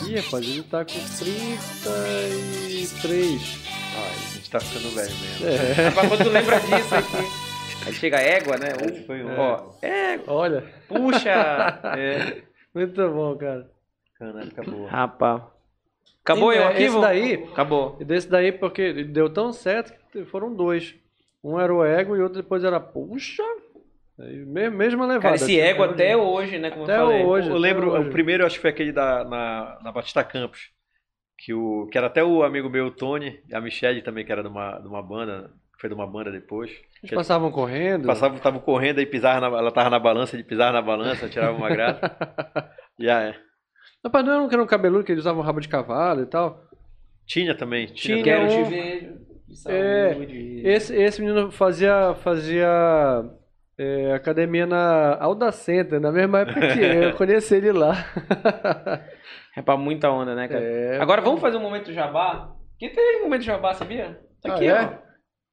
Ih, 0.06 0.16
rapaz, 0.16 0.44
ele 0.46 0.62
tá 0.62 0.84
com 0.84 0.98
33. 1.18 3.58
Ah, 3.94 4.08
a 4.08 4.12
gente 4.34 4.50
tá 4.50 4.60
ficando 4.60 4.94
velho 4.94 5.14
mesmo. 5.14 5.46
É, 5.46 5.72
Rapaz, 5.88 6.08
quando 6.08 6.24
tu 6.24 6.30
lembra 6.30 6.58
disso 6.60 6.94
aqui. 6.94 7.16
Aí 7.86 7.92
chega 7.94 8.18
a 8.18 8.22
égua, 8.22 8.56
né? 8.56 8.68
Esse 8.86 9.04
foi 9.06 9.22
um. 9.22 9.38
Ó, 9.38 9.72
égua, 9.82 10.34
olha. 10.34 10.64
puxa. 10.88 11.78
É, 11.96 12.42
Muito 12.74 13.08
bom, 13.10 13.36
cara. 13.36 13.70
cana, 14.18 14.42
acabou. 14.44 14.86
Rapaz. 14.86 15.42
Acabou 16.22 16.52
Sim, 16.52 16.58
aí 16.58 16.62
o 16.62 16.62
é, 16.62 16.66
arquivo? 16.66 16.92
esse 16.96 17.00
daí- 17.00 17.44
Acabou. 17.52 17.96
E 18.00 18.04
desse 18.04 18.28
daí, 18.28 18.52
porque 18.52 19.04
deu 19.04 19.30
tão 19.30 19.52
certo 19.52 19.92
que 20.12 20.24
foram 20.26 20.54
dois. 20.54 20.94
Um 21.42 21.58
era 21.58 21.72
o 21.72 21.84
ego 21.84 22.16
e 22.16 22.20
outro 22.20 22.42
depois 22.42 22.64
era 22.64 22.78
puxa. 22.80 23.42
Aí, 24.20 24.44
me- 24.44 24.68
mesma 24.70 25.06
levada. 25.06 25.22
Cara, 25.22 25.34
esse 25.36 25.44
assim, 25.60 25.78
né? 25.78 25.84
até 25.84 26.16
hoje, 26.16 26.58
né? 26.58 26.70
Como 26.70 26.82
Até 26.84 26.96
eu 26.96 27.06
falei. 27.06 27.24
hoje. 27.24 27.48
Eu 27.50 27.56
lembro, 27.56 27.92
hoje. 27.92 28.08
o 28.08 28.12
primeiro 28.12 28.42
eu 28.42 28.46
acho 28.46 28.56
que 28.56 28.62
foi 28.62 28.70
aquele 28.70 28.92
da, 28.92 29.24
na, 29.24 29.78
na 29.82 29.92
Batista 29.92 30.24
Campos. 30.24 30.70
Que, 31.38 31.54
o, 31.54 31.86
que 31.86 31.96
era 31.96 32.08
até 32.08 32.22
o 32.22 32.42
amigo 32.42 32.68
meu, 32.68 32.86
o 32.86 32.90
Tony, 32.90 33.40
e 33.48 33.54
a 33.54 33.60
Michelle 33.60 34.02
também, 34.02 34.24
que 34.26 34.32
era 34.32 34.42
de 34.42 34.48
uma, 34.48 34.80
de 34.80 34.88
uma 34.88 35.00
banda, 35.00 35.52
que 35.72 35.80
foi 35.80 35.88
de 35.88 35.94
uma 35.94 36.04
banda 36.04 36.32
depois. 36.32 36.68
Eles 37.00 37.14
passavam 37.14 37.52
correndo. 37.52 38.06
Passava, 38.06 38.36
tava 38.40 38.58
correndo 38.58 39.00
e 39.00 39.06
pisava 39.06 39.40
na, 39.48 39.56
ela 39.56 39.70
tava 39.70 39.88
na 39.88 40.00
balança, 40.00 40.34
ele 40.34 40.42
pisava 40.42 40.72
na 40.72 40.82
balança, 40.82 41.28
tirava 41.28 41.56
uma 41.56 41.68
graça. 41.68 42.00
e 42.98 43.08
aí, 43.08 43.32
Não 44.04 44.10
era 44.32 44.42
um 44.42 44.48
que 44.48 44.54
era 44.54 44.62
um 44.62 44.66
cabeludo 44.66 45.04
que 45.04 45.12
eles 45.12 45.22
usavam 45.22 45.42
rabo 45.42 45.60
de 45.60 45.68
cavalo 45.68 46.22
e 46.22 46.26
tal. 46.26 46.62
tinha 47.26 47.54
também. 47.54 47.86
Tinha, 47.86 48.22
Quero 48.22 48.44
um- 48.44 48.48
te 48.64 48.70
ver. 48.70 49.18
É. 49.66 50.16
Esse, 50.64 50.94
esse 50.94 51.20
menino 51.22 51.50
fazia, 51.50 52.14
fazia 52.16 52.68
É, 53.78 54.12
academia 54.12 54.66
na 54.66 55.16
Aldacenta, 55.20 55.98
na 56.00 56.10
mesma 56.12 56.40
época 56.40 56.60
que 56.74 56.80
eu, 56.80 57.02
eu 57.04 57.14
conheci 57.16 57.54
ele 57.56 57.72
lá. 57.72 57.94
É 59.56 59.62
pra 59.62 59.76
muita 59.76 60.08
onda, 60.08 60.36
né, 60.36 60.46
cara? 60.46 60.62
É. 60.62 61.00
Agora 61.00 61.20
vamos 61.20 61.40
fazer 61.40 61.56
um 61.56 61.60
momento 61.60 61.92
jabá? 61.92 62.52
Que 62.78 62.90
tem 62.90 63.18
um 63.18 63.24
momento 63.24 63.42
jabá, 63.42 63.74
sabia? 63.74 64.20
Tá 64.40 64.54
aqui, 64.54 64.68
Ah, 64.68 65.00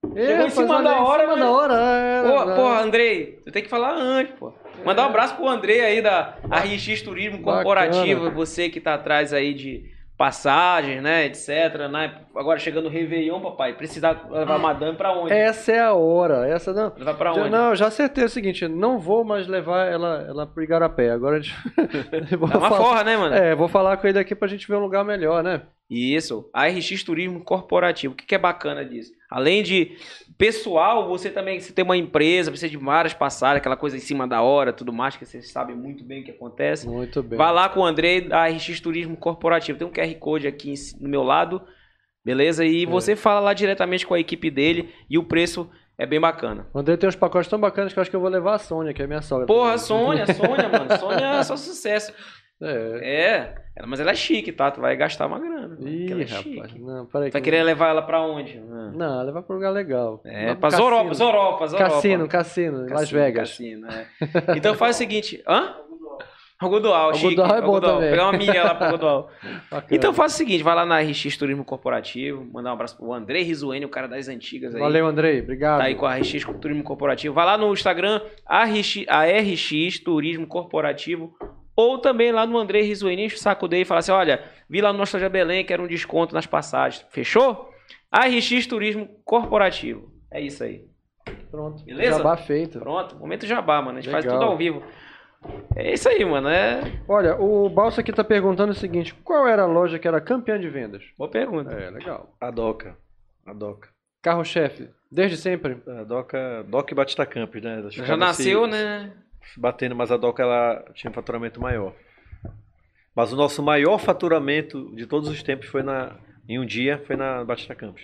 é? 0.04 0.08
ó. 0.08 0.16
É, 0.16 0.26
Chegou 0.28 0.46
em 0.46 0.50
cima 0.52 0.84
da 0.84 1.02
hora, 1.02 1.24
Em 1.24 1.26
cima 1.26 1.36
mas- 1.38 1.46
da 1.46 1.52
hora, 1.52 1.74
é, 1.74 2.22
Pô, 2.24 2.56
porra, 2.56 2.82
Andrei, 2.82 3.40
tu 3.44 3.52
tem 3.52 3.64
que 3.64 3.70
falar 3.70 3.96
antes, 3.96 4.36
pô. 4.36 4.54
Mandar 4.86 5.04
um 5.04 5.10
abraço 5.10 5.36
pro 5.36 5.48
Andrei 5.48 5.82
aí 5.82 6.02
da 6.02 6.36
RX 6.50 7.02
Turismo. 7.02 7.42
Corporativo, 7.42 8.30
você 8.32 8.70
que 8.70 8.80
tá 8.80 8.94
atrás 8.94 9.34
aí 9.34 9.54
de 9.54 9.94
passagens, 10.18 11.04
né, 11.04 11.26
etc. 11.26 11.90
Né? 11.92 12.22
Agora 12.36 12.58
chegando 12.58 12.86
o 12.86 12.90
Réveillon, 12.90 13.42
papai, 13.42 13.74
precisar 13.74 14.28
levar 14.32 14.56
a 14.56 14.60
madame 14.60 14.96
pra 14.96 15.12
onde? 15.12 15.34
Essa 15.34 15.72
é 15.74 15.80
a 15.80 15.94
hora. 15.94 16.48
Essa 16.48 16.72
não. 16.72 16.94
Levar 16.98 17.34
Já, 17.34 17.42
onde? 17.42 17.50
não, 17.50 17.76
já 17.76 17.88
acertei 17.88 18.24
o 18.24 18.30
seguinte, 18.30 18.66
não 18.68 18.98
vou 18.98 19.26
mais 19.26 19.46
levar 19.48 19.88
ela, 19.92 20.26
ela 20.28 20.48
pro 20.48 20.64
Igarapé. 20.64 21.12
Agora 21.12 21.38
a 21.38 21.40
gente... 21.42 21.54
Dá 22.32 22.38
uma 22.38 22.48
falar- 22.48 22.78
forra, 22.78 23.04
né, 23.04 23.18
mano? 23.18 23.36
É, 23.36 23.54
vou 23.56 23.68
falar 23.68 23.98
com 23.98 24.08
ele 24.08 24.20
aqui 24.20 24.34
pra 24.34 24.48
gente 24.48 24.68
ver 24.68 24.76
um 24.76 24.82
lugar 24.82 25.04
melhor, 25.04 25.44
né? 25.44 25.64
Isso, 25.90 26.50
a 26.54 26.66
RX 26.66 27.04
Turismo 27.04 27.44
Corporativo. 27.44 28.14
O 28.14 28.18
que, 28.18 28.26
que 28.26 28.36
é 28.36 28.40
bacana 28.40 28.84
disso? 28.86 29.12
Além 29.30 29.62
de 29.62 29.98
pessoal, 30.38 31.08
você 31.08 31.30
também 31.30 31.60
você 31.60 31.72
tem 31.72 31.84
uma 31.84 31.98
empresa, 31.98 32.52
precisa 32.52 32.70
de 32.70 32.78
várias 32.78 33.14
passagens, 33.14 33.58
aquela 33.58 33.78
coisa 33.78 33.96
em 33.98 34.00
cima 34.00 34.28
da 34.28 34.42
hora, 34.42 34.74
tudo 34.74 34.92
mais, 34.92 35.16
que 35.16 35.26
vocês 35.26 35.52
sabem 35.52 35.76
muito 35.76 36.04
bem 36.04 36.22
o 36.22 36.26
que 36.26 36.32
acontece. 36.32 36.88
Muito 36.88 37.24
bem. 37.24 37.38
Vai 37.38 37.54
lá 37.54 37.70
com 37.70 37.82
o 37.82 37.86
Andrei 37.86 38.22
da 38.22 38.48
RX 38.48 38.80
Turismo 38.80 39.16
Corporativo. 39.16 39.78
Tem 39.78 39.88
um 39.88 39.92
QR 39.92 40.14
Code 40.16 40.48
aqui 40.48 40.74
no 41.00 41.10
meu 41.10 41.24
lado, 41.24 41.62
beleza? 42.24 42.64
É. 42.64 42.68
E 42.68 42.86
você 42.86 43.16
fala 43.16 43.40
lá 43.40 43.54
diretamente 43.54 44.06
com 44.06 44.14
a 44.14 44.20
equipe 44.20 44.50
dele 44.52 44.94
e 45.10 45.18
o 45.18 45.24
preço 45.24 45.70
é 45.98 46.06
bem 46.06 46.20
bacana. 46.20 46.68
O 46.74 46.80
André 46.80 46.98
tem 46.98 47.08
uns 47.08 47.16
pacotes 47.16 47.50
tão 47.50 47.60
bacanas 47.60 47.94
que 47.94 48.00
eu 48.00 48.02
acho 48.02 48.10
que 48.10 48.16
eu 48.16 48.22
vou 48.22 48.30
levar 48.30 48.56
a 48.56 48.60
Sônia, 48.60 48.94
que 48.94 49.02
é 49.02 49.08
minha 49.08 49.22
sogra. 49.22 49.46
Porra. 49.46 49.78
Sônia, 49.78 50.26
Sônia, 50.34 50.68
mano. 50.68 50.90
Sônia 51.00 51.26
é 51.40 51.44
só 51.44 51.56
sucesso. 51.56 52.14
É. 52.62 53.54
É, 53.78 53.86
mas 53.86 54.00
ela 54.00 54.12
é 54.12 54.16
chique, 54.16 54.52
tá? 54.52 54.72
Tu 54.72 54.80
vai 54.80 54.96
gastar 54.96 55.28
uma 55.28 55.38
grana. 55.40 55.78
Ih, 55.82 56.12
ela 56.12 56.22
é 56.22 56.26
rapaz. 56.26 56.44
chique. 56.44 56.80
Não, 56.80 57.06
peraí. 57.06 57.30
Tu 57.30 57.34
vai 57.34 57.42
querer 57.42 57.64
levar 57.64 57.90
ela 57.90 58.02
pra 58.02 58.22
onde? 58.22 58.58
Ah. 58.72 58.92
Não, 58.96 59.24
levar 59.26 59.42
pra 59.44 59.54
um 59.54 59.58
lugar 59.58 59.72
legal. 59.72 60.22
É, 60.26 60.56
pra 60.56 60.70
Zoropa. 60.70 61.14
Zoropa, 61.14 61.68
Zoropa. 61.68 61.90
Cassino, 61.90 62.28
cassino, 62.28 62.82
Las 62.84 62.90
Cassino, 62.92 63.22
Vegas. 63.22 63.50
cassino, 63.50 63.88
é. 63.88 64.08
Então 64.58 64.74
faz 64.76 64.96
o 64.96 65.00
seguinte, 65.00 65.44
hã? 65.48 65.76
Algodual, 66.58 67.14
chique. 67.14 67.26
Algodual 67.38 67.58
é 67.58 67.60
bom 67.62 67.66
Algodual. 67.68 67.94
também. 67.96 68.10
Pegar 68.12 68.24
uma 68.30 68.38
milha 68.38 68.64
lá 68.64 68.76
pro 68.76 68.86
Algodual. 68.86 69.30
Bacana. 69.70 69.88
Então 69.92 70.14
faz 70.14 70.34
o 70.34 70.38
seguinte, 70.38 70.64
vai 70.64 70.74
lá 70.74 70.86
na 70.86 71.02
RX 71.02 71.36
Turismo 71.36 71.66
Corporativo, 71.66 72.46
mandar 72.54 72.70
um 72.70 72.74
abraço 72.74 72.96
pro 72.96 73.12
André 73.12 73.42
Rizuene, 73.42 73.86
o 73.86 73.90
cara 73.90 74.08
das 74.08 74.30
antigas 74.30 74.74
aí. 74.74 74.80
Valeu, 74.80 75.06
Andrei. 75.06 75.42
Obrigado. 75.42 75.80
Tá 75.80 75.86
aí 75.86 75.96
com 75.96 76.06
a 76.06 76.16
RX 76.16 76.46
Turismo 76.62 76.84
Corporativo. 76.84 77.36
Vai 77.36 77.46
lá 77.46 77.58
no 77.58 77.74
Instagram, 77.74 78.22
a 78.46 78.64
RX, 78.64 79.04
a 79.10 79.26
RX 79.26 80.00
Turismo 80.00 80.48
Corporativo. 80.48 81.34
Ou 81.76 81.98
também 81.98 82.32
lá 82.32 82.46
no 82.46 82.58
André 82.58 82.82
Rizuene, 82.82 83.26
enche 83.26 83.36
o 83.36 83.40
saco 83.40 83.68
dele 83.68 83.82
e 83.84 83.86
fala 83.86 84.00
assim: 84.00 84.12
olha, 84.12 84.44
vi 84.70 84.82
lá 84.82 84.92
no 84.94 85.00
Nostalgia 85.00 85.30
Belém, 85.30 85.66
quero 85.66 85.84
um 85.84 85.88
desconto 85.88 86.34
nas 86.34 86.46
passagens. 86.46 87.06
Fechou? 87.10 87.70
A 88.12 88.26
RX 88.28 88.66
Turismo 88.68 89.10
Corporativo. 89.26 90.10
É 90.32 90.40
isso 90.42 90.64
aí. 90.64 90.86
Pronto. 91.52 91.84
Beleza? 91.84 92.18
Jabá 92.18 92.38
feito. 92.38 92.80
Pronto, 92.80 93.18
momento 93.18 93.46
jabá, 93.46 93.82
mano. 93.82 93.98
A 93.98 94.02
gente 94.02 94.12
faz 94.12 94.24
Legal. 94.24 94.40
tudo 94.40 94.52
ao 94.52 94.58
vivo. 94.58 94.84
É 95.76 95.94
isso 95.94 96.08
aí, 96.10 96.24
mano. 96.26 96.48
É. 96.50 96.82
Olha, 97.08 97.36
o 97.40 97.70
Balsa 97.70 98.02
aqui 98.02 98.12
tá 98.12 98.24
perguntando 98.24 98.72
o 98.72 98.76
seguinte: 98.76 99.14
qual 99.24 99.48
era 99.48 99.64
a 99.64 99.68
loja 99.68 100.00
que 100.00 100.08
era 100.08 100.22
campeã 100.22 100.60
de 100.60 100.70
vendas? 100.70 101.04
Boa 101.18 101.30
pergunta. 101.30 101.72
É, 101.72 101.90
legal. 101.90 102.36
A 102.40 102.50
Doca. 102.50 102.98
A 103.46 103.54
Doca. 103.54 103.90
Carro-chefe, 104.24 104.90
desde 105.12 105.38
sempre. 105.38 105.78
A 105.88 106.04
Doca, 106.04 106.64
Doca 106.68 106.94
e 106.94 106.96
Batista 106.96 107.26
Campos, 107.28 107.62
né? 107.62 107.84
Já 107.92 108.18
nasceu, 108.18 108.64
se- 108.66 108.72
né? 108.72 109.14
Se 109.54 109.60
Batendo, 109.60 109.96
mas 109.96 110.12
a 110.12 110.18
Doca 110.18 110.44
ela 110.44 110.84
tinha 110.94 111.10
um 111.10 111.14
faturamento 111.14 111.60
maior. 111.62 111.94
Mas 113.16 113.32
o 113.32 113.36
nosso 113.36 113.64
maior 113.64 113.98
faturamento 113.98 114.94
de 114.96 115.06
todos 115.06 115.30
os 115.30 115.42
tempos 115.42 115.68
foi 115.68 115.82
na, 115.84 116.18
em 116.50 116.60
um 116.60 116.66
dia, 116.66 117.02
foi 117.08 117.16
na 117.16 117.44
Batista 117.46 117.74
Campos. 117.74 118.04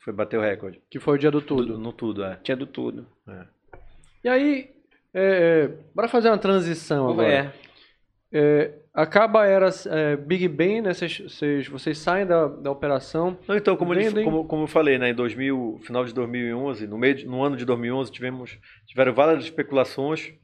Foi 0.00 0.12
bater 0.12 0.38
o 0.38 0.42
recorde. 0.42 0.80
Que 0.90 0.98
foi 0.98 1.16
o 1.16 1.18
dia 1.18 1.30
do 1.30 1.42
tudo. 1.42 1.78
No 1.78 1.92
tudo, 1.92 2.24
é. 2.24 2.36
Tinha 2.42 2.56
do 2.56 2.66
tudo. 2.66 3.06
E 4.24 4.28
aí, 4.28 4.70
é, 5.12 5.64
é, 5.64 5.68
bora 5.94 6.08
fazer 6.08 6.28
uma 6.28 6.38
transição 6.38 7.10
agora. 7.10 7.28
É. 7.28 7.52
É, 8.30 8.74
acaba 8.92 9.42
a 9.42 9.46
era 9.46 9.68
é, 9.86 10.16
Big 10.16 10.48
Ben, 10.48 10.82
né? 10.82 10.92
Vocês, 10.94 11.18
vocês, 11.18 11.66
vocês 11.68 11.98
saem 11.98 12.26
da, 12.26 12.46
da 12.46 12.70
operação. 12.70 13.38
Não, 13.46 13.56
então, 13.56 13.76
como, 13.76 13.94
ele- 13.94 14.22
como, 14.24 14.44
como 14.46 14.62
eu 14.64 14.66
falei, 14.66 14.98
né, 14.98 15.10
em 15.10 15.14
2000, 15.14 15.80
final 15.82 16.04
de 16.04 16.12
2011, 16.14 16.86
no, 16.86 16.98
meio 16.98 17.14
de- 17.14 17.26
no 17.26 17.42
ano 17.42 17.56
de 17.56 17.64
2011, 17.64 18.12
tivemos, 18.12 18.58
tiveram 18.86 19.14
várias 19.14 19.44
especulações 19.44 20.34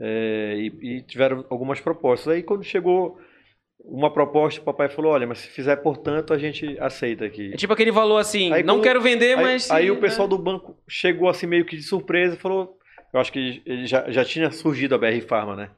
é, 0.00 0.54
e, 0.56 0.96
e 0.96 1.02
tiveram 1.02 1.44
algumas 1.50 1.80
propostas. 1.80 2.32
Aí, 2.34 2.42
quando 2.42 2.64
chegou 2.64 3.18
uma 3.84 4.12
proposta, 4.12 4.60
o 4.60 4.64
papai 4.64 4.88
falou: 4.88 5.12
Olha, 5.12 5.26
mas 5.26 5.38
se 5.38 5.48
fizer 5.48 5.76
portanto, 5.76 6.32
a 6.32 6.38
gente 6.38 6.78
aceita 6.78 7.24
aqui. 7.24 7.52
É 7.52 7.56
tipo 7.56 7.72
aquele 7.72 7.90
valor 7.92 8.18
assim, 8.18 8.52
Aí 8.52 8.62
não 8.62 8.76
quando- 8.76 8.82
quero 8.84 9.00
vender, 9.00 9.36
Aí, 9.38 9.42
mas. 9.44 9.70
aí 9.70 9.84
sim, 9.84 9.90
o 9.90 10.00
pessoal 10.00 10.26
né? 10.28 10.36
do 10.36 10.42
banco 10.42 10.76
chegou 10.88 11.28
assim 11.28 11.46
meio 11.46 11.64
que 11.64 11.76
de 11.76 11.82
surpresa 11.82 12.34
e 12.34 12.38
falou: 12.38 12.78
Eu 13.12 13.20
acho 13.20 13.32
que 13.32 13.62
ele 13.66 13.86
já, 13.86 14.10
já 14.10 14.24
tinha 14.24 14.50
surgido 14.50 14.94
a 14.94 14.98
BR 14.98 15.20
Pharma, 15.20 15.54
né? 15.56 15.70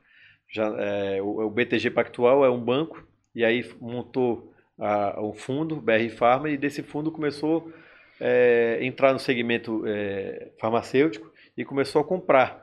Já, 0.51 0.66
é, 0.79 1.23
o, 1.23 1.47
o 1.47 1.51
BTG 1.51 1.91
Pactual 1.91 2.45
é 2.45 2.51
um 2.51 2.61
banco, 2.61 3.03
e 3.35 3.45
aí 3.45 3.64
montou 3.81 4.53
a, 4.79 5.20
um 5.23 5.33
fundo, 5.33 5.77
BR 5.77 6.09
Pharma, 6.11 6.51
e 6.51 6.57
desse 6.57 6.83
fundo 6.83 7.11
começou 7.11 7.73
é, 8.20 8.79
entrar 8.83 9.12
no 9.12 9.18
segmento 9.18 9.83
é, 9.87 10.51
farmacêutico 10.61 11.33
e 11.57 11.64
começou 11.64 12.03
a 12.03 12.05
comprar 12.05 12.62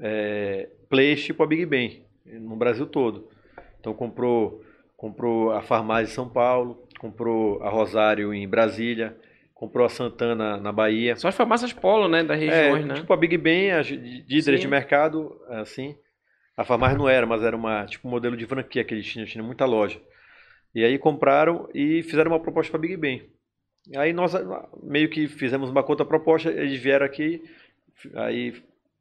é, 0.00 0.68
players 0.88 1.24
tipo 1.24 1.42
a 1.42 1.46
Big 1.46 1.64
Ben, 1.66 2.02
no 2.24 2.56
Brasil 2.56 2.86
todo. 2.86 3.28
Então 3.80 3.94
comprou, 3.94 4.62
comprou 4.96 5.52
a 5.52 5.62
Farmácia 5.62 6.10
em 6.12 6.14
São 6.14 6.28
Paulo, 6.28 6.86
comprou 6.98 7.62
a 7.62 7.70
Rosário 7.70 8.34
em 8.34 8.48
Brasília, 8.48 9.16
comprou 9.54 9.86
a 9.86 9.88
Santana 9.88 10.56
na 10.56 10.72
Bahia. 10.72 11.16
São 11.16 11.28
as 11.28 11.34
farmácias 11.34 11.72
polo, 11.72 12.08
né? 12.08 12.22
Das 12.22 12.40
É, 12.40 12.46
regiões, 12.46 12.86
né? 12.86 12.94
tipo 12.94 13.12
a 13.12 13.16
Big 13.16 13.36
Ben, 13.36 13.70
líderes 14.28 14.60
Sim. 14.60 14.66
de 14.66 14.68
mercado, 14.68 15.40
assim. 15.48 15.96
A 16.56 16.64
farmácia 16.64 16.98
não 16.98 17.08
era, 17.08 17.24
mas 17.26 17.42
era 17.42 17.56
uma, 17.56 17.86
tipo 17.86 18.06
um 18.08 18.10
modelo 18.10 18.36
de 18.36 18.46
franquia 18.46 18.84
que 18.84 18.92
eles 18.94 19.06
tinham, 19.06 19.26
tinha 19.26 19.44
muita 19.44 19.64
loja. 19.64 20.00
E 20.74 20.84
aí 20.84 20.98
compraram 20.98 21.68
e 21.72 22.02
fizeram 22.02 22.30
uma 22.32 22.40
proposta 22.40 22.70
para 22.70 22.80
Big 22.80 22.96
Ben. 22.96 23.28
Aí 23.96 24.12
nós 24.12 24.32
meio 24.82 25.08
que 25.08 25.28
fizemos 25.28 25.70
uma 25.70 25.82
contraproposta, 25.82 26.50
eles 26.50 26.78
vieram 26.80 27.06
aqui, 27.06 27.42
aí 28.14 28.54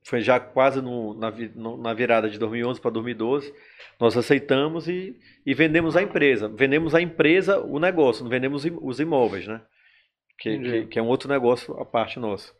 foi 0.07 0.21
já 0.21 0.39
quase 0.39 0.81
no- 0.81 1.13
na, 1.13 1.31
no- 1.55 1.77
na 1.77 1.93
virada 1.93 2.29
de 2.29 2.37
2011 2.39 2.79
para 2.79 2.91
2012, 2.91 3.53
nós 3.99 4.15
aceitamos 4.15 4.87
e, 4.87 5.15
e 5.45 5.53
vendemos 5.53 5.95
a 5.97 6.01
empresa. 6.01 6.47
Vendemos 6.47 6.93
a 6.95 7.01
empresa, 7.01 7.59
o 7.59 7.77
negócio, 7.79 8.23
não 8.23 8.29
vendemos 8.29 8.65
os 8.81 8.99
imóveis, 8.99 9.47
né? 9.47 9.61
Que, 10.39 10.57
que, 10.59 10.85
que 10.85 10.99
é 10.99 11.01
um 11.01 11.07
outro 11.07 11.27
negócio 11.27 11.73
à 11.79 11.85
parte 11.85 12.19
nosso. 12.19 12.55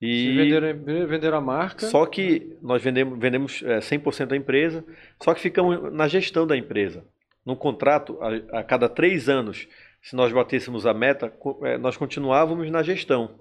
Vocês 0.00 0.12
E 0.12 0.36
venderam, 0.36 1.06
venderam 1.08 1.38
a 1.38 1.40
marca. 1.40 1.86
só 1.86 2.06
que 2.06 2.56
nós 2.62 2.80
vendemos, 2.80 3.18
vendemos 3.18 3.62
é, 3.64 3.80
100% 3.80 4.26
da 4.26 4.36
empresa, 4.36 4.84
só 5.20 5.34
que 5.34 5.40
ficamos 5.40 5.92
na 5.92 6.06
gestão 6.06 6.46
da 6.46 6.56
empresa. 6.56 7.04
No 7.44 7.56
contrato, 7.56 8.16
a, 8.22 8.60
a 8.60 8.62
cada 8.62 8.88
três 8.88 9.28
anos, 9.28 9.66
se 10.00 10.14
nós 10.14 10.32
batêssemos 10.32 10.86
a 10.86 10.94
meta, 10.94 11.32
é, 11.64 11.76
nós 11.76 11.96
continuávamos 11.96 12.70
na 12.70 12.82
gestão, 12.84 13.40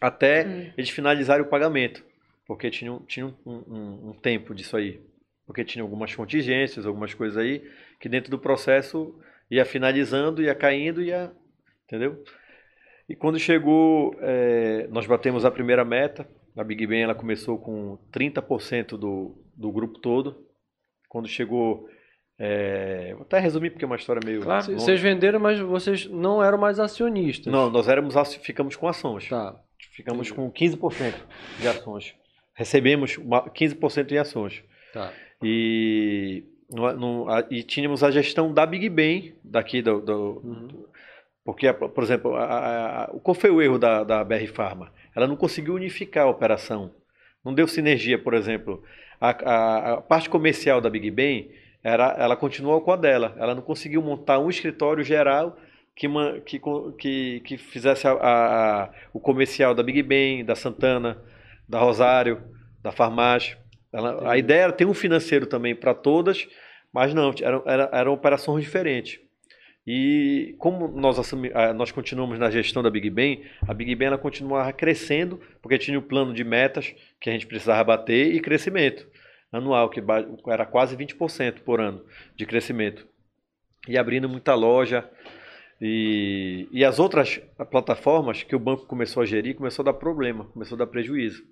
até 0.00 0.72
eles 0.76 0.88
finalizarem 0.90 1.44
o 1.44 1.48
pagamento, 1.48 2.02
porque 2.46 2.70
tinha, 2.70 2.92
um- 2.92 3.00
tinha 3.00 3.26
um, 3.26 3.34
um- 3.46 4.10
um 4.10 4.12
tempo 4.12 4.54
disso 4.54 4.76
aí. 4.76 5.00
Porque 5.46 5.64
tinha 5.64 5.82
algumas 5.82 6.14
contingências, 6.14 6.86
algumas 6.86 7.12
coisas 7.12 7.36
aí, 7.36 7.62
que 8.00 8.08
dentro 8.08 8.30
do 8.30 8.38
processo 8.38 9.14
ia 9.50 9.64
finalizando, 9.64 10.42
ia 10.42 10.54
caindo, 10.54 11.02
ia. 11.02 11.30
Entendeu? 11.86 12.22
E 13.08 13.14
quando 13.14 13.38
chegou, 13.38 14.16
é, 14.20 14.86
nós 14.90 15.06
batemos 15.06 15.44
a 15.44 15.50
primeira 15.50 15.84
meta. 15.84 16.26
A 16.56 16.64
Big 16.64 16.86
Ben 16.86 17.02
ela 17.02 17.14
começou 17.14 17.58
com 17.58 17.98
30% 18.10 18.96
do, 18.96 19.36
do 19.54 19.70
grupo 19.70 19.98
todo. 19.98 20.46
Quando 21.08 21.28
chegou, 21.28 21.86
é, 22.38 23.12
vou 23.12 23.22
até 23.22 23.38
resumir 23.38 23.70
porque 23.70 23.84
é 23.84 23.86
uma 23.86 23.96
história 23.96 24.20
meio 24.24 24.40
Claro. 24.40 24.66
Longa. 24.66 24.80
Vocês 24.80 25.00
venderam, 25.00 25.38
mas 25.38 25.60
vocês 25.60 26.06
não 26.06 26.42
eram 26.42 26.56
mais 26.56 26.80
acionistas. 26.80 27.52
Não, 27.52 27.68
nós 27.70 27.86
éramos 27.88 28.14
ficamos 28.36 28.76
com 28.76 28.88
ações. 28.88 29.28
Tá. 29.28 29.60
Ficamos 29.92 30.30
com 30.30 30.50
15% 30.50 31.14
de 31.60 31.68
ações. 31.68 32.14
Recebemos 32.54 33.16
uma- 33.18 33.48
15% 33.50 34.12
em 34.12 34.18
ações. 34.18 34.62
Tá. 34.92 35.12
E, 35.42 36.44
no- 36.70 36.92
no- 36.92 37.28
a- 37.28 37.44
e 37.50 37.62
tínhamos 37.62 38.02
a 38.02 38.10
gestão 38.10 38.52
da 38.52 38.64
Big 38.64 38.88
Ben, 38.88 39.34
daqui 39.44 39.82
do. 39.82 40.00
do- 40.00 40.40
Uhum. 40.44 40.66
do- 40.68 40.88
porque, 41.44 41.70
por 41.72 42.02
exemplo, 42.02 42.34
a- 42.36 43.02
a- 43.04 43.06
qual 43.22 43.34
foi 43.34 43.50
o 43.50 43.60
erro 43.60 43.78
da, 43.78 44.02
da 44.02 44.24
BR 44.24 44.46
Pharma? 44.46 44.90
Ela 45.14 45.26
não 45.26 45.36
conseguiu 45.36 45.74
unificar 45.74 46.24
a 46.26 46.30
operação. 46.30 46.90
Não 47.44 47.52
deu 47.52 47.68
sinergia, 47.68 48.18
por 48.18 48.32
exemplo. 48.32 48.82
A, 49.20 49.96
parte 50.02 50.30
comercial 50.30 50.80
da 50.80 50.88
Big 50.88 51.10
Ben, 51.10 51.50
era, 51.82 52.14
ela 52.18 52.34
continuou 52.36 52.80
com 52.80 52.92
a 52.92 52.96
dela. 52.96 53.34
Ela 53.38 53.54
não 53.54 53.60
conseguiu 53.62 54.00
montar 54.00 54.38
um 54.38 54.48
escritório 54.48 55.04
geral 55.04 55.56
que, 55.94 56.08
que, 56.46 56.60
que, 56.98 57.40
que 57.40 57.58
fizesse 57.58 58.06
a- 58.08 58.90
o 59.12 59.20
comercial 59.20 59.74
da 59.74 59.82
Big 59.82 60.02
Ben, 60.02 60.44
da 60.44 60.54
Santana, 60.54 61.18
da 61.68 61.78
Rosário, 61.78 62.42
da 62.82 62.92
Farmácia. 62.92 63.58
Ela- 63.92 64.30
a 64.30 64.36
ideia 64.36 64.62
era 64.64 64.72
ter 64.72 64.84
um 64.86 64.94
financeiro 64.94 65.46
também 65.46 65.74
para 65.74 65.94
todas, 65.94 66.46
mas 66.92 67.14
não, 67.14 67.32
eram, 67.42 67.62
era- 67.66 67.90
eram 67.92 68.12
operações 68.12 68.64
diferentes. 68.64 69.20
E 69.86 70.54
como 70.58 70.88
nós, 70.88 71.18
assumi- 71.18 71.50
ah, 71.54 71.72
nós 71.74 71.92
continuamos 71.92 72.38
na 72.38 72.50
gestão 72.50 72.82
da 72.82 72.88
Big 72.90 73.10
Ben, 73.10 73.44
a 73.68 73.74
Big 73.74 73.94
Ben 73.94 74.06
ela 74.08 74.18
continuava 74.18 74.72
crescendo, 74.72 75.38
porque 75.60 75.76
tinha 75.76 75.98
o 75.98 76.02
plano 76.02 76.32
de 76.32 76.42
metas 76.42 76.94
que 77.20 77.28
a 77.28 77.32
gente 77.32 77.46
precisava 77.46 77.84
bater 77.84 78.34
e 78.34 78.40
crescimento 78.40 79.06
anual, 79.52 79.88
que 79.90 80.02
era 80.48 80.64
quase 80.64 80.96
20% 80.96 81.60
por 81.60 81.80
ano 81.80 82.02
de 82.34 82.46
crescimento. 82.46 83.06
E 83.86 83.98
abrindo 83.98 84.28
muita 84.28 84.54
loja. 84.54 85.08
E, 85.80 86.66
e 86.72 86.84
as 86.84 86.98
outras 86.98 87.40
plataformas 87.70 88.42
que 88.42 88.56
o 88.56 88.58
banco 88.58 88.86
começou 88.86 89.22
a 89.22 89.26
gerir, 89.26 89.54
começou 89.54 89.82
a 89.82 89.86
dar 89.86 89.92
problema, 89.94 90.44
começou 90.46 90.76
a 90.76 90.78
dar 90.78 90.86
prejuízo. 90.86 91.44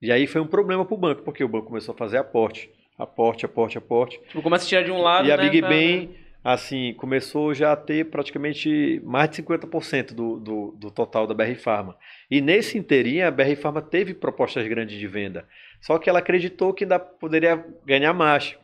E 0.00 0.12
aí 0.12 0.26
foi 0.26 0.40
um 0.40 0.46
problema 0.46 0.84
para 0.84 0.94
o 0.94 0.98
banco, 0.98 1.22
porque 1.22 1.42
o 1.42 1.48
banco 1.48 1.66
começou 1.66 1.94
a 1.94 1.98
fazer 1.98 2.18
aporte, 2.18 2.70
aporte, 2.98 3.44
aporte, 3.44 3.78
aporte. 3.78 4.20
Tipo, 4.28 4.42
começa 4.42 4.64
a 4.64 4.68
tirar 4.68 4.82
de 4.82 4.90
um 4.92 5.00
lado, 5.02 5.26
E 5.26 5.32
a 5.32 5.36
né, 5.36 5.42
Big 5.44 5.60
pra- 5.60 5.68
Ben, 5.68 6.10
assim, 6.44 6.94
começou 6.94 7.52
já 7.52 7.72
a 7.72 7.76
ter 7.76 8.04
praticamente 8.06 9.00
mais 9.04 9.28
de 9.30 9.36
50% 9.42 10.14
do, 10.14 10.38
do, 10.38 10.70
do 10.78 10.90
total 10.90 11.26
da 11.26 11.34
BR 11.34 11.54
Pharma. 11.56 11.96
E 12.30 12.40
nesse 12.40 12.78
inteirinho, 12.78 13.26
a 13.26 13.30
BR 13.30 13.56
Pharma 13.56 13.82
teve 13.82 14.14
propostas 14.14 14.66
grandes 14.68 14.96
de 14.98 15.06
venda. 15.08 15.46
Só 15.80 15.98
que 15.98 16.08
ela 16.08 16.20
acreditou 16.20 16.72
que 16.72 16.84
ainda 16.84 16.98
poderia 16.98 17.64
ganhar 17.84 18.12
mais, 18.12 18.56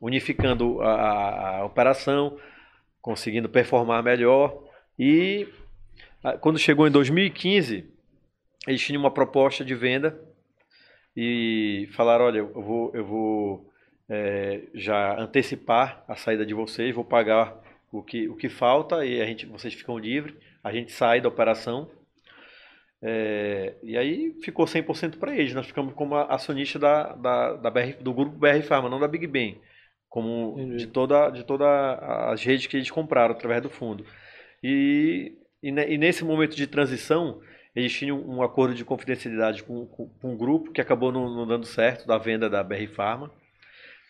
unificando 0.00 0.80
a, 0.82 0.92
a- 0.92 1.56
a 1.58 1.64
operação, 1.64 2.36
conseguindo 3.00 3.48
performar 3.48 4.02
melhor. 4.02 4.62
E 4.98 5.48
ah, 6.22 6.36
quando 6.36 6.58
chegou 6.58 6.86
em 6.86 6.90
2015, 6.90 7.84
eles 8.66 8.80
tinham 8.82 9.00
uma 9.00 9.10
proposta 9.10 9.64
de 9.64 9.74
venda 9.74 10.18
e 11.16 11.88
falaram, 11.92 12.24
olha, 12.24 12.38
eu 12.38 12.62
vou, 12.62 12.90
eu 12.94 13.04
vou 13.04 13.72
é, 14.08 14.62
já 14.74 15.18
antecipar 15.20 16.04
a 16.08 16.14
saída 16.16 16.44
de 16.44 16.54
vocês, 16.54 16.94
vou 16.94 17.04
pagar 17.04 17.56
o 17.90 18.02
que, 18.02 18.28
o 18.28 18.34
que 18.34 18.48
falta 18.48 19.04
e 19.04 19.20
a 19.20 19.26
gente, 19.26 19.46
vocês 19.46 19.74
ficam 19.74 19.98
livres, 19.98 20.34
a 20.62 20.72
gente 20.72 20.92
sai 20.92 21.20
da 21.20 21.28
operação. 21.28 21.90
É, 23.04 23.74
e 23.82 23.98
aí 23.98 24.32
ficou 24.42 24.64
100% 24.64 25.18
para 25.18 25.34
eles. 25.34 25.54
Nós 25.54 25.66
ficamos 25.66 25.92
como 25.94 26.14
acionista 26.16 26.78
da, 26.78 27.12
da, 27.14 27.52
da 27.54 27.70
BR, 27.70 27.96
do 28.00 28.14
grupo 28.14 28.38
BR 28.38 28.62
Pharma, 28.62 28.88
não 28.88 29.00
da 29.00 29.08
Big 29.08 29.26
Ben, 29.26 29.60
como 30.08 30.54
Entendi. 30.58 30.76
de 30.76 30.86
toda 30.86 31.30
de 31.30 31.44
toda 31.44 31.94
as 32.30 32.42
redes 32.42 32.66
que 32.66 32.76
eles 32.76 32.90
compraram 32.90 33.34
através 33.34 33.60
do 33.60 33.68
fundo. 33.68 34.06
E, 34.62 35.36
e, 35.62 35.68
e 35.68 35.98
nesse 35.98 36.24
momento 36.24 36.54
de 36.54 36.66
transição, 36.66 37.40
eles 37.74 37.92
tinham 37.92 38.20
um 38.20 38.42
acordo 38.42 38.74
de 38.74 38.84
confidencialidade 38.84 39.62
com, 39.62 39.86
com, 39.86 40.08
com 40.08 40.32
um 40.32 40.36
grupo 40.36 40.70
que 40.70 40.80
acabou 40.80 41.10
não, 41.10 41.34
não 41.34 41.46
dando 41.46 41.64
certo 41.66 42.06
da 42.06 42.18
venda 42.18 42.48
da 42.48 42.62
BR 42.62 42.86
Pharma. 42.94 43.30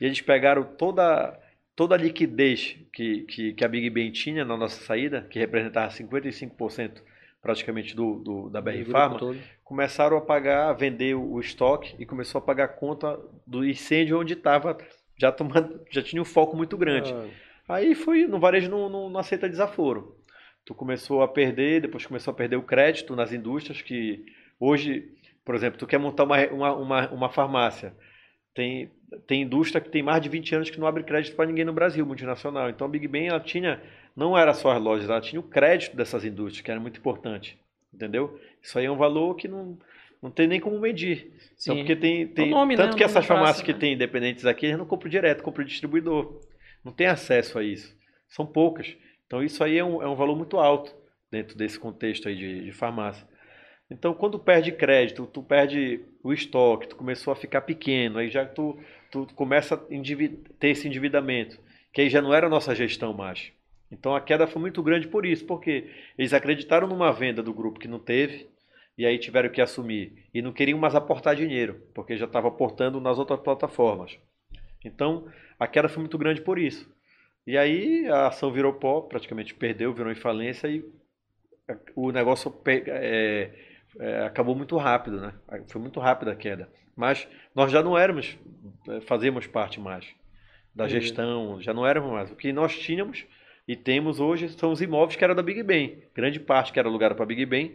E 0.01 0.05
eles 0.05 0.21
pegaram 0.21 0.65
toda, 0.65 1.39
toda 1.77 1.95
a 1.95 1.99
liquidez 1.99 2.77
que, 2.93 3.21
que, 3.23 3.53
que 3.53 3.65
a 3.65 3.69
Big 3.69 3.89
Ben 3.89 4.11
tinha 4.11 4.45
na 4.45 4.57
nossa 4.57 4.83
saída, 4.83 5.23
que 5.31 5.39
representava 5.39 5.93
55% 5.93 7.03
praticamente 7.41 7.95
do, 7.95 8.17
do, 8.17 8.51
da 8.51 8.61
BR 8.61 8.85
Pharma, 8.91 9.21
começaram 9.65 10.17
a 10.17 10.21
pagar, 10.21 10.69
a 10.69 10.73
vender 10.73 11.15
o, 11.15 11.33
o 11.35 11.41
estoque 11.41 11.95
e 11.99 12.07
começou 12.07 12.41
a 12.41 12.43
pagar 12.43 12.65
a 12.65 12.69
conta 12.69 13.19
do 13.47 13.65
incêndio 13.65 14.19
onde 14.19 14.33
estava, 14.33 14.77
já, 15.17 15.31
tomando, 15.31 15.81
já 15.91 16.03
tinha 16.03 16.21
um 16.21 16.25
foco 16.25 16.57
muito 16.57 16.77
grande. 16.77 17.13
Ah, 17.13 17.29
Aí 17.69 17.95
foi, 17.95 18.27
no 18.27 18.41
varejo 18.41 18.71
não, 18.71 18.89
não, 18.89 19.09
não 19.09 19.21
aceita 19.21 19.49
desaforo. 19.49 20.17
Tu 20.65 20.75
começou 20.75 21.23
a 21.23 21.29
perder, 21.29 21.83
depois 21.83 22.07
começou 22.07 22.33
a 22.33 22.35
perder 22.37 22.57
o 22.57 22.63
crédito 22.63 23.17
nas 23.17 23.33
indústrias 23.33 23.83
que 23.83 24.25
hoje, 24.61 25.09
por 25.45 25.55
exemplo, 25.55 25.79
tu 25.79 25.87
quer 25.87 25.99
montar 25.99 26.25
uma, 26.25 26.47
uma, 26.49 26.73
uma, 26.75 27.11
uma 27.11 27.29
farmácia. 27.29 27.95
Tem, 28.55 28.91
tem 29.27 29.43
indústria 29.43 29.81
que 29.81 29.91
tem 29.91 30.03
mais 30.03 30.23
de 30.23 30.29
20 30.29 30.55
anos 30.55 30.71
que 30.71 30.79
não 30.79 30.87
abre 30.87 31.03
crédito 31.03 31.35
para 31.35 31.47
ninguém 31.47 31.65
no 31.65 31.73
Brasil, 31.73 32.05
multinacional. 32.07 32.71
Então 32.71 32.87
a 32.87 32.91
Big 32.91 33.09
Ben 33.09 33.29
ela 33.29 33.41
tinha, 33.41 33.83
não 34.15 34.37
era 34.39 34.55
só 34.55 34.71
as 34.71 34.81
lojas, 34.81 35.11
ela 35.11 35.21
tinha 35.21 35.41
o 35.41 35.45
crédito 35.45 35.97
dessas 35.97 36.25
indústrias, 36.25 36.65
que 36.65 36.71
era 36.71 36.81
muito 36.81 36.99
importante. 36.99 37.59
Entendeu? 37.93 38.39
Isso 38.63 38.79
aí 38.79 38.87
é 38.87 38.91
um 38.91 38.97
valor 38.97 39.35
que 39.35 39.49
não, 39.49 39.77
não 40.23 40.31
tem 40.31 40.47
nem 40.47 40.61
como 40.61 40.79
medir. 40.79 41.33
Então, 41.61 41.75
Sim. 41.75 41.77
porque 41.79 41.97
tem, 41.97 42.27
tem 42.27 42.51
nome, 42.51 42.77
tanto 42.77 42.93
né? 42.93 42.97
que 42.97 43.05
essas 43.05 43.27
praça, 43.27 43.29
farmácias 43.29 43.63
que 43.65 43.73
né? 43.73 43.79
tem 43.79 43.93
independentes 43.95 44.47
aqui, 44.47 44.67
eles 44.67 44.79
não 44.79 44.87
compram 44.87 45.11
direto, 45.11 45.43
compram 45.43 45.65
distribuidor. 45.65 46.41
Não 46.85 46.93
tem 46.93 47.07
acesso 47.07 47.59
a 47.59 47.63
isso. 47.63 47.95
São 48.29 48.47
poucas. 48.47 48.97
Então 49.33 49.43
isso 49.43 49.65
aí 49.65 49.79
é 49.79 49.85
um, 49.85 50.03
é 50.03 50.07
um 50.07 50.15
valor 50.15 50.37
muito 50.37 50.59
alto 50.59 50.95
dentro 51.31 51.57
desse 51.57 51.81
contexto 51.81 52.29
aí 52.29 52.37
de, 52.37 52.65
de 52.67 52.71
farmácia. 52.73 53.27
Então 53.91 54.13
quando 54.13 54.39
perde 54.39 54.71
crédito, 54.71 55.27
tu 55.27 55.43
perde 55.43 56.01
o 56.23 56.35
estoque, 56.35 56.87
tu 56.87 56.97
começou 56.97 57.33
a 57.33 57.37
ficar 57.37 57.63
pequeno, 57.63 58.19
aí 58.19 58.29
já 58.29 58.45
tu, 58.45 58.79
tu 59.11 59.27
começa 59.35 59.75
a 59.75 59.79
ter 59.79 60.69
esse 60.69 60.87
endividamento, 60.87 61.59
que 61.95 62.03
aí 62.03 62.11
já 62.11 62.21
não 62.21 62.35
era 62.35 62.47
a 62.47 62.51
nossa 62.51 62.75
gestão 62.75 63.15
mais. 63.15 63.51
Então 63.91 64.15
a 64.15 64.21
queda 64.21 64.47
foi 64.47 64.61
muito 64.61 64.83
grande 64.83 65.09
por 65.09 65.25
isso, 65.25 65.47
porque 65.47 65.89
eles 66.19 66.35
acreditaram 66.35 66.87
numa 66.87 67.11
venda 67.11 67.43
do 67.43 67.55
grupo 67.55 67.81
que 67.81 67.89
não 67.89 67.99
teve, 67.99 68.51
e 68.99 69.07
aí 69.07 69.19
tiveram 69.19 69.49
que 69.49 69.63
assumir. 69.63 70.27
E 70.35 70.43
não 70.43 70.53
queriam 70.53 70.79
mais 70.79 70.95
aportar 70.95 71.35
dinheiro, 71.35 71.81
porque 71.95 72.19
já 72.19 72.27
estava 72.27 72.49
aportando 72.49 73.01
nas 73.01 73.19
outras 73.19 73.41
plataformas. 73.41 74.19
Então, 74.85 75.27
a 75.59 75.67
queda 75.67 75.89
foi 75.89 76.01
muito 76.01 76.19
grande 76.19 76.43
por 76.43 76.59
isso. 76.59 76.87
E 77.47 77.59
aí 77.59 78.09
a 78.09 78.29
ação 78.29 78.53
virou 78.53 78.73
pó, 78.75 79.01
praticamente 79.01 79.55
perdeu, 79.55 79.93
virou 79.93 80.13
em 80.13 80.17
falência 80.17 80.69
e 80.69 80.85
o 81.97 82.11
negócio 82.13 82.55
é, 82.67 83.51
é, 83.99 84.25
acabou 84.25 84.55
muito 84.55 84.77
rápido, 84.77 85.21
né? 85.21 85.33
Foi 85.69 85.81
muito 85.81 85.99
rápida 86.01 86.33
a 86.33 86.37
queda. 86.37 86.69
Mas 86.95 87.27
nós 87.55 87.73
já 87.73 87.83
não 87.83 87.97
éramos, 87.97 88.37
é, 88.89 89.01
fazíamos 89.01 89.47
parte 89.47 89.81
mais 89.81 90.07
da 90.75 90.85
Entendi. 90.85 91.01
gestão, 91.07 91.61
já 91.61 91.75
não 91.75 91.87
éramos 91.87 92.11
mais. 92.13 92.31
O 92.31 92.37
que 92.37 92.53
nós 92.53 92.79
tínhamos 92.79 93.27
e 93.67 93.77
temos 93.77 94.21
hoje 94.21 94.49
são 94.51 94.73
os 94.73 94.81
imóveis 94.81 95.17
que 95.17 95.25
era 95.25 95.35
da 95.35 95.43
Big 95.43 95.63
Ben. 95.63 96.03
Grande 96.15 96.39
parte 96.41 96.73
que 96.73 96.79
era 96.79 96.89
alugada 96.89 97.15
para 97.15 97.27
Big 97.27 97.45
Ben. 97.47 97.75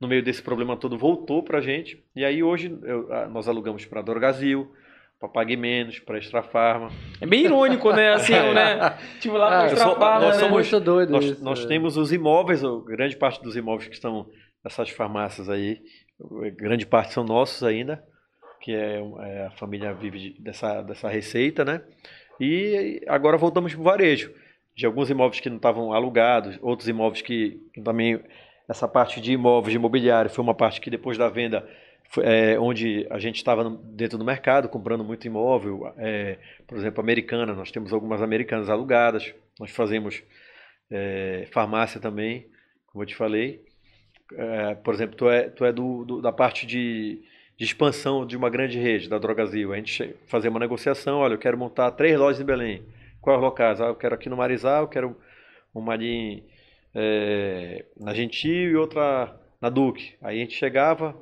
No 0.00 0.08
meio 0.08 0.22
desse 0.22 0.42
problema 0.42 0.76
todo 0.76 0.98
voltou 0.98 1.42
para 1.42 1.58
a 1.58 1.60
gente. 1.62 2.02
E 2.14 2.24
aí 2.24 2.42
hoje 2.42 2.76
eu- 2.82 3.08
nós 3.30 3.48
alugamos 3.48 3.84
para 3.84 4.02
Dorgazil, 4.02 4.72
para 5.22 5.28
Pague 5.28 5.56
Menos, 5.56 6.00
para 6.00 6.18
Extra 6.18 6.42
Farma. 6.42 6.90
É 7.20 7.26
bem 7.26 7.44
irônico, 7.44 7.92
né? 7.92 8.12
Assim, 8.14 8.32
né? 8.52 8.98
Tipo, 9.20 9.36
lá 9.36 9.46
Ah, 9.46 9.50
pra 9.50 9.58
eu 9.68 9.72
Extra 9.72 9.94
Farma, 9.94 10.20
nós 10.26 10.34
né? 10.36 10.40
somos- 10.42 10.52
muito 10.70 10.80
doido 10.84 11.10
Nós, 11.12 11.24
isso, 11.24 11.44
nós 11.44 11.64
é. 11.64 11.68
temos 11.68 11.96
os 11.96 12.12
imóveis, 12.12 12.60
grande 12.84 13.16
parte 13.16 13.40
dos 13.40 13.54
imóveis 13.56 13.88
que 13.88 13.94
estão 13.94 14.26
nessas 14.64 14.90
farmácias 14.90 15.48
aí, 15.48 15.80
grande 16.56 16.84
parte 16.84 17.12
são 17.12 17.22
nossos 17.24 17.62
ainda, 17.62 18.02
que 18.60 18.72
é, 18.72 19.00
é, 19.20 19.46
a 19.46 19.50
família 19.52 19.92
vive 19.94 20.18
de- 20.18 20.42
dessa, 20.42 20.82
dessa 20.82 21.08
receita, 21.08 21.64
né? 21.64 21.82
E 22.40 23.00
agora 23.06 23.36
voltamos 23.36 23.72
para 23.72 23.80
o 23.80 23.84
varejo, 23.84 24.32
de 24.76 24.86
alguns 24.86 25.08
imóveis 25.10 25.40
que 25.40 25.48
não 25.50 25.56
estavam 25.56 25.92
alugados, 25.92 26.58
outros 26.62 26.88
imóveis 26.88 27.22
que, 27.22 27.60
que 27.72 27.80
também, 27.80 28.20
essa 28.68 28.88
parte 28.88 29.20
de 29.20 29.32
imóveis, 29.32 29.70
de 29.72 29.76
imobiliário, 29.78 30.30
foi 30.30 30.42
uma 30.42 30.54
parte 30.54 30.80
que 30.80 30.90
depois 30.90 31.16
da 31.18 31.28
venda, 31.28 31.68
é, 32.20 32.58
onde 32.58 33.06
a 33.10 33.18
gente 33.18 33.36
estava 33.36 33.68
dentro 33.84 34.18
do 34.18 34.24
mercado, 34.24 34.68
comprando 34.68 35.04
muito 35.04 35.26
imóvel, 35.26 35.92
é, 35.96 36.38
por 36.66 36.76
exemplo, 36.78 37.00
americana, 37.00 37.54
nós 37.54 37.70
temos 37.70 37.92
algumas 37.92 38.20
americanas 38.22 38.68
alugadas, 38.68 39.34
nós 39.58 39.70
fazemos 39.70 40.22
é, 40.90 41.46
farmácia 41.52 42.00
também, 42.00 42.46
como 42.86 43.02
eu 43.02 43.06
te 43.06 43.14
falei. 43.16 43.62
É, 44.34 44.74
por 44.76 44.94
exemplo, 44.94 45.16
tu 45.16 45.28
é, 45.28 45.48
tu 45.50 45.64
é 45.64 45.72
do, 45.72 46.04
do- 46.04 46.22
da 46.22 46.32
parte 46.32 46.66
de, 46.66 47.22
de 47.56 47.64
expansão 47.64 48.26
de 48.26 48.36
uma 48.36 48.48
grande 48.50 48.78
rede, 48.78 49.08
da 49.08 49.18
Drogazil. 49.18 49.72
A 49.72 49.76
gente 49.76 50.14
fazia 50.26 50.50
uma 50.50 50.60
negociação, 50.60 51.18
olha, 51.18 51.34
eu 51.34 51.38
quero 51.38 51.58
montar 51.58 51.90
três 51.92 52.18
lojas 52.18 52.40
em 52.40 52.44
Belém. 52.44 52.82
Quais 53.20 53.40
locais? 53.40 53.80
Ah, 53.80 53.86
eu 53.86 53.94
quero 53.94 54.14
aqui 54.14 54.28
no 54.28 54.36
Marizal, 54.36 54.82
eu 54.84 54.88
quero 54.88 55.16
uma 55.74 55.92
ali 55.92 56.42
é, 56.94 57.84
na 57.98 58.14
Gentil 58.14 58.70
e 58.72 58.76
outra 58.76 59.34
na 59.62 59.70
Duque. 59.70 60.14
Aí 60.20 60.38
a 60.38 60.40
gente 60.40 60.54
chegava, 60.54 61.14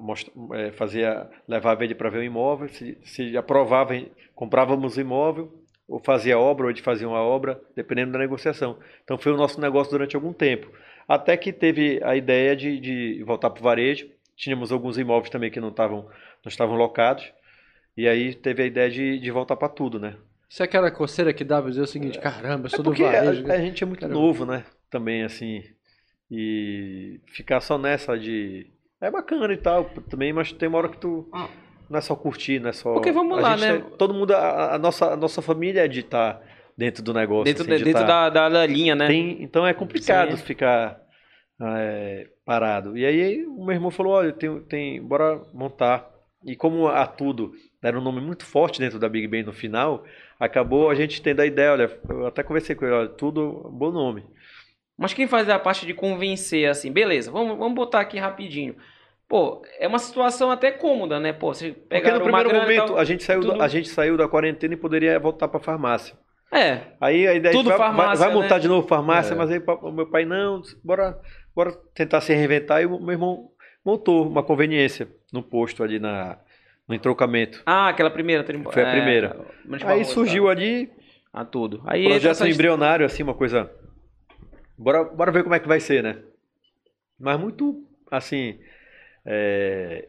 mostra- 0.00 0.32
é, 0.54 0.72
fazia, 0.72 1.28
levava 1.46 1.84
ele 1.84 1.94
para 1.94 2.08
ver 2.08 2.18
o 2.20 2.22
imóvel, 2.24 2.68
se, 2.68 2.96
se 3.04 3.36
aprovava, 3.36 3.92
comprávamos 4.34 4.96
o 4.96 5.00
imóvel, 5.00 5.52
ou 5.88 5.98
fazia 5.98 6.38
obra, 6.38 6.64
ou 6.66 6.70
ele 6.70 6.80
fazia 6.80 7.08
uma 7.08 7.20
obra, 7.20 7.60
dependendo 7.74 8.12
da 8.12 8.18
negociação. 8.18 8.78
Então 9.04 9.18
foi 9.18 9.32
o 9.32 9.36
nosso 9.36 9.60
negócio 9.60 9.90
durante 9.90 10.14
algum 10.16 10.32
tempo. 10.32 10.70
Até 11.08 11.36
que 11.36 11.52
teve 11.52 12.00
a 12.04 12.14
ideia 12.14 12.54
de, 12.54 12.78
de 12.78 13.22
voltar 13.24 13.50
para 13.50 13.60
o 13.60 13.64
varejo. 13.64 14.08
Tínhamos 14.36 14.70
alguns 14.70 14.96
imóveis 14.98 15.30
também 15.30 15.50
que 15.50 15.58
não 15.60 15.70
estavam 15.70 16.02
não 16.44 16.48
estavam 16.48 16.76
locados. 16.76 17.32
E 17.96 18.06
aí 18.06 18.32
teve 18.34 18.62
a 18.62 18.66
ideia 18.66 18.88
de, 18.88 19.18
de 19.18 19.30
voltar 19.30 19.56
para 19.56 19.68
tudo, 19.68 19.98
né? 19.98 20.14
Isso 20.48 20.62
é 20.62 20.66
aquela 20.66 20.90
coceira 20.90 21.32
que 21.32 21.44
pra 21.44 21.60
dizer 21.62 21.80
o 21.82 21.86
seguinte, 21.86 22.18
caramba, 22.20 22.64
eu 22.64 22.66
É 22.66 22.70
sou 22.70 22.82
do 22.84 22.90
porque 22.90 23.02
a, 23.02 23.10
varejo. 23.10 23.50
a 23.50 23.58
gente 23.58 23.82
é 23.82 23.86
muito 23.86 24.00
Quero- 24.00 24.12
novo, 24.14 24.46
né? 24.46 24.64
Também, 24.88 25.22
assim. 25.24 25.62
E 26.30 27.20
ficar 27.26 27.60
só 27.60 27.78
nessa 27.78 28.18
de. 28.18 28.66
É 29.00 29.10
bacana 29.10 29.52
e 29.52 29.56
tal, 29.56 29.84
também, 30.10 30.32
mas 30.32 30.52
tem 30.52 30.68
uma 30.68 30.78
hora 30.78 30.88
que 30.88 30.98
tu. 30.98 31.28
Ah. 31.32 31.48
Não 31.88 31.98
é 31.98 32.02
só 32.02 32.14
curtir, 32.14 32.58
não 32.60 32.68
é 32.68 32.72
só. 32.72 32.92
Porque 32.92 33.12
vamos 33.12 33.38
a 33.38 33.40
lá, 33.40 33.56
né? 33.56 33.78
tem- 33.78 33.90
todo 33.96 34.12
mundo. 34.12 34.32
A, 34.32 34.74
a 34.74 34.78
nossa, 34.78 35.12
a 35.12 35.16
nossa 35.16 35.40
família 35.40 35.84
é 35.84 35.88
de 35.88 36.00
estar 36.00 36.42
dentro 36.76 37.02
do 37.02 37.14
negócio. 37.14 37.44
Dentro, 37.44 37.62
assim, 37.62 37.72
de- 37.72 37.78
de 37.78 37.84
dentro 37.84 38.06
tá- 38.06 38.28
da, 38.28 38.48
da, 38.48 38.66
linha, 38.66 38.94
né? 38.94 39.06
Tem, 39.06 39.42
então 39.42 39.66
é 39.66 39.72
complicado 39.72 40.36
Sim. 40.36 40.44
ficar. 40.44 41.00
é, 41.60 42.26
parado. 42.44 42.96
E 42.96 43.04
aí 43.04 43.44
o 43.46 43.64
meu 43.64 43.74
irmão 43.74 43.90
falou, 43.90 44.12
olha, 44.12 44.32
tem, 44.32 44.60
tem, 44.62 45.02
bora 45.02 45.42
montar. 45.52 46.08
E 46.44 46.54
como 46.54 46.86
a 46.86 47.06
Tudo 47.06 47.52
era 47.82 47.98
um 47.98 48.02
nome 48.02 48.20
muito 48.20 48.44
forte 48.46 48.78
dentro 48.78 48.98
da 48.98 49.08
Big 49.08 49.26
Bang 49.26 49.42
no 49.44 49.52
final, 49.52 50.04
acabou 50.38 50.88
a 50.88 50.94
gente 50.94 51.20
tendo 51.20 51.40
a 51.40 51.46
ideia, 51.46 51.72
olha, 51.72 51.98
eu 52.08 52.26
até 52.26 52.42
conversei 52.44 52.76
com 52.76 52.84
ele, 52.84 52.94
olha, 52.94 53.08
Tudo, 53.08 53.68
bom 53.72 53.90
nome. 53.90 54.24
Mas 54.98 55.14
quem 55.14 55.26
faz 55.28 55.48
a 55.48 55.58
parte 55.58 55.86
de 55.86 55.94
convencer, 55.94 56.68
assim, 56.68 56.90
beleza, 56.90 57.30
vamos, 57.30 57.56
vamos 57.56 57.74
botar 57.74 58.00
aqui 58.00 58.18
rapidinho. 58.18 58.74
Pô, 59.28 59.62
é 59.78 59.86
uma 59.86 59.98
situação 59.98 60.50
até 60.50 60.70
cômoda, 60.72 61.20
né? 61.20 61.32
Pô, 61.32 61.52
você 61.54 61.68
Porque 61.72 61.86
pegar 61.88 62.14
no 62.14 62.22
primeiro 62.22 62.52
momento 62.52 62.86
tal, 62.86 62.98
a 62.98 63.04
gente, 63.04 63.22
saiu 63.22 63.40
tudo- 63.42 63.58
da, 63.58 63.64
a 63.64 63.68
gente 63.68 63.88
saiu 63.88 64.16
da 64.16 64.26
quarentena 64.26 64.74
e 64.74 64.76
poderia 64.76 65.18
voltar 65.20 65.46
para 65.48 65.60
farmácia. 65.60 66.16
É, 66.50 66.80
Aí 66.98 67.28
a 67.28 67.34
ideia 67.34 67.52
Tudo 67.54 67.68
vai, 67.68 67.76
vai- 67.78 67.86
farmácia, 67.88 68.24
vai 68.24 68.34
montar 68.34 68.54
né? 68.54 68.60
de 68.62 68.68
novo 68.68 68.88
farmácia, 68.88 69.34
É. 69.34 69.36
mas 69.36 69.50
aí 69.50 69.62
o 69.82 69.92
meu 69.92 70.06
pai 70.10 70.24
não, 70.24 70.62
bora, 70.82 71.18
bora 71.54 71.72
tentar 71.94 72.22
se 72.22 72.32
reinventar. 72.32 72.80
E 72.80 72.86
o 72.86 72.98
meu 72.98 73.12
irmão 73.12 73.50
montou 73.84 74.26
uma 74.26 74.42
conveniência 74.42 75.06
no 75.30 75.42
posto 75.42 75.84
ali 75.84 75.98
na, 75.98 76.38
no 76.88 76.94
entrocamento. 76.94 77.62
Ah, 77.66 77.88
aquela 77.88 78.10
primeira. 78.10 78.42
Foi 78.72 78.82
a 78.82 78.88
é, 78.88 78.92
primeira. 78.92 79.36
Mas 79.66 79.84
Aí 79.84 80.04
surgiu 80.06 80.46
tá. 80.46 80.52
ali 80.52 80.90
Ah, 81.34 81.44
tudo. 81.44 81.82
Aí 81.86 82.04
projeto 82.08 82.30
essa- 82.30 82.48
embrionário, 82.48 83.04
assim, 83.04 83.22
uma 83.22 83.34
coisa. 83.34 83.70
Bora, 84.78 85.04
bora 85.04 85.32
ver 85.32 85.42
como 85.42 85.54
é 85.54 85.60
que 85.60 85.68
vai 85.68 85.80
ser, 85.80 86.02
né? 86.02 86.22
Mas 87.18 87.38
muito, 87.38 87.84
assim. 88.10 88.58
É, 89.26 90.08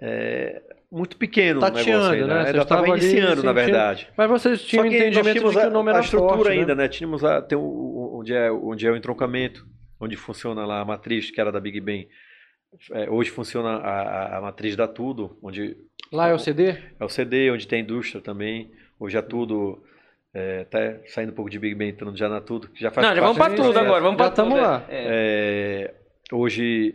é, 0.00 0.62
muito 0.90 1.16
pequeno 1.16 1.60
o 1.60 1.62
negócio 1.62 1.84
Tateando, 1.84 2.14
ainda. 2.14 2.26
né? 2.26 2.46
Ainda 2.46 2.62
estava 2.62 2.88
iniciando, 2.88 3.42
na 3.42 3.52
verdade. 3.52 4.08
Mas 4.16 4.28
vocês 4.28 4.62
tinham 4.62 4.84
Só 4.84 4.90
que 4.90 4.96
entendimento 4.96 5.34
de 5.50 5.56
que 5.56 5.58
a, 5.60 5.68
o 5.68 5.70
nome 5.70 5.90
a 5.90 5.94
era 5.94 6.02
estrutura 6.02 6.36
forte, 6.36 6.50
ainda, 6.50 6.74
né? 6.74 6.84
né? 6.84 6.88
Tínhamos 6.88 7.22
a, 7.24 7.42
tem 7.42 7.58
o- 7.58 8.18
onde, 8.18 8.32
é, 8.34 8.50
onde 8.50 8.86
é 8.86 8.90
o 8.90 8.96
entroncamento, 8.96 9.66
onde 10.00 10.16
funciona 10.16 10.64
lá 10.64 10.80
a 10.80 10.84
matriz, 10.84 11.30
que 11.30 11.40
era 11.40 11.52
da 11.52 11.60
Big 11.60 11.80
Bang. 11.80 12.08
É, 12.92 13.10
hoje 13.10 13.30
funciona 13.30 13.68
a, 13.76 14.00
a- 14.02 14.38
a 14.38 14.40
matriz 14.40 14.74
da 14.76 14.88
Tudo, 14.88 15.38
onde 15.42 15.76
Lá 16.10 16.28
é 16.28 16.34
o 16.34 16.38
CD? 16.38 16.74
é 16.98 17.04
o 17.04 17.08
CD, 17.08 17.50
onde 17.50 17.68
tem 17.68 17.82
indústria 17.82 18.22
também. 18.22 18.70
Hoje 18.98 19.16
é 19.18 19.22
tudo, 19.22 19.82
é, 20.38 20.60
até 20.62 21.00
saindo 21.08 21.32
um 21.32 21.34
pouco 21.34 21.50
de 21.50 21.58
Big 21.58 21.74
Bang, 21.74 21.90
entrando 21.90 22.16
já 22.16 22.28
na 22.28 22.40
Tudo, 22.40 22.68
que 22.68 22.80
já 22.80 22.90
faz 22.90 23.06
Não, 23.06 23.14
já 23.14 23.20
vamos 23.20 23.36
do 23.36 23.56
tudo 23.56 23.78
agora. 23.78 24.00
Vamos 24.00 24.16
pra 24.16 24.30
tudo. 24.30 24.36
tamo 24.36 24.56
lá. 24.56 24.84
É. 24.88 25.92
É, 26.30 26.34
hoje, 26.34 26.94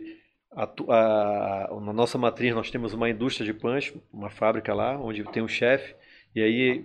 a 0.52 0.64
a- 0.88 1.80
na 1.82 1.92
nossa 1.92 2.16
matriz, 2.18 2.54
nós 2.54 2.70
temos 2.70 2.94
uma 2.94 3.08
indústria 3.10 3.44
de 3.44 3.52
pães, 3.52 3.92
uma 4.12 4.30
fábrica 4.30 4.72
lá, 4.74 4.96
onde 4.98 5.22
tem 5.32 5.42
um 5.42 5.48
chefe, 5.48 5.94
e 6.34 6.42
aí 6.42 6.84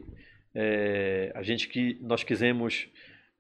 é, 0.56 1.32
a 1.36 1.44
gente 1.44 1.68
que 1.70 1.98
nós 2.02 2.24
quisemos 2.24 2.88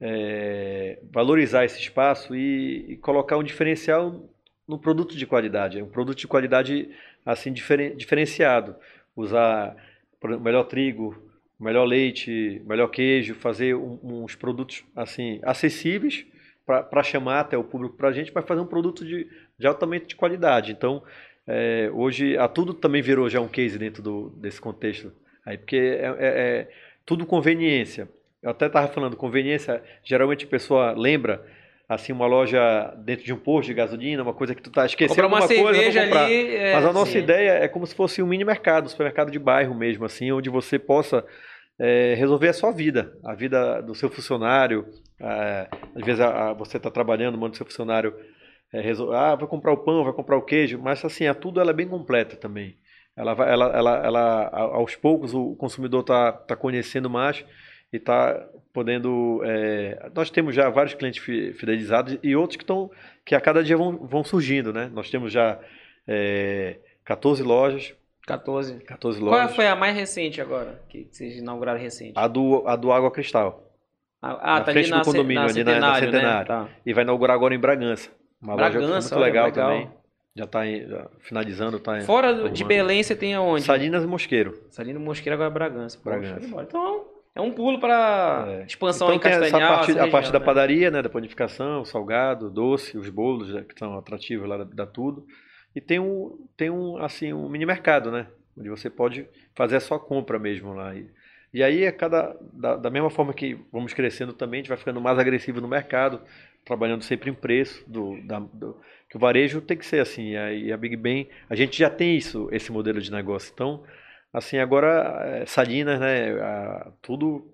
é, 0.01 0.99
valorizar 1.11 1.65
esse 1.65 1.79
espaço 1.79 2.35
e, 2.35 2.93
e 2.93 2.97
colocar 2.97 3.37
um 3.37 3.43
diferencial 3.43 4.29
no 4.67 4.77
produto 4.79 5.17
de 5.17 5.25
qualidade, 5.25 5.79
é 5.79 5.83
um 5.83 5.89
produto 5.89 6.17
de 6.19 6.27
qualidade 6.27 6.89
assim 7.25 7.51
diferen- 7.51 7.95
diferenciado, 7.97 8.75
usar 9.15 9.75
por 10.21 10.29
exemplo, 10.29 10.45
melhor 10.45 10.63
trigo, 10.65 11.21
melhor 11.59 11.85
leite, 11.85 12.61
melhor 12.65 12.87
queijo, 12.87 13.35
fazer 13.35 13.75
um- 13.75 13.99
uns 14.23 14.35
produtos 14.35 14.83
assim 14.95 15.39
acessíveis 15.43 16.25
para 16.65 17.01
chamar 17.03 17.39
até 17.41 17.57
o 17.57 17.63
público 17.63 17.95
para 17.97 18.09
a 18.09 18.11
gente, 18.11 18.31
mas 18.33 18.45
fazer 18.45 18.61
um 18.61 18.65
produto 18.65 19.03
de, 19.03 19.27
de 19.57 19.67
altamente 19.67 20.05
de 20.07 20.15
qualidade. 20.15 20.71
Então, 20.71 21.01
é, 21.47 21.89
hoje 21.93 22.37
a 22.37 22.47
tudo 22.47 22.73
também 22.75 23.01
virou 23.01 23.27
já 23.27 23.41
um 23.41 23.47
case 23.47 23.77
dentro 23.79 24.03
do, 24.03 24.29
desse 24.37 24.61
contexto, 24.61 25.11
aí 25.45 25.57
porque 25.57 25.75
é, 25.77 26.05
é- 26.05 26.15
é 26.19 26.69
tudo 27.05 27.25
conveniência. 27.25 28.07
Eu 28.41 28.51
até 28.51 28.67
estava 28.67 28.87
falando 28.87 29.17
conveniência, 29.17 29.83
geralmente 30.03 30.45
a 30.45 30.47
pessoa 30.47 30.91
lembra 30.91 31.43
assim 31.89 32.13
uma 32.13 32.27
loja 32.27 32.93
dentro 33.03 33.25
de 33.25 33.33
um 33.33 33.37
posto 33.37 33.67
de 33.67 33.73
gasolina, 33.73 34.21
uma 34.21 34.33
coisa 34.33 34.53
que 34.53 34.61
tu 34.61 34.69
tá 34.69 34.85
esquecendo 34.85 35.23
alguma 35.23 35.41
coisa, 35.63 35.79
ali. 36.23 36.55
é, 36.55 36.73
Mas 36.75 36.85
a 36.85 36.93
nossa 36.93 37.11
sim. 37.11 37.17
ideia 37.17 37.51
é 37.53 37.67
como 37.67 37.87
se 37.87 37.95
fosse 37.95 38.21
um 38.21 38.27
mini 38.27 38.45
mercado, 38.45 38.85
um 38.85 38.89
supermercado 38.89 39.31
de 39.31 39.39
bairro 39.39 39.73
mesmo, 39.73 40.05
assim, 40.05 40.31
onde 40.31 40.49
você 40.51 40.77
possa 40.77 41.25
é, 41.79 42.13
resolver 42.15 42.49
a 42.49 42.53
sua 42.53 42.71
vida, 42.71 43.17
a 43.25 43.33
vida 43.33 43.81
do 43.81 43.95
seu 43.95 44.09
funcionário. 44.09 44.85
é, 45.21 45.67
às 45.95 46.05
vezes 46.05 46.21
a- 46.21 46.49
a- 46.51 46.53
você 46.53 46.77
está 46.77 46.89
trabalhando, 46.89 47.37
manda 47.37 47.53
o 47.53 47.57
seu 47.57 47.65
funcionário 47.65 48.15
é, 48.71 48.79
resol- 48.79 49.11
ah, 49.13 49.35
vai 49.35 49.47
comprar 49.47 49.73
o 49.73 49.77
pão, 49.77 50.03
vai 50.03 50.13
comprar 50.13 50.37
o 50.37 50.41
queijo, 50.43 50.79
mas 50.81 51.03
assim, 51.03 51.25
a 51.27 51.33
tudo 51.33 51.59
ela 51.59 51.71
é 51.71 51.73
bem 51.73 51.87
completa 51.89 52.35
também. 52.37 52.77
Ela, 53.17 53.31
ela, 53.31 53.65
ela, 53.77 54.05
ela, 54.05 54.49
aos 54.53 54.95
poucos 54.95 55.33
o 55.33 55.55
consumidor 55.55 56.01
está 56.01 56.31
tá 56.31 56.55
conhecendo 56.55 57.09
mais 57.09 57.43
e 57.91 57.97
está 57.97 58.47
podendo. 58.73 59.41
é, 59.43 60.09
nós 60.13 60.29
temos 60.29 60.53
já 60.55 60.69
vários 60.69 60.93
clientes 60.93 61.23
fi- 61.23 61.53
fidelizados 61.53 62.17
e 62.23 62.35
outros 62.35 62.57
que 62.57 62.63
estão 62.63 62.89
que 63.25 63.35
a 63.35 63.41
cada 63.41 63.63
dia 63.63 63.75
vão, 63.77 63.97
vão 63.97 64.23
surgindo, 64.23 64.71
né? 64.73 64.89
Nós 64.93 65.09
temos 65.09 65.31
já 65.31 65.59
é, 66.07 66.77
14 67.05 67.43
lojas, 67.43 67.93
14. 68.25 68.75
14 68.81 69.19
Qual 69.19 69.31
lojas. 69.31 69.55
foi 69.55 69.67
a 69.67 69.75
mais 69.75 69.95
recente 69.95 70.39
agora? 70.41 70.81
Que 70.89 71.07
vocês 71.11 71.37
inauguraram 71.37 71.79
recente? 71.79 72.13
A 72.15 72.27
do, 72.27 72.63
a 72.67 72.75
do 72.75 72.91
Água 72.91 73.11
Cristal. 73.11 73.65
Ah, 74.21 74.59
na 74.59 74.65
frente 74.65 74.89
do 74.91 74.97
ce- 74.97 75.03
condomínio, 75.05 75.43
ali 75.43 75.63
na- 75.63 75.79
na 75.79 75.95
Centenário. 75.99 76.39
Né? 76.39 76.45
Tá. 76.45 76.69
E 76.85 76.93
vai 76.93 77.03
inaugurar 77.03 77.35
agora 77.35 77.55
em 77.55 77.59
Bragança. 77.59 78.09
Uma 78.41 78.53
loja 78.55 78.69
Bragança, 78.71 79.15
muito 79.15 79.23
olha, 79.23 79.25
legal, 79.31 79.45
legal. 79.47 79.69
também. 79.71 79.91
Já 80.35 80.43
está 80.45 80.61
finalizando. 81.19 81.79
Tá 81.79 81.99
Fora 82.01 82.33
do- 82.33 82.49
de. 82.49 82.63
Belém, 82.63 83.01
você 83.01 83.15
tem 83.15 83.33
aonde? 83.33 83.63
Salinas 83.63 84.03
e 84.03 84.07
Mosqueiro. 84.07 84.57
Salino 84.69 84.99
Mosqueira, 84.99 85.35
agora 85.35 85.49
Bragança. 85.49 85.97
Pô, 85.97 86.09
Bragança. 86.09 86.39
de 86.41 86.47
bola. 86.47 86.63
Então, 86.63 87.05
é 87.39 87.41
um 87.41 87.51
pulo 87.51 87.79
para 87.79 88.45
É. 88.61 88.65
expansão 88.65 89.07
Então 89.07 89.15
em 89.15 89.19
Castanhal. 89.19 89.75
parte, 89.75 89.99
a 89.99 90.07
parte 90.07 90.31
da 90.31 90.39
né? 90.39 90.45
padaria, 90.45 90.91
né, 90.91 91.01
da 91.01 91.09
panificação, 91.09 91.83
salgado, 91.85 92.49
doce, 92.49 92.97
os 92.97 93.09
bolos 93.09 93.53
né, 93.53 93.63
que 93.67 93.77
são 93.77 93.97
atrativos 93.97 94.47
lá 94.47 94.57
da, 94.57 94.63
da 94.63 94.85
tudo. 94.85 95.25
E 95.75 95.81
tem 95.81 95.99
um, 95.99 96.37
tem 96.57 96.69
um 96.69 96.97
assim 96.97 97.31
um 97.33 97.47
mini 97.49 97.65
mercado, 97.65 98.11
né, 98.11 98.27
onde 98.57 98.69
você 98.69 98.89
pode 98.89 99.27
fazer 99.55 99.75
a 99.75 99.79
sua 99.79 99.99
compra 99.99 100.39
mesmo 100.39 100.73
lá. 100.73 100.95
E, 100.95 101.07
e 101.53 101.63
aí 101.63 101.85
a 101.87 101.91
cada 101.91 102.35
da, 102.53 102.75
da 102.75 102.89
mesma 102.89 103.09
forma 103.09 103.33
que 103.33 103.57
vamos 103.71 103.93
crescendo 103.93 104.33
também, 104.33 104.59
a 104.59 104.61
gente 104.61 104.69
vai 104.69 104.77
ficando 104.77 104.99
mais 105.01 105.17
agressivo 105.19 105.61
no 105.61 105.67
mercado, 105.67 106.21
trabalhando 106.65 107.03
sempre 107.03 107.29
em 107.29 107.33
preço 107.33 107.83
do, 107.89 108.19
da, 108.23 108.39
do- 108.39 108.77
que 109.09 109.17
o 109.17 109.19
varejo 109.19 109.59
tem 109.61 109.75
que 109.77 109.85
ser 109.85 109.99
assim. 110.01 110.31
E 110.31 110.37
a, 110.37 110.53
e 110.53 110.71
a 110.71 110.77
Big 110.77 110.95
Bang, 110.95 111.27
a 111.49 111.55
gente 111.55 111.77
já 111.77 111.89
tem 111.89 112.15
isso, 112.15 112.47
esse 112.51 112.71
modelo 112.71 113.01
de 113.01 113.11
negócio. 113.11 113.51
Então, 113.53 113.83
assim 114.33 114.57
agora 114.57 115.19
eh, 115.41 115.45
Salinas, 115.45 115.99
né, 115.99 116.31
a- 116.41 116.91
tudo 117.01 117.53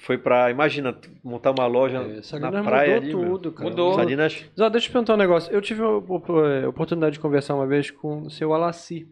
foi 0.00 0.18
para, 0.18 0.50
imagina, 0.50 0.94
montar 1.24 1.52
uma 1.52 1.66
loja 1.66 1.98
É, 1.98 2.38
na 2.38 2.62
praia 2.62 3.00
mudou 3.00 3.02
ali, 3.02 3.14
meu. 3.14 3.32
tudo, 3.38 3.52
cara. 3.52 3.70
Mudou. 3.70 3.94
Salinas, 3.94 4.50
Zó, 4.58 4.68
deixa 4.68 4.86
eu 4.86 4.90
te 4.90 4.92
perguntar 4.92 5.14
um 5.14 5.18
negócio. 5.18 5.50
Eu 5.52 5.60
tive 5.62 5.82
a 5.82 5.86
eh, 5.86 6.66
oportunidade 6.66 7.14
de 7.14 7.20
conversar 7.20 7.54
uma 7.54 7.66
vez 7.66 7.90
com 7.90 8.22
o 8.22 8.30
seu 8.30 8.52
Alaci. 8.52 9.08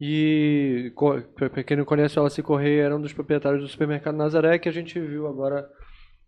E, 0.00 0.92
pra 1.34 1.62
quem 1.64 1.76
não 1.76 1.84
conhece, 1.84 2.16
o 2.18 2.20
Alaci 2.20 2.42
Correia 2.42 2.82
era 2.84 2.96
um 2.96 3.00
dos 3.00 3.12
proprietários 3.12 3.62
do 3.62 3.68
supermercado 3.68 4.16
Nazaré, 4.16 4.58
que 4.58 4.68
a 4.68 4.72
gente 4.72 4.98
viu 5.00 5.26
agora 5.26 5.68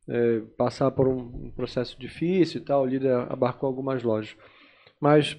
eh, 0.09 0.43
passar 0.57 0.91
por 0.91 1.07
um 1.09 1.51
processo 1.51 1.99
difícil 1.99 2.61
e 2.61 2.65
tal. 2.65 2.83
O 2.83 2.87
líder 2.87 3.13
abarcou 3.31 3.67
algumas 3.69 4.03
lojas. 4.03 4.37
Mas 5.01 5.37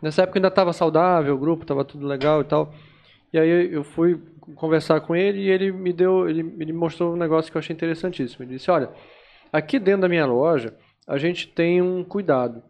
nessa 0.00 0.22
época 0.22 0.38
ainda 0.38 0.48
estava 0.48 0.72
saudável, 0.72 1.34
o 1.34 1.38
grupo 1.38 1.62
estava 1.64 1.84
tudo 1.84 2.06
legal 2.06 2.40
e 2.40 2.44
tal. 2.44 2.72
E 3.32 3.38
aí 3.38 3.72
eu 3.72 3.82
fui 3.82 4.20
conversar 4.54 5.00
com 5.00 5.16
ele 5.16 5.40
e 5.40 5.50
ele 5.50 5.72
me 5.72 5.92
deu, 5.92 6.28
ele, 6.28 6.72
mostrou 6.72 7.14
um 7.14 7.16
negócio 7.16 7.50
que 7.50 7.56
eu 7.56 7.60
achei 7.60 7.74
interessantíssimo. 7.74 8.44
Ele 8.44 8.54
disse, 8.54 8.70
olha, 8.70 8.90
aqui 9.52 9.78
dentro 9.78 10.02
da 10.02 10.08
minha 10.08 10.26
loja 10.26 10.76
a 11.06 11.18
gente 11.18 11.48
tem 11.48 11.80
um 11.80 12.04
cuidado. 12.04 12.62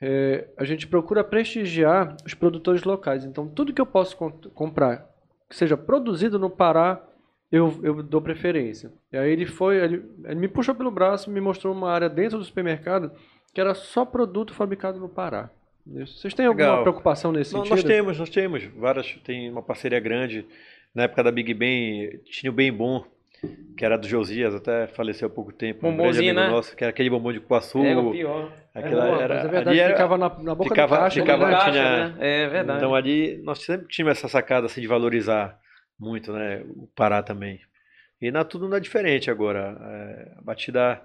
É, 0.00 0.48
a 0.58 0.64
gente 0.64 0.86
procura 0.86 1.24
prestigiar 1.24 2.16
os 2.24 2.34
produtores 2.34 2.84
locais. 2.84 3.24
Então, 3.24 3.48
tudo 3.48 3.72
que 3.72 3.80
eu 3.80 3.86
posso 3.86 4.16
com- 4.16 4.30
comprar, 4.30 5.08
que 5.48 5.56
seja 5.56 5.76
produzido 5.76 6.38
no 6.38 6.50
Pará, 6.50 7.02
eu, 7.50 7.80
eu 7.82 8.02
dou 8.02 8.20
preferência. 8.20 8.92
E 9.12 9.16
aí 9.16 9.30
ele 9.30 9.46
foi, 9.46 9.76
ele, 9.76 10.04
ele 10.24 10.34
me 10.34 10.48
puxou 10.48 10.74
pelo 10.74 10.90
braço 10.90 11.30
e 11.30 11.32
me 11.32 11.40
mostrou 11.40 11.72
uma 11.72 11.90
área 11.90 12.08
dentro 12.08 12.38
do 12.38 12.44
supermercado 12.44 13.12
que 13.54 13.60
era 13.60 13.74
só 13.74 14.04
produto 14.04 14.52
fabricado 14.52 15.00
no 15.00 15.08
Pará. 15.08 15.50
Vocês 15.86 16.34
têm 16.34 16.46
alguma 16.46 16.66
Legal. 16.66 16.82
preocupação 16.82 17.30
nesse 17.32 17.52
Não, 17.52 17.60
sentido? 17.60 17.74
nós 17.76 17.84
temos, 17.84 18.18
nós 18.18 18.28
temos 18.30 18.64
várias, 18.76 19.12
tem 19.24 19.50
uma 19.50 19.62
parceria 19.62 20.00
grande. 20.00 20.44
Na 20.94 21.04
época 21.04 21.22
da 21.22 21.30
Big 21.30 21.52
Bang, 21.54 22.20
tinha 22.24 22.50
o 22.50 22.54
Bem 22.54 22.72
Bom, 22.72 23.04
que 23.76 23.84
era 23.84 23.96
do 23.96 24.08
Josias, 24.08 24.54
até 24.54 24.86
faleceu 24.88 25.28
há 25.28 25.30
pouco 25.30 25.52
tempo. 25.52 25.86
um 25.86 25.96
grande 25.96 26.18
amigo 26.18 26.34
né? 26.40 26.48
nosso, 26.48 26.74
que 26.74 26.82
era 26.82 26.90
aquele 26.90 27.10
bombom 27.10 27.32
de 27.32 27.38
cuaçu. 27.40 27.84
É 27.84 27.96
o 27.96 28.10
pior. 28.10 28.52
Aquela 28.74 29.06
É, 29.20 29.22
era, 29.22 29.34
mas 29.34 29.36
é 29.36 29.40
ali 29.42 29.50
verdade, 29.50 29.78
era- 29.80 29.92
ficava 29.94 30.18
na, 30.18 30.28
na 30.40 30.54
boca 30.54 30.70
ficava- 30.70 30.96
do 30.96 31.00
caixa. 31.02 31.20
ficava- 31.20 31.46
né? 31.46 31.52
Caixa, 31.52 31.70
tinha- 31.70 32.08
né? 32.08 32.14
É 32.18 32.48
verdade. 32.48 32.78
Então 32.78 32.94
ali 32.94 33.40
nós 33.44 33.62
sempre 33.62 33.86
tínhamos 33.88 34.18
essa 34.18 34.28
sacada 34.28 34.66
assim, 34.66 34.80
de 34.80 34.86
valorizar 34.86 35.58
muito, 35.98 36.32
né? 36.32 36.62
O 36.76 36.86
Pará 36.96 37.22
também. 37.22 37.60
E 38.20 38.30
na 38.30 38.42
tudo 38.44 38.68
não 38.68 38.76
é 38.76 38.80
diferente 38.80 39.30
agora. 39.30 39.76
É, 39.80 40.32
a 40.38 40.42
batida 40.42 41.00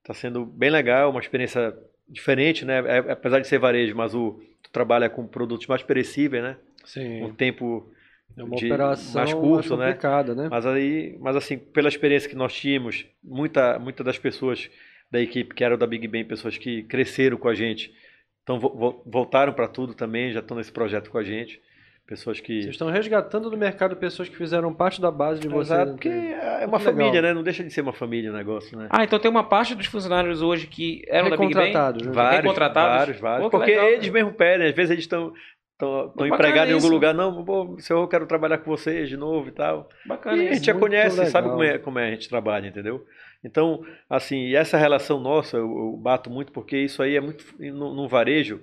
está 0.00 0.14
sendo 0.14 0.46
bem 0.46 0.70
legal, 0.70 1.10
uma 1.10 1.20
experiência 1.20 1.76
diferente, 2.08 2.64
né? 2.64 2.78
É- 2.86 3.12
apesar 3.12 3.40
de 3.40 3.46
ser 3.48 3.58
varejo, 3.58 3.94
mas 3.96 4.14
o 4.14 4.40
tu 4.62 4.70
trabalha 4.70 5.08
com 5.10 5.26
produtos 5.26 5.66
mais 5.66 5.82
perecíveis, 5.82 6.42
né? 6.42 6.56
Sim. 6.84 7.22
Um 7.22 7.34
tempo 7.34 7.90
É 8.36 8.42
uma 8.42 8.56
de- 8.56 8.66
operação 8.66 9.14
mais 9.14 9.32
curto, 9.34 9.76
né? 9.76 9.86
complicada, 9.86 10.34
né? 10.34 10.48
Mas 10.50 10.66
aí, 10.66 11.16
mas 11.20 11.36
assim, 11.36 11.58
pela 11.58 11.88
experiência 11.88 12.28
que 12.28 12.36
nós 12.36 12.52
tínhamos, 12.54 13.06
muita, 13.22 13.78
muita 13.78 14.02
das 14.04 14.18
pessoas 14.18 14.70
da 15.10 15.20
equipe 15.20 15.54
que 15.54 15.62
eram 15.62 15.78
da 15.78 15.86
Big 15.86 16.06
Bang, 16.08 16.24
pessoas 16.24 16.56
que 16.58 16.82
cresceram 16.84 17.36
com 17.36 17.48
a 17.48 17.54
gente, 17.54 17.94
então 18.42 18.58
vo- 18.58 18.70
vo- 18.70 19.02
voltaram 19.06 19.52
para 19.52 19.68
tudo 19.68 19.94
também, 19.94 20.32
já 20.32 20.40
estão 20.40 20.56
nesse 20.56 20.72
projeto 20.72 21.10
com 21.10 21.18
a 21.18 21.22
gente. 21.24 21.60
Pessoas 22.06 22.38
que. 22.38 22.60
Vocês 22.60 22.74
estão 22.74 22.90
resgatando 22.90 23.48
do 23.48 23.56
mercado 23.56 23.96
pessoas 23.96 24.28
que 24.28 24.36
fizeram 24.36 24.74
parte 24.74 25.00
da 25.00 25.10
base 25.10 25.40
de 25.40 25.48
vocês. 25.48 25.70
Exato, 25.70 25.92
porque 25.92 26.08
é 26.08 26.66
uma 26.66 26.78
Muito 26.78 26.84
família, 26.84 27.12
legal. 27.12 27.22
né? 27.22 27.34
Não 27.34 27.42
deixa 27.42 27.64
de 27.64 27.70
ser 27.70 27.80
uma 27.80 27.94
família 27.94 28.30
o 28.30 28.34
negócio, 28.34 28.76
né? 28.78 28.88
Ah, 28.90 29.04
então 29.04 29.18
tem 29.18 29.30
uma 29.30 29.44
parte 29.44 29.74
dos 29.74 29.86
funcionários 29.86 30.42
hoje 30.42 30.66
que 30.66 31.02
eram 31.08 31.30
da 31.30 31.36
Big 31.36 31.54
Bang? 31.54 31.72
Né? 31.72 32.12
Vários, 32.12 32.42
Recontratados? 32.42 32.96
vários, 32.98 33.20
vários. 33.20 33.44
Pô, 33.44 33.50
que 33.50 33.56
Porque 33.56 33.70
legal, 33.70 33.88
eles 33.88 34.08
mesmo 34.10 34.32
pedem, 34.34 34.68
às 34.68 34.74
vezes 34.74 34.90
eles 34.90 35.04
estão 35.04 35.32
bacana 35.78 36.28
empregados 36.28 36.70
em 36.70 36.74
algum 36.74 36.84
isso. 36.86 36.92
lugar, 36.94 37.14
não, 37.14 37.42
pô, 37.42 37.76
senhor, 37.78 38.02
eu 38.02 38.08
quero 38.08 38.26
trabalhar 38.26 38.58
com 38.58 38.70
vocês 38.70 39.08
de 39.08 39.16
novo 39.16 39.48
e 39.48 39.52
tal. 39.52 39.88
Bacana 40.04 40.42
E 40.42 40.48
a 40.48 40.54
gente 40.54 40.66
já 40.66 40.74
conhece, 40.74 41.16
legal. 41.16 41.32
sabe 41.32 41.48
como 41.48 41.62
é, 41.62 41.78
como 41.78 41.98
é 41.98 42.08
a 42.08 42.10
gente 42.10 42.28
trabalha, 42.28 42.66
entendeu? 42.68 43.02
Então, 43.42 43.82
assim, 44.10 44.46
e 44.48 44.54
essa 44.54 44.76
relação 44.76 45.18
nossa, 45.20 45.56
eu, 45.56 45.62
eu 45.64 45.98
bato 46.02 46.28
muito 46.28 46.52
porque 46.52 46.76
isso 46.76 47.02
aí 47.02 47.16
é 47.16 47.20
muito, 47.20 47.44
no, 47.58 47.94
no 47.94 48.08
varejo, 48.08 48.60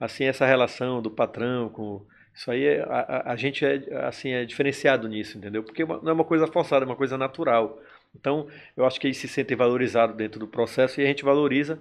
assim, 0.00 0.24
essa 0.24 0.44
relação 0.44 1.00
do 1.00 1.10
patrão 1.10 1.68
com... 1.68 2.04
Isso 2.34 2.50
aí, 2.50 2.64
é, 2.64 2.80
a, 2.82 3.32
a- 3.32 3.36
gente 3.36 3.64
é, 3.64 3.82
assim, 4.06 4.30
é 4.30 4.44
diferenciado 4.44 5.08
nisso, 5.08 5.36
entendeu? 5.36 5.62
Porque 5.62 5.84
não 5.84 6.08
é 6.08 6.12
uma 6.12 6.24
coisa 6.24 6.46
forçada, 6.46 6.84
é 6.84 6.86
uma 6.88 6.96
coisa 6.96 7.18
natural. 7.18 7.78
Então, 8.18 8.46
eu 8.76 8.84
acho 8.86 8.98
que 9.00 9.06
eles 9.06 9.16
se 9.18 9.28
sentem 9.28 9.56
valorizados 9.56 10.16
dentro 10.16 10.40
do 10.40 10.46
processo 10.48 11.00
e 11.00 11.04
a 11.04 11.06
gente 11.06 11.24
valoriza 11.24 11.78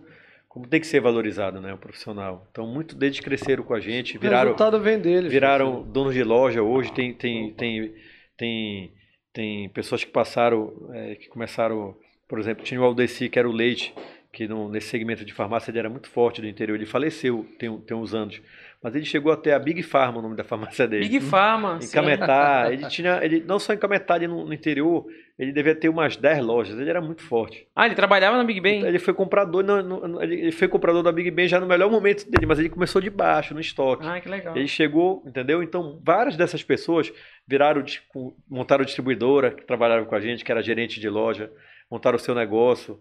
como 0.47 0.67
tem 0.67 0.79
que 0.79 0.87
ser 0.87 0.99
valorizado, 0.99 1.61
né, 1.61 1.73
o 1.73 1.77
profissional. 1.77 2.47
Então, 2.51 2.65
muito 2.67 2.95
deles 2.95 3.19
cresceram 3.19 3.63
com 3.63 3.73
a 3.73 3.79
gente, 3.79 4.17
O 4.17 4.19
viraram 4.19 4.45
resultado 4.51 4.79
vem 4.79 4.99
deles. 4.99 5.31
viraram 5.31 5.81
donos 5.83 6.13
de 6.13 6.23
loja 6.23 6.61
hoje 6.61 6.91
tem 6.91 7.13
tem 7.13 7.53
tem 7.53 7.93
tem, 8.35 8.91
tem 9.33 9.69
pessoas 9.69 10.03
que 10.03 10.11
passaram 10.11 10.89
é, 10.93 11.15
que 11.15 11.27
começaram 11.29 11.95
por 12.27 12.39
exemplo 12.39 12.63
tinha 12.63 12.81
o 12.81 12.83
Aldeci 12.83 13.29
que 13.29 13.37
era 13.37 13.47
o 13.47 13.51
leite 13.51 13.93
que 14.31 14.47
no, 14.47 14.69
nesse 14.69 14.87
segmento 14.87 15.23
de 15.25 15.33
farmácia 15.33 15.69
ele 15.71 15.79
era 15.79 15.89
muito 15.89 16.09
forte 16.09 16.41
do 16.41 16.47
interior 16.47 16.75
ele 16.75 16.85
faleceu 16.85 17.45
tem, 17.59 17.75
tem 17.81 17.95
uns 17.97 18.13
anos 18.13 18.41
mas 18.81 18.95
ele 18.95 19.03
chegou 19.05 19.31
até 19.31 19.53
a 19.53 19.59
Big 19.59 19.83
Pharma 19.83 20.19
o 20.19 20.21
nome 20.21 20.35
da 20.37 20.43
farmácia 20.43 20.87
dele 20.87 21.03
Big 21.07 21.19
Pharma. 21.19 21.77
em 21.77 21.81
sim. 21.81 21.93
Cametá 21.93 22.69
ele 22.71 22.87
tinha 22.87 23.19
ele 23.23 23.43
não 23.45 23.59
só 23.59 23.73
em 23.73 23.77
Cametá 23.77 24.15
ele 24.15 24.27
no, 24.27 24.45
no 24.45 24.53
interior 24.53 25.05
ele 25.37 25.51
devia 25.51 25.75
ter 25.75 25.89
umas 25.89 26.15
10 26.15 26.43
lojas 26.43 26.79
ele 26.79 26.89
era 26.89 27.01
muito 27.01 27.21
forte 27.21 27.67
Ah, 27.75 27.85
ele 27.85 27.95
trabalhava 27.95 28.37
na 28.37 28.43
Big 28.43 28.61
Bang? 28.61 28.85
ele 28.85 28.99
foi 28.99 29.13
comprador 29.13 29.63
não, 29.63 29.81
não, 29.83 30.21
ele 30.23 30.35
ele 30.41 30.51
foi 30.53 30.67
comprador 30.69 31.03
da 31.03 31.11
Big 31.11 31.29
Ben 31.31 31.47
já 31.47 31.59
no 31.59 31.67
melhor 31.67 31.91
momento 31.91 32.29
dele 32.29 32.45
mas 32.45 32.57
ele 32.57 32.69
começou 32.69 33.01
de 33.01 33.09
baixo 33.09 33.53
no 33.53 33.59
estoque 33.59 34.07
Ah, 34.07 34.19
que 34.21 34.29
legal. 34.29 34.55
ele 34.55 34.67
chegou, 34.67 35.23
entendeu? 35.27 35.61
Então, 35.61 35.99
várias 36.03 36.37
dessas 36.37 36.63
pessoas 36.63 37.11
viraram, 37.47 37.83
tipo, 37.83 38.35
montaram 38.49 38.85
distribuidora, 38.85 39.51
que 39.51 39.63
trabalharam 39.65 40.05
com 40.05 40.15
a 40.15 40.19
gente, 40.21 40.43
que 40.45 40.51
era 40.51 40.61
gerente 40.61 40.99
de 40.99 41.09
loja, 41.09 41.51
montaram 41.91 42.15
o 42.15 42.19
seu 42.19 42.33
negócio. 42.35 42.99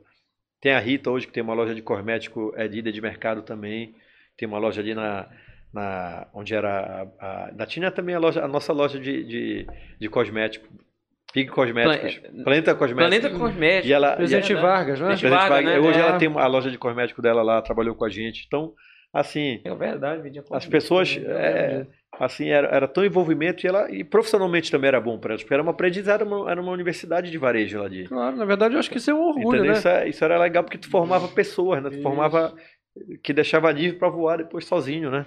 Tem 0.60 0.72
a 0.72 0.78
Rita 0.80 1.10
hoje, 1.10 1.26
que 1.26 1.32
tem 1.32 1.42
uma 1.42 1.54
loja 1.54 1.74
de 1.74 1.82
cosmético, 1.82 2.52
é 2.56 2.66
líder 2.66 2.90
de 2.92 3.00
mercado 3.00 3.42
também. 3.42 3.94
Tem 4.36 4.48
uma 4.48 4.58
loja 4.58 4.80
ali 4.80 4.94
na, 4.94 5.28
na 5.72 6.26
onde 6.34 6.54
era 6.54 7.08
a, 7.20 7.26
a, 7.48 7.52
na 7.52 7.66
tinha 7.66 7.90
também 7.90 8.14
a, 8.14 8.18
loja, 8.18 8.42
a 8.44 8.48
nossa 8.48 8.72
loja 8.72 8.98
de, 8.98 9.24
de, 9.24 9.66
de 10.00 10.08
cosmético, 10.08 10.66
Pig 11.32 11.50
Cosméticos, 11.50 12.18
Pla- 12.18 12.42
Planeta 12.44 12.74
Cosméticos. 12.74 13.18
Planeta 13.20 13.38
Cosmético. 13.38 13.88
E 13.88 13.92
ela, 13.92 14.12
e 14.12 14.16
Presidente 14.16 14.52
ela- 14.52 14.62
Vargas, 14.62 14.98
né? 15.00 15.06
Presidente 15.08 15.20
Presidente 15.30 15.48
Vargas, 15.50 15.64
Vargas, 15.64 15.82
né? 15.82 15.88
Hoje 15.88 15.98
É. 15.98 16.02
ela 16.02 16.18
tem 16.18 16.28
a 16.34 16.46
loja 16.46 16.70
de 16.70 16.78
cosmético 16.78 17.20
dela 17.20 17.42
lá, 17.42 17.60
trabalhou 17.60 17.94
com 17.94 18.04
a 18.06 18.08
gente. 18.08 18.44
Então, 18.46 18.72
assim, 19.12 19.60
É 19.62 19.74
verdade, 19.74 20.42
as 20.52 20.64
pessoas, 20.66 21.14
né? 21.18 21.22
é, 21.30 21.86
assim, 22.18 22.48
era, 22.48 22.68
era 22.68 22.88
tão 22.88 23.04
envolvimento 23.04 23.66
e, 23.66 23.68
ela, 23.68 23.90
e 23.90 24.02
profissionalmente 24.02 24.70
também 24.70 24.88
era 24.88 25.00
bom 25.02 25.18
para 25.18 25.32
elas, 25.32 25.42
porque 25.42 25.52
era 25.52 25.62
uma 25.62 25.72
aprendizagem, 25.72 26.14
era 26.14 26.24
uma, 26.24 26.50
era 26.50 26.62
uma 26.62 26.72
universidade 26.72 27.30
de 27.30 27.36
varejo 27.36 27.78
lá 27.82 27.88
de. 27.90 28.04
Claro, 28.04 28.34
na 28.34 28.46
verdade 28.46 28.72
eu 28.74 28.80
acho 28.80 28.90
que 28.90 28.96
isso 28.96 29.10
é 29.10 29.14
um 29.14 29.20
orgulho, 29.28 29.64
né? 29.64 29.72
Isso, 29.72 29.86
é- 29.88 30.08
isso 30.08 30.24
era 30.24 30.38
legal 30.38 30.64
porque 30.64 30.78
tu 30.78 30.88
formava 30.90 31.28
pessoas, 31.28 31.82
né? 31.82 31.90
Tu 31.90 31.96
Isso. 31.96 32.02
formava 32.02 32.54
que 33.22 33.34
deixava 33.34 33.70
livre 33.70 33.98
para 33.98 34.08
voar 34.08 34.38
depois 34.38 34.64
sozinho, 34.64 35.10
né? 35.10 35.26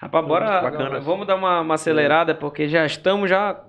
Rapaz, 0.00 0.26
bora. 0.26 0.60
Bacana. 0.62 1.00
Vamos 1.00 1.26
dar 1.26 1.34
uma, 1.36 1.60
uma 1.60 1.74
acelerada, 1.74 2.34
porque 2.34 2.68
já 2.68 2.84
estamos 2.86 3.28
já. 3.28 3.64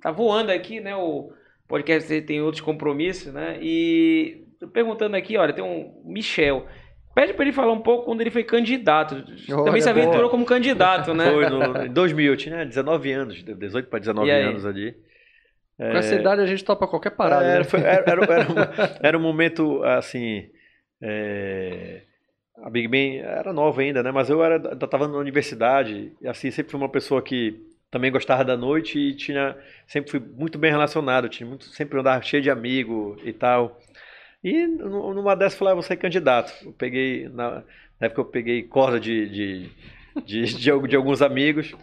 Tá 0.00 0.10
voando 0.10 0.50
aqui, 0.52 0.80
né? 0.80 0.94
O 0.96 1.32
podcast 1.66 2.20
tem 2.22 2.40
outros 2.40 2.60
compromissos, 2.60 3.32
né? 3.32 3.58
E 3.60 4.44
tô 4.60 4.68
perguntando 4.68 5.16
aqui, 5.16 5.36
olha, 5.36 5.52
tem 5.52 5.64
um 5.64 6.02
Michel. 6.04 6.66
Pede 7.14 7.32
pra 7.34 7.44
ele 7.44 7.52
falar 7.52 7.72
um 7.72 7.80
pouco 7.80 8.04
quando 8.04 8.20
ele 8.20 8.30
foi 8.30 8.44
candidato. 8.44 9.24
Também 9.46 9.80
se 9.80 9.92
boa. 9.92 10.02
aventurou 10.02 10.30
como 10.30 10.44
candidato, 10.44 11.12
né? 11.14 11.30
Foi 11.32 11.48
no, 11.48 11.84
em 11.86 11.92
2000, 11.92 12.32
eu 12.32 12.36
tinha 12.36 12.64
19 12.64 13.12
anos, 13.12 13.42
18 13.42 13.88
para 13.88 13.98
19 13.98 14.28
E 14.28 14.30
aí? 14.32 14.42
anos 14.44 14.64
ali. 14.64 14.94
Com 15.76 15.84
essa 15.96 16.14
idade 16.14 16.40
a 16.42 16.46
gente 16.46 16.64
topa 16.64 16.86
qualquer 16.88 17.10
parada. 17.10 17.44
É, 17.44 17.50
Era, 17.50 17.58
né? 17.58 17.64
foi- 17.64 17.80
era, 17.80 18.04
era, 18.06 18.24
era 18.24 18.48
um, 18.52 18.54
era 19.02 19.18
um 19.18 19.20
momento 19.20 19.82
assim. 19.84 20.48
é, 21.00 22.02
a 22.62 22.70
Big 22.70 22.88
Ben 22.88 23.18
era 23.18 23.52
nova 23.52 23.80
ainda, 23.80 24.02
né? 24.02 24.10
Mas 24.10 24.28
eu 24.30 24.42
era, 24.42 24.56
estava 24.74 25.06
na 25.08 25.18
universidade 25.18 26.12
e 26.20 26.28
assim 26.28 26.50
sempre 26.50 26.70
fui 26.72 26.80
uma 26.80 26.88
pessoa 26.88 27.22
que 27.22 27.60
também 27.90 28.12
gostava 28.12 28.44
da 28.44 28.56
noite 28.56 28.98
e 28.98 29.14
tinha 29.14 29.56
sempre 29.86 30.10
fui 30.10 30.20
muito 30.20 30.58
bem 30.58 30.70
relacionado, 30.70 31.28
tinha 31.28 31.46
muito 31.48 31.64
sempre 31.66 31.98
andava 31.98 32.22
cheio 32.22 32.42
de 32.42 32.50
amigo 32.50 33.16
e 33.24 33.32
tal. 33.32 33.80
E 34.42 34.66
nu- 34.66 35.14
numa 35.14 35.34
dessas 35.36 35.54
eu 35.54 35.58
falei, 35.60 35.72
ah, 35.72 35.74
vou 35.74 35.82
ser 35.82 35.96
candidato. 35.96 36.52
Eu 36.64 36.72
peguei 36.72 37.28
na, 37.28 37.62
na 38.00 38.06
época 38.06 38.20
eu 38.22 38.24
peguei 38.26 38.62
corda 38.64 39.00
de, 39.00 39.28
de, 39.28 39.70
de, 40.24 40.44
de, 40.54 40.88
de 40.88 40.96
alguns 40.96 41.22
amigos. 41.22 41.74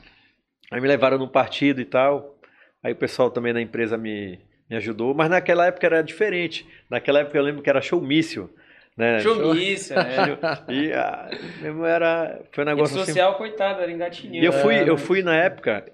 Aí 0.72 0.82
me 0.82 0.88
levaram 0.88 1.18
no 1.18 1.28
partido 1.28 1.82
e 1.82 1.86
tal. 1.86 2.38
Aí 2.84 2.94
o 2.94 2.96
pessoal 2.96 3.30
também 3.32 3.54
da 3.54 3.62
empresa 3.62 3.98
me, 3.98 4.40
me 4.70 4.76
ajudou, 4.78 5.14
mas 5.14 5.30
naquela 5.30 5.66
época 5.68 5.86
era 5.88 6.02
diferente. 6.04 6.68
Naquela 6.90 7.20
época 7.20 7.38
eu 7.38 7.44
lembro 7.44 7.62
que 7.62 7.70
era 7.70 7.82
showmício, 7.82 8.50
né? 8.98 9.20
Showmício, 9.20 9.96
né? 9.96 10.38
E 10.70 10.92
ah, 10.94 11.30
mesmo 11.62 11.86
era 11.86 12.40
foi 12.52 12.64
um 12.64 12.68
Rede 12.68 12.76
negócio 12.78 12.96
assim. 13.02 13.06
social, 13.12 13.36
coitado, 13.36 13.82
era 13.82 13.92
engatinhando. 13.92 14.38
E 14.38 14.46
eu 14.46 14.54
fui, 14.54 14.76
É, 14.76 14.90
eu 14.90 14.98
fui 14.98 15.22
na 15.22 15.36
época, 15.36 15.86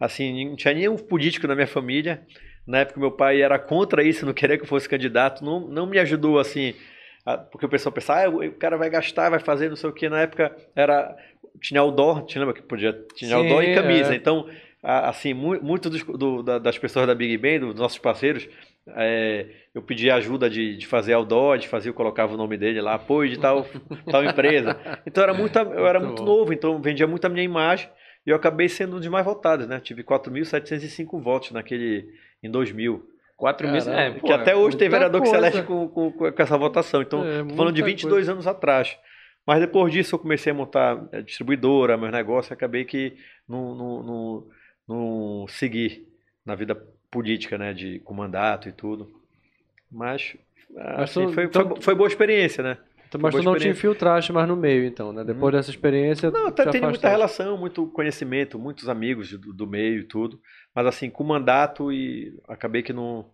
assim, 0.00 0.48
não 0.50 0.56
tinha 0.56 0.74
nenhum 0.74 0.96
político 0.96 1.46
na 1.46 1.54
minha 1.54 1.66
família. 1.66 2.22
Na 2.66 2.78
época 2.78 2.98
meu 2.98 3.12
pai 3.12 3.40
era 3.42 3.58
contra 3.58 4.02
isso, 4.02 4.26
não 4.26 4.32
queria 4.34 4.56
que 4.56 4.64
eu 4.64 4.68
fosse 4.68 4.88
candidato, 4.88 5.44
não, 5.44 5.60
não 5.60 5.86
me 5.86 5.98
ajudou 6.00 6.38
assim, 6.38 6.74
a- 7.24 7.38
porque 7.38 7.64
o 7.66 7.68
pessoal 7.68 7.92
pensava, 7.92 8.22
ah, 8.22 8.28
o 8.48 8.52
cara 8.52 8.76
vai 8.76 8.90
gastar, 8.90 9.30
vai 9.30 9.38
fazer 9.38 9.68
não 9.68 9.76
sei 9.76 9.88
o 9.88 9.92
que. 9.92 10.08
Na 10.08 10.20
época 10.22 10.54
era 10.74 11.16
tinha 11.60 11.80
outdoor, 11.80 12.24
tinha 12.26 12.40
lembra 12.44 12.54
que 12.60 12.66
podia 12.66 12.92
tinha 13.14 13.30
Sim, 13.30 13.36
outdoor 13.36 13.62
e 13.62 13.74
camisa. 13.74 14.12
é. 14.12 14.16
Então, 14.16 14.48
assim, 14.82 15.32
mu- 15.32 15.60
muito 15.62 15.88
dos- 15.88 16.02
do- 16.04 16.42
da- 16.42 16.58
das 16.58 16.76
pessoas 16.76 17.06
da 17.06 17.14
Big 17.14 17.36
Ben, 17.38 17.60
dos 17.60 17.74
nossos 17.76 17.98
parceiros, 17.98 18.48
é, 18.88 19.46
eu 19.74 19.82
pedia 19.82 20.14
ajuda 20.14 20.48
de, 20.48 20.76
de 20.76 20.86
fazer 20.86 21.14
outdoor, 21.14 21.58
de 21.58 21.68
fazer, 21.68 21.88
eu 21.88 21.94
colocava 21.94 22.34
o 22.34 22.36
nome 22.36 22.56
dele 22.56 22.80
lá, 22.80 22.94
apoio 22.94 23.30
de 23.30 23.38
tal, 23.38 23.66
tal 24.10 24.24
empresa. 24.24 24.78
Então 25.06 25.22
era 25.22 25.34
muito, 25.34 25.58
eu 25.58 25.86
era 25.86 25.98
Muito 25.98 26.22
muito 26.22 26.24
novo, 26.24 26.52
então 26.52 26.80
vendia 26.80 27.06
muito 27.06 27.24
a 27.24 27.28
minha 27.28 27.44
imagem 27.44 27.88
e 28.26 28.30
eu 28.30 28.36
acabei 28.36 28.68
sendo 28.68 28.96
um 28.96 28.98
dos 28.98 29.08
mais 29.08 29.24
votados, 29.24 29.66
né? 29.66 29.80
Tive 29.80 30.02
4.705 30.02 31.20
votos 31.20 31.52
naquele 31.52 32.08
em 32.42 32.50
2000. 32.50 33.10
4 33.36 33.68
mil, 33.68 33.76
é, 33.92 34.18
que 34.18 34.32
até 34.32 34.56
hoje 34.56 34.78
tem 34.78 34.88
vereador 34.88 35.20
que 35.20 35.26
se 35.26 35.34
coisa. 35.34 35.48
elege 35.48 35.66
com, 35.66 35.86
com, 35.88 36.10
com 36.10 36.42
essa 36.42 36.56
votação. 36.56 37.02
Então, 37.02 37.22
É, 37.22 37.44
falando 37.54 37.74
de 37.74 37.82
muita 37.82 37.84
22 37.84 38.30
anos 38.30 38.46
atrás. 38.46 38.96
Mas 39.46 39.60
depois 39.60 39.92
disso 39.92 40.14
eu 40.14 40.18
comecei 40.18 40.50
a 40.50 40.54
montar 40.54 41.06
eh, 41.12 41.20
distribuidora, 41.22 41.98
meus 41.98 42.10
negócios, 42.10 42.50
e 42.50 42.54
acabei 42.54 42.84
que 42.84 43.14
não, 43.46 43.74
não, 43.74 44.02
não, 44.02 44.46
não 44.88 45.46
segui 45.48 46.08
na 46.44 46.54
vida 46.54 46.74
política, 47.16 47.56
né? 47.56 47.72
De, 47.72 47.98
com 48.00 48.12
mandato 48.12 48.68
e 48.68 48.72
tudo. 48.72 49.10
Mas, 49.90 50.36
ah, 50.76 50.96
Mas 50.98 51.10
assim, 51.10 51.26
tu- 51.26 51.32
foi, 51.32 51.44
então- 51.44 51.68
foi, 51.68 51.80
foi 51.80 51.94
boa 51.94 52.08
experiência, 52.08 52.62
né? 52.62 52.76
Então, 53.08 53.20
mas 53.20 53.34
tu 53.34 53.42
não 53.42 53.56
te 53.56 53.68
infiltraste 53.68 54.32
mais 54.32 54.48
no 54.48 54.56
meio, 54.56 54.84
então, 54.84 55.12
né? 55.12 55.24
Depois 55.24 55.54
dessa 55.54 55.70
experiência. 55.70 56.30
Não, 56.30 56.48
até 56.48 56.68
tem 56.68 56.80
muita 56.82 57.08
relação, 57.08 57.56
muito 57.56 57.86
conhecimento, 57.86 58.58
muitos 58.58 58.88
amigos 58.88 59.30
do, 59.30 59.52
do 59.52 59.66
meio 59.66 60.00
e 60.00 60.04
tudo. 60.04 60.40
Mas 60.74 60.86
assim, 60.86 61.08
com 61.08 61.24
mandato 61.24 61.90
e 61.92 62.34
acabei 62.48 62.82
que 62.82 62.92
não. 62.92 63.24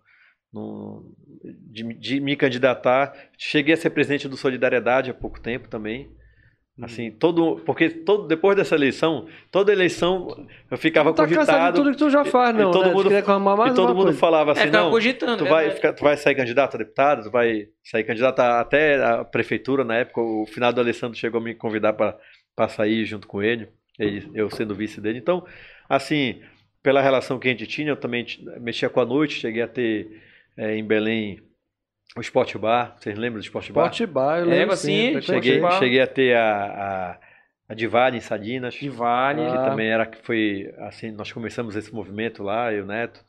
não 0.53 1.03
de, 1.43 1.83
de 1.95 2.21
me 2.21 2.37
candidatar. 2.37 3.13
Cheguei 3.37 3.75
a 3.75 3.77
ser 3.77 3.91
presidente 3.91 4.29
do 4.29 4.37
Solidariedade 4.37 5.11
há 5.11 5.15
pouco 5.15 5.41
tempo 5.41 5.69
também. 5.69 6.09
Assim, 6.81 7.11
todo. 7.11 7.61
Porque 7.66 7.90
todo, 7.90 8.27
depois 8.27 8.57
dessa 8.57 8.74
eleição, 8.74 9.27
toda 9.51 9.70
eleição 9.70 10.47
eu 10.70 10.78
ficava 10.78 11.12
Tu 11.12 11.16
tá 11.16 11.23
cansado 11.27 11.36
de 11.36 11.44
cogitado. 11.53 11.77
tudo 11.77 11.90
que 11.93 11.97
tu 11.99 12.09
já 12.11 12.24
faz, 12.24 12.55
e 12.57 12.59
não, 12.59 12.70
todo 12.70 12.85
né? 12.85 12.89
Tu 12.90 12.94
mundo- 12.94 13.03
queria 13.05 13.19
reclamar 13.19 13.57
mais 13.59 13.73
e 13.73 13.77
todo 13.77 13.94
mundo 13.94 14.05
coisa. 14.05 14.19
falava 14.19 14.51
É, 14.51 14.53
assim, 14.53 14.62
ficava 14.62 14.85
não, 14.85 14.90
cogitando, 14.90 15.36
tu 15.36 15.44
né, 15.44 15.51
vai, 15.51 15.65
velho? 15.65 15.77
ficar, 15.77 15.93
tu 15.93 16.03
vai 16.03 16.16
sair 16.16 16.35
candidato 16.35 16.74
a 16.74 16.78
deputado, 16.78 17.24
tu 17.24 17.31
vai 17.31 17.69
sair 17.85 18.05
candidato 18.05 18.40
a- 18.40 18.61
até 18.61 19.05
a 19.05 19.23
prefeitura 19.23 19.85
na 19.85 19.97
época. 19.97 20.20
O 20.23 20.47
finado 20.47 20.81
Alessandro 20.81 21.16
chegou 21.19 21.40
a 21.40 21.44
me 21.44 21.55
convidar 21.55 21.93
para 21.93 22.69
sair 22.70 23.05
junto 23.05 23.28
com 23.28 23.43
ele, 23.43 23.69
ele, 23.99 24.31
eu 24.35 24.49
sendo 24.51 24.74
vice 24.74 24.99
dele. 24.99 25.19
Então, 25.19 25.44
assim, 25.89 26.40
pela 26.82 27.03
relação 27.03 27.39
que 27.39 27.49
a 27.49 27.51
gente 27.51 27.66
tinha, 27.66 27.90
eu 27.90 27.97
também 27.97 28.24
mexia 28.61 28.89
com 28.89 28.99
a 29.01 29.05
noite, 29.05 29.35
cheguei 29.39 29.61
a 29.62 29.69
ter 29.69 30.09
eh, 30.57 30.77
em 30.77 30.85
Belém 30.85 31.39
o 32.17 32.21
Sport 32.21 32.57
Bar. 32.57 32.97
Vocês 32.99 33.17
lembram 33.19 33.41
do 33.41 33.45
Sport 33.45 33.71
Bar? 33.71 33.91
Sport 33.93 34.11
Bar, 34.11 34.39
eu 34.41 34.47
lembro 34.47 34.75
assim, 34.75 35.15
sim. 35.15 35.23
Cheguei, 35.23 35.61
Bar. 35.61 35.79
cheguei 35.79 36.01
a 36.01 36.07
ter 36.07 36.37
a, 36.37 36.65
a, 36.65 37.19
a 37.71 37.75
Divine 37.75 38.17
em 38.17 38.21
Salinas 38.21 38.75
De 38.75 38.89
Vale. 38.89 39.41
que 39.47 39.57
Ah. 39.57 39.65
também 39.71 39.89
era 39.89 40.07
que 40.07 40.19
foi 40.25 40.73
assim, 40.79 41.11
nós 41.11 41.33
começamos 41.33 41.75
esse 41.77 41.93
movimento 41.95 42.43
lá, 42.43 42.73
eu, 42.73 42.85
Neto, 42.87 43.25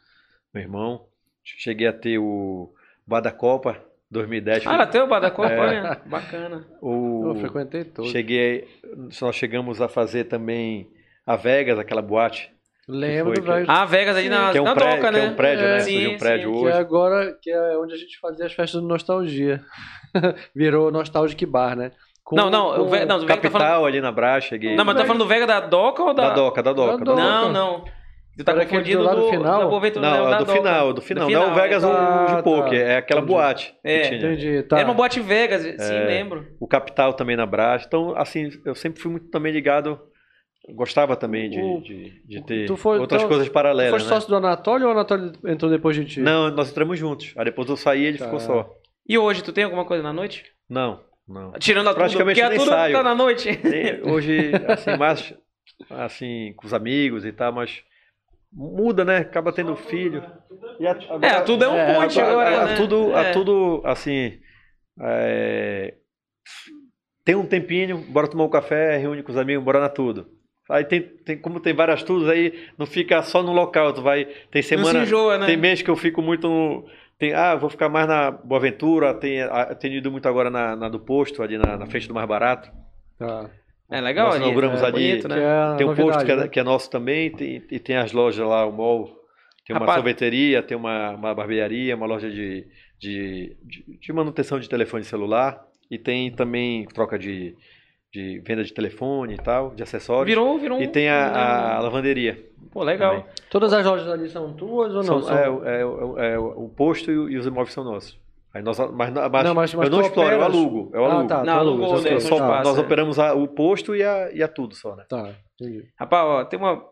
meu 0.53 0.63
irmão. 0.63 1.05
Cheguei 1.43 1.87
a 1.87 1.93
ter 1.93 2.17
o 2.19 2.73
Bar 3.05 3.19
da 3.21 3.31
Copa 3.31 3.77
2010. 4.09 4.65
Ah, 4.67 4.85
teu 4.85 5.07
bar 5.07 5.19
da 5.19 5.27
É. 5.27 5.31
Copanha. 5.31 6.01
Bacana. 6.05 6.67
o... 6.81 7.29
Eu 7.29 7.35
frequentei 7.35 7.83
todos. 7.83 8.11
Cheguei, 8.11 8.67
nós 9.21 9.35
chegamos 9.35 9.81
a 9.81 9.87
fazer 9.89 10.25
também 10.25 10.87
a 11.25 11.35
Vegas, 11.35 11.79
aquela 11.79 12.01
boate, 12.01 12.52
Lembro, 12.87 13.33
que 13.33 13.41
foi 13.41 13.53
velho. 13.55 13.65
Ah, 13.69 13.85
Vegas 13.85 14.17
ali 14.17 14.27
na, 14.29 14.51
que 14.51 14.57
é 14.57 14.61
um 14.61 14.65
na 14.65 14.73
prédio, 14.75 14.95
Doca, 14.97 15.07
que 15.11 15.17
né? 15.19 15.25
é 15.25 15.29
um 15.29 15.33
prédio, 15.35 15.65
É, 15.65 15.67
né? 15.75 15.79
sim, 15.79 15.91
Surgiu 15.93 16.11
um 16.11 16.17
prédio 16.17 16.49
sim. 16.53 16.59
Que 16.59 16.63
é 16.65 16.69
hoje. 16.69 16.77
agora, 16.77 17.37
que 17.41 17.49
é 17.51 17.77
onde 17.77 17.93
a 17.93 17.97
gente 17.97 18.19
fazia 18.19 18.45
as 18.45 18.53
festas 18.53 18.81
do 18.81 18.87
Nostalgia. 18.87 19.61
Virou 20.55 20.91
Nostalgic 20.91 21.45
Bar, 21.45 21.75
né? 21.75 21.91
Com- 22.23 22.35
Não, 22.35 22.49
não, 22.49 22.71
o 22.71 22.75
com- 22.85 22.89
Ve- 22.89 23.05
não, 23.05 23.17
o 23.17 23.19
Vega 23.21 23.35
tá 23.37 23.49
falando... 23.49 23.67
Capital 23.67 23.85
ali 23.85 24.01
na 24.01 24.39
cheguei. 24.41 24.75
Não, 24.75 24.85
mas 24.85 24.95
tá 24.95 25.05
falando 25.05 25.21
do 25.23 25.27
Vega 25.27 25.45
da 25.47 25.59
Doca 25.59 26.03
ou 26.03 26.13
da... 26.13 26.29
da 26.29 26.35
Doca, 26.35 26.63
da 26.63 26.73
Doca. 26.73 26.97
Da 26.97 27.03
Doca. 27.11 27.21
Não, 27.21 27.51
não. 27.51 27.83
Tu 28.37 28.43
tá 28.43 28.51
Era 28.53 28.65
confundindo 28.65 28.97
do 28.97 29.03
lado 29.03 29.21
do, 29.21 29.29
final? 29.29 29.59
da 29.59 29.65
Boaventura, 29.67 30.09
Não, 30.09 30.29
da 30.29 30.35
é 30.35 30.39
do 30.39 30.45
Doca. 30.45 30.57
final, 30.57 30.93
do 30.93 31.01
final. 31.01 31.29
não 31.29 31.43
é 31.43 31.51
o 31.51 31.53
Vegas 31.53 31.83
é. 31.83 31.87
Ah, 31.87 32.25
de 32.27 32.35
tá. 32.37 32.43
poker, 32.43 32.79
é 32.81 32.97
aquela 32.97 33.21
Entendi. 33.21 33.33
boate 33.33 33.71
que 33.73 33.77
É. 33.87 34.01
tinha. 34.01 34.17
Entendi, 34.17 34.63
tá. 34.63 34.77
Era 34.79 34.87
uma 34.87 34.93
boate 34.95 35.19
Vegas, 35.19 35.61
sim, 35.61 35.93
É. 35.95 36.03
lembro. 36.05 36.47
O 36.59 36.67
Capital 36.67 37.13
também 37.13 37.35
na 37.35 37.45
Brás. 37.45 37.83
Então, 37.85 38.15
assim, 38.17 38.49
eu 38.65 38.73
sempre 38.73 38.99
fui 38.99 39.11
muito 39.11 39.29
também 39.29 39.51
ligado. 39.53 39.99
Gostava 40.69 41.15
também 41.17 41.49
de, 41.49 41.59
O- 41.59 41.81
de, 41.81 42.21
de 42.25 42.41
ter 42.45 42.65
tu 42.67 42.77
foi- 42.77 42.97
outras 42.99 43.21
então, 43.21 43.27
coisas 43.29 43.47
Tu 43.49 43.51
paralelas. 43.51 43.89
foi 43.89 43.99
né? 43.99 44.05
sócio 44.15 44.29
do 44.29 44.35
Anatólio 44.37 44.87
ou 44.87 44.93
o 44.93 44.95
Anatólio 44.97 45.33
entrou 45.45 45.69
depois 45.69 45.93
de 45.95 46.05
ti? 46.05 46.19
Não, 46.21 46.49
nós 46.51 46.71
entramos 46.71 46.97
juntos. 46.97 47.33
Aí 47.37 47.43
depois 47.45 47.67
eu 47.67 47.75
saí 47.75 48.01
e 48.03 48.05
ele 48.05 48.17
Tá. 48.17 48.25
ficou 48.25 48.39
só. 48.39 48.73
E 49.07 49.17
hoje, 49.17 49.43
tu 49.43 49.51
tem 49.51 49.65
alguma 49.65 49.83
coisa 49.83 50.01
na 50.01 50.13
noite? 50.13 50.45
Não, 50.69 51.01
não. 51.27 51.51
Tirando 51.53 51.87
a 51.87 51.91
tudo, 51.91 51.99
Praticamente 51.99 52.39
porque 52.41 52.55
a 52.55 52.57
tudo 52.57 52.69
saio. 52.69 52.95
tá 52.95 53.03
na 53.03 53.13
noite. 53.13 53.49
Hoje, 54.05 54.51
assim, 54.69 54.97
mais 54.97 55.33
assim, 55.89 56.53
com 56.55 56.65
os 56.65 56.73
amigos 56.73 57.25
e 57.25 57.33
tal, 57.33 57.51
mas 57.51 57.83
muda, 58.51 59.03
né? 59.03 59.17
Acaba 59.17 59.51
tendo 59.51 59.75
filho. 59.75 60.23
E 60.79 60.87
a, 60.87 60.97
É, 61.21 61.27
a 61.31 61.41
tudo 61.41 61.65
é 61.65 61.69
um 61.69 61.75
É, 61.75 61.93
ponte 61.93 62.21
a- 62.21 62.25
agora, 62.29 62.61
a, 62.61 62.65
né? 62.67 62.75
tudo, 62.77 63.11
É. 63.11 63.29
a 63.29 63.33
tudo, 63.33 63.81
assim, 63.83 64.39
é, 65.01 65.95
tem 67.25 67.35
um 67.35 67.45
tempinho, 67.45 67.97
bora 67.97 68.27
tomar 68.29 68.45
um 68.45 68.49
café, 68.49 68.95
reúne 68.97 69.23
com 69.23 69.31
os 69.31 69.37
amigos, 69.37 69.63
bora 69.63 69.79
na 69.81 69.89
tudo. 69.89 70.27
Aí 70.69 70.83
tem, 70.85 71.01
tem 71.01 71.37
como 71.37 71.59
tem 71.59 71.73
várias 71.73 72.03
tudos, 72.03 72.27
aí 72.29 72.53
não 72.77 72.85
fica 72.85 73.21
só 73.21 73.43
no 73.43 73.51
local, 73.51 73.91
tu 73.93 74.01
vai, 74.01 74.25
tem 74.49 74.61
Não 74.61 74.69
semana, 74.69 74.99
se 74.99 75.05
enjoa, 75.05 75.37
né? 75.37 75.45
tem 75.45 75.57
mês 75.57 75.81
que 75.81 75.89
eu 75.89 75.95
fico 75.95 76.21
muito 76.21 76.47
no, 76.47 76.85
tem, 77.19 77.33
ah, 77.33 77.55
vou 77.55 77.69
ficar 77.69 77.89
mais 77.89 78.07
na 78.07 78.31
Boaventura, 78.31 79.13
tem, 79.13 79.41
ah, 79.41 79.75
tenho 79.75 79.95
ido 79.95 80.11
muito 80.11 80.27
agora 80.27 80.49
na, 80.49 80.75
na 80.75 80.89
do 80.89 80.99
posto, 80.99 81.43
ali 81.43 81.57
na, 81.57 81.77
na 81.77 81.85
frente 81.85 82.07
do 82.07 82.13
mais 82.13 82.27
barato. 82.27 82.71
Tá. 83.17 83.49
É 83.91 84.01
legal 84.01 84.27
Nós 84.27 84.35
ali. 84.35 84.43
inauguramos 84.45 84.81
é 84.81 84.85
ali, 84.85 85.09
bonito, 85.09 85.27
né? 85.27 85.35
é 85.37 85.77
Tem 85.77 85.85
um 85.85 85.89
novidade, 85.89 86.13
posto 86.13 86.25
que 86.25 86.31
é, 86.31 86.35
né? 86.35 86.47
que 86.47 86.59
é 86.59 86.63
nosso 86.63 86.89
também, 86.89 87.29
tem, 87.31 87.61
e 87.69 87.79
tem 87.79 87.95
as 87.97 88.11
lojas 88.11 88.45
lá, 88.47 88.65
o 88.65 88.71
mall, 88.71 89.05
tem 89.67 89.75
uma 89.75 89.81
Rapaz- 89.81 89.97
sorveteria, 89.97 90.63
tem 90.63 90.75
uma, 90.75 91.11
uma 91.11 91.35
barbearia, 91.35 91.95
uma 91.95 92.05
loja 92.05 92.29
de, 92.29 92.65
de, 92.99 93.55
de, 93.61 93.99
de 93.99 94.13
manutenção 94.13 94.59
de 94.59 94.67
telefone 94.67 95.03
celular, 95.03 95.61
e 95.91 95.97
tem 95.97 96.31
também 96.31 96.85
troca 96.87 97.19
de, 97.19 97.55
de 98.13 98.39
venda 98.45 98.63
de 98.63 98.71
telefone 98.73 99.33
e 99.33 99.37
tal, 99.37 99.71
de 99.73 99.81
acessórios. 99.81 100.27
Virou, 100.27 100.59
virou 100.59 100.77
um... 100.77 100.81
E 100.81 100.87
tem 100.87 101.09
a, 101.09 101.77
a 101.77 101.79
lavanderia. 101.79 102.39
Pô, 102.71 102.83
legal. 102.83 103.11
também. 103.21 103.25
Todas 103.49 103.73
as 103.73 103.83
lojas 103.85 104.07
ali 104.07 104.29
são 104.29 104.53
tuas 104.53 104.89
ou 104.91 104.97
não? 104.97 105.03
São- 105.03 105.23
São- 105.23 105.37
é, 105.37 105.49
o- 105.49 105.65
é, 105.65 105.85
o- 105.85 106.19
é 106.19 106.39
o 106.39 106.69
posto 106.69 107.09
e, 107.11 107.13
e 107.33 107.37
os 107.37 107.45
imóveis 107.47 107.73
são 107.73 107.83
nossos. 107.83 108.17
Aí 108.53 108.61
nós, 108.61 108.77
mas, 108.77 108.91
mas, 108.91 109.43
Não, 109.43 109.53
mas- 109.55 109.73
mas 109.73 109.73
eu 109.73 109.89
não 109.89 110.01
exploro, 110.01 110.29
eu 110.29 110.37
operas- 110.37 110.55
alugo. 110.55 110.91
Eu 110.93 111.05
Ah, 111.05 111.11
alugo. 111.13 111.27
tá, 111.27 111.43
Não, 111.43 111.53
aluga, 111.57 112.01
né? 112.03 112.19
Só- 112.19 112.29
Só 112.29 112.37
Tá, 112.37 112.63
nós 112.63 112.77
é. 112.77 112.81
operamos 112.81 113.17
a- 113.17 113.33
o 113.33 113.47
posto 113.47 113.95
e 113.95 114.03
a, 114.03 114.31
e 114.31 114.43
a 114.43 114.47
tudo 114.47 114.75
só, 114.75 114.95
né? 114.95 115.05
Tá, 115.09 115.33
entendi. 115.59 115.87
Rapaz, 115.99 116.23
ó, 116.27 116.45
tem 116.45 116.59
uma. 116.59 116.83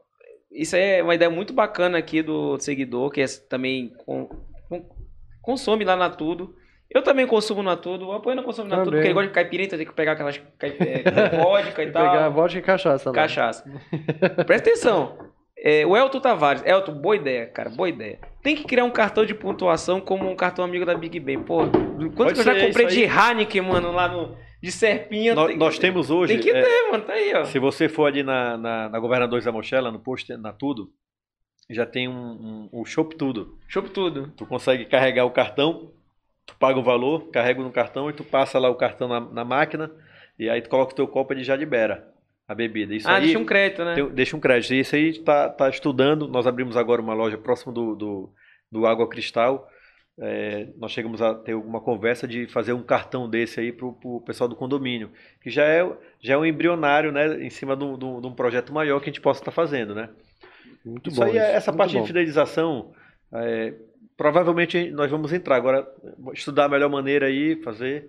Isso 0.51 0.75
aí 0.75 0.81
é 0.99 1.03
uma 1.03 1.13
ideia 1.13 1.29
muito 1.29 1.53
bacana 1.53 1.99
aqui 1.99 2.23
do 2.23 2.57
seguidor, 2.59 3.11
que 3.11 3.21
é 3.21 3.25
também 3.47 3.93
com- 4.05 4.27
com- 4.67 4.89
consome 5.39 5.85
lá 5.85 5.95
na 5.95 6.09
Tudo. 6.09 6.55
Eu 6.93 7.01
também 7.01 7.25
consumo 7.25 7.63
na 7.63 7.77
Tudo. 7.77 8.07
O 8.09 8.11
apoio 8.11 8.35
não 8.35 8.43
consome 8.43 8.69
na 8.69 8.77
Tudo, 8.77 8.91
porque 8.91 9.07
ele 9.07 9.13
gosta 9.13 9.29
de 9.29 9.33
caipirinha, 9.33 9.67
então 9.67 9.77
tem 9.79 9.87
que 9.87 9.93
pegar 9.93 10.11
aquelas 10.11 10.41
é, 10.59 11.37
vodka 11.37 11.83
e 11.83 11.91
tal. 11.91 12.11
pegar 12.11 12.29
vodka 12.29 12.59
e 12.59 12.61
cachaça 12.61 13.09
lá. 13.09 13.15
Cachaça. 13.15 13.63
Presta 14.45 14.69
atenção. 14.69 15.17
É, 15.63 15.85
o 15.85 15.95
Elton 15.95 16.19
Tavares. 16.19 16.63
Elton, 16.65 16.93
boa 16.93 17.15
ideia, 17.15 17.45
cara. 17.45 17.69
Boa 17.69 17.87
ideia. 17.87 18.19
Tem 18.41 18.55
que 18.55 18.63
criar 18.63 18.83
um 18.83 18.89
cartão 18.89 19.25
de 19.25 19.33
pontuação 19.33 20.01
como 20.01 20.29
um 20.29 20.35
cartão 20.35 20.65
amigo 20.65 20.85
da 20.85 20.95
Big 20.95 21.19
Ben. 21.19 21.41
Pô, 21.41 21.59
quanto 21.59 22.15
Pode 22.15 22.33
que 22.33 22.39
eu 22.39 22.43
já 22.43 22.59
comprei 22.59 22.87
de. 22.87 23.03
Heineken, 23.03 23.61
mano, 23.61 23.91
lá 23.91 24.07
no. 24.07 24.35
De 24.61 24.71
Serpinha. 24.71 25.33
Nós, 25.33 25.47
tem- 25.47 25.57
nós 25.57 25.79
temos 25.79 26.11
hoje. 26.11 26.33
Tem 26.33 26.41
que 26.41 26.51
é, 26.51 26.61
ter, 26.61 26.91
mano. 26.91 27.03
Tá 27.03 27.13
aí, 27.13 27.33
ó. 27.33 27.45
Se 27.45 27.57
você 27.57 27.87
for 27.89 28.05
ali 28.05 28.21
na, 28.21 28.57
na, 28.57 28.89
na 28.89 28.99
Governador 28.99 29.39
Zé 29.41 29.49
Mochela, 29.49 29.91
no 29.91 29.99
posto 29.99 30.37
na 30.37 30.53
Tudo, 30.53 30.91
já 31.69 31.85
tem 31.85 32.07
um, 32.07 32.13
um, 32.13 32.69
o 32.71 32.85
Shop 32.85 33.15
Tudo. 33.15 33.57
Chope 33.67 33.89
tudo. 33.89 34.31
Tu 34.35 34.45
consegue 34.45 34.85
carregar 34.85 35.25
o 35.25 35.31
cartão, 35.31 35.91
tu 36.45 36.55
paga 36.57 36.79
o 36.79 36.83
valor, 36.83 37.29
carrega 37.31 37.61
no 37.61 37.71
cartão 37.71 38.09
e 38.09 38.13
tu 38.13 38.23
passa 38.23 38.59
lá 38.59 38.69
o 38.69 38.75
cartão 38.75 39.07
na, 39.07 39.19
na 39.19 39.45
máquina 39.45 39.91
e 40.37 40.49
aí 40.49 40.61
tu 40.61 40.69
coloca 40.69 40.93
o 40.93 40.95
teu 40.95 41.07
copo 41.07 41.33
e 41.33 41.37
ele 41.37 41.43
já 41.43 41.55
libera 41.55 42.11
a 42.47 42.55
bebida. 42.55 42.93
Isso 42.93 43.07
ah, 43.07 43.15
aí 43.15 43.25
deixa 43.25 43.39
um 43.39 43.45
crédito, 43.45 43.85
né? 43.85 43.95
tem- 43.95 44.09
deixa 44.09 44.35
um 44.35 44.39
crédito. 44.39 44.73
E 44.73 44.79
isso 44.79 44.95
aí 44.95 45.19
tá, 45.19 45.49
tá 45.49 45.69
estudando. 45.69 46.27
Nós 46.27 46.45
abrimos 46.45 46.75
agora 46.75 47.01
uma 47.01 47.13
loja 47.13 47.37
próximo 47.37 47.71
do, 47.71 47.95
do, 47.95 48.29
do 48.71 48.85
Água 48.85 49.07
Cristal. 49.07 49.69
É, 50.19 50.67
nós 50.77 50.91
chegamos 50.91 51.21
a 51.21 51.33
ter 51.33 51.53
alguma 51.53 51.79
conversa 51.79 52.27
de 52.27 52.45
fazer 52.47 52.73
um 52.73 52.83
cartão 52.83 53.29
desse 53.29 53.59
aí 53.59 53.71
pro, 53.71 53.93
pro 53.93 54.21
pessoal 54.21 54.47
do 54.47 54.55
condomínio, 54.55 55.09
que 55.41 55.49
já 55.49 55.63
é, 55.63 55.89
já 56.19 56.33
é 56.33 56.37
um 56.37 56.45
embrionário, 56.45 57.11
né, 57.11 57.43
em 57.43 57.49
cima 57.49 57.75
de 57.75 57.83
um, 57.85 58.33
projeto 58.33 58.73
maior 58.73 58.99
que 58.99 59.09
a 59.09 59.11
gente 59.13 59.21
possa 59.21 59.41
estar 59.41 59.51
fazendo, 59.51 59.95
né? 59.95 60.09
Muito 60.85 61.09
Isso 61.09 61.19
bom. 61.19 61.25
aí, 61.25 61.37
é- 61.37 61.53
essa 61.53 61.71
muito 61.71 61.77
parte 61.77 61.93
bom. 61.95 62.01
de 62.01 62.07
fidelização, 62.07 62.93
é, 63.33 63.73
provavelmente 64.21 64.91
nós 64.91 65.09
vamos 65.09 65.33
entrar. 65.33 65.55
Agora, 65.55 65.87
estudar 66.33 66.65
a 66.65 66.69
melhor 66.69 66.89
maneira 66.89 67.25
aí, 67.25 67.55
fazer 67.63 68.07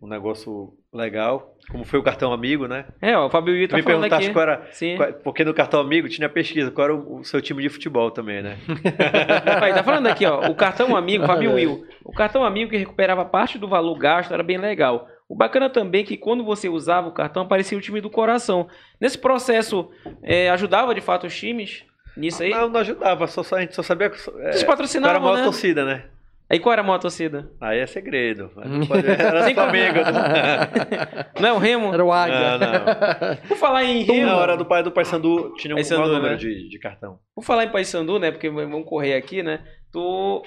um 0.00 0.08
negócio 0.08 0.72
legal, 0.92 1.54
como 1.70 1.84
foi 1.84 2.00
o 2.00 2.02
cartão 2.02 2.32
amigo, 2.32 2.66
né? 2.66 2.86
É, 3.02 3.14
ó, 3.14 3.26
o 3.26 3.30
Fábio 3.30 3.52
Will 3.52 3.68
Tu 3.68 3.72
tá 3.72 3.76
me 3.76 3.82
perguntaste 3.82 4.24
aqui. 4.24 4.32
qual 4.32 4.42
era, 4.42 4.66
qual- 4.96 5.12
porque 5.22 5.44
no 5.44 5.52
cartão 5.52 5.78
amigo 5.78 6.08
tinha 6.08 6.26
pesquisa, 6.30 6.70
qual 6.70 6.86
era 6.86 6.94
o, 6.96 7.18
o 7.18 7.24
seu 7.24 7.42
time 7.42 7.62
de 7.62 7.68
futebol 7.68 8.10
também, 8.10 8.40
né? 8.40 8.56
Aí, 9.60 9.74
tá 9.74 9.82
falando 9.84 10.06
aqui, 10.06 10.24
ó. 10.24 10.48
O 10.48 10.54
cartão 10.54 10.96
amigo, 10.96 11.26
Fábio 11.26 11.52
Will. 11.52 11.84
O 12.02 12.12
cartão 12.12 12.42
amigo 12.42 12.70
que 12.70 12.78
recuperava 12.78 13.22
parte 13.26 13.58
do 13.58 13.68
valor 13.68 13.98
gasto 13.98 14.32
era 14.32 14.42
bem 14.42 14.56
legal. 14.56 15.06
O 15.28 15.36
bacana 15.36 15.68
também 15.68 16.00
é 16.00 16.04
que 16.04 16.16
quando 16.16 16.42
você 16.42 16.68
usava 16.70 17.06
o 17.08 17.12
cartão, 17.12 17.42
aparecia 17.42 17.76
o 17.76 17.80
time 17.82 18.00
do 18.00 18.08
coração. 18.08 18.66
Nesse 18.98 19.18
processo, 19.18 19.90
é, 20.22 20.48
ajudava 20.48 20.94
de 20.94 21.02
fato 21.02 21.26
os 21.26 21.36
times 21.38 21.84
nisso 22.20 22.42
aí? 22.42 22.50
Não, 22.50 22.68
não 22.68 22.80
ajudava, 22.80 23.26
só, 23.26 23.42
só- 23.42 23.56
a 23.56 23.60
gente 23.60 23.74
só 23.74 23.82
sabia 23.82 24.10
que 24.10 24.16
é, 24.16 24.18
Vocês 24.20 24.32
qual 24.34 24.44
era 24.52 24.62
a 24.62 24.66
patrocinavam, 24.66 25.20
maior 25.22 25.36
né? 25.38 25.44
torcida, 25.44 25.84
né? 25.84 26.04
Aí 26.48 26.58
qual 26.58 26.72
era 26.72 26.82
a 26.82 26.84
maior 26.84 26.98
torcida? 26.98 27.48
Aí 27.60 27.78
é 27.78 27.86
segredo. 27.86 28.50
Pode- 28.88 29.06
Era 29.06 29.44
Sem 29.44 29.54
Flamengo. 29.54 29.98
Não 31.40 31.48
é 31.48 31.52
o 31.52 31.58
Remo? 31.58 31.94
Era 31.94 32.04
o 32.04 32.12
Águia. 32.12 32.58
Não, 32.58 32.72
não. 32.72 33.36
Por 33.48 33.56
falar 33.56 33.84
em 33.84 34.02
Remo, 34.02 34.26
Na 34.26 34.36
hora 34.36 34.56
do 34.56 34.64
pai 34.66 34.82
do 34.82 34.90
Paysandu 34.90 35.54
tinha 35.56 35.74
um 35.74 35.76
Paysandu, 35.76 36.08
número 36.08 36.30
né? 36.32 36.36
de, 36.36 36.68
de 36.68 36.78
cartão. 36.80 37.18
por 37.34 37.44
falar 37.44 37.64
em 37.64 37.68
Paysandu, 37.70 38.18
né? 38.18 38.30
Porque 38.32 38.50
vamos 38.50 38.84
correr 38.84 39.14
aqui, 39.14 39.42
né? 39.44 39.60
Tu 39.92 40.42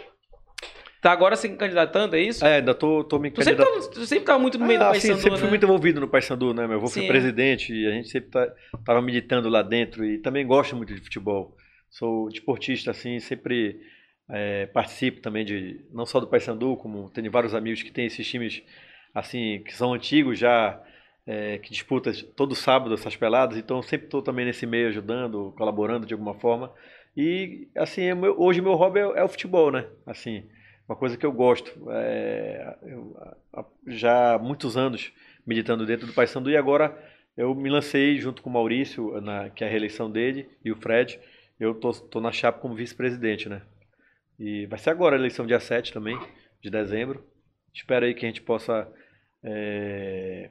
tá 1.01 1.11
agora 1.11 1.35
se 1.37 1.47
candidatando, 1.49 2.15
é 2.15 2.19
isso? 2.21 2.45
É, 2.45 2.55
ainda 2.57 2.73
tô, 2.73 3.03
tô 3.05 3.17
me 3.19 3.29
Tu 3.31 3.41
sempre, 3.43 3.63
candidatando. 3.63 3.87
tá, 3.87 3.93
tu 3.93 4.05
sempre 4.05 4.25
tá 4.25 4.37
muito 4.37 4.57
no 4.59 4.65
meio 4.65 4.81
Ah, 4.81 4.89
do 4.91 4.95
sim, 4.95 5.07
Paysandu, 5.07 5.17
sempre 5.21 5.31
né? 5.31 5.37
fui 5.39 5.49
muito 5.49 5.63
envolvido 5.63 5.99
no 6.01 6.07
Paysandu, 6.09 6.53
né? 6.53 6.67
Meu 6.67 6.77
avô 6.77 6.87
foi 6.87 7.07
presidente 7.07 7.73
e 7.73 7.87
a 7.87 7.91
gente 7.91 8.09
sempre 8.09 8.29
tá, 8.29 8.47
tava 8.85 9.01
militando 9.01 9.47
lá 9.49 9.61
dentro 9.61 10.03
e 10.05 10.17
também 10.17 10.45
gosto 10.45 10.75
muito 10.75 10.93
de 10.93 11.01
futebol. 11.01 11.55
Sou 11.93 12.27
desportista, 12.27 12.89
assim, 12.89 13.19
sempre 13.19 13.79
é, 14.27 14.65
participo 14.65 15.21
também 15.21 15.45
de, 15.45 15.85
não 15.91 16.07
só 16.07 16.19
do 16.19 16.27
Paysandu, 16.27 16.75
como 16.75 17.07
tenho 17.11 17.29
vários 17.29 17.53
amigos 17.53 17.83
que 17.83 17.91
têm 17.91 18.07
esses 18.07 18.27
times, 18.27 18.63
assim, 19.13 19.61
que 19.63 19.75
são 19.75 19.93
antigos 19.93 20.39
já, 20.39 20.81
é, 21.27 21.59
que 21.59 21.69
disputam 21.69 22.11
todo 22.35 22.55
sábado 22.55 22.95
essas 22.95 23.15
peladas, 23.15 23.59
então 23.59 23.79
sempre 23.83 24.07
estou 24.07 24.23
também 24.23 24.43
nesse 24.43 24.65
meio 24.65 24.87
ajudando, 24.87 25.53
colaborando 25.55 26.07
de 26.07 26.15
alguma 26.15 26.33
forma. 26.33 26.73
E, 27.15 27.67
assim, 27.77 28.01
é 28.05 28.15
hoje 28.15 28.59
meu 28.59 28.73
hobby 28.73 28.99
é, 28.99 29.03
é 29.03 29.23
o 29.23 29.29
futebol, 29.29 29.71
né? 29.71 29.85
Assim, 30.03 30.49
uma 30.89 30.95
coisa 30.95 31.15
que 31.15 31.25
eu 31.25 31.31
gosto. 31.31 31.71
É, 31.91 32.75
eu, 32.81 33.15
já 33.85 34.33
há 34.33 34.39
muitos 34.39 34.75
anos 34.75 35.13
militando 35.45 35.85
dentro 35.85 36.07
do 36.07 36.13
Paysandu 36.13 36.49
e 36.49 36.57
agora 36.57 36.97
eu 37.37 37.53
me 37.53 37.69
lancei 37.69 38.17
junto 38.17 38.41
com 38.41 38.49
o 38.49 38.53
Maurício, 38.53 39.21
na, 39.21 39.51
que 39.51 39.63
é 39.63 39.67
a 39.67 39.69
reeleição 39.69 40.09
dele, 40.09 40.49
e 40.65 40.71
o 40.71 40.75
Fred. 40.75 41.19
Eu 41.63 41.73
tô, 41.73 41.91
tô 41.91 42.19
na 42.19 42.31
chapa 42.31 42.59
como 42.59 42.75
vice-presidente, 42.75 43.47
né? 43.47 43.61
E 44.39 44.65
vai 44.65 44.77
ser 44.79 44.89
agora 44.89 45.15
a 45.15 45.19
eleição 45.19 45.45
dia 45.45 45.59
7 45.59 45.93
também, 45.93 46.19
de 46.61 46.69
dezembro. 46.69 47.23
Espero 47.73 48.05
aí 48.05 48.13
que 48.13 48.25
a 48.25 48.27
gente 48.29 48.41
possa. 48.41 48.87
é, 49.43 50.49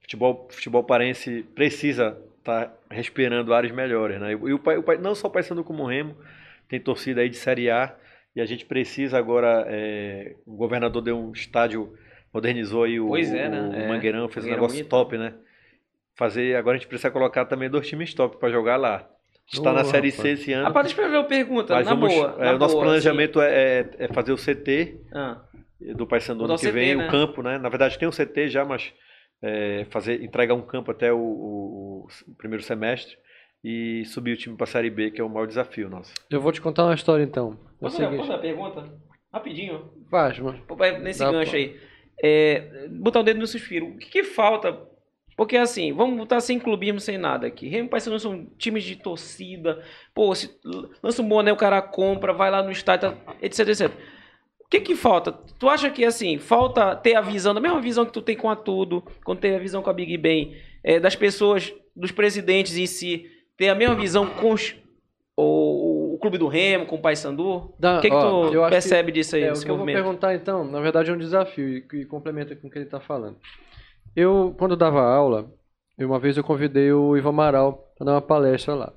futebol, 0.00 0.48
futebol 0.50 0.84
parense 0.84 1.42
precisa 1.54 2.18
estar 2.38 2.74
respirando 2.90 3.52
áreas 3.54 3.74
melhores, 3.74 4.20
né? 4.20 4.32
E 4.32 4.52
o, 4.52 4.58
Pai- 4.58 4.78
o, 4.78 4.84
não 5.00 5.14
só 5.14 5.28
o 5.28 5.30
Paysandu 5.30 5.64
como 5.64 5.82
o 5.82 5.86
Remo, 5.86 6.16
tem 6.68 6.80
torcida 6.80 7.20
aí 7.20 7.28
de 7.28 7.36
Série 7.36 7.70
A 7.70 7.94
e 8.34 8.40
a 8.40 8.46
gente 8.46 8.64
precisa 8.64 9.18
agora. 9.18 9.64
é, 9.68 10.34
o 10.46 10.54
governador 10.56 11.02
deu 11.02 11.18
um 11.18 11.32
estádio, 11.32 11.96
modernizou 12.32 12.84
aí 12.84 12.98
o, 13.00 13.14
é, 13.16 13.48
né? 13.48 13.60
o 13.60 13.74
É. 13.74 13.88
Mangueirão, 13.88 14.28
fez 14.28 14.44
Mangueirão 14.44 14.46
um 14.46 14.50
negócio 14.66 14.76
bonito. 14.76 14.90
top, 14.90 15.18
né? 15.18 15.34
Fazer, 16.16 16.56
agora 16.56 16.76
a 16.76 16.78
gente 16.78 16.88
precisa 16.88 17.10
colocar 17.10 17.44
também 17.44 17.68
dois 17.68 17.88
times 17.88 18.14
top 18.14 18.38
para 18.38 18.50
jogar 18.50 18.76
lá. 18.76 19.10
Está 19.52 19.72
na 19.72 19.82
Ô, 19.82 19.84
Série 19.84 20.10
rapaz. 20.10 20.14
C 20.22 20.28
esse 20.30 20.52
ano. 20.52 20.64
Rapaz, 20.64 20.86
deixa 20.86 21.02
eu 21.02 21.10
ver 21.10 21.16
uma 21.18 21.24
pergunta, 21.24 21.74
Mas 21.74 21.86
na 21.86 21.94
vamos, 21.94 22.14
boa. 22.14 22.36
é, 22.38 22.44
na 22.46 22.52
o 22.54 22.58
nosso 22.58 22.74
boa, 22.74 22.84
planejamento 22.86 23.40
é, 23.40 23.80
é- 23.80 23.90
é 23.98 24.08
fazer 24.08 24.32
o 24.32 24.36
CT 24.38 24.80
assim. 24.80 25.08
Ah, 25.14 25.42
do 25.94 26.06
Paysandu 26.06 26.44
ano 26.44 26.54
que 26.54 26.60
CT, 26.62 26.72
vem, 26.72 26.94
né? 26.94 27.06
o 27.06 27.10
campo, 27.10 27.42
né? 27.42 27.58
Na 27.58 27.68
verdade 27.68 27.98
tem 27.98 28.08
um 28.08 28.12
CT 28.12 28.48
já, 28.48 28.64
mas 28.64 28.92
é, 29.42 29.84
fazer, 29.90 30.22
entregar 30.22 30.54
um 30.54 30.62
campo 30.62 30.90
até 30.90 31.12
o, 31.12 31.18
o- 31.18 32.06
o 32.26 32.34
primeiro 32.36 32.62
semestre 32.62 33.16
e 33.62 34.04
subir 34.06 34.32
o 34.32 34.36
time 34.36 34.56
para 34.56 34.64
a 34.64 34.66
Série 34.66 34.88
B, 34.90 35.10
que 35.10 35.20
é 35.20 35.24
o 35.24 35.28
maior 35.28 35.46
desafio 35.46 35.88
nosso. 35.90 36.12
Eu 36.30 36.40
vou 36.40 36.50
te 36.52 36.60
contar 36.60 36.84
uma 36.84 36.94
história 36.94 37.22
então. 37.22 37.58
Posso 37.80 37.96
fazer 37.98 38.16
uma 38.16 38.38
pergunta? 38.38 38.84
Rapidinho. 39.32 39.90
Faz, 40.10 40.38
mano. 40.38 40.60
Nesse 41.02 41.18
Dá 41.18 41.30
gancho 41.30 41.50
pra- 41.50 41.58
aí. 41.60 41.76
É, 42.22 42.88
botar 42.88 43.20
o 43.20 43.22
dedo 43.24 43.40
no 43.40 43.46
suspiro. 43.46 43.86
O 43.88 43.98
que, 43.98 44.08
que 44.08 44.24
falta? 44.24 44.78
Porque 45.36 45.56
assim, 45.56 45.92
vamos 45.92 46.16
botar 46.16 46.40
sem 46.40 46.58
clubismo, 46.60 47.00
sem 47.00 47.18
nada 47.18 47.46
aqui. 47.46 47.68
Remo 47.68 47.86
e 47.86 47.90
Paysandu 47.90 48.18
são 48.20 48.46
times 48.58 48.84
de 48.84 48.96
torcida. 48.96 49.82
Pô, 50.14 50.34
se 50.34 50.50
lança 51.02 51.22
um 51.22 51.28
boné, 51.28 51.52
o 51.52 51.56
cara 51.56 51.82
compra, 51.82 52.32
vai 52.32 52.50
lá 52.50 52.62
no 52.62 52.70
estádio, 52.70 53.12
tá, 53.12 53.34
etc, 53.42 53.68
etc. 53.68 53.90
O 54.60 54.68
que 54.68 54.80
que 54.80 54.94
falta? 54.96 55.32
Tu 55.32 55.68
acha 55.68 55.90
que 55.90 56.04
assim, 56.04 56.38
falta 56.38 56.94
ter 56.96 57.14
a 57.14 57.20
visão, 57.20 57.52
da 57.54 57.60
mesma 57.60 57.80
visão 57.80 58.04
que 58.06 58.12
tu 58.12 58.22
tem 58.22 58.36
com 58.36 58.48
a 58.48 58.56
Tudo, 58.56 59.02
quando 59.24 59.38
teve 59.40 59.56
a 59.56 59.58
visão 59.58 59.82
com 59.82 59.90
a 59.90 59.92
Big 59.92 60.16
Ben, 60.16 60.56
é, 60.82 60.98
das 61.00 61.14
pessoas, 61.16 61.72
dos 61.94 62.10
presidentes 62.10 62.76
em 62.76 62.86
si, 62.86 63.26
ter 63.56 63.68
a 63.68 63.74
mesma 63.74 63.94
visão 63.94 64.26
com 64.26 64.52
os- 64.52 64.74
o, 65.36 66.14
o 66.14 66.18
clube 66.18 66.38
do 66.38 66.46
Remo, 66.48 66.86
com 66.86 66.96
o 66.96 67.00
Paysandu? 67.02 67.44
O 67.98 68.00
que, 68.00 68.08
que 68.08 68.14
ó, 68.14 68.50
tu 68.50 68.70
percebe 68.70 69.10
disso 69.12 69.34
aí, 69.36 69.42
É, 69.42 69.52
o 69.52 69.54
que 69.54 69.62
eu 69.64 69.68
vou 69.68 69.78
movimento? 69.78 69.96
perguntar 69.96 70.34
então, 70.34 70.64
na 70.64 70.80
verdade 70.80 71.10
é 71.10 71.12
um 71.12 71.18
desafio 71.18 71.68
e, 71.68 71.84
e 72.00 72.04
complementa 72.04 72.54
com 72.56 72.68
o 72.68 72.70
que 72.70 72.78
ele 72.78 72.84
está 72.84 73.00
falando. 73.00 73.36
Eu, 74.16 74.54
quando 74.58 74.76
dava 74.76 75.02
aula, 75.02 75.52
uma 75.98 76.18
vez 76.18 76.36
eu 76.36 76.44
convidei 76.44 76.92
o 76.92 77.16
Ivan 77.16 77.30
Amaral 77.30 77.92
para 77.96 78.06
dar 78.06 78.12
uma 78.12 78.22
palestra 78.22 78.74
lá. 78.74 78.92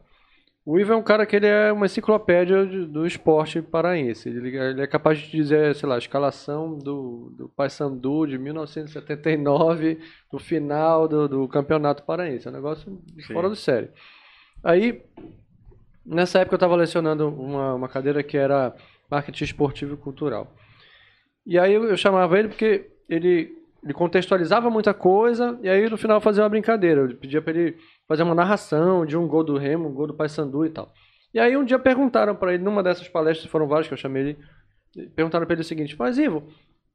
O 0.65 0.77
Ivan 0.77 0.95
é 0.95 0.97
um 0.97 1.03
cara 1.03 1.25
que 1.25 1.33
ele 1.33 1.47
é 1.47 1.71
uma 1.71 1.85
enciclopédia 1.85 2.65
do 2.65 3.07
esporte 3.07 3.61
paraense. 3.61 4.27
Ele, 4.27 4.53
ele 4.57 4.81
é 4.81 4.85
capaz 4.85 5.17
de 5.17 5.31
dizer, 5.31 5.73
sei 5.75 5.87
lá, 5.87 5.95
a 5.95 5.97
escalação 5.97 6.77
do, 6.77 7.33
do 7.37 7.47
Paysandu 7.47 8.27
de 8.27 8.37
1979, 8.37 9.97
do 10.29 10.37
final 10.37 11.07
do, 11.07 11.25
do 11.29 11.47
campeonato 11.47 12.03
paraense. 12.03 12.47
É 12.47 12.51
um 12.51 12.53
negócio 12.53 13.01
Sim. 13.15 13.33
fora 13.33 13.47
do 13.47 13.55
sério. 13.55 13.89
Aí, 14.61 15.01
nessa 16.05 16.39
época 16.39 16.55
eu 16.55 16.57
estava 16.57 16.75
lecionando 16.75 17.29
uma, 17.29 17.75
uma 17.75 17.87
cadeira 17.87 18.21
que 18.21 18.37
era 18.37 18.75
marketing 19.09 19.45
esportivo 19.45 19.93
e 19.93 19.97
cultural. 19.97 20.53
E 21.45 21.57
aí 21.57 21.73
eu, 21.73 21.85
eu 21.85 21.95
chamava 21.95 22.37
ele 22.37 22.49
porque 22.49 22.89
ele, 23.07 23.57
ele 23.87 23.93
contextualizava 23.93 24.69
muita 24.69 24.93
coisa 24.93 25.57
e 25.63 25.69
aí 25.69 25.89
no 25.89 25.97
final 25.97 26.19
fazia 26.19 26.43
uma 26.43 26.49
brincadeira. 26.49 27.01
Eu 27.01 27.15
pedia 27.15 27.41
para 27.41 27.53
ele 27.57 27.77
fazer 28.05 28.23
uma 28.23 28.35
narração 28.35 29.05
de 29.05 29.15
um 29.15 29.25
gol 29.25 29.45
do 29.45 29.57
Remo, 29.57 29.87
um 29.87 29.93
gol 29.93 30.07
do 30.07 30.13
Paysandu 30.13 30.65
e 30.65 30.69
tal. 30.69 30.91
E 31.33 31.39
aí 31.39 31.55
um 31.55 31.63
dia 31.63 31.79
perguntaram 31.79 32.35
para 32.35 32.53
ele, 32.53 32.63
numa 32.63 32.83
dessas 32.83 33.07
palestras, 33.07 33.49
foram 33.49 33.65
várias 33.65 33.87
que 33.87 33.93
eu 33.93 33.97
chamei 33.97 34.37
ele, 34.93 35.09
perguntaram 35.15 35.45
para 35.45 35.53
ele 35.53 35.61
o 35.61 35.65
seguinte, 35.65 35.95
mas 35.97 36.17
Ivo, 36.17 36.43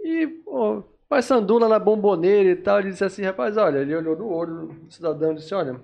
e 0.02 0.26
pô, 0.26 0.84
Paysandu 1.08 1.56
lá 1.58 1.66
na 1.66 1.78
bomboneira 1.78 2.50
e 2.50 2.56
tal, 2.56 2.80
ele 2.80 2.90
disse 2.90 3.04
assim, 3.04 3.22
rapaz, 3.22 3.56
olha, 3.56 3.78
ele 3.78 3.96
olhou 3.96 4.14
no 4.14 4.28
olho 4.30 4.66
do 4.66 4.92
cidadão 4.92 5.32
e 5.32 5.36
disse, 5.36 5.54
olha, 5.54 5.80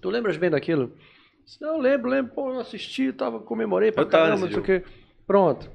tu 0.00 0.08
lembras 0.08 0.38
bem 0.38 0.48
daquilo? 0.48 0.84
Eu 0.84 1.44
disse, 1.44 1.60
"Não, 1.60 1.78
lembro, 1.78 2.08
lembro, 2.08 2.32
pô, 2.32 2.50
eu 2.50 2.60
assisti, 2.60 3.12
tava, 3.12 3.40
comemorei 3.40 3.92
pra 3.92 4.04
Eu 4.04 4.08
caramba, 4.08 4.40
não 4.40 4.48
sei 4.48 4.58
o 4.58 4.62
quê. 4.62 4.82
Pronto. 5.26 5.68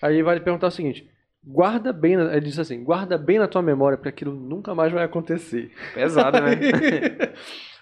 Aí 0.00 0.22
vai 0.22 0.36
lhe 0.36 0.40
perguntar 0.40 0.68
o 0.68 0.70
seguinte, 0.70 1.06
guarda 1.50 1.92
bem, 1.92 2.16
na- 2.16 2.32
ele 2.32 2.46
disse 2.46 2.60
assim, 2.60 2.84
guarda 2.84 3.16
bem 3.16 3.38
na 3.38 3.48
tua 3.48 3.62
memória, 3.62 3.96
porque 3.96 4.10
aquilo 4.10 4.32
nunca 4.34 4.74
mais 4.74 4.92
vai 4.92 5.04
acontecer. 5.04 5.70
Pesado, 5.94 6.38
né? 6.40 6.50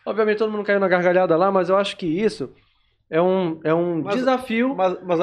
Obviamente 0.07 0.39
todo 0.39 0.53
mundo 0.53 0.65
caiu 0.65 0.79
na 0.79 0.87
gargalhada 0.89 1.37
lá, 1.37 1.51
mas 1.51 1.69
eu 1.69 1.77
acho 1.77 1.97
que 1.97 2.07
isso 2.07 2.53
é 3.11 3.21
um, 3.21 3.61
é 3.65 3.75
um 3.75 4.03
Mas- 4.03 4.15
desafio 4.17 4.77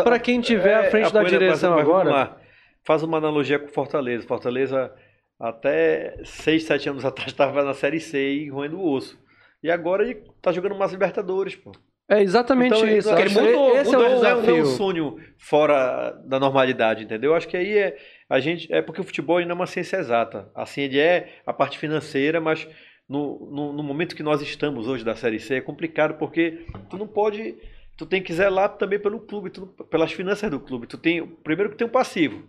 para 0.04 0.20
quem 0.20 0.42
tiver 0.42 0.76
à 0.76 0.84
é, 0.86 0.90
frente 0.92 1.04
da 1.14 1.22
apoio, 1.22 1.24
mas- 1.24 1.32
direção 1.32 1.72
mas 1.72 1.82
agora. 1.82 2.10
lá. 2.12 2.38
Faz 2.86 3.02
uma 3.02 3.18
analogia 3.18 3.58
com 3.60 3.70
Fortaleza. 3.70 4.28
Fortaleza 4.28 4.92
até 5.40 6.18
6, 6.26 6.64
7 6.64 6.90
anos 6.90 7.06
atrás 7.06 7.32
estava 7.32 7.64
na 7.64 7.74
Série 7.74 8.00
C 8.02 8.20
e 8.34 8.50
roendo 8.50 8.78
o 8.78 8.92
osso. 8.92 9.18
E 9.64 9.72
agora 9.72 10.04
ele 10.04 10.22
tá 10.42 10.52
jogando 10.52 10.74
umas 10.76 10.92
Libertadores, 10.92 11.56
pô. 11.56 11.72
É 12.10 12.22
exatamente 12.22 12.76
Então, 12.76 12.86
isso. 12.88 13.10
ele 13.16 13.30
que 13.30 13.40
mudou, 13.40 13.78
esse 13.78 13.92
mudou, 13.96 14.06
é 14.06 14.10
o 14.10 14.12
é, 14.12 14.20
não 14.20 14.28
é 14.28 14.34
um 14.34 14.46
desafio. 14.46 14.66
sonho 14.66 15.16
fora 15.40 16.12
da 16.26 16.38
normalidade, 16.38 17.06
entendeu? 17.06 17.34
Acho 17.34 17.48
que 17.48 17.56
aí 17.56 17.78
é 17.78 17.96
a 18.30 18.40
gente 18.40 18.72
é 18.74 18.82
porque 18.82 19.02
o 19.02 19.04
futebol 19.04 19.38
ainda 19.38 19.52
é 19.52 19.56
uma 19.56 19.68
ciência 19.68 19.98
exata. 19.98 20.50
Assim 20.56 20.82
ele 20.82 21.00
é 21.00 21.42
a 21.46 21.54
parte 21.54 21.78
financeira, 21.78 22.40
mas 22.40 22.68
no, 23.08 23.50
no, 23.52 23.74
no 23.74 23.84
momento 23.84 24.16
que 24.16 24.24
nós 24.24 24.42
estamos 24.42 24.88
hoje 24.88 25.04
da 25.04 25.16
Série 25.16 25.40
C 25.40 25.56
é 25.56 25.62
complicado 25.62 26.18
porque 26.18 26.66
tu 26.90 26.98
não 26.98 27.08
pode, 27.08 27.56
tu 27.98 28.06
tem 28.06 28.22
que 28.22 28.34
zelar 28.34 28.70
também 28.78 29.00
pelo 29.00 29.20
clube, 29.20 29.50
tu 29.50 29.68
pelas 29.68 30.12
finanças 30.12 30.50
do 30.50 30.60
clube. 30.60 30.88
Tu 30.88 30.98
tem 30.98 31.26
primeiro 31.26 31.72
que 31.72 31.78
tem 31.78 31.88
um 31.88 31.92
passivo. 31.92 32.44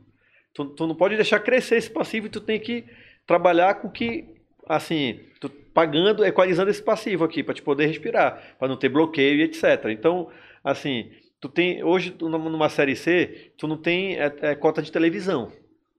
Tu, 0.53 0.65
tu 0.67 0.87
não 0.87 0.95
pode 0.95 1.17
deixar 1.17 1.41
crescer 1.41 1.77
esse 1.77 1.91
passivo 1.91 2.27
e 2.27 2.31
tu 2.31 2.41
tem 2.41 2.61
que 2.61 2.85
trabalhar 3.27 3.75
com 3.75 3.91
que 3.91 4.35
assim, 4.67 5.21
tu 5.41 5.49
pagando, 5.49 6.25
equalizando 6.25 6.71
esse 6.71 6.83
passivo 6.83 7.25
aqui 7.25 7.43
para 7.43 7.55
te 7.55 7.63
poder 7.63 7.87
respirar, 7.87 8.57
para 8.59 8.69
não 8.69 8.77
ter 8.77 8.89
bloqueio 8.89 9.41
e 9.41 9.43
etc. 9.43 9.87
Então, 9.91 10.31
assim, 10.63 11.11
tu 11.41 11.49
tem 11.49 11.83
hoje 11.83 12.15
numa 12.21 12.69
série 12.69 12.97
C, 12.97 13.53
tu 13.59 13.67
não 13.67 13.77
tem 13.77 14.17
é, 14.17 14.33
é, 14.41 14.55
cota 14.55 14.81
de 14.81 14.91
televisão. 14.91 15.53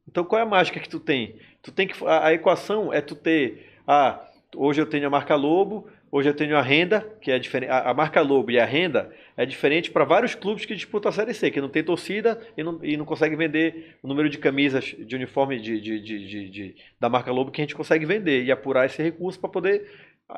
Então, 0.07 0.23
qual 0.23 0.39
é 0.39 0.43
a 0.43 0.45
mágica 0.45 0.79
que 0.79 0.89
tu 0.89 0.99
tem? 0.99 1.35
Tu 1.61 1.71
tem 1.71 1.87
que 1.87 1.95
a, 2.05 2.27
a 2.27 2.33
equação 2.33 2.93
é 2.93 3.01
tu 3.01 3.15
ter 3.15 3.67
ah, 3.87 4.23
hoje 4.55 4.81
eu 4.81 4.85
tenho 4.85 5.07
a 5.07 5.09
marca 5.09 5.35
Lobo, 5.35 5.87
hoje 6.11 6.29
eu 6.29 6.33
tenho 6.33 6.55
a 6.57 6.61
renda, 6.61 7.01
que 7.21 7.31
é 7.31 7.37
diferente, 7.39 7.69
a, 7.69 7.89
a 7.89 7.93
marca 7.93 8.21
Lobo 8.21 8.51
e 8.51 8.59
a 8.59 8.65
renda 8.65 9.11
é 9.35 9.45
diferente 9.45 9.91
para 9.91 10.05
vários 10.05 10.33
clubes 10.35 10.65
que 10.65 10.75
disputam 10.75 11.09
a 11.09 11.13
série 11.13 11.33
C, 11.33 11.51
que 11.51 11.59
não 11.59 11.69
tem 11.69 11.83
torcida 11.83 12.39
e 12.55 12.63
não, 12.63 12.79
e 12.83 12.95
não 12.97 13.05
consegue 13.05 13.35
vender 13.35 13.97
o 14.01 14.07
número 14.07 14.29
de 14.29 14.37
camisas 14.37 14.85
de 14.97 15.15
uniforme 15.15 15.59
de, 15.59 15.79
de, 15.81 15.99
de, 15.99 16.49
de- 16.49 16.75
da 16.99 17.09
marca 17.09 17.31
Lobo 17.31 17.51
que 17.51 17.61
a 17.61 17.63
gente 17.63 17.75
consegue 17.75 18.05
vender 18.05 18.43
e 18.43 18.51
apurar 18.51 18.85
esse 18.85 19.01
recurso 19.01 19.39
para 19.39 19.49
poder 19.49 19.89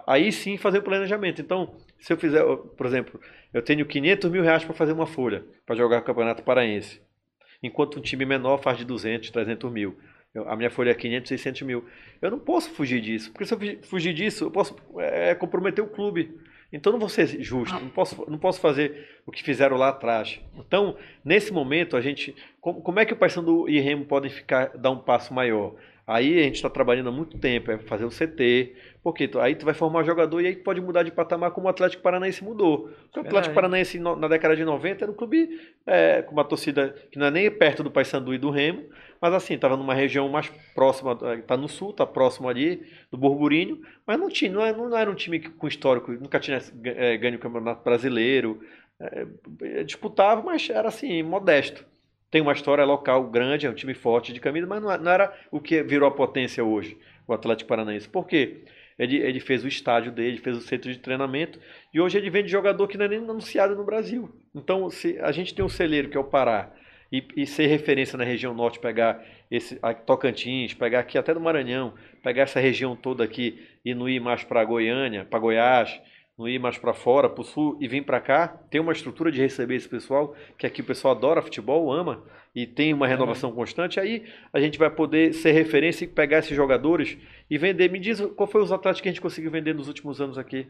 aí 0.05 0.31
sim 0.31 0.57
fazer 0.57 0.79
o 0.79 0.83
planejamento. 0.83 1.41
Então, 1.41 1.75
se 1.99 2.11
eu 2.11 2.17
fizer, 2.17 2.43
por 2.75 2.85
exemplo, 2.85 3.19
eu 3.53 3.61
tenho 3.61 3.85
500 3.85 4.29
mil 4.31 4.43
reais 4.43 4.63
para 4.65 4.73
fazer 4.73 4.91
uma 4.93 5.05
folha 5.07 5.43
para 5.65 5.75
jogar 5.75 5.99
o 5.99 6.03
Campeonato 6.03 6.43
Paraense, 6.43 6.99
enquanto 7.61 7.97
um 7.99 8.01
time 8.01 8.25
menor 8.25 8.57
faz 8.61 8.77
de 8.77 8.85
200, 8.85 9.29
300 9.29 9.71
mil. 9.71 9.97
Eu- 10.33 10.49
a 10.49 10.55
minha 10.55 10.69
folha 10.69 10.91
é 10.91 10.93
500, 10.93 11.29
600 11.29 11.61
mil. 11.63 11.85
Eu 12.21 12.29
não 12.31 12.39
posso 12.39 12.69
fugir 12.71 13.01
disso, 13.01 13.31
porque 13.31 13.45
se 13.45 13.53
eu 13.53 13.57
fugi- 13.57 13.79
fugir 13.83 14.13
disso, 14.13 14.45
eu 14.45 14.51
posso 14.51 14.75
é, 14.99 15.33
comprometer 15.35 15.83
o 15.83 15.87
clube. 15.87 16.37
Então 16.71 16.91
não 16.91 16.99
vou 16.99 17.07
ser 17.07 17.25
justo, 17.41 17.73
não 17.79 17.87
posso, 17.89 18.29
não 18.29 18.37
posso 18.37 18.59
fazer 18.59 19.07
o 19.25 19.31
que 19.31 19.41
fizeram 19.41 19.77
lá 19.77 19.87
atrás. 19.87 20.41
Então, 20.57 20.97
nesse 21.23 21.51
momento, 21.53 21.95
a 21.95 22.01
gente. 22.01 22.35
Como, 22.59 22.81
como 22.81 22.99
é 22.99 23.05
que 23.05 23.13
o 23.13 23.15
Paysandu 23.15 23.69
e 23.69 23.79
Remo 23.79 24.03
podem 24.03 24.29
ficar, 24.29 24.77
dar 24.77 24.91
um 24.91 24.97
passo 24.99 25.33
maior? 25.33 25.75
Aí 26.05 26.39
a 26.39 26.43
gente 26.43 26.55
está 26.55 26.69
trabalhando 26.69 27.07
há 27.07 27.11
muito 27.11 27.37
tempo, 27.37 27.71
é 27.71 27.77
fazer 27.79 28.03
o 28.05 28.09
CT, 28.11 28.73
porque 29.07 29.25
tu- 29.25 29.39
aí 29.39 29.55
tu 29.55 29.63
vai 29.63 29.73
formar 29.73 30.03
jogador 30.03 30.41
e 30.41 30.47
aí 30.47 30.55
pode 30.57 30.81
mudar 30.81 31.01
de 31.01 31.11
patamar 31.11 31.51
como 31.51 31.67
o 31.67 31.69
Atlético 31.69 32.03
Paranaense 32.03 32.43
mudou. 32.43 32.89
Porque 33.03 33.19
o. 33.19 33.21
Atlético 33.21 33.55
Paranaense 33.55 33.97
na 33.97 34.27
década 34.27 34.53
de 34.53 34.65
90 34.65 35.05
era 35.05 35.09
um 35.09 35.15
clube 35.15 35.61
é, 35.85 36.21
com 36.23 36.33
uma 36.33 36.43
torcida 36.43 36.93
que 37.09 37.17
não 37.17 37.27
é 37.27 37.31
nem 37.31 37.49
perto 37.49 37.83
do 37.83 37.89
Paysandu 37.89 38.33
e 38.33 38.37
do 38.37 38.49
Remo, 38.49 38.83
mas 39.21 39.33
assim, 39.33 39.53
estava 39.53 39.77
numa 39.77 39.93
região 39.93 40.27
mais 40.27 40.49
próxima, 40.75 41.17
está 41.39 41.55
no 41.55 41.69
sul, 41.69 41.91
está 41.91 42.05
próximo 42.05 42.49
ali 42.49 42.85
do 43.09 43.17
Burburinho, 43.17 43.81
mas 44.05 44.19
não, 44.19 44.27
tinha, 44.27 44.51
não, 44.51 44.61
era, 44.65 44.75
não 44.77 44.97
era 44.97 45.09
um 45.09 45.15
time 45.15 45.39
com 45.39 45.69
histórico, 45.69 46.11
nunca 46.11 46.37
tinha 46.37 46.59
é, 46.83 47.15
ganho 47.15 47.37
o 47.37 47.39
Campeonato 47.39 47.85
Brasileiro, 47.85 48.59
é, 48.99 49.85
disputava, 49.85 50.41
mas 50.41 50.69
era 50.69 50.89
assim, 50.89 51.23
modesto. 51.23 51.85
Tem 52.29 52.41
uma 52.41 52.51
história 52.51 52.83
local 52.83 53.23
grande, 53.29 53.65
é 53.65 53.69
um 53.69 53.73
time 53.73 53.93
forte 53.93 54.33
de 54.33 54.41
camisa, 54.41 54.67
mas 54.67 54.81
não, 54.83 54.97
não 54.97 55.11
era 55.13 55.33
o 55.49 55.61
que 55.61 55.81
virou 55.81 56.09
a 56.09 56.11
potência 56.11 56.61
hoje, 56.61 56.97
o 57.25 57.31
Atlético 57.31 57.69
Paranaense. 57.69 58.09
Por 58.09 58.27
quê? 58.27 58.65
Ele, 58.97 59.17
ele 59.17 59.39
fez 59.39 59.63
o 59.63 59.67
estádio 59.67 60.11
dele, 60.11 60.37
fez 60.37 60.57
o 60.57 60.61
centro 60.61 60.91
de 60.91 60.99
treinamento, 60.99 61.59
e 61.93 61.99
hoje 62.01 62.17
ele 62.17 62.29
vende 62.29 62.49
jogador 62.49 62.87
que 62.87 62.97
não 62.97 63.05
é 63.05 63.09
nem 63.09 63.19
anunciado 63.19 63.75
no 63.75 63.83
Brasil. 63.83 64.29
Então, 64.55 64.89
se 64.89 65.19
a 65.19 65.31
gente 65.31 65.53
tem 65.53 65.63
um 65.63 65.69
celeiro 65.69 66.09
que 66.09 66.17
é 66.17 66.19
o 66.19 66.23
Pará, 66.23 66.73
e, 67.11 67.25
e 67.35 67.45
ser 67.45 67.67
referência 67.67 68.17
na 68.17 68.23
região 68.23 68.53
norte, 68.53 68.79
pegar 68.79 69.23
esse 69.49 69.79
a 69.81 69.93
Tocantins, 69.93 70.73
pegar 70.73 70.99
aqui 70.99 71.17
até 71.17 71.33
do 71.33 71.39
Maranhão, 71.39 71.93
pegar 72.21 72.43
essa 72.43 72.59
região 72.59 72.95
toda 72.95 73.23
aqui 73.23 73.65
e 73.83 73.93
não 73.95 74.09
ir 74.09 74.19
mais 74.19 74.43
para 74.43 74.63
Goiânia, 74.65 75.25
para 75.25 75.39
Goiás, 75.39 76.01
não 76.37 76.47
ir 76.47 76.59
mais 76.59 76.77
para 76.77 76.93
fora, 76.93 77.29
para 77.29 77.41
o 77.41 77.45
sul 77.45 77.77
e 77.79 77.87
vir 77.87 78.03
para 78.03 78.19
cá, 78.19 78.47
ter 78.69 78.79
uma 78.79 78.91
estrutura 78.91 79.31
de 79.31 79.39
receber 79.39 79.75
esse 79.75 79.89
pessoal, 79.89 80.35
que 80.57 80.67
aqui 80.67 80.81
o 80.81 80.85
pessoal 80.85 81.15
adora 81.15 81.41
futebol, 81.41 81.91
ama 81.91 82.23
e 82.59 82.65
tem 82.65 82.91
uma 82.93 83.05
renovação 83.07 83.51
constante, 83.51 83.99
aí 83.99 84.23
a 84.51 84.59
gente 84.59 84.79
vai 84.79 84.89
poder 84.89 85.33
ser 85.33 85.51
referência 85.51 86.05
e 86.05 86.07
pegar 86.07 86.39
esses 86.39 86.55
jogadores 86.55 87.15
e 87.49 87.57
vender. 87.57 87.91
Me 87.91 87.99
diz 87.99 88.19
qual 88.35 88.47
foi 88.47 88.61
os 88.63 88.71
atletas 88.71 88.99
que 89.01 89.07
a 89.07 89.11
gente 89.11 89.21
conseguiu 89.21 89.51
vender 89.51 89.75
nos 89.75 89.87
últimos 89.87 90.19
anos 90.19 90.37
aqui? 90.37 90.65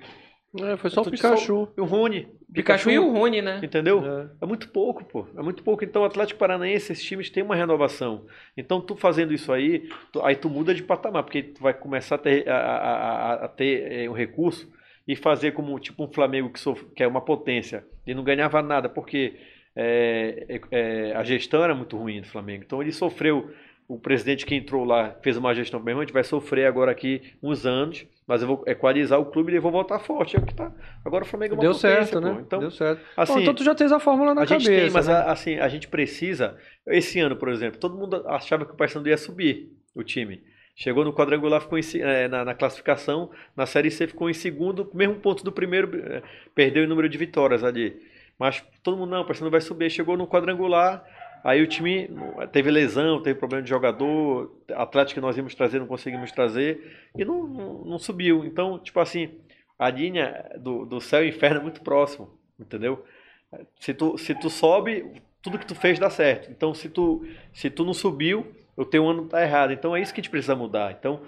É, 0.59 0.76
foi 0.77 0.89
só 0.89 1.01
o 1.01 1.09
Pikachu. 1.11 1.68
O 1.77 1.84
Rony. 1.84 2.27
Pikachu 2.53 2.89
e 2.89 2.97
o 2.99 3.11
Rony, 3.11 3.41
né? 3.41 3.59
Entendeu? 3.64 4.03
É. 4.05 4.27
É 4.41 4.45
muito 4.45 4.69
pouco, 4.69 5.03
pô. 5.05 5.27
É 5.38 5.41
muito 5.41 5.61
pouco. 5.64 5.84
Então, 5.84 6.01
o 6.01 6.05
Atlético 6.05 6.39
Paranaense, 6.39 6.91
esses 6.91 7.03
times 7.05 7.30
têm 7.30 7.43
uma 7.43 7.55
renovação. 7.55 8.26
Então, 8.57 8.81
tu 8.81 8.95
fazendo 8.95 9.34
isso 9.34 9.51
aí, 9.53 9.88
tu- 10.11 10.22
aí 10.26 10.35
tu 10.35 10.49
muda 10.49 10.73
de 10.73 10.84
patamar, 10.84 11.23
porque 11.23 11.43
tu 11.43 11.61
vai 11.61 11.73
começar 11.73 12.15
a 12.15 12.18
ter, 12.18 12.49
a, 12.49 12.57
a- 12.57 13.34
a- 13.45 13.47
ter 13.49 13.91
eh, 13.91 14.09
um 14.09 14.14
recurso 14.14 14.69
e 15.07 15.15
fazer 15.15 15.51
como 15.51 15.77
tipo 15.80 16.03
um 16.03 16.07
Flamengo 16.11 16.49
que, 16.49 16.59
sof- 16.59 16.85
que 16.95 17.03
é 17.03 17.07
uma 17.07 17.22
potência 17.22 17.85
e 18.05 18.14
não 18.14 18.23
ganhava 18.23 18.61
nada, 18.61 18.89
porque 18.89 19.34
eh, 19.35 19.39
eh, 19.78 20.60
eh, 20.72 21.14
a 21.16 21.24
gestão 21.24 21.64
era 21.64 21.76
muito 21.76 21.95
ruim 21.98 22.22
do 22.22 22.28
Flamengo. 22.28 22.64
Então, 22.66 22.82
ele 22.82 22.91
sofreu 22.91 23.52
o 23.88 23.98
presidente 23.98 24.45
que 24.45 24.54
entrou 24.54 24.84
lá 24.84 25.16
fez 25.24 25.38
uma 25.38 25.54
gestão 25.56 25.80
bem 25.80 25.94
ruim, 25.95 26.04
a 26.04 26.06
gente 26.06 26.14
vai 26.14 26.24
sofrer 26.24 26.66
agora 26.66 26.91
aqui 26.91 27.22
uns 27.41 27.66
anos, 27.66 28.06
mas 28.28 28.41
eu 28.41 28.48
vou 28.48 28.64
equalizar 28.68 29.18
o 29.18 29.26
clube 29.28 29.54
e 29.54 29.56
eu 29.56 29.62
vou 29.62 29.72
voltar 29.72 29.99
forte. 29.99 30.36
É 30.36 30.40
o 30.40 30.45
que 30.45 30.54
tá. 30.54 30.74
Agora 31.06 31.24
o 31.24 31.28
Flamengo 31.28 31.54
é 31.54 31.56
uma 31.58 31.62
Deu 31.62 31.72
potência, 31.72 31.95
certo, 31.95 32.20
né? 32.20 32.38
Então, 32.41 32.60
Deu 32.60 32.72
certo. 32.72 33.02
assim, 33.16 33.34
Bom, 33.34 33.40
então 33.40 33.54
tu 33.54 33.64
já 33.64 33.74
tens 33.74 33.94
a 33.94 33.99
fórmula 33.99 34.36
na 34.36 34.41
a 34.41 34.45
cabeça. 34.45 34.70
gente 34.70 34.82
tem, 34.82 34.90
mas 34.91 35.08
né? 35.08 35.14
a- 35.14 35.32
assim, 35.32 35.58
a 35.58 35.70
gente 35.70 35.88
precisa. 35.88 36.58
Esse 36.86 37.20
ano, 37.22 37.38
por 37.38 37.48
exemplo, 37.48 37.80
todo 37.80 37.98
mundo 37.98 38.28
achava 38.28 38.66
que 38.66 38.74
o 38.74 38.76
Paysandu 38.76 39.08
ia 39.08 39.18
subir 39.18 39.72
o 39.95 40.04
time. 40.04 40.41
Chegou 40.76 41.06
no 41.06 41.14
quadrangular, 41.14 41.62
ficou 41.62 41.80
em 41.80 41.84
eh, 42.02 42.28
na, 42.28 42.44
na 42.45 42.54
classificação, 42.54 43.32
na 43.56 43.66
Série 43.66 43.90
C 43.90 44.06
ficou 44.06 44.30
em 44.30 44.34
segundo, 44.34 44.91
mesmo 44.94 45.16
ponto 45.16 45.44
do 45.44 45.52
primeiro, 45.52 45.90
eh, 45.98 46.22
perdeu 46.54 46.84
em 46.84 46.88
número 46.88 47.08
de 47.10 47.18
vitórias 47.18 47.64
ali. 47.64 47.95
Mas 48.38 48.64
todo 48.84 48.97
mundo, 48.97 49.11
não, 49.11 49.22
o 49.22 49.26
Paysandu 49.26 49.49
vai 49.49 49.61
subir. 49.61 49.89
Chegou 49.89 50.15
no 50.15 50.27
quadrangular, 50.27 51.03
aí 51.43 51.61
o 51.61 51.68
time 51.68 52.09
teve 52.51 52.69
lesão, 52.69 53.22
teve 53.22 53.39
problema 53.39 53.64
de 53.64 53.69
jogador, 53.69 54.55
Atlético 54.76 55.15
que 55.15 55.26
nós 55.26 55.38
íamos 55.38 55.55
trazer, 55.55 55.80
não 55.80 55.88
conseguimos 55.88 56.31
trazer, 56.31 57.09
e 57.18 57.26
não, 57.26 57.47
não, 57.47 57.85
não 57.85 57.99
subiu. 57.99 58.45
Então, 58.45 58.77
tipo 58.80 58.99
assim, 58.99 59.31
a 59.77 59.89
linha 59.89 60.45
do, 60.59 60.85
do 60.85 61.01
céu 61.01 61.23
e 61.23 61.30
inferno 61.30 61.59
é 61.59 61.64
muito 61.64 61.81
próximo, 61.81 62.30
entendeu? 62.59 63.03
Se 63.80 63.93
tu, 63.93 64.18
se 64.18 64.35
tu 64.35 64.49
sobe, 64.49 65.22
tudo 65.41 65.57
que 65.57 65.65
tu 65.65 65.76
fez 65.76 65.97
dá 65.97 66.09
certo. 66.09 66.51
Então, 66.51 66.73
se 66.73 66.89
tu, 66.89 67.26
se 67.53 67.69
tu 67.69 67.85
não 67.85 67.93
subiu, 67.93 68.45
o 68.76 68.85
teu 68.85 69.07
ano 69.07 69.26
tá 69.27 69.41
errado. 69.41 69.72
Então, 69.72 69.95
é 69.95 70.01
isso 70.01 70.14
que 70.14 70.19
a 70.19 70.23
gente 70.23 70.31
precisa 70.31 70.55
mudar. 70.55 70.91
Então, 70.91 71.22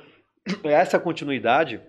é 0.63 0.73
essa 0.73 0.99
continuidade, 0.99 1.79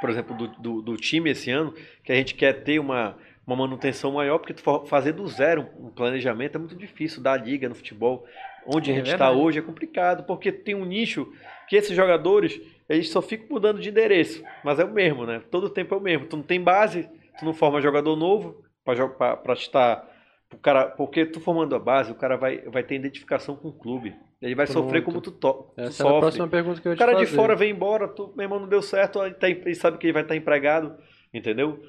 por 0.00 0.08
exemplo, 0.08 0.36
do, 0.36 0.48
do, 0.48 0.82
do 0.82 0.96
time 0.96 1.30
esse 1.30 1.50
ano, 1.50 1.74
que 2.04 2.12
a 2.12 2.14
gente 2.14 2.34
quer 2.34 2.62
ter 2.62 2.78
uma, 2.78 3.16
uma 3.50 3.56
manutenção 3.66 4.12
maior, 4.12 4.38
porque 4.38 4.54
fazer 4.86 5.12
do 5.12 5.26
zero 5.26 5.68
um 5.78 5.90
planejamento 5.90 6.54
é 6.56 6.58
muito 6.58 6.76
difícil 6.76 7.20
da 7.22 7.36
liga 7.36 7.68
no 7.68 7.74
futebol. 7.74 8.24
Onde 8.66 8.90
É 8.90 8.94
a 8.94 8.96
gente 8.98 9.10
está 9.12 9.30
hoje 9.30 9.58
é 9.58 9.62
complicado, 9.62 10.24
porque 10.24 10.52
tem 10.52 10.74
um 10.74 10.84
nicho 10.84 11.32
que 11.68 11.74
esses 11.76 11.96
jogadores, 11.96 12.60
eles 12.88 13.08
só 13.10 13.20
ficam 13.22 13.46
mudando 13.50 13.80
de 13.80 13.88
endereço, 13.88 14.42
mas 14.64 14.78
é 14.78 14.84
o 14.84 14.92
mesmo, 14.92 15.24
né? 15.26 15.42
Todo 15.50 15.70
tempo 15.70 15.94
é 15.94 15.98
o 15.98 16.00
mesmo. 16.00 16.26
Tu 16.26 16.36
não 16.36 16.42
tem 16.44 16.60
base, 16.60 17.08
tu 17.38 17.44
não 17.44 17.54
forma 17.54 17.80
jogador 17.80 18.14
novo 18.16 18.62
para 18.84 19.52
estar 19.54 20.08
o 20.52 20.58
cara, 20.58 20.86
porque 20.86 21.24
tu 21.24 21.40
formando 21.40 21.74
a 21.74 21.78
base, 21.78 22.10
o 22.12 22.14
cara 22.14 22.36
vai, 22.36 22.58
vai 22.68 22.82
ter 22.82 22.96
identificação 22.96 23.56
com 23.56 23.68
o 23.68 23.72
clube. 23.72 24.14
Ele 24.42 24.54
vai 24.54 24.66
sofrer 24.66 25.02
Pronto. 25.02 25.04
como 25.04 25.20
tu, 25.20 25.30
to, 25.32 25.72
tu 25.76 25.80
Essa 25.80 26.02
era 26.02 26.10
a 26.10 26.14
sofre. 26.14 26.20
próxima 26.20 26.48
pergunta 26.48 26.80
que 26.80 26.88
eu 26.88 26.92
ia 26.92 26.96
O 26.96 26.98
cara 26.98 27.14
de 27.14 27.24
fazer. 27.24 27.36
fora 27.36 27.54
vem 27.56 27.70
embora, 27.70 28.08
tu, 28.08 28.32
meu 28.36 28.44
irmão, 28.44 28.58
não 28.60 28.68
deu 28.68 28.82
certo, 28.82 29.22
ele, 29.24 29.34
tá, 29.34 29.48
ele 29.48 29.74
sabe 29.74 29.96
que 29.98 30.06
ele 30.06 30.12
vai 30.12 30.22
estar 30.22 30.34
empregado, 30.36 30.96
entendeu? 31.32 31.80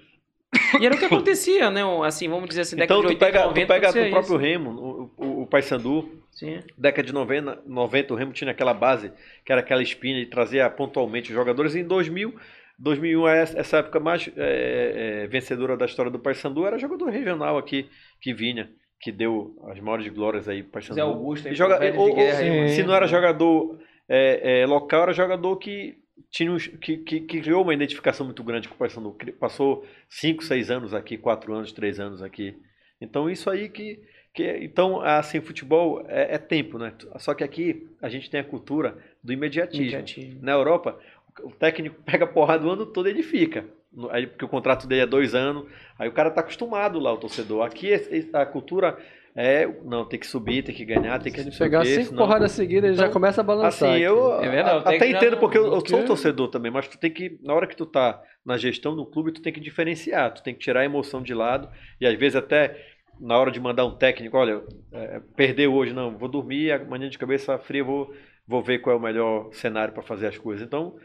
E 0.79 0.85
era 0.85 0.95
o 0.95 0.97
que 0.97 1.05
acontecia, 1.05 1.69
né? 1.69 1.81
Assim, 2.05 2.27
vamos 2.27 2.49
dizer 2.49 2.61
assim, 2.61 2.75
década 2.75 2.99
Então 2.99 3.09
de 3.09 3.15
tu 3.17 3.23
80, 3.23 3.25
pega, 3.25 3.45
90, 3.47 3.65
tu 3.65 3.93
pega 3.93 4.07
o 4.07 4.11
próprio. 4.11 4.37
Remo, 4.37 4.69
o, 4.71 5.11
o, 5.25 5.41
o 5.43 5.47
Paysandu, 5.47 6.09
Sim. 6.31 6.59
década 6.77 7.03
de 7.07 7.13
90, 7.13 7.61
90, 7.65 8.13
o 8.13 8.17
Remo 8.17 8.33
tinha 8.33 8.51
aquela 8.51 8.73
base, 8.73 9.11
que 9.45 9.51
era 9.51 9.61
aquela 9.61 9.81
espinha 9.81 10.19
de 10.19 10.25
trazer 10.25 10.69
pontualmente 10.71 11.29
os 11.29 11.35
jogadores. 11.35 11.75
E 11.75 11.79
em 11.79 11.83
2000, 11.85 12.35
2001, 12.77 13.27
é 13.29 13.41
essa 13.41 13.77
época 13.77 13.99
mais 13.99 14.29
é, 14.35 15.23
é, 15.23 15.27
vencedora 15.27 15.77
da 15.77 15.85
história 15.85 16.11
do 16.11 16.19
Paysandu, 16.19 16.65
era 16.65 16.77
jogador 16.79 17.09
regional 17.09 17.57
aqui, 17.57 17.87
que 18.19 18.33
vinha, 18.33 18.69
que 18.99 19.11
deu 19.11 19.55
as 19.69 19.79
maiores 19.79 20.07
glórias 20.09 20.49
aí 20.49 20.63
Paysandu. 20.63 20.95
Zé 20.95 21.01
Augusto, 21.01 21.47
aí, 21.47 21.53
E 21.53 21.55
joga, 21.55 21.79
ou- 21.95 22.67
se 22.69 22.83
não 22.83 22.93
era 22.93 23.07
jogador 23.07 23.79
é, 24.09 24.61
é, 24.61 24.65
local, 24.65 25.03
era 25.03 25.13
jogador 25.13 25.55
que 25.57 25.95
tinha 26.29 26.55
que, 26.57 26.97
que, 26.97 27.19
que 27.21 27.41
criou 27.41 27.63
uma 27.63 27.73
identificação 27.73 28.25
muito 28.25 28.43
grande 28.43 28.67
com 28.67 28.75
o 28.75 28.77
Paysandu. 28.77 29.15
Passou 29.39 29.85
5, 30.09 30.43
6 30.43 30.71
anos 30.71 30.93
aqui, 30.93 31.17
4 31.17 31.53
anos, 31.53 31.71
3 31.71 31.99
anos 31.99 32.21
aqui. 32.21 32.55
Então 32.99 33.29
isso 33.29 33.49
aí 33.49 33.69
que, 33.69 33.99
que 34.33 34.43
então 34.61 35.01
assim, 35.01 35.41
futebol 35.41 36.05
é, 36.07 36.35
é 36.35 36.37
tempo, 36.37 36.77
né? 36.77 36.93
Só 37.17 37.33
que 37.33 37.43
aqui 37.43 37.87
a 38.01 38.09
gente 38.09 38.29
tem 38.29 38.39
a 38.39 38.43
cultura 38.43 38.97
do 39.23 39.33
imediatismo. 39.33 39.83
Imediatismo. 39.83 40.39
Na 40.41 40.51
Europa, 40.51 40.99
o 41.43 41.51
técnico 41.51 42.01
pega 42.05 42.27
porrada 42.27 42.65
o 42.65 42.69
ano 42.69 42.85
todo 42.85 43.07
e 43.07 43.11
ele 43.11 43.23
fica. 43.23 43.65
Aí, 44.09 44.25
porque 44.25 44.45
o 44.45 44.49
contrato 44.49 44.87
dele 44.87 45.01
é 45.01 45.05
dois 45.05 45.35
anos, 45.35 45.65
aí 45.99 46.07
o 46.07 46.13
cara 46.13 46.31
tá 46.31 46.39
acostumado 46.39 46.97
lá, 46.97 47.11
o 47.11 47.17
torcedor. 47.17 47.65
Aqui 47.65 47.91
a 48.31 48.45
cultura 48.45 48.97
é, 49.35 49.65
não, 49.85 50.03
tem 50.05 50.19
que 50.19 50.27
subir, 50.27 50.63
tem 50.63 50.75
que 50.75 50.83
ganhar, 50.83 51.19
tem 51.19 51.31
que 51.31 51.41
Se 51.41 51.47
ele 51.49 51.57
pegar 51.57 51.85
cinco 51.85 52.05
senão- 52.07 52.17
porradas 52.25 52.51
seguidas, 52.51 52.89
ele 52.89 52.97
já 52.97 53.03
Então, 53.03 53.13
começa 53.13 53.41
a 53.41 53.43
balançar. 53.43 53.89
Assim, 53.93 54.01
eu 54.01 54.41
É 54.41 54.49
verdade, 54.49 54.83
até 54.95 55.09
entendo 55.09 55.37
porque 55.37 55.57
eu, 55.57 55.65
eu 55.73 55.81
sou 55.87 56.03
torcedor 56.05 56.49
também, 56.49 56.71
mas 56.71 56.87
tu 56.87 56.97
tem 56.97 57.09
que, 57.11 57.37
na 57.41 57.53
hora 57.53 57.65
que 57.67 57.75
tu 57.75 57.85
tá 57.85 58.21
na 58.45 58.57
gestão 58.57 58.95
do 58.95 59.05
clube, 59.05 59.31
tu 59.31 59.41
tem 59.41 59.53
que 59.53 59.59
diferenciar, 59.59 60.33
tu 60.33 60.43
tem 60.43 60.53
que 60.53 60.59
tirar 60.59 60.81
a 60.81 60.85
emoção 60.85 61.21
de 61.21 61.33
lado 61.33 61.69
e 61.99 62.05
às 62.05 62.17
vezes 62.17 62.35
até 62.35 62.75
na 63.19 63.37
hora 63.37 63.51
de 63.51 63.59
mandar 63.59 63.85
um 63.85 63.95
técnico, 63.95 64.35
olha, 64.35 64.61
é, 64.91 65.21
perdeu 65.35 65.73
hoje, 65.73 65.93
não, 65.93 66.17
vou 66.17 66.27
dormir, 66.27 66.71
amanhã 66.71 67.07
de 67.07 67.17
cabeça 67.19 67.57
fria, 67.59 67.83
vou, 67.83 68.11
vou 68.47 68.61
ver 68.63 68.79
qual 68.79 68.95
é 68.95 68.99
o 68.99 69.01
melhor 69.01 69.49
cenário 69.53 69.93
para 69.93 70.01
fazer 70.01 70.25
as 70.27 70.37
coisas. 70.37 70.65
Então, 70.65 70.95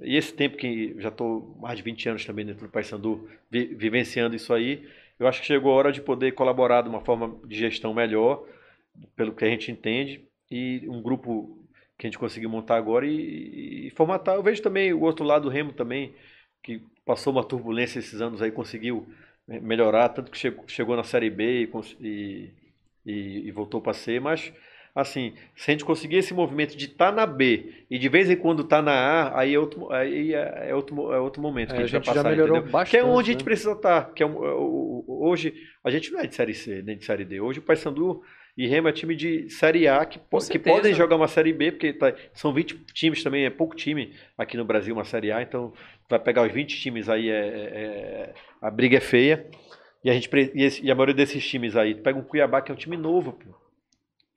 e 0.00 0.16
esse 0.16 0.32
tempo 0.32 0.56
que 0.56 0.94
já 0.98 1.08
estou 1.08 1.56
mais 1.60 1.76
de 1.76 1.82
20 1.82 2.08
anos 2.08 2.24
também 2.24 2.46
dentro 2.46 2.66
do 2.66 2.70
Paysandu, 2.72 3.28
vi, 3.50 3.66
vivenciando 3.74 4.36
isso 4.36 4.54
aí, 4.54 4.86
eu 5.18 5.26
acho 5.28 5.40
que 5.40 5.46
chegou 5.46 5.72
a 5.72 5.76
hora 5.76 5.92
de 5.92 6.00
poder 6.02 6.32
colaborar 6.32 6.82
de 6.82 6.88
uma 6.88 7.00
forma 7.00 7.36
de 7.46 7.56
gestão 7.56 7.94
melhor, 7.94 8.44
pelo 9.16 9.34
que 9.34 9.44
a 9.44 9.48
gente 9.48 9.70
entende, 9.70 10.24
e 10.50 10.82
um 10.88 11.02
grupo 11.02 11.58
que 11.98 12.06
a 12.06 12.10
gente 12.10 12.18
conseguiu 12.18 12.50
montar 12.50 12.76
agora 12.76 13.06
e, 13.06 13.88
e 13.88 13.90
formatar. 13.90 14.34
Eu 14.36 14.42
vejo 14.42 14.62
também 14.62 14.92
o 14.92 15.00
outro 15.02 15.24
lado 15.24 15.42
do 15.44 15.48
Remo 15.48 15.72
também, 15.72 16.14
que 16.62 16.82
passou 17.04 17.32
uma 17.32 17.44
turbulência 17.44 17.98
esses 17.98 18.20
anos 18.20 18.42
aí, 18.42 18.50
conseguiu 18.50 19.06
eh, 19.48 19.60
melhorar, 19.60 20.08
tanto 20.10 20.30
que 20.30 20.38
chegou, 20.38 20.64
chegou 20.68 20.96
na 20.96 21.04
Série 21.04 21.30
B 21.30 21.68
e, 22.00 22.50
e- 23.06 23.48
e 23.48 23.50
voltou 23.52 23.80
para 23.80 23.92
C, 23.94 24.18
mas 24.20 24.52
assim, 24.94 25.34
se 25.56 25.70
a 25.70 25.74
gente 25.74 25.84
conseguir 25.84 26.16
esse 26.18 26.32
movimento 26.32 26.76
de 26.76 26.84
estar 26.84 27.10
na 27.12 27.26
B 27.26 27.84
e 27.90 27.98
de 27.98 28.08
vez 28.08 28.30
em 28.30 28.36
quando 28.36 28.62
estar 28.62 28.80
na 28.82 28.92
A, 28.92 29.40
aí 29.40 29.54
é 29.54 29.58
outro, 29.58 29.90
aí 29.92 30.32
é, 30.34 30.68
é 30.70 30.74
outro, 30.74 31.12
é 31.12 31.18
outro 31.18 31.42
momento 31.42 31.72
É, 31.72 31.76
que 31.76 31.80
a 31.80 31.84
a 31.84 31.86
gente 31.86 31.92
vai 31.92 32.00
gente 32.00 32.14
já 32.14 32.22
passar, 32.22 32.30
melhorou 32.30 32.56
entendeu? 32.58 32.72
bastante. 32.72 32.90
Que 32.90 32.96
é 32.98 33.04
onde 33.04 33.30
a 33.30 33.32
gente 33.32 33.40
né? 33.40 33.44
precisa 33.44 33.72
estar, 33.72 34.12
que 34.14 34.22
é 34.22 34.26
hoje 34.26 35.54
a 35.82 35.90
gente 35.90 36.12
não 36.12 36.20
é 36.20 36.26
de 36.26 36.34
Série 36.34 36.54
C, 36.54 36.82
nem 36.82 36.96
de 36.96 37.04
Série 37.04 37.24
D. 37.24 37.40
Hoje 37.40 37.58
o 37.58 37.62
Paysandu 37.62 38.22
e 38.56 38.68
Remo 38.68 38.86
é 38.88 38.92
time 38.92 39.16
de 39.16 39.48
Série 39.50 39.88
A 39.88 40.04
que, 40.04 40.20
que 40.50 40.58
podem 40.60 40.94
jogar 40.94 41.16
uma 41.16 41.26
Série 41.28 41.52
B, 41.52 41.72
porque 41.72 41.92
tá- 41.92 42.14
são 42.32 42.52
20 42.54 42.76
times 42.92 43.22
também, 43.22 43.44
é 43.44 43.50
pouco 43.50 43.74
time 43.74 44.12
aqui 44.38 44.56
no 44.56 44.64
Brasil, 44.64 44.94
uma 44.94 45.04
Série 45.04 45.32
A, 45.32 45.42
então 45.42 45.72
vai 46.08 46.20
pegar 46.20 46.42
os 46.46 46.52
20 46.52 46.78
times 46.80 47.08
aí, 47.08 47.28
é, 47.28 47.34
é- 47.34 47.40
é- 47.40 48.34
a 48.62 48.70
briga 48.70 48.96
é 48.96 49.00
feia. 49.00 49.44
E 50.04 50.10
a, 50.10 50.12
gente, 50.12 50.28
e, 50.54 50.62
esse- 50.62 50.84
e 50.84 50.90
a 50.90 50.94
maioria 50.94 51.14
desses 51.14 51.44
times 51.44 51.74
aí, 51.74 51.94
pega 51.94 52.18
um 52.18 52.22
Cuiabá 52.22 52.60
que 52.62 52.70
é 52.70 52.74
um 52.74 52.78
time 52.78 52.96
novo, 52.96 53.32
pô. 53.32 53.63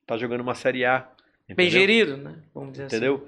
Tá 0.08 0.18
jogando 0.18 0.42
uma 0.42 0.56
Série 0.56 0.86
A. 0.86 1.00
Bem 1.48 1.68
entendeu? 1.68 1.72
gerido, 1.72 2.18
né? 2.18 2.36
Vamos 2.56 2.72
dizer 2.72 2.86
Entendeu? 2.86 3.28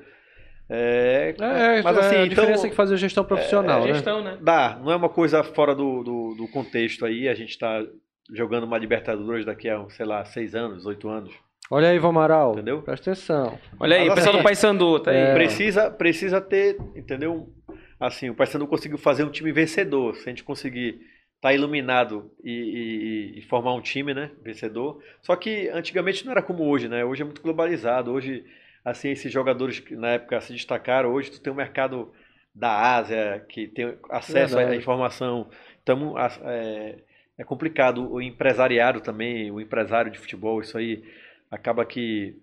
É, 0.70 1.36
É, 1.40 1.82
mas 1.82 1.98
é, 1.98 2.00
assim, 2.00 2.16
a 2.16 2.26
então, 2.26 2.28
diferença 2.28 2.68
é 2.68 2.70
que 2.70 2.76
fazer 2.76 2.96
gestão 2.98 3.24
profissional, 3.24 3.80
assim. 3.80 3.88
né? 3.88 3.94
Gestão, 3.96 4.24
né? 4.24 4.38
Dá, 4.42 4.80
não 4.82 4.92
é 4.92 4.96
uma 4.96 5.10
coisa 5.10 5.44
fora 5.44 5.74
do, 5.76 6.04
do, 6.04 6.36
do 6.36 6.48
contexto 6.48 7.06
aí. 7.06 7.28
A 7.28 7.34
gente 7.36 7.50
está 7.50 7.84
jogando 8.32 8.64
uma 8.66 8.78
Libertadores 8.78 9.46
daqui 9.46 9.68
a, 9.68 9.84
sei 9.90 10.06
lá, 10.06 10.24
seis 10.26 10.54
anos, 10.56 10.86
oito 10.86 11.10
anos. 11.10 11.34
Olha 11.72 11.90
aí, 11.90 11.96
Ivan 11.96 12.10
Amaral. 12.10 12.54
Entendeu? 12.54 12.82
Presta 12.82 13.12
atenção. 13.12 13.60
Olha 13.80 13.96
aí, 13.98 14.10
o 14.10 14.14
pessoal 14.16 14.34
assim, 14.34 14.42
do 14.42 14.44
Paysandu, 14.44 15.00
tá 15.00 15.12
aí. 15.12 15.18
é, 15.18 15.34
Precisa, 15.34 15.92
precisa 15.92 16.42
ter, 16.42 16.78
entendeu? 16.96 17.52
Assim, 18.00 18.30
o 18.30 18.36
Paysandu 18.36 18.66
conseguiu 18.68 18.98
fazer 18.98 19.24
um 19.24 19.30
time 19.30 19.52
vencedor. 19.52 20.16
Se 20.16 20.24
a 20.24 20.30
gente 20.30 20.44
conseguir 20.44 21.00
estar 21.40 21.54
iluminado 21.54 22.32
e, 22.44 23.34
e- 23.36 23.40
e 23.40 23.42
formar 23.44 23.74
um 23.74 23.82
time, 23.82 24.14
né, 24.14 24.32
vencedor. 24.44 25.02
Só 25.22 25.36
que 25.36 25.70
antigamente 25.70 26.26
não 26.26 26.32
era 26.34 26.44
como 26.44 26.66
hoje, 26.68 26.88
né? 26.90 27.04
Hoje 27.06 27.22
é 27.22 27.26
muito 27.26 27.42
globalizado. 27.42 28.12
Hoje, 28.12 28.46
assim, 28.84 29.10
esses 29.12 29.32
jogadores 29.32 29.80
que 29.80 29.96
na 29.96 30.10
época 30.12 30.40
se 30.42 30.54
destacaram, 30.54 31.12
hoje 31.14 31.32
tu 31.32 31.42
tem 31.42 31.52
um 31.54 31.56
mercado 31.56 32.12
da 32.54 32.96
Ásia 32.98 33.46
que 33.50 33.68
tem 33.68 33.98
acesso 34.10 34.60
à 34.60 34.76
informação. 34.76 35.50
Então, 35.82 36.16
é, 36.44 36.98
é 37.38 37.44
complicado. 37.44 38.12
O 38.12 38.22
empresariado 38.22 39.02
também, 39.02 39.52
o 39.52 39.62
empresário 39.62 40.12
de 40.12 40.20
futebol, 40.20 40.62
isso 40.62 40.78
aí 40.78 41.04
acaba 41.50 41.86
que 41.86 42.36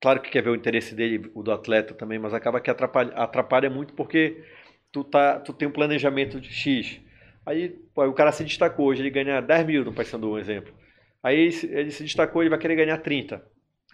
claro 0.00 0.20
que 0.20 0.30
quer 0.30 0.42
ver 0.42 0.50
o 0.50 0.54
interesse 0.54 0.94
dele, 0.94 1.30
o 1.34 1.42
do 1.42 1.50
atleta 1.52 1.94
também, 1.94 2.18
mas 2.18 2.34
acaba 2.34 2.60
que 2.60 2.70
atrapalha, 2.70 3.12
atrapalha 3.14 3.70
muito 3.70 3.94
porque 3.94 4.44
tu, 4.92 5.02
tá, 5.04 5.40
tu 5.40 5.52
tem 5.52 5.66
um 5.68 5.72
planejamento 5.72 6.40
de 6.40 6.52
X. 6.52 7.00
Aí 7.46 7.78
pô, 7.94 8.04
o 8.06 8.12
cara 8.12 8.32
se 8.32 8.44
destacou 8.44 8.86
hoje, 8.86 9.02
ele 9.02 9.10
ganha 9.10 9.40
10 9.40 9.66
mil 9.66 9.84
no 9.84 9.92
Paysandu, 9.92 10.32
um 10.32 10.38
exemplo. 10.38 10.72
Aí 11.22 11.38
ele 11.64 11.90
se 11.90 12.02
destacou, 12.02 12.42
ele 12.42 12.50
vai 12.50 12.58
querer 12.58 12.76
ganhar 12.76 12.98
30. 12.98 13.42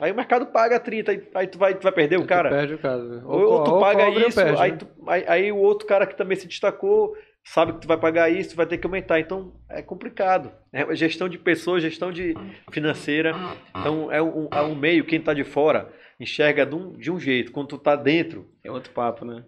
Aí 0.00 0.10
o 0.10 0.14
mercado 0.14 0.46
paga 0.46 0.80
30, 0.80 1.12
aí- 1.12 1.22
aí 1.34 1.46
tu 1.46 1.58
vai, 1.58 1.74
tu 1.74 1.82
vai 1.82 1.92
perder 1.92 2.16
o 2.16 2.22
Tu 2.22 2.26
cara. 2.28 2.48
perde 2.48 2.74
o 2.74 2.78
cara. 2.78 3.02
né? 3.02 3.22
Ou, 3.24 3.40
ou 3.42 3.64
tu 3.64 3.74
ou 3.74 3.80
paga 3.80 4.08
isso, 4.08 4.34
perde, 4.42 4.60
aí, 4.62 4.70
né? 4.72 4.76
tu- 4.78 4.88
aí, 5.06 5.24
aí 5.28 5.52
o 5.52 5.58
outro 5.58 5.86
cara 5.86 6.06
que 6.06 6.16
também 6.16 6.36
se 6.36 6.46
destacou 6.48 7.14
sabe 7.44 7.74
que 7.74 7.80
tu 7.82 7.88
vai 7.88 7.98
pagar 7.98 8.30
isso, 8.30 8.50
tu 8.50 8.56
vai 8.56 8.66
ter 8.66 8.78
que 8.78 8.86
aumentar. 8.86 9.20
Então 9.20 9.52
é 9.68 9.82
complicado. 9.82 10.50
É 10.72 10.94
gestão 10.96 11.28
de 11.28 11.36
pessoas, 11.38 11.82
gestão 11.82 12.10
de 12.10 12.34
financeira. 12.72 13.34
Então 13.76 14.10
é 14.10 14.22
um, 14.22 14.48
é 14.50 14.62
um 14.62 14.74
meio, 14.74 15.04
quem 15.04 15.18
está 15.18 15.34
de 15.34 15.44
fora 15.44 15.88
enxerga 16.20 16.66
de 16.66 16.74
um, 16.74 16.92
de 16.92 17.10
um 17.10 17.18
jeito. 17.18 17.50
Quando 17.50 17.68
tu 17.68 17.78
tá 17.78 17.96
dentro, 17.96 18.46
É 18.62 18.70
outro 18.70 18.92
papo, 18.92 19.24
né? 19.24 19.42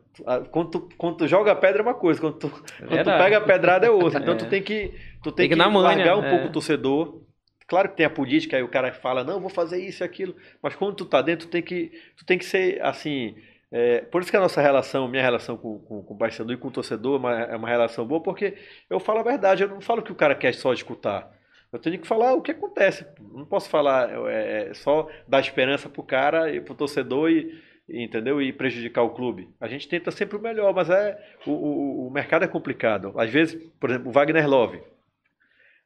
quando 0.50 0.70
tu, 0.70 0.88
quando 0.96 1.18
tu 1.18 1.28
joga 1.28 1.52
a 1.52 1.54
pedra 1.54 1.80
é 1.80 1.82
uma 1.82 1.94
coisa, 1.94 2.18
quando 2.20 2.38
tu, 2.38 2.48
quando 2.50 3.04
tu 3.04 3.10
pega 3.10 3.36
a 3.38 3.40
pedrada 3.42 3.86
é 3.86 3.90
outra. 3.90 4.20
Então 4.20 4.34
É. 4.34 4.36
tu 4.38 4.46
tem 4.48 4.62
que, 4.62 4.88
tu 5.22 5.30
Tem 5.30 5.48
tem 5.48 5.48
que 5.50 5.62
que, 5.62 5.68
manha, 5.70 5.78
largar 5.80 6.16
um 6.16 6.24
é. 6.24 6.30
pouco 6.30 6.46
o 6.46 6.52
torcedor. 6.52 7.20
Claro 7.66 7.88
que 7.90 7.96
tem 7.96 8.06
a 8.06 8.10
política, 8.10 8.56
aí 8.56 8.62
o 8.62 8.68
cara 8.68 8.92
fala, 8.92 9.22
não, 9.22 9.40
vou 9.40 9.48
fazer 9.48 9.82
isso 9.82 10.02
e 10.02 10.04
aquilo, 10.04 10.34
mas 10.62 10.74
quando 10.74 10.94
tu 10.96 11.04
tá 11.06 11.22
dentro, 11.22 11.46
tu 11.46 11.50
tem 11.50 11.62
que, 11.62 11.92
tu 12.16 12.24
tem 12.26 12.36
que 12.36 12.44
ser, 12.44 12.82
assim, 12.82 13.34
é, 13.70 14.00
por 14.02 14.20
isso 14.20 14.30
que 14.30 14.36
a 14.36 14.40
nossa 14.40 14.60
relação, 14.60 15.08
minha 15.08 15.22
relação 15.22 15.56
com, 15.56 15.78
com, 15.78 16.02
com 16.02 16.14
o 16.14 16.18
parceiro 16.18 16.52
e 16.52 16.56
com 16.58 16.68
o 16.68 16.70
torcedor 16.70 17.14
é 17.14 17.18
uma, 17.18 17.40
é 17.44 17.56
uma 17.56 17.68
relação 17.68 18.04
boa, 18.06 18.22
porque 18.22 18.54
eu 18.90 19.00
falo 19.00 19.20
a 19.20 19.22
verdade, 19.22 19.62
eu 19.62 19.68
não 19.68 19.80
falo 19.80 20.02
que 20.02 20.12
o 20.12 20.14
cara 20.14 20.34
quer 20.34 20.52
só 20.52 20.72
escutar. 20.74 21.30
Eu 21.72 21.78
tenho 21.78 21.98
que 21.98 22.06
falar 22.06 22.34
o 22.34 22.42
que 22.42 22.50
acontece. 22.50 23.06
Não 23.18 23.46
posso 23.46 23.70
falar 23.70 24.10
é, 24.30 24.68
é, 24.68 24.74
só 24.74 25.08
dar 25.26 25.40
esperança 25.40 25.88
pro 25.88 26.02
cara 26.02 26.54
e 26.54 26.60
pro 26.60 26.74
torcedor 26.74 27.30
e, 27.30 27.58
e, 27.88 28.04
entendeu? 28.04 28.42
E 28.42 28.52
prejudicar 28.52 29.02
o 29.02 29.14
clube. 29.14 29.48
A 29.58 29.66
gente 29.66 29.88
tenta 29.88 30.10
sempre 30.10 30.36
o 30.36 30.40
melhor, 30.40 30.74
mas 30.74 30.90
é 30.90 31.18
o, 31.46 31.50
o, 31.50 32.08
o 32.08 32.10
mercado 32.10 32.44
é 32.44 32.48
complicado. 32.48 33.14
Às 33.18 33.30
vezes, 33.30 33.54
por 33.80 33.88
exemplo, 33.88 34.10
o 34.10 34.12
Wagner 34.12 34.46
Love. 34.46 34.82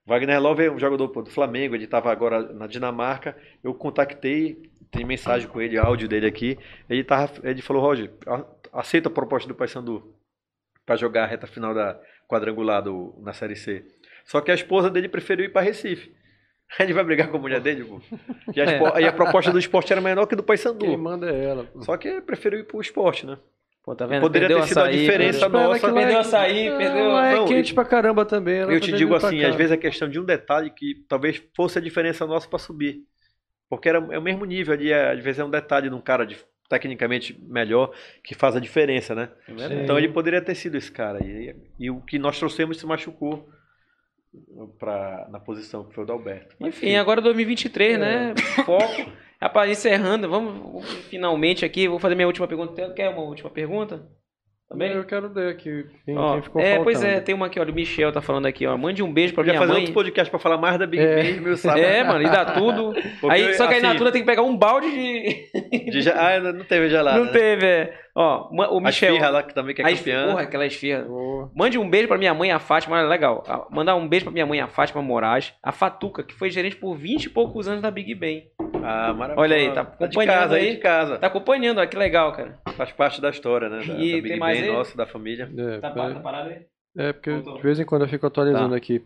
Wagner 0.05 0.41
Love 0.41 0.65
é 0.65 0.71
um 0.71 0.79
jogador 0.79 1.07
do 1.07 1.31
Flamengo, 1.31 1.75
ele 1.75 1.85
estava 1.85 2.11
agora 2.11 2.53
na 2.53 2.67
Dinamarca. 2.67 3.37
Eu 3.63 3.73
contactei, 3.73 4.71
tem 4.91 5.05
mensagem 5.05 5.49
com 5.49 5.61
ele, 5.61 5.79
áudio 5.79 6.09
dele 6.09 6.27
aqui. 6.27 6.59
Ele, 6.91 7.05
tava, 7.05 7.33
ele 7.45 7.63
falou: 7.63 7.83
Roger, 7.83 8.13
aceita 8.73 9.09
a 9.09 9.13
proposta 9.13 9.49
do 9.49 9.55
Paysandu 9.55 10.15
para 10.85 10.97
jogar 10.97 11.25
a 11.25 11.27
reta 11.27 11.47
final 11.47 11.75
da 11.75 12.01
quadrangular 12.29 12.83
do, 12.83 13.15
na 13.21 13.33
Série 13.33 13.57
C. 13.57 13.85
Só 14.27 14.41
que 14.41 14.51
a 14.51 14.55
esposa 14.55 14.91
dele 14.91 15.09
preferiu 15.09 15.47
ir 15.47 15.51
para 15.51 15.63
Recife. 15.63 16.13
Ele 16.81 16.93
vai 16.93 17.05
brigar 17.05 17.29
com 17.29 17.37
a 17.37 17.41
mulher 17.41 17.61
dele, 17.61 17.85
pô. 17.85 18.01
E 18.55 18.61
a, 18.61 18.65
espo- 18.67 18.99
e 18.99 19.05
a 19.07 19.13
proposta 19.13 19.51
do 19.53 19.59
esporte 19.59 19.93
era 19.93 20.01
menor 20.03 20.27
que 20.27 20.35
do 20.37 20.43
Paysandu. 20.43 20.85
Quem 20.85 20.97
manda 20.97 21.31
é 21.31 21.45
ela. 21.45 21.65
pô. 21.65 21.83
Só 21.83 21.97
que 21.97 22.21
preferiu 22.21 22.59
ir 22.61 22.65
pro 22.65 22.81
esporte, 22.81 23.25
né? 23.25 23.39
Pô, 23.85 23.95
tá 23.95 24.05
vendo? 24.05 24.23
Poderia 24.23 24.49
Perdeu 24.49 24.65
ter 24.65 24.69
sido 24.71 24.81
a 24.81 24.91
diferença 24.91 25.49
perdeu- 25.49 25.61
nossa. 25.69 25.93
Perdeu 25.93 26.17
é- 26.17 26.21
açaí, 26.21 26.69
Não, 26.71 26.77
perdeu- 26.79 27.09
lá 27.09 27.27
é 27.29 27.35
Não, 27.37 27.47
quente 27.47 27.73
pra 27.73 27.85
caramba 27.85 28.25
também. 28.27 28.57
ela 28.59 28.73
Eu 28.73 28.81
tá 28.81 28.85
te 28.85 28.91
vindo 28.91 28.99
digo 28.99 29.15
assim, 29.15 29.45
às 29.45 29.55
vezes 29.55 29.71
é 29.71 29.77
questão 29.77 30.09
de 30.09 30.19
um 30.19 30.25
detalhe 30.25 30.71
que 30.71 31.05
talvez 31.09 31.41
fosse 31.55 31.79
a 31.79 31.81
diferença 31.81 32.27
nossa 32.27 32.49
para 32.49 32.59
subir. 32.59 33.03
Porque 33.71 33.89
era, 33.89 33.99
é 34.11 34.19
o 34.19 34.23
mesmo 34.23 34.45
nível 34.45 34.75
ali, 34.75 34.91
é, 34.91 35.13
às 35.13 35.23
vezes 35.23 35.39
é 35.39 35.45
um 35.45 35.51
detalhe 35.51 35.89
de 35.89 35.95
um 35.95 36.01
cara 36.01 36.27
de- 36.27 36.37
tecnicamente 36.69 37.41
melhor 37.49 37.93
que 38.25 38.35
faz 38.35 38.57
a 38.57 38.61
diferença, 38.61 39.15
né? 39.15 39.29
É 39.49 39.85
Então 39.85 39.97
ele 39.97 40.09
poderia 40.09 40.41
ter 40.43 40.57
sido 40.57 40.77
esse 40.77 40.91
cara. 40.91 41.25
E, 41.25 41.55
e 41.79 41.89
o 41.89 42.01
que 42.01 42.19
nós 42.19 42.37
trouxemos 42.41 42.79
se 42.81 42.87
machucou 42.87 43.49
pra, 44.79 45.27
na 45.31 45.41
posição 45.41 45.85
que 45.85 45.95
foi 45.95 46.05
o 46.05 46.07
do 46.07 46.13
Alberto. 46.13 46.55
Mas, 46.59 46.75
Enfim, 46.77 46.97
agora 46.97 47.21
2023, 47.21 47.95
É. 47.95 47.99
né? 47.99 48.35
Foco. 48.65 49.11
Rapaz, 49.41 49.71
encerrando, 49.71 50.29
vamos 50.29 50.85
finalmente 51.11 51.65
aqui. 51.65 51.87
Vou 51.89 51.99
fazer 51.99 52.15
minha 52.15 52.27
última 52.27 52.49
pergunta. 52.49 52.91
Quer 52.95 53.11
uma 53.11 53.23
última 53.23 53.51
pergunta? 53.51 54.07
Também? 54.69 54.93
Eu 54.93 55.05
quero 55.05 55.33
ler 55.33 55.51
aqui 55.53 55.85
quem, 56.05 56.19
Ó, 56.19 56.33
quem 56.33 56.43
ficou 56.43 56.61
é, 56.61 56.65
faltando. 56.65 56.85
pois 56.85 57.05
é, 57.05 57.21
tem 57.21 57.35
uma 57.35 57.47
aqui, 57.47 57.61
olha. 57.61 57.71
O 57.71 57.75
Michel 57.75 58.11
tá 58.11 58.21
falando 58.21 58.47
aqui, 58.47 58.67
ó. 58.67 58.77
Mande 58.77 59.01
um 59.03 59.13
beijo 59.13 59.33
pra 59.33 59.45
Podia 59.45 59.53
minha 59.53 59.61
fazer 59.61 59.73
mãe. 59.75 59.81
outro 59.83 59.95
podcast 59.95 60.29
pra 60.29 60.41
falar 60.41 60.57
mais 60.59 60.77
da 60.79 60.87
Big 60.89 61.01
É. 61.03 61.23
Bang, 61.23 61.41
meu 61.41 61.57
sábado. 61.57 61.81
É, 61.85 62.03
mano, 62.03 62.23
e 62.23 62.29
dá 62.31 62.45
tudo. 62.47 62.93
Porque, 63.21 63.31
aí, 63.37 63.55
só 63.55 63.69
que 63.69 63.75
aí 63.75 63.81
na 63.81 63.89
assim, 63.91 63.95
Natura 63.95 64.11
tem 64.11 64.23
que 64.23 64.27
pegar 64.27 64.43
um 64.43 64.57
balde 64.57 64.91
de. 64.91 65.91
de 66.03 66.11
Ah, 66.11 66.41
não 66.53 66.65
teve 66.65 66.89
gelada. 66.89 67.19
Não 67.19 67.27
né? 67.27 67.33
teve, 67.33 67.65
é. 67.65 67.95
Ó, 68.19 68.49
o 68.51 68.79
A 68.79 68.81
Michel. 68.81 69.11
esfirra 69.13 69.29
lá 69.31 69.43
que 69.43 69.53
também 69.55 69.75
que 69.75 69.83
é 69.83 69.85
a 69.85 69.95
campeã. 69.95 70.27
Porra, 70.31 70.41
aquela 70.43 70.65
esfirra. 70.65 71.03
Boa. 71.03 71.51
Mande 71.55 71.79
um 71.79 71.89
beijo 71.89 72.09
pra 72.09 72.17
minha 72.17 72.33
mãe, 72.33 72.51
a 72.51 72.59
Fátima, 72.59 72.97
olha, 72.97 73.07
legal. 73.07 73.45
Ah, 73.47 73.67
Mandar 73.71 73.95
um 73.95 74.09
beijo 74.09 74.25
pra 74.25 74.33
minha 74.33 74.47
mãe, 74.47 74.59
a 74.59 74.67
Fátima 74.67 75.03
Moraes, 75.03 75.53
a 75.63 75.71
Fatuca, 75.71 76.23
que 76.23 76.33
foi 76.33 76.49
gerente 76.49 76.77
por 76.77 76.95
20 76.97 77.25
e 77.25 77.29
poucos 77.31 77.69
anos 77.69 77.83
da 77.83 77.91
Big 77.91 78.15
Ben. 78.15 78.45
Ah, 78.83 79.13
maravilhoso. 79.13 79.39
Olha 79.41 79.57
aí, 79.57 79.71
tá 79.71 79.83
de 79.83 80.05
acompanhando 80.05 80.29
casa, 80.39 80.57
aí. 80.57 80.71
de 80.71 80.77
casa. 80.79 81.19
Tá 81.19 81.27
acompanhando, 81.27 81.79
ó, 81.79 81.87
que 81.87 81.97
legal, 81.97 82.33
cara. 82.33 82.59
Faz 82.75 82.91
parte 82.93 83.21
da 83.21 83.29
história, 83.29 83.69
né? 83.69 83.79
Da, 83.81 83.85
E 83.85 83.89
da 83.89 83.95
tem 83.99 84.23
Big 84.23 84.39
mais 84.39 84.59
Bang 84.61 84.71
aí? 84.71 84.75
nossa, 84.77 84.97
da 84.97 85.07
família. 85.07 85.51
É, 85.55 85.79
Tá, 85.81 85.91
pa- 85.91 86.15
tá 86.15 86.21
parado 86.21 86.49
aí? 86.49 86.63
é, 86.97 87.13
porque 87.13 87.31
Voltou. 87.33 87.57
de 87.57 87.63
vez 87.63 87.79
em 87.79 87.85
quando 87.85 88.03
eu 88.03 88.09
fico 88.09 88.27
atualizando 88.27 88.71
Tá. 88.71 88.77
aqui. 88.77 89.03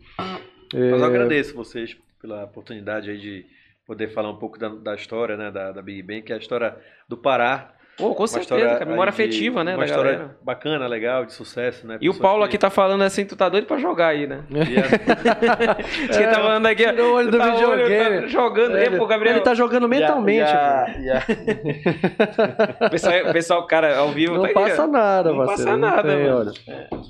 Mas 0.73 0.81
eu 0.89 1.03
É, 1.03 1.03
agradeço 1.03 1.53
vocês 1.53 1.97
pela 2.21 2.45
oportunidade 2.45 3.09
aí 3.11 3.17
de 3.17 3.45
poder 3.85 4.07
falar 4.13 4.29
um 4.29 4.37
pouco 4.37 4.57
da, 4.57 4.69
da 4.69 4.95
história, 4.95 5.35
né? 5.35 5.51
Da, 5.51 5.73
da 5.73 5.81
Big 5.81 6.01
Bang, 6.01 6.21
que 6.21 6.31
é 6.31 6.35
a 6.35 6.39
história 6.39 6.77
do 7.09 7.17
Pará. 7.17 7.73
Pô, 8.01 8.15
com 8.15 8.23
Uma 8.23 8.27
certeza, 8.27 8.67
cara. 8.73 8.85
Memória 8.85 9.11
aí 9.11 9.15
de- 9.17 9.23
afetiva, 9.23 9.63
né, 9.63 9.71
Uma 9.73 9.79
da 9.79 9.85
história 9.85 10.11
galera. 10.13 10.35
bacana, 10.43 10.87
legal, 10.87 11.25
de 11.25 11.33
sucesso, 11.33 11.85
né? 11.87 11.97
E 12.01 12.09
o 12.09 12.13
Paulo 12.13 12.41
que- 12.41 12.45
aqui 12.49 12.57
tá 12.57 12.69
falando 12.69 13.03
assim, 13.03 13.23
tu 13.25 13.35
tá 13.35 13.47
doido 13.47 13.65
pra 13.65 13.77
jogar 13.77 14.07
aí, 14.07 14.27
né? 14.27 14.41
A- 14.49 14.51
Diz 16.07 16.17
que 16.17 16.23
tá 16.27 16.33
falando 16.35 16.65
aqui, 16.65 16.85
ó. 16.85 16.89
tirou 16.91 17.11
o 17.11 17.15
olho 17.15 17.31
do 17.31 17.37
tá 17.37 17.45
olho, 17.55 17.83
videogame. 17.85 18.21
tá 18.21 18.27
jogando. 18.27 18.77
É, 18.77 18.85
É, 18.85 18.89
pô, 18.97 19.05
Gabriel. 19.07 19.35
Ele 19.35 19.43
tá 19.43 19.53
jogando 19.53 19.87
mentalmente. 19.87 20.39
e 20.39 21.09
a- 21.09 21.21
O 22.87 22.89
pessoal, 22.89 23.13
o 23.29 23.33
pessoal, 23.33 23.67
cara, 23.67 23.97
ao 23.97 24.09
vivo. 24.09 24.33
Não 24.35 24.43
tá 24.43 24.49
passa 24.53 24.83
ó. 24.83 24.87
nada, 24.87 25.29
Não 25.31 25.45
parceiro. 25.45 25.63
passa 25.71 25.77
nada, 25.77 26.03
tem, 26.09 26.23
mano. 26.23 26.37
olha. 26.39 26.51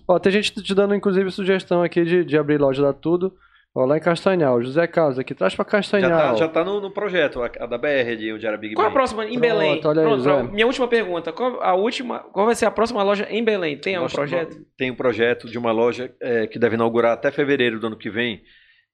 Ó, 0.08 0.20
tem 0.20 0.32
gente 0.32 0.52
te 0.62 0.76
dando, 0.76 0.94
inclusive, 0.96 1.32
sugestão 1.32 1.82
aqui 1.84 2.04
de, 2.04 2.24
de 2.26 2.38
abrir 2.38 2.58
loja 2.60 2.82
da 2.82 2.94
Tudo. 2.94 3.34
Ó, 3.74 3.86
lá 3.86 3.96
em 3.98 4.02
Castanhal. 4.02 4.62
José 4.62 4.86
Carlos 4.86 5.18
aqui, 5.18 5.34
traz 5.34 5.56
pra 5.56 5.64
já 5.64 5.70
Castanhal. 5.72 6.10
tá, 6.12 6.36
já 6.36 6.48
tá 6.50 6.64
no, 6.64 6.82
no 6.82 6.92
projeto, 6.92 7.42
a, 7.42 7.46
a 7.60 7.66
da 7.66 7.78
BR, 7.78 8.18
de 8.18 8.34
onde 8.34 8.46
era 8.46 8.58
Big 8.58 8.76
Qual 8.76 8.86
a 8.86 8.90
Bang. 8.90 8.94
próxima? 8.94 9.24
Em 9.26 9.30
Pronto, 9.30 9.42
Belém. 9.42 9.82
olha 9.86 10.02
aí, 10.02 10.08
Pronto, 10.08 10.22
Zé. 10.24 10.44
minha 10.44 10.66
última 10.68 10.88
pergunta. 10.90 11.32
Qual 11.32 11.62
a 11.64 11.74
última? 11.74 12.20
Qual 12.20 12.46
vai 12.46 12.56
ser 12.56 12.66
a 12.66 12.72
próxima 12.72 13.02
loja 13.02 13.26
em 13.30 13.42
Belém? 13.44 13.78
Tem 13.78 13.96
algum 13.96 14.06
Nós- 14.06 14.14
projeto? 14.14 14.58
Tem 14.78 14.92
um 14.92 14.96
projeto 14.96 15.48
de 15.50 15.58
uma 15.58 15.72
loja 15.72 16.14
é, 16.20 16.48
que 16.48 16.60
deve 16.60 16.76
inaugurar 16.76 17.14
até 17.14 17.32
fevereiro 17.32 17.80
do 17.80 17.88
ano 17.88 17.96
que 17.98 18.10
vem, 18.10 18.44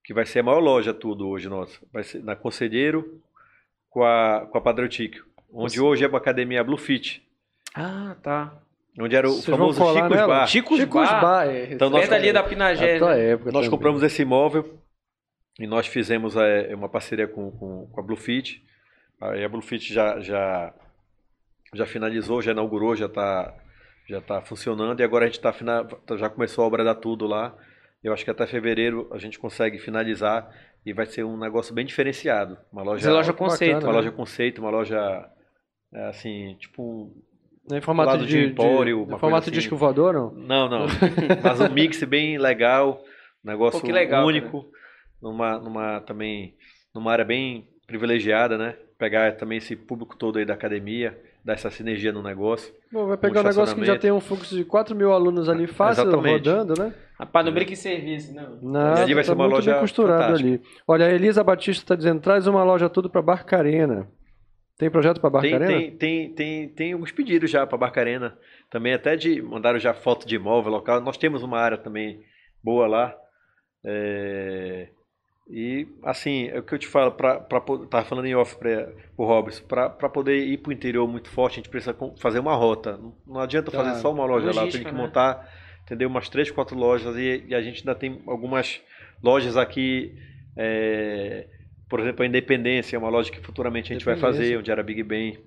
que 0.03 0.13
vai 0.13 0.25
ser 0.27 0.39
a 0.39 0.43
maior 0.43 0.59
loja 0.59 0.93
tudo 0.93 1.27
hoje 1.27 1.49
nossa. 1.49 1.79
Vai 1.91 2.03
ser 2.03 2.23
na 2.23 2.35
Conselheiro 2.35 3.19
com 3.89 4.03
a, 4.03 4.47
com 4.51 4.57
a 4.59 4.61
Padrotique. 4.61 5.19
Onde 5.51 5.81
hoje 5.81 6.05
é 6.05 6.07
a 6.07 6.15
academia 6.17 6.63
Blue 6.63 6.77
Fit. 6.77 7.23
Ah, 7.73 8.15
tá. 8.21 8.53
Onde 8.99 9.15
era 9.15 9.27
o 9.27 9.33
Vocês 9.33 9.45
famoso 9.45 9.79
Chico's 9.79 10.09
nela? 10.09 10.27
Bar. 10.27 10.47
Chicos, 10.47 10.77
Chicos 10.79 11.09
Bar. 11.09 11.21
Bar, 11.21 11.47
é. 11.47 11.73
Então, 11.73 11.89
nós- 11.89 12.11
ali 12.11 12.33
da 12.33 12.43
Pinagé. 12.43 12.97
tua 12.97 13.15
né? 13.15 13.31
época 13.31 13.51
Nós 13.51 13.65
também. 13.65 13.69
compramos 13.69 14.01
esse 14.03 14.21
imóvel 14.23 14.79
e 15.59 15.67
nós 15.67 15.85
fizemos 15.87 16.35
é, 16.35 16.73
uma 16.73 16.89
parceria 16.89 17.27
com, 17.27 17.51
com, 17.51 17.87
com 17.87 17.99
a 17.99 18.03
Bluefit. 18.03 18.63
Aí 19.21 19.43
a 19.43 19.49
Bluefit 19.49 19.93
já, 19.93 20.19
já, 20.19 20.73
já 21.73 21.85
finalizou, 21.85 22.41
já 22.41 22.51
inaugurou, 22.51 22.95
já 22.95 23.05
está 23.05 23.55
já 24.09 24.21
tá 24.21 24.41
funcionando 24.41 25.01
e 25.01 25.03
agora 25.03 25.25
a 25.25 25.27
gente 25.27 25.41
tá, 25.41 25.53
já 26.15 26.29
começou 26.29 26.63
a 26.63 26.67
obra 26.67 26.83
da 26.83 26.95
Tudo 26.95 27.27
lá. 27.27 27.55
Eu 28.01 28.13
acho 28.13 28.23
que 28.23 28.31
até 28.31 28.47
fevereiro 28.47 29.09
a 29.11 29.17
gente 29.17 29.37
consegue 29.37 29.77
finalizar 29.79 30.49
e 30.85 30.93
vai 30.93 31.05
ser 31.05 31.25
um 31.25 31.37
negócio 31.37 31.73
bem 31.73 31.85
diferenciado. 31.85 32.57
Uma 32.71 32.83
loja, 32.83 33.11
loja 33.11 33.33
bacana, 33.33 33.49
conceito. 33.49 33.83
uma 33.83 33.87
né? 33.87 33.97
loja 33.97 34.11
conceito, 34.11 34.61
uma 34.61 34.69
loja 34.69 35.29
é, 35.93 36.05
assim, 36.05 36.55
tipo 36.59 37.11
Em 37.71 37.81
formato 37.81 38.19
de, 38.19 38.27
de 38.27 38.45
empório, 38.45 38.97
de, 38.97 39.01
em 39.03 39.05
formato 39.05 39.19
coisa 39.19 39.41
de 39.45 39.49
assim. 39.49 39.59
disco 39.59 39.75
voador, 39.75 40.13
não? 40.13 40.31
não, 40.31 40.69
não. 40.69 40.85
Mas 41.43 41.59
um 41.59 41.69
mix 41.69 42.01
bem 42.03 42.37
legal, 42.37 43.01
um 43.43 43.49
negócio 43.49 43.81
Pô, 43.81 43.91
legal, 43.91 44.25
único, 44.25 44.65
numa, 45.21 45.59
numa 45.59 45.99
também 46.01 46.55
numa 46.93 47.11
área 47.11 47.25
bem 47.25 47.67
privilegiada, 47.85 48.57
né? 48.57 48.75
Pegar 48.97 49.35
também 49.35 49.57
esse 49.59 49.75
público 49.75 50.15
todo 50.15 50.39
aí 50.39 50.45
da 50.45 50.53
academia, 50.53 51.17
dar 51.43 51.53
essa 51.53 51.69
sinergia 51.69 52.11
no 52.11 52.23
negócio. 52.23 52.73
Pô, 52.91 53.05
vai 53.05 53.17
pegar 53.17 53.41
um 53.41 53.43
negócio 53.43 53.75
que 53.75 53.85
já 53.85 53.97
tem 53.97 54.11
um 54.11 54.19
fluxo 54.19 54.55
de 54.55 54.65
4 54.65 54.95
mil 54.95 55.11
alunos 55.11 55.47
ali 55.47 55.67
fácil 55.67 56.03
Exatamente. 56.03 56.49
rodando, 56.49 56.73
né? 56.81 56.93
Rapaz, 57.19 57.45
não 57.45 57.53
brinca 57.53 57.73
em 57.73 57.75
serviço, 57.75 58.33
não. 58.61 58.95
E 58.97 59.01
ali 59.01 59.13
vai 59.13 59.23
tá 59.23 59.27
ser 59.27 59.33
uma 59.33 59.43
muito 59.43 59.55
loja 59.55 59.71
bem 59.71 59.79
costurado 59.81 60.23
fantástica. 60.23 60.49
ali. 60.49 60.61
Olha, 60.87 61.05
a 61.05 61.11
Elisa 61.11 61.43
Batista 61.43 61.83
está 61.83 61.95
dizendo, 61.95 62.21
traz 62.21 62.47
uma 62.47 62.63
loja 62.63 62.89
tudo 62.89 63.09
para 63.09 63.21
Barcarena. 63.21 64.07
Tem 64.77 64.89
projeto 64.91 65.19
para 65.19 65.41
Tem, 65.41 65.51
Barcarena? 65.51 65.79
tem, 65.81 65.91
tem, 65.97 66.29
tem, 66.33 66.69
tem 66.69 66.93
alguns 66.93 67.11
pedidos 67.11 67.49
já 67.49 67.65
para 67.65 67.77
Barcarena, 67.77 68.37
também 68.69 68.93
até 68.93 69.15
de 69.15 69.41
mandaram 69.41 69.79
já 69.79 69.93
foto 69.93 70.27
de 70.27 70.35
imóvel 70.35 70.71
local. 70.71 71.01
Nós 71.01 71.17
temos 71.17 71.41
uma 71.41 71.59
área 71.59 71.77
também 71.77 72.21
boa 72.63 72.85
lá. 72.87 73.15
É, 73.83 74.89
E 75.49 75.87
assim, 76.03 76.47
é 76.49 76.59
o 76.59 76.63
que 76.63 76.73
eu 76.73 76.77
te 76.79 76.87
falo, 76.87 77.11
para 77.13 77.39
tava 77.89 78.03
falando 78.05 78.25
em 78.25 78.35
off 78.35 78.55
para 78.57 78.91
o 79.15 79.25
Robson, 79.25 79.63
para 79.65 79.89
poder 80.09 80.37
ir 80.45 80.57
para 80.57 80.69
o 80.69 80.73
interior 80.73 81.07
muito 81.07 81.29
forte, 81.29 81.53
a 81.53 81.55
gente 81.57 81.69
precisa 81.69 81.95
fazer 82.19 82.39
uma 82.39 82.53
rota. 82.53 82.99
Não, 83.25 83.39
adianta 83.39 83.71
Tá. 83.71 83.77
fazer 83.77 83.99
só 84.01 84.11
uma 84.11 84.25
loja 84.25 84.51
lá, 84.53 84.63
tem 84.67 84.83
que 84.83 84.91
né? 84.91 84.91
montar, 84.91 85.49
entendeu? 85.85 86.09
Umas 86.09 86.27
três, 86.29 86.51
quatro 86.51 86.77
lojas 86.77 87.15
e, 87.15 87.45
e 87.47 87.55
a 87.55 87.61
gente 87.61 87.79
ainda 87.79 87.95
tem 87.95 88.21
algumas 88.27 88.81
lojas 89.23 89.55
aqui, 89.57 90.13
é, 90.57 91.47
por 91.89 91.99
exemplo, 91.99 92.23
a 92.23 92.25
Independência, 92.27 92.95
é 92.95 92.99
uma 92.99 93.09
loja 93.09 93.31
que 93.31 93.39
futuramente 93.39 93.91
a 93.91 93.95
gente 93.95 94.05
vai 94.05 94.15
Independência. 94.15 94.43
fazer, 94.43 94.57
onde 94.57 94.71
era 94.71 94.83
Big 94.83 95.03
Ben. 95.03 95.37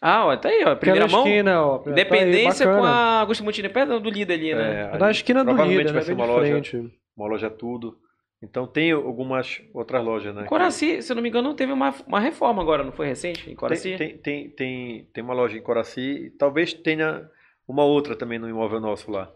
Ah, 0.00 0.26
ó, 0.26 0.36
tá 0.36 0.48
aí, 0.48 0.64
ó. 0.64 0.76
Primeira 0.76 1.08
mão. 1.08 1.26
esquina, 1.26 1.62
ó. 1.62 1.78
tá 1.78 1.90
aí, 1.90 1.92
Independência 1.92 2.66
com 2.66 2.84
a 2.84 3.20
Augusto 3.20 3.42
Mutini, 3.44 3.68
perto 3.68 3.98
do 3.98 4.10
líder 4.10 4.34
ali, 4.34 4.54
né? 4.54 4.90
É, 4.94 4.98
Na 4.98 5.10
esquina 5.10 5.40
do 5.40 5.46
provavelmente 5.46 5.78
líder, 5.78 5.92
vai 5.92 6.00
né? 6.00 6.06
ser 6.06 6.12
uma 6.12 6.26
loja, 6.26 6.90
uma 7.16 7.28
loja 7.28 7.50
tudo. 7.50 7.98
Então 8.42 8.66
tem 8.66 8.92
algumas 8.92 9.62
outras 9.72 10.04
lojas, 10.04 10.34
né? 10.34 10.44
Coraci, 10.44 11.00
se 11.00 11.10
eu 11.10 11.16
não 11.16 11.22
me 11.22 11.28
engano, 11.30 11.54
teve 11.54 11.72
uma, 11.72 11.94
uma 12.06 12.20
reforma 12.20 12.60
agora, 12.62 12.84
não 12.84 12.92
foi 12.92 13.06
recente? 13.06 13.50
Em 13.50 13.54
Coraci? 13.54 13.96
Tem, 13.96 13.96
tem, 13.96 14.18
tem, 14.18 14.50
tem, 14.50 15.08
tem 15.12 15.24
uma 15.24 15.32
loja 15.32 15.56
em 15.56 15.62
Coraci 15.62 16.26
e 16.26 16.30
talvez 16.30 16.74
tenha 16.74 17.28
uma 17.66 17.84
outra 17.84 18.14
também 18.14 18.38
no 18.38 18.48
imóvel 18.48 18.78
nosso 18.80 19.10
lá. 19.10 19.32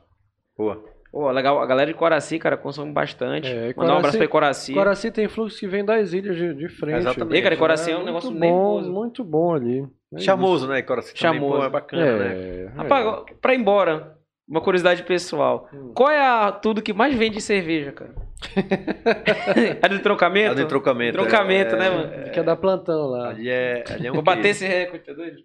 Boa. 0.56 0.84
Pô, 1.12 1.30
legal. 1.30 1.60
A 1.60 1.66
galera 1.66 1.90
de 1.90 1.96
Coraci, 1.96 2.38
cara, 2.38 2.56
consome 2.56 2.92
bastante. 2.92 3.48
É, 3.48 3.74
Mandar 3.76 3.94
um 3.94 3.98
abraço 3.98 4.16
pra 4.16 4.28
Coraci. 4.28 4.74
Coraci 4.74 5.10
tem 5.10 5.28
fluxo 5.28 5.58
que 5.58 5.66
vem 5.66 5.84
das 5.84 6.12
ilhas 6.12 6.36
de, 6.36 6.54
de 6.54 6.68
frente. 6.68 6.98
Exatamente. 6.98 7.38
E, 7.38 7.42
cara, 7.42 7.56
Coraci 7.56 7.90
é 7.90 7.94
um 7.94 7.96
muito 7.98 8.06
negócio 8.06 8.30
bom, 8.30 8.38
nervoso. 8.38 8.92
Muito 8.92 9.24
bom 9.24 9.54
ali. 9.54 9.88
É 10.14 10.18
Charmoso, 10.20 10.68
né? 10.68 10.82
Coraci 10.82 11.14
também, 11.14 11.20
Charmoso. 11.40 11.58
pô, 11.58 11.64
é 11.64 11.68
bacana, 11.68 12.16
né? 12.16 12.34
É, 12.34 12.64
é. 12.64 12.72
Rapaz, 12.76 13.24
pra 13.40 13.54
ir 13.54 13.60
embora, 13.60 14.16
Uma 14.48 14.60
curiosidade 14.60 15.02
pessoal. 15.02 15.68
Hum. 15.72 15.92
Qual 15.94 16.10
é 16.10 16.20
a 16.20 16.50
tudo 16.52 16.82
que 16.82 16.92
mais 16.92 17.14
vende 17.14 17.36
de 17.36 17.42
cerveja, 17.42 17.92
cara? 17.92 18.14
é 19.82 19.88
do 19.88 19.98
trocamento? 20.00 20.52
É 20.52 20.54
do 20.54 20.66
Trocamento, 20.66 21.74
é. 21.74 21.78
né, 21.78 21.90
mano? 21.90 22.30
Quer 22.32 22.42
dar 22.42 22.56
plantão 22.56 23.06
lá. 23.06 23.30
Ali 23.30 23.48
é, 23.48 23.84
ali 23.88 24.06
é 24.06 24.10
um 24.10 24.14
Vou 24.14 24.22
bater 24.22 24.48
esse 24.48 24.66
recorde, 24.66 25.04
tá 25.04 25.12
doido? 25.12 25.36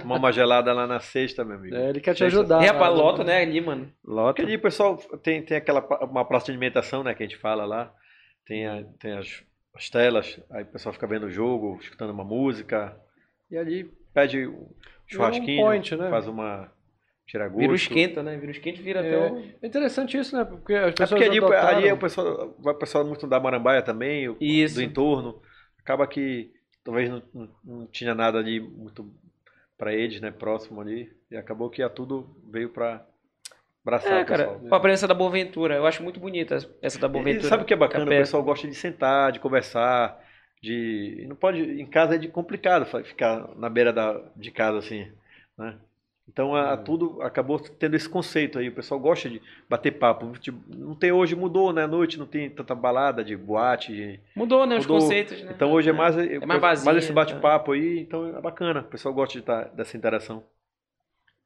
Tomar 0.00 0.16
uma 0.16 0.32
gelada 0.32 0.72
lá 0.72 0.86
na 0.86 1.00
sexta, 1.00 1.44
meu 1.44 1.56
amigo. 1.56 1.74
É, 1.74 1.90
ele 1.90 2.00
quer 2.00 2.14
te 2.14 2.18
Sexta- 2.18 2.38
ajudar. 2.40 2.60
Rapaz, 2.60 2.80
lá, 2.80 2.88
lota, 2.96 3.24
né, 3.24 3.42
ali, 3.42 3.60
mano. 3.60 3.92
Lota. 4.04 4.34
Porque 4.34 4.42
ali 4.42 4.56
o 4.56 4.60
pessoal 4.62 4.96
tem, 5.22 5.42
tem 5.42 5.56
aquela 5.56 5.80
uma 6.04 6.24
praça 6.24 6.46
de 6.46 6.52
alimentação, 6.52 7.02
né, 7.02 7.14
que 7.14 7.22
a 7.22 7.26
gente 7.26 7.38
fala 7.38 7.64
lá. 7.64 7.92
Tem, 8.46 8.66
a- 8.66 8.84
tem 8.98 9.12
as, 9.12 9.42
as 9.74 9.88
telas, 9.90 10.40
aí 10.50 10.62
o 10.64 10.66
pessoal 10.66 10.92
fica 10.92 11.06
vendo 11.06 11.26
o 11.26 11.30
jogo, 11.30 11.78
escutando 11.80 12.10
uma 12.10 12.24
música. 12.24 12.96
E 13.50 13.56
ali 13.56 13.84
pede 14.12 14.46
um 14.46 14.68
churrasquinho, 15.06 15.62
point, 15.62 15.94
né? 15.96 16.10
faz 16.10 16.26
uma 16.26 16.70
tira 17.26 17.46
gosto. 17.46 17.58
Vira 17.60 17.72
o 17.72 17.76
esquenta, 17.76 18.22
né? 18.22 18.34
Vira 18.36 18.48
o 18.48 18.50
esquenta, 18.50 18.82
vira 18.82 19.00
É, 19.00 19.08
até 19.26 19.32
o... 19.32 19.38
é 19.62 19.66
interessante 19.66 20.18
isso, 20.18 20.36
né? 20.36 20.44
Porque 20.44 20.74
as 20.74 20.88
É 20.88 20.90
pessoas 20.90 21.10
porque 21.10 21.24
ali, 21.24 21.38
adotaram- 21.38 21.78
ali 21.78 21.92
o 21.92 21.96
pessoal, 21.96 22.56
vai 22.58 22.74
o 22.74 22.78
pessoal 22.78 23.04
muito 23.04 23.26
da 23.26 23.38
Marambaia 23.40 23.80
também, 23.82 24.28
o- 24.28 24.36
Isso. 24.40 24.74
do 24.76 24.82
entorno. 24.82 25.40
Acaba 25.78 26.06
que 26.06 26.50
talvez 26.84 27.08
não, 27.08 27.22
não, 27.32 27.48
não 27.64 27.86
tinha 27.86 28.14
nada 28.14 28.38
ali 28.38 28.58
muito 28.60 29.10
para 29.82 29.92
eles, 29.92 30.20
né, 30.20 30.30
próximo 30.30 30.80
ali. 30.80 31.12
E 31.28 31.36
acabou 31.36 31.68
que 31.68 31.82
a 31.82 31.88
tudo 31.90 32.36
veio 32.48 32.70
para 32.70 33.04
abraçar 33.84 34.12
É, 34.12 34.22
o 34.22 34.26
cara, 34.26 34.44
pessoal. 34.44 34.60
com 34.68 34.74
a 34.74 34.80
presença 34.80 35.08
da 35.08 35.14
Boaventura. 35.14 35.74
Eu 35.74 35.86
acho 35.86 36.02
muito 36.02 36.20
bonita 36.20 36.56
essa 36.80 36.98
da 36.98 37.08
E 37.08 37.10
Boaventura. 37.12 37.48
sabe 37.48 37.62
o 37.62 37.66
que 37.66 37.74
é 37.74 37.76
bacana? 37.76 38.04
Fica 38.04 38.14
O 38.14 38.18
pessoal 38.18 38.42
gosta 38.44 38.68
de 38.68 38.74
sentar, 38.74 39.32
de 39.32 39.40
conversar, 39.40 40.18
de 40.62 41.24
não 41.28 41.36
pode 41.36 41.60
em 41.60 41.86
casa 41.86 42.14
é 42.14 42.18
de 42.18 42.28
complicado 42.28 42.86
ficar 43.04 43.48
na 43.56 43.68
beira 43.68 43.92
da, 43.92 44.18
de 44.36 44.50
casa 44.50 44.78
assim, 44.78 45.10
né? 45.58 45.78
Então 46.28 46.54
a, 46.54 46.72
a 46.72 46.76
tudo 46.76 47.20
acabou 47.20 47.58
tendo 47.58 47.94
esse 47.96 48.08
conceito 48.08 48.58
aí. 48.58 48.68
O 48.68 48.74
pessoal 48.74 48.98
gosta 49.00 49.28
de 49.28 49.42
bater 49.68 49.90
papo. 49.98 50.32
Tipo, 50.38 50.58
Não 50.74 50.94
tem 50.94 51.10
hoje 51.12 51.34
mudou, 51.34 51.72
né? 51.72 51.82
À 51.84 51.88
noite 51.88 52.18
não 52.18 52.26
tem 52.26 52.48
tanta 52.48 52.74
balada 52.74 53.24
de 53.24 53.36
boate. 53.36 53.92
de- 53.92 54.20
Mudou, 54.36 54.64
né, 54.66 54.76
os 54.78 54.86
Mudou. 54.86 55.00
conceitos, 55.00 55.42
né? 55.42 55.52
Então 55.54 55.72
hoje 55.72 55.90
é 55.90 55.92
mais 55.92 56.14
mais 56.46 56.60
vazio, 56.60 56.98
esse 56.98 57.12
bate-papo 57.12 57.72
aí. 57.72 57.98
Então 58.00 58.26
é 58.36 58.40
bacana. 58.40 58.80
O 58.80 58.84
pessoal 58.84 59.12
gosta 59.12 59.32
de 59.34 59.40
estar 59.40 59.64
dessa 59.74 59.96
interação. 59.96 60.42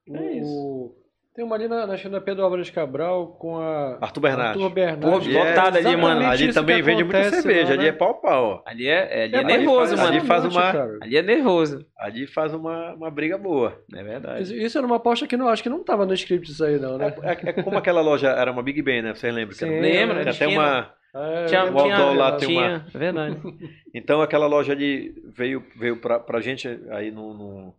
É 0.08 0.40
O- 0.44 0.94
Tem 1.36 1.44
uma 1.44 1.54
ali 1.54 1.68
na, 1.68 1.86
na 1.86 1.96
China 1.98 2.18
Pedro 2.18 2.42
Álvares 2.44 2.70
Cabral 2.70 3.36
com 3.38 3.58
a 3.58 3.98
Arthur 4.00 4.20
Bernardes. 4.20 4.62
Arthur 4.62 4.74
Bernardes. 4.74 5.28
Pô, 5.32 5.38
lotado 5.38 5.76
ali, 5.76 5.96
mano. 5.96 6.26
Ali 6.26 6.44
isso 6.48 6.54
também 6.58 6.80
vende 6.80 7.04
muita 7.04 7.28
cerveja. 7.30 7.64
lá, 7.66 7.72
Ali 7.74 7.82
né? 7.82 7.88
é 7.88 7.92
pau 7.92 8.10
a 8.10 8.14
pau. 8.14 8.44
Ó. 8.44 8.62
Ali 8.64 8.88
é, 8.88 8.92
é- 8.92 9.24
ali 9.24 9.34
é, 9.34 9.36
É, 9.36 9.40
ali 9.40 9.46
nervoso, 9.58 9.88
faz- 9.96 10.00
mano. 10.00 10.16
ali 10.18 10.26
faz 10.26 10.44
uma- 10.46 10.72
cara. 10.72 10.98
Ali 11.02 11.16
é 11.18 11.22
nervoso. 11.22 11.86
Ali 11.98 12.26
faz 12.26 12.54
uma, 12.54 12.94
uma 12.94 13.10
briga 13.10 13.36
boa. 13.36 13.78
É 13.94 14.02
verdade. 14.02 14.64
Isso 14.64 14.78
era 14.78 14.86
uma 14.86 14.96
aposta 14.96 15.26
que 15.26 15.36
não 15.36 15.46
acho 15.48 15.62
que 15.62 15.68
não 15.68 15.84
tava 15.84 16.06
no 16.06 16.14
script 16.14 16.50
isso 16.50 16.64
aí, 16.64 16.78
não, 16.78 16.96
né? 16.96 17.14
É, 17.22 17.50
é 17.50 17.52
como 17.62 17.76
aquela 17.76 18.00
loja 18.00 18.28
era 18.30 18.50
uma 18.50 18.62
Big 18.62 18.80
Ben, 18.80 19.02
né? 19.02 19.14
Vocês 19.14 19.34
lembram? 19.34 19.54
que 19.56 19.62
era 19.62 19.72
Sim, 19.72 19.78
uma- 19.78 19.86
Lembra? 19.86 20.24
Tem 20.24 20.32
até 20.32 20.46
uma. 20.48 20.90
É, 21.14 21.44
Tinha, 21.46 21.64
o 21.64 21.74
tinha, 21.82 21.98
lá 22.12 22.32
tem 22.32 22.48
tinha, 22.48 22.60
uma- 22.60 22.84
é 22.94 22.98
verdade. 22.98 23.36
Então 23.94 24.20
aquela 24.22 24.46
loja 24.46 24.72
ali 24.72 25.14
veio, 25.34 25.62
veio 25.78 25.96
pra, 25.98 26.18
pra 26.18 26.40
gente, 26.40 26.66
aí 26.90 27.10
não- 27.10 27.32
não 27.34 27.74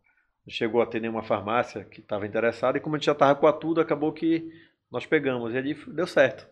chegou 0.48 0.82
a 0.82 0.86
ter 0.86 1.00
nenhuma 1.02 1.24
farmácia 1.24 1.84
que 1.84 2.00
estava 2.02 2.26
interessada, 2.26 2.78
e 2.78 2.82
como 2.82 2.96
a 2.96 3.00
gente 3.00 3.06
já 3.06 3.12
estava 3.14 3.36
com 3.36 3.48
a 3.48 3.54
tudo, 3.54 3.82
acabou 3.82 4.12
que 4.14 4.50
nós 4.92 5.06
pegamos, 5.06 5.54
e 5.54 5.58
ali 5.58 5.74
deu 5.88 6.08
certo. 6.08 6.48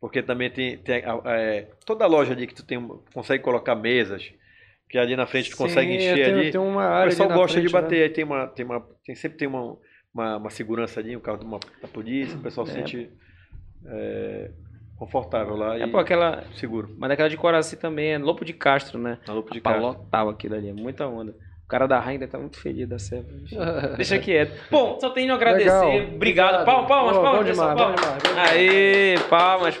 Porque 0.00 0.22
também 0.22 0.50
tem, 0.50 0.78
tem 0.78 1.02
a- 1.04 1.20
é, 1.26 1.62
toda 1.84 2.06
loja 2.06 2.32
ali 2.32 2.46
que 2.46 2.54
tu 2.54 2.64
tem, 2.64 2.86
consegue 3.12 3.42
colocar 3.42 3.74
mesas, 3.74 4.32
que 4.88 4.96
ali 4.98 5.16
na 5.16 5.26
frente 5.26 5.50
tu 5.50 5.56
consegue 5.56 5.90
Sim, 5.90 5.96
encher 5.96 6.24
tem, 6.24 6.34
ali. 6.34 6.52
Tem 6.52 6.60
uma 6.60 6.82
O 6.84 6.84
área 6.84 7.10
pessoal 7.10 7.28
ali 7.28 7.34
na 7.34 7.34
gosta 7.40 7.60
de 7.60 7.68
frente, 7.68 7.72
bater, 7.72 7.96
né? 7.96 8.02
aí 8.04 8.08
tem 8.10 8.24
uma, 8.24 8.46
tem 8.46 8.64
uma, 8.64 8.80
tem, 9.04 9.14
sempre 9.14 9.38
tem 9.38 9.48
uma, 9.48 9.76
uma, 10.14 10.36
uma 10.36 10.50
segurança 10.50 11.00
ali, 11.00 11.16
um 11.16 11.20
carro 11.20 11.38
de 11.38 11.44
uma, 11.44 11.58
da 11.58 11.88
polícia, 11.88 12.36
o 12.38 12.42
pessoal 12.42 12.66
se 12.66 12.72
É. 12.72 12.74
sente 12.74 13.10
é, 13.86 14.50
confortável 14.96 15.56
lá 15.56 15.78
É, 15.78 15.86
e 15.86 15.92
pô, 15.92 15.98
aquela... 15.98 16.42
seguro. 16.54 16.94
Mas 16.98 17.08
daquela 17.10 17.28
de 17.28 17.36
Coraci 17.36 17.76
também 17.76 18.12
é 18.14 18.18
Lopo 18.18 18.44
de 18.44 18.52
Castro, 18.52 18.98
né? 18.98 19.18
Na 19.26 19.32
Lopo 19.32 19.50
de 19.52 19.60
Castro. 19.60 19.80
lotava 19.80 20.30
aquilo 20.30 20.54
ali, 20.54 20.68
é 20.68 20.72
muita 20.72 21.06
onda. 21.06 21.34
O 21.68 21.70
cara 21.70 21.86
da 21.86 22.00
Rainha 22.00 22.26
tá 22.26 22.38
muito 22.38 22.58
feliz 22.58 22.88
da 22.88 22.98
cerveja. 22.98 23.92
Deixa 23.94 24.18
quieto. 24.18 24.58
Bom, 24.70 24.98
só 24.98 25.10
tenho 25.10 25.34
a 25.34 25.36
agradecer. 25.36 25.68
Legal. 25.84 26.14
Obrigado. 26.14 26.64
Palmas, 26.64 26.88
palmas, 26.88 27.18
palmas. 27.18 27.46
Pessoal, 27.46 27.76
palmas. 27.76 28.00
Aê, 28.38 29.18
palmas. 29.28 29.78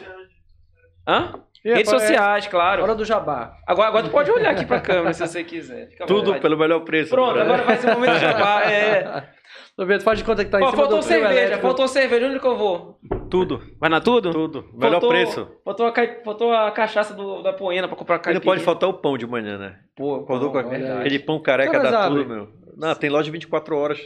Hã? 1.08 1.32
E, 1.64 1.72
Redes 1.72 1.90
rapaz, 1.90 2.02
sociais, 2.02 2.44
é 2.44 2.48
claro. 2.50 2.82
Hora 2.82 2.94
do 2.94 3.06
jabá. 3.06 3.54
Agora, 3.66 3.88
agora 3.88 4.04
tu 4.04 4.10
pode 4.10 4.30
olhar 4.30 4.50
aqui 4.50 4.66
pra 4.66 4.80
câmera 4.82 5.14
se 5.14 5.26
você 5.26 5.42
quiser. 5.42 5.88
Fica 5.88 6.04
Tudo 6.04 6.26
vontade. 6.26 6.42
pelo 6.42 6.58
melhor 6.58 6.80
preço. 6.80 7.08
Pronto, 7.08 7.32
Brasil. 7.32 7.54
agora 7.54 7.66
vai 7.66 7.76
ser 7.78 7.86
o 7.88 7.94
momento 7.94 8.12
de 8.12 8.20
jabá. 8.20 8.70
É. 8.70 9.24
Roberto, 9.78 10.02
faz 10.02 10.18
de 10.18 10.24
conta 10.24 10.44
que 10.44 10.50
tá 10.50 10.58
em 10.60 10.64
Ó, 10.64 10.70
cima 10.70 10.76
faltou 10.82 10.98
do 10.98 11.04
trio 11.04 11.18
cerveja, 11.18 11.40
elétrico. 11.40 11.62
faltou 11.62 11.88
cerveja. 11.88 12.26
Onde 12.26 12.40
que 12.40 12.46
eu 12.46 12.56
vou? 12.56 12.98
Tudo, 13.30 13.62
Vai 13.78 13.88
na 13.88 14.00
tudo? 14.00 14.30
tudo. 14.32 14.64
Melhor 14.74 14.92
Faltou- 14.92 15.08
preço. 15.10 15.48
Faltou 15.64 15.86
a, 15.86 15.92
cai- 15.92 16.20
faltou 16.24 16.52
a 16.52 16.70
cachaça 16.72 17.14
do, 17.14 17.42
da 17.42 17.52
Poena 17.52 17.86
pra 17.86 17.96
comprar 17.96 18.16
E 18.16 18.18
não 18.18 18.22
caipirinha. 18.24 18.52
pode 18.54 18.64
faltar 18.64 18.88
o 18.88 18.94
pão 18.94 19.16
de 19.16 19.26
manhã, 19.26 19.56
né? 19.56 19.78
Pô, 19.94 20.24
Quando 20.24 20.50
com 20.50 20.68
verdade. 20.68 21.00
aquele 21.00 21.18
pão 21.20 21.38
careca 21.40 21.78
dá 21.78 22.08
tudo, 22.08 22.26
meu. 22.26 22.48
Não, 22.76 22.94
tem 22.94 23.08
loja 23.10 23.30
24 23.30 23.76
horas. 23.76 24.00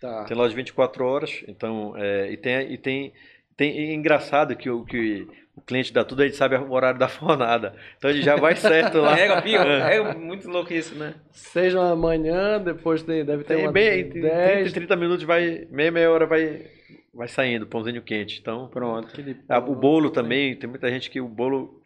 Tá. 0.00 0.24
Tem 0.24 0.36
loja 0.36 0.54
24 0.54 1.04
horas. 1.06 1.42
Então, 1.48 1.94
é, 1.96 2.30
e 2.30 2.36
tem, 2.36 2.72
e 2.72 2.76
tem, 2.76 3.12
tem 3.56 3.90
é 3.90 3.94
engraçado 3.94 4.56
que 4.56 4.68
o, 4.70 4.84
que 4.84 5.26
o 5.56 5.60
cliente 5.60 5.92
dá 5.92 6.04
tudo, 6.04 6.22
a 6.22 6.24
gente 6.26 6.36
sabe 6.36 6.56
o 6.56 6.72
horário 6.72 6.98
da 6.98 7.06
fornada. 7.08 7.74
Então 7.96 8.10
ele 8.10 8.22
já 8.22 8.36
vai 8.36 8.56
certo 8.56 8.98
lá. 8.98 9.18
É, 9.18 9.40
pio, 9.40 9.60
é 9.60 10.14
muito 10.14 10.48
louco 10.48 10.72
isso, 10.72 10.94
né? 10.96 11.14
Seis 11.32 11.72
da 11.74 11.94
manhã, 11.94 12.60
depois 12.60 13.02
tem, 13.02 13.24
deve 13.24 13.44
ter 13.44 13.54
Tem 13.54 13.64
uma 13.64 13.72
bem, 13.72 14.00
entre 14.00 14.20
30 14.20 14.28
dez. 14.34 14.70
e 14.70 14.74
30 14.74 14.96
minutos 14.96 15.24
vai, 15.24 15.66
meia, 15.70 15.90
meia 15.92 16.10
hora 16.10 16.26
vai, 16.26 16.66
vai 17.12 17.28
saindo, 17.28 17.66
pãozinho 17.66 18.02
quente. 18.02 18.40
Então, 18.40 18.68
Pronto. 18.68 19.08
Aquele 19.08 19.36
ah, 19.48 19.58
o 19.58 19.74
bolo 19.74 20.10
também, 20.10 20.56
tem 20.56 20.68
muita 20.68 20.90
gente 20.90 21.08
que 21.10 21.20
o 21.20 21.28
bolo 21.28 21.80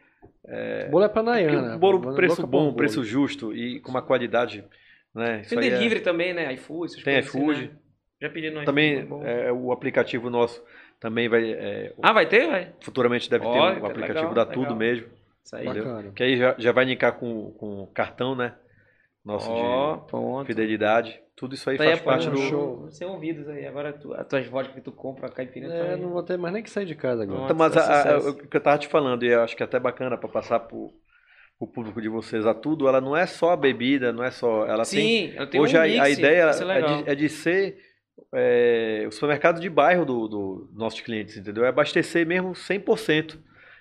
O 0.88 0.90
bolo 0.90 1.04
é 1.04 1.22
Nayana. 1.22 1.76
o 1.76 1.78
bolo, 1.78 1.98
Louca 1.98 2.14
preço 2.16 2.46
bom, 2.46 2.64
bolo. 2.64 2.76
preço 2.76 3.04
justo 3.04 3.54
e 3.54 3.80
com 3.80 3.90
uma 3.90 4.00
qualidade, 4.02 4.64
né? 5.14 5.42
Tem 5.48 5.58
é- 5.58 5.60
delivery 5.60 6.00
também, 6.00 6.32
né? 6.32 6.52
iFood, 6.54 7.02
Tem 7.04 7.18
assim, 7.18 7.38
iFood. 7.38 7.62
né? 7.62 7.70
Já 8.20 8.30
pedi 8.30 8.50
no 8.50 8.64
Também 8.64 8.94
iFood, 9.00 9.08
bom. 9.08 9.24
é, 9.26 9.52
o 9.52 9.70
aplicativo 9.70 10.30
nosso 10.30 10.62
também 11.00 11.28
vai, 11.28 11.52
é, 11.52 11.92
Ah, 12.02 12.12
vai 12.12 12.26
ter, 12.28 12.48
vai? 12.48 12.72
futuramente 12.80 13.28
deve 13.30 13.44
ter 13.44 13.50
Olha, 13.50 13.76
um 13.76 13.80
que 13.80 13.86
aplicativo 13.86 14.28
legal, 14.30 14.34
da 14.34 14.42
legal. 14.42 14.54
Tudo 14.64 14.76
mesmo, 14.76 15.06
Isso 15.44 15.56
aí. 15.56 15.66
que 16.14 16.22
aí 16.22 16.36
já, 16.36 16.54
já 16.58 16.72
vai 16.72 16.84
linkar 16.84 17.12
com, 17.18 17.52
com 17.52 17.86
cartão, 17.94 18.34
né? 18.34 18.54
Nosso 19.24 19.50
Ó, 19.50 19.96
de 19.96 20.06
pronto. 20.06 20.46
fidelidade. 20.46 21.20
Tudo 21.36 21.54
isso 21.54 21.68
aí 21.68 21.76
Tá 21.76 21.84
aí 21.84 21.90
faz 21.90 22.00
a 22.00 22.04
parte 22.04 22.30
do. 22.30 22.36
show. 22.48 22.90
Sem 22.90 23.06
ouvidos 23.06 23.46
aí. 23.48 23.66
Agora 23.66 23.92
tu, 23.92 24.12
as 24.14 24.26
tuas 24.26 24.46
vodkas 24.46 24.74
que 24.74 24.80
tu 24.80 24.90
compra, 24.90 25.26
a 25.28 25.30
caipirinha 25.30 25.70
tá 25.70 25.76
É, 25.76 25.94
aí. 25.94 26.00
não 26.00 26.10
vou 26.10 26.22
ter 26.22 26.36
mais 26.38 26.52
nem 26.54 26.62
que 26.62 26.70
sair 26.70 26.86
de 26.86 26.94
casa 26.94 27.22
agora. 27.24 27.44
Então, 27.44 27.56
mas 27.56 27.76
a- 27.76 27.80
a- 27.80 28.20
sucesso. 28.20 28.30
o 28.30 28.48
que 28.48 28.56
eu 28.56 28.60
tava 28.60 28.78
te 28.78 28.88
falando, 28.88 29.24
e 29.24 29.28
eu 29.28 29.42
acho 29.42 29.56
que 29.56 29.62
é 29.62 29.66
até 29.66 29.78
bacana 29.78 30.16
para 30.16 30.28
passar 30.28 30.60
pro, 30.60 30.90
pro 31.58 31.68
público 31.68 32.00
de 32.00 32.08
vocês 32.08 32.46
a 32.46 32.54
tudo, 32.54 32.88
ela 32.88 33.00
não 33.00 33.16
é 33.16 33.26
só 33.26 33.50
a 33.50 33.56
bebida, 33.56 34.12
não 34.12 34.24
é 34.24 34.30
só. 34.30 34.64
Ela 34.66 34.84
tem 34.84 35.28
Sim, 35.28 35.32
ela 35.36 35.46
tem 35.46 35.60
Hoje 35.60 35.76
um 35.76 35.80
a, 35.80 35.84
mix, 35.84 36.00
a 36.00 36.10
ideia 36.10 36.42
é 36.42 36.60
é, 36.60 36.64
legal. 36.64 37.02
de, 37.02 37.10
é 37.10 37.14
de 37.14 37.28
ser 37.28 37.78
é, 38.32 39.04
o 39.08 39.12
supermercado 39.12 39.60
de 39.60 39.68
bairro 39.70 40.04
do, 40.04 40.28
do 40.28 40.70
nossos 40.74 41.00
clientes, 41.00 41.36
entendeu? 41.36 41.64
É 41.64 41.68
abastecer 41.68 42.26
mesmo 42.26 42.54
100%. 42.54 43.38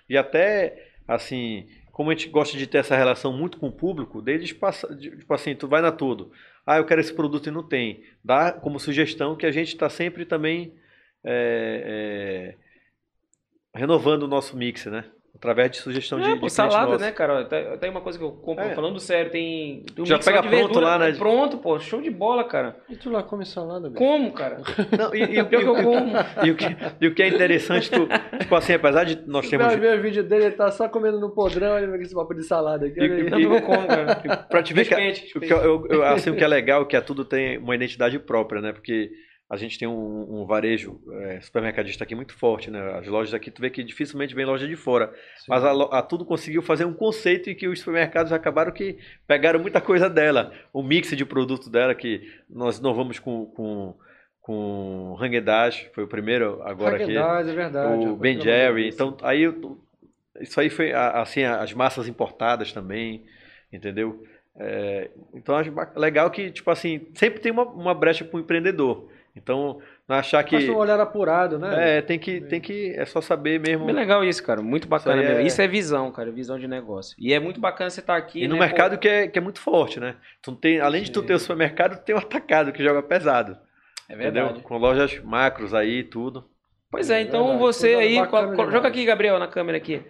E 0.08 0.16
até, 0.16 0.90
assim, 1.06 1.66
como 1.92 2.10
a 2.10 2.14
gente 2.14 2.28
gosta 2.28 2.56
de 2.56 2.66
ter 2.66 2.78
essa 2.78 2.96
relação 2.96 3.32
muito 3.32 3.58
com 3.58 3.68
o 3.68 3.72
público, 3.72 4.22
deles 4.22 4.52
passa, 4.52 4.94
de- 4.94 5.10
tipo 5.18 5.32
assim, 5.34 5.54
tu 5.54 5.68
vai 5.68 5.80
na 5.82 5.92
tudo. 5.92 6.32
Ah, 6.66 6.78
eu 6.78 6.84
quero 6.86 7.00
esse 7.00 7.12
produto 7.14 7.48
e 7.48 7.52
não 7.52 7.62
tem. 7.66 8.04
Dá 8.24 8.52
como 8.52 8.78
sugestão 8.80 9.36
que 9.36 9.46
a 9.46 9.52
gente 9.52 9.68
está 9.68 9.88
sempre 9.90 10.24
também 10.24 10.74
é, 11.24 12.54
é, 13.74 13.78
renovando 13.78 14.24
o 14.24 14.28
nosso 14.28 14.56
mix, 14.56 14.86
né? 14.86 15.04
Através 15.38 15.70
de 15.70 15.76
sugestão 15.76 16.18
de, 16.18 16.28
É, 16.30 16.34
de 16.34 16.40
pô, 16.40 16.48
salada, 16.48 16.86
nosso. 16.92 16.98
né, 17.04 17.12
cara? 17.12 17.44
Tem, 17.44 17.78
tem 17.78 17.90
uma 17.90 18.00
coisa 18.00 18.18
que 18.18 18.24
eu 18.24 18.32
compro, 18.32 18.64
É. 18.64 18.74
falando 18.74 18.98
sério, 18.98 19.30
tem, 19.30 19.84
tem 19.94 20.02
um 20.02 20.04
Já 20.06 20.18
pega 20.18 20.42
de 20.42 20.48
pronto 20.48 20.64
verdura, 20.64 20.86
lá, 20.86 20.98
né? 20.98 21.10
é 21.10 21.12
Pronto, 21.12 21.58
pô, 21.58 21.78
show 21.78 22.02
de 22.02 22.10
bola, 22.10 22.42
cara. 22.42 22.74
E 22.90 22.96
tu 22.96 23.08
lá 23.08 23.22
come 23.22 23.46
salada, 23.46 23.88
bicho? 23.88 23.98
Como, 24.04 24.32
cara? 24.32 24.60
Não, 24.98 25.14
e, 25.14 25.36
e, 25.36 25.40
o- 25.40 25.46
Pior 25.46 25.60
que 25.62 25.68
eu 25.68 25.78
e 25.78 25.82
como. 25.84 26.12
e 26.44 26.50
o 26.50 26.56
que, 26.56 26.64
e 27.00 27.06
o 27.06 27.14
que 27.14 27.22
é 27.22 27.28
interessante, 27.28 27.88
tu, 27.88 28.08
tipo 28.40 28.52
assim, 28.56 28.72
apesar 28.72 29.04
de 29.04 29.16
nós 29.28 29.44
Você 29.44 29.50
termos 29.50 29.68
vai 29.68 29.76
ver 29.76 29.96
o 30.00 30.02
vídeo 30.02 30.24
dele, 30.24 30.46
ele 30.46 30.56
tá 30.56 30.72
só 30.72 30.88
comendo 30.88 31.20
no 31.20 31.30
podrão, 31.30 31.78
ele 31.78 31.86
vai 31.86 31.98
com 31.98 32.04
esse 32.04 32.14
papo 32.16 32.34
de 32.34 32.42
salada 32.42 32.86
aqui. 32.86 32.98
E- 32.98 33.04
e- 33.04 33.30
Não, 33.30 33.38
eu 33.38 33.62
como, 33.62 33.86
cara. 33.86 34.16
Pra 34.50 34.60
te 34.60 34.74
ver 34.74 34.86
que, 34.88 35.38
o 35.38 35.40
que 35.40 35.52
eu, 35.52 35.58
eu- 35.58 35.86
eu- 35.88 36.04
assim, 36.04 36.30
o 36.30 36.34
que 36.36 36.42
é 36.42 36.48
legal 36.48 36.82
é 36.82 36.84
que 36.84 36.96
a 36.96 37.00
Tudo 37.00 37.24
tem 37.24 37.58
uma 37.58 37.76
identidade 37.76 38.18
própria, 38.18 38.60
né? 38.60 38.72
Porque 38.72 39.08
a 39.50 39.56
gente 39.56 39.78
tem 39.78 39.88
um, 39.88 40.40
um 40.40 40.44
varejo 40.44 41.00
é, 41.10 41.40
supermercadista 41.40 42.04
aqui 42.04 42.14
muito 42.14 42.34
forte, 42.34 42.70
né? 42.70 42.98
As 42.98 43.06
lojas 43.06 43.32
aqui, 43.32 43.50
tu 43.50 43.62
vê 43.62 43.70
que 43.70 43.82
dificilmente 43.82 44.34
vem 44.34 44.44
loja 44.44 44.68
de 44.68 44.76
fora. 44.76 45.10
Mas 45.48 45.64
a, 45.64 45.72
a 45.72 46.02
Tudo 46.02 46.24
conseguiu 46.24 46.60
fazer 46.60 46.84
um 46.84 46.92
conceito 46.92 47.48
em 47.48 47.54
que 47.54 47.66
os 47.66 47.78
supermercados 47.78 48.30
acabaram 48.30 48.70
que 48.72 48.98
pegaram 49.26 49.58
muita 49.58 49.80
coisa 49.80 50.10
dela. 50.10 50.52
O 50.70 50.82
mix 50.82 51.16
de 51.16 51.24
produto 51.24 51.70
dela, 51.70 51.94
que 51.94 52.30
nós 52.48 52.78
inovamos 52.78 53.18
com, 53.18 53.46
com, 53.46 53.94
com 54.42 55.16
Haagen-Dazs, 55.18 55.86
foi 55.94 56.04
o 56.04 56.08
primeiro 56.08 56.60
agora 56.62 56.96
aqui. 56.96 57.12
Häagen-Dazs, 57.12 57.48
é 57.48 57.54
verdade. 57.54 58.06
o 58.06 58.16
Ben 58.16 58.38
Jerry. 58.38 58.88
Então, 58.88 59.16
aí 59.22 59.50
isso 60.40 60.60
aí 60.60 60.68
foi 60.68 60.92
assim 60.92 61.44
as 61.44 61.72
massas 61.72 62.06
importadas 62.06 62.70
também, 62.70 63.24
entendeu? 63.72 64.26
É, 64.60 65.08
então 65.32 65.56
acho 65.56 65.72
legal 65.96 66.30
que, 66.30 66.50
tipo 66.50 66.70
assim, 66.70 67.06
sempre 67.14 67.40
tem 67.40 67.50
uma, 67.50 67.64
uma 67.64 67.94
brecha 67.94 68.26
para 68.26 68.36
o 68.36 68.40
empreendedor. 68.40 69.08
Então, 69.38 69.78
não 70.08 70.16
achar 70.16 70.42
que. 70.44 70.56
Faz 70.56 70.68
um 70.68 70.76
olhar 70.76 70.98
apurado, 71.00 71.58
né? 71.58 71.98
É, 71.98 72.02
tem 72.02 72.18
que, 72.18 72.40
tem 72.42 72.60
que. 72.60 72.92
É 72.96 73.04
só 73.04 73.20
saber 73.20 73.58
mesmo. 73.60 73.86
Bem 73.86 73.94
legal 73.94 74.22
isso, 74.24 74.42
cara. 74.42 74.60
Muito 74.60 74.86
bacana 74.88 75.16
Isso 75.22 75.28
mesmo. 75.28 75.42
é- 75.42 75.46
Isso 75.46 75.62
é 75.62 75.68
visão, 75.68 76.10
cara. 76.12 76.30
Visão 76.30 76.58
de 76.58 76.66
negócio. 76.68 77.16
E 77.18 77.32
é 77.32 77.38
muito 77.40 77.60
bacana 77.60 77.88
você 77.90 78.00
estar 78.00 78.16
aqui. 78.16 78.42
E 78.42 78.48
no 78.48 78.54
né, 78.54 78.60
mercado 78.60 78.92
pô? 78.92 78.98
que 78.98 79.08
é, 79.08 79.28
que 79.28 79.38
é 79.38 79.42
muito 79.42 79.60
forte, 79.60 79.98
né? 80.00 80.16
Tu 80.42 80.54
tem, 80.56 80.80
além 80.80 81.02
de 81.02 81.10
tu 81.10 81.22
ter 81.22 81.34
o 81.34 81.38
supermercado, 81.38 81.98
tu 81.98 82.04
tem 82.04 82.14
o 82.14 82.18
atacado 82.18 82.72
que 82.72 82.82
joga 82.82 83.02
pesado. 83.02 83.56
É 84.08 84.16
verdade. 84.16 84.46
Entendeu? 84.50 84.62
Com 84.62 84.76
lojas 84.78 85.18
macros 85.20 85.72
aí, 85.74 86.02
tudo. 86.02 86.44
Pois 86.90 87.10
é, 87.10 87.18
É 87.18 87.22
então 87.22 87.40
verdade. 87.42 87.58
você 87.60 87.90
Tudo 87.92 88.00
aí. 88.00 88.16
bacana 88.16 88.50
demais. 88.50 88.72
joga 88.72 88.88
aqui, 88.88 89.04
Gabriel, 89.04 89.38
na 89.38 89.46
câmera 89.48 89.76
aqui. 89.78 90.02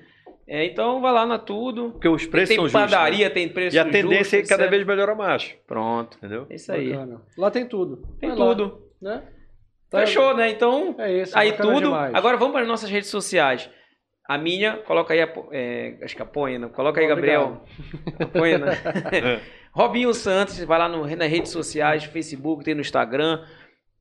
É, 0.50 0.64
então 0.64 1.00
vai 1.02 1.12
lá 1.12 1.26
na 1.26 1.38
tudo. 1.38 1.90
Porque 1.90 2.08
os 2.08 2.24
preços 2.24 2.48
tem 2.48 2.56
são 2.56 2.64
justos. 2.68 2.80
padaria, 2.90 3.28
né? 3.28 3.34
tem 3.34 3.48
preço 3.50 3.76
E 3.76 3.78
a 3.78 3.84
tendência 3.84 4.38
justo, 4.38 4.50
é 4.54 4.56
cada 4.56 4.70
vez 4.70 4.86
melhorar 4.86 5.14
mais. 5.14 5.54
Pronto. 5.66 6.16
Entendeu? 6.16 6.46
É 6.48 6.54
isso 6.54 6.72
aí. 6.72 6.90
Bacana. 6.92 7.20
Lá 7.36 7.50
tem 7.50 7.66
tudo. 7.66 7.98
Tem 8.18 8.30
Vai 8.30 8.38
lá, 8.38 8.46
tudo. 8.46 8.87
Né? 9.00 9.22
Tá- 9.90 10.00
Fechou, 10.00 10.36
né? 10.36 10.50
Então, 10.50 10.94
É 10.98 11.12
isso. 11.22 11.38
aí 11.38 11.52
tudo. 11.52 11.80
demais. 11.80 12.14
Agora 12.14 12.36
vamos 12.36 12.52
para 12.52 12.62
as 12.62 12.68
nossas 12.68 12.90
redes 12.90 13.08
sociais. 13.08 13.70
A 14.28 14.36
minha, 14.36 14.76
coloca 14.78 15.14
aí 15.14 15.22
a. 15.22 15.32
é, 15.52 15.98
acho 16.02 16.14
que 16.14 16.20
a 16.20 16.26
Poena. 16.26 16.68
Coloca 16.68 17.00
aí, 17.00 17.06
Gabriel. 17.06 17.64
A 18.20 18.26
Poena. 18.26 18.66
Robinho 19.72 20.12
Santos, 20.12 20.58
vai 20.64 20.78
lá 20.78 20.88
no, 20.88 21.06
nas 21.06 21.30
redes 21.30 21.50
sociais, 21.50 22.04
Facebook, 22.04 22.62
tem 22.64 22.74
no 22.74 22.80
Instagram. 22.82 23.42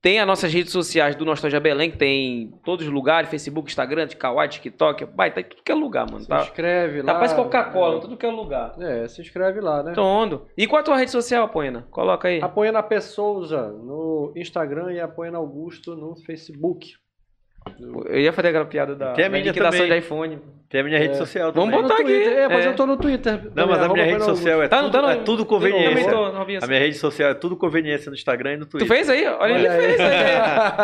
Tem 0.02 0.20
as 0.20 0.28
nossas 0.28 0.54
redes 0.54 0.72
sociais 0.72 1.16
do 1.16 1.26
Nostalgia 1.26 1.60
Belém, 1.60 1.90
que 1.92 1.98
tem 1.98 2.44
em 2.44 2.52
todos 2.64 2.86
os 2.86 2.92
lugares, 2.92 3.30
Facebook, 3.30 3.68
Instagram, 3.70 4.08
Kawaii, 4.08 4.50
TikTok. 4.50 5.06
Vai, 5.16 5.34
tá 5.34 5.42
em 5.42 5.44
tudo 5.46 5.64
que 5.64 5.72
é 5.72 5.76
lugar, 5.76 6.06
mano. 6.06 6.22
Se 6.22 6.28
Tá, 6.28 6.42
inscreve 6.44 7.04
tá 7.04 7.14
lá. 7.14 7.20
parece 7.20 7.36
Coca-Cola, 7.36 7.98
em 7.98 8.02
tudo 8.02 8.16
que 8.18 8.26
é 8.26 8.30
lugar. 8.30 8.76
É, 8.80 9.08
se 9.08 9.22
inscreve 9.22 9.60
lá, 9.60 9.82
né? 9.82 9.94
Tondo. 9.94 10.48
E 10.56 10.68
qual 10.68 10.80
a 10.82 10.84
tua 10.84 10.98
rede 10.98 11.12
social, 11.12 11.50
Poena? 11.50 11.88
Coloca 11.90 12.28
aí. 12.28 12.40
Apoia 12.42 12.72
na 12.72 12.84
P. 12.84 13.02
Souza 13.02 13.70
no 13.70 14.32
Instagram 14.36 14.94
e 14.94 15.00
apoia 15.00 15.32
na 15.32 15.40
Augusto 15.40 15.96
no 15.96 16.16
Facebook. 16.26 16.94
Eu 18.10 18.20
ia 18.20 18.34
fazer 18.34 18.50
aquela 18.50 18.66
piada 18.66 18.96
da, 18.96 19.14
Tem 19.14 19.26
a 19.26 19.28
da 19.28 19.32
minha 19.32 19.44
liquidação 19.46 19.80
também. 19.82 20.00
de 20.00 20.06
iPhone. 20.06 20.40
Tem 20.70 20.82
a 20.82 20.84
minha 20.84 21.00
rede 21.00 21.14
É. 21.14 21.16
social 21.16 21.54
Vamos 21.54 21.70
também. 21.74 21.82
botar 21.88 22.04
no 22.04 22.10
aqui. 22.10 22.24
É, 22.24 22.48
mas 22.50 22.66
É. 22.66 22.68
eu 22.68 22.76
tô 22.76 22.86
no 22.86 22.98
Twitter. 22.98 23.52
Não, 23.56 23.68
mas 23.68 23.82
a 23.82 23.88
minha 23.88 24.04
rede 24.06 24.24
social 24.26 24.62
é 24.62 24.68
Tá, 24.68 24.82
não 24.82 24.92
tudo, 24.92 25.02
tá 25.06 25.12
é 25.14 25.16
tudo 25.16 25.46
conveniência. 25.46 26.12
tô, 26.12 26.32
não 26.34 26.42
A 26.42 26.46
minha 26.46 26.80
rede 26.80 26.96
social 26.98 27.30
é 27.30 27.34
tudo 27.34 27.56
conveniência 27.56 28.10
no 28.10 28.16
Instagram 28.16 28.54
e 28.54 28.58
no 28.58 28.66
Tu 28.66 28.72
Twitter. 28.72 28.88
fez 28.90 29.10
aí? 29.10 29.26
Olha, 29.28 29.54
ele 29.54 29.60
Olha 29.68 29.72
aí. 29.72 29.82
fez 29.88 30.00
aí. 30.02 30.36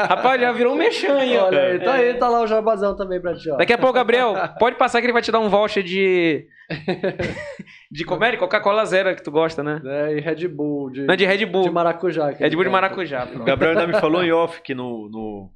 Rapaz, 0.07 0.39
já 0.39 0.51
virou 0.53 0.73
um 0.73 0.77
mexão 0.77 1.18
aí. 1.18 1.35
Olha 1.38 1.60
aí, 1.61 1.80
tá 1.80 1.93
aí, 1.95 2.14
tá 2.14 2.30
lá 2.30 2.41
o 2.43 2.47
jabazão 2.47 2.95
também 2.95 3.19
pra 3.19 3.34
ti, 3.35 3.49
ó. 3.51 3.57
Daqui 3.57 3.73
a 3.73 3.77
pouco, 3.77 3.93
Gabriel, 3.95 4.34
pode 4.57 4.77
passar 4.77 5.01
que 5.01 5.05
ele 5.05 5.14
vai 5.14 5.22
te 5.22 5.31
dar 5.34 5.39
um 5.41 5.49
voucher 5.49 5.84
de. 5.84 6.47
de 7.91 8.05
como 8.05 8.23
é? 8.23 8.31
De 8.31 8.38
Coca-Cola 8.38 8.85
Zero 8.85 9.14
que 9.15 9.22
tu 9.22 9.31
gosta, 9.31 9.61
né? 9.61 9.81
É, 9.85 10.18
e 10.18 10.22
Red 10.22 10.47
Bull 10.47 10.91
de, 10.91 11.01
Não, 11.05 11.15
de 11.15 11.26
Red 11.26 11.45
Bull. 11.45 11.64
de 11.64 11.69
maracujá. 11.69 12.27
Red 12.30 12.38
Bull 12.38 12.49
de 12.49 12.55
ele 12.64 12.69
maracujá. 12.69 13.23
O 13.26 13.27
pronto. 13.27 13.43
Gabriel 13.43 13.72
ainda 13.77 13.88
me 13.88 13.99
falou 13.99 14.23
em 14.23 14.31
off 14.34 14.61
que 14.61 14.73
no, 14.73 15.10
no- 15.10 15.49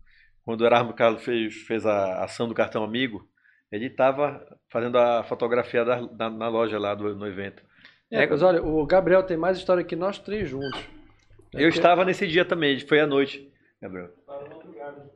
quando 0.48 0.61
o 0.61 0.65
Erasmo 0.65 0.94
Carlos 0.94 1.22
fez, 1.26 1.53
fez 1.64 1.86
a 1.86 2.24
ação 2.24 2.48
do 2.48 2.53
cartão 2.53 2.82
amigo, 2.82 3.28
ele 3.69 3.88
estava 3.88 4.41
fazendo 4.69 4.98
a 4.98 5.22
fotografia 5.22 5.84
da, 5.84 5.99
da- 5.99 6.30
na 6.30 6.48
loja 6.48 6.80
lá 6.80 6.95
do, 6.95 7.14
no 7.14 7.28
evento. 7.28 7.61
É, 8.10 8.26
mas 8.26 8.41
olha, 8.41 8.64
o 8.64 8.86
Gabriel 8.86 9.24
tem 9.24 9.36
mais 9.36 9.57
história 9.57 9.84
que 9.84 9.94
nós 9.94 10.18
três 10.18 10.48
juntos. 10.48 10.80
É 11.53 11.57
Eu 11.65 11.69
que- 11.69 11.76
estava 11.78 12.06
nesse 12.06 12.26
dia 12.26 12.45
também, 12.45 12.80
foi 12.80 13.02
à 13.02 13.06
noite, 13.06 13.52
Gabriel. 13.82 14.10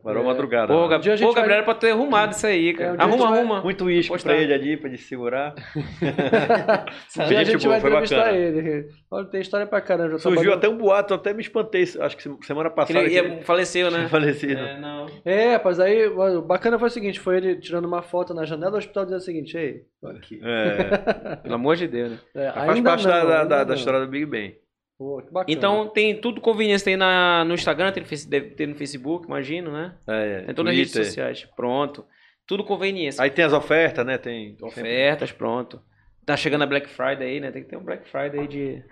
Parou 0.04 0.24
É. 0.24 0.26
madrugada. 0.26 0.74
Pô, 0.74 0.82
lá. 0.82 0.88
Gab... 0.88 1.02
dia 1.04 1.14
a 1.14 1.16
gente 1.16 1.28
Pô, 1.28 1.34
Gabriel, 1.34 1.48
vai- 1.50 1.58
era 1.58 1.66
pra 1.66 1.76
ter 1.76 1.92
arrumado 1.92 2.32
isso 2.34 2.48
aí, 2.48 2.70
É, 2.70 2.74
cara. 2.74 2.94
um 2.94 2.96
dia 2.98 3.06
a 3.06 3.10
gente 3.10 3.14
arruma, 3.22 3.30
vai- 3.30 3.40
arruma. 3.40 3.62
Muito 3.62 3.86
uísque 3.86 4.24
pra 4.24 4.36
ele 4.38 4.54
ali, 4.54 4.78
pra 4.78 4.88
ele 4.90 4.98
segurar. 4.98 5.54
Um 7.20 7.28
dia 7.28 7.40
a 7.40 7.44
gente 7.44 7.64
boa, 7.64 7.72
vai 7.80 7.82
foi 7.82 7.90
entrevistar 7.92 8.18
bacana. 8.18 8.38
ele. 8.38 8.88
Olha, 9.10 9.26
tem 9.28 9.42
história 9.42 9.66
pra 9.68 9.82
caramba. 9.82 10.18
Surgiu 10.18 10.42
trabalhou- 10.42 10.54
até 10.58 10.70
um 10.70 10.78
boato, 10.78 11.14
eu 11.14 11.18
até 11.18 11.34
me 11.34 11.42
espantei, 11.42 11.84
acho 11.84 12.18
que 12.18 12.46
semana 12.46 12.70
passada. 12.70 13.00
ele 13.00 13.14
ia- 13.14 13.24
ele 13.24 13.42
faleceu, 13.44 13.92
né? 13.92 14.08
falecido. 14.10 14.60
É, 14.60 14.80
não. 14.80 15.06
É, 15.26 15.54
rapaz, 15.54 15.80
aí 15.80 16.08
o 16.08 16.42
bacana 16.42 16.80
foi 16.80 16.88
o 16.88 16.92
seguinte, 16.92 17.20
foi 17.20 17.38
ele 17.38 17.56
tirando 17.58 17.86
uma 17.86 18.02
foto 18.02 18.34
na 18.34 18.46
janela 18.46 18.72
do 18.72 18.78
hospital 18.78 19.04
dizendo 19.06 19.20
o 19.20 19.24
seguinte, 19.24 19.58
ei, 19.58 19.82
tô 20.00 20.08
aqui. 20.08 20.40
É, 20.44 21.36
Pelo 21.44 21.56
amor 21.56 21.76
de 21.76 21.88
Deus, 21.88 22.12
né? 22.12 22.18
É, 22.36 22.52
faz 22.52 22.70
ainda 22.72 22.90
parte 22.90 23.06
não, 23.08 23.12
da, 23.28 23.44
da- 23.44 23.64
da- 23.64 23.76
história 23.76 24.00
do 24.00 24.08
Big 24.08 24.26
Bang. 24.26 24.56
Pô, 25.02 25.20
que. 25.44 25.52
Então 25.52 25.88
tem 25.88 26.22
tudo 26.22 26.40
conveniência. 26.40 26.86
Tem 26.86 26.96
na, 26.96 27.44
no 27.44 27.56
Instagram, 27.56 27.92
tem 27.92 28.04
no, 28.04 28.30
deve 28.30 28.50
ter 28.52 28.68
no 28.68 28.76
Facebook, 28.76 29.26
imagino, 29.26 29.72
né? 29.72 29.96
É, 30.08 30.42
Tem 30.42 30.54
todas 30.54 30.72
as 30.74 30.78
redes 30.78 30.92
Twitter. 30.92 31.08
sociais. 31.08 31.48
Pronto. 31.56 32.06
Tudo 32.46 32.64
conveniência. 32.64 33.24
Aí 33.24 33.32
tem 33.32 33.44
as 33.44 33.52
ofertas, 33.54 34.06
né? 34.06 34.20
Tem 34.20 34.56
Ofertas, 34.62 35.32
pronto. 35.32 35.82
Tá 36.24 36.38
chegando 36.38 36.62
a 36.62 36.68
Black 36.68 36.88
Friday 36.88 37.28
aí, 37.28 37.40
né? 37.40 37.50
Tem 37.50 37.64
que 37.64 37.70
ter 37.70 37.78
um 37.78 37.84
Black 37.84 38.08
Friday 38.10 38.48
de. 38.48 38.84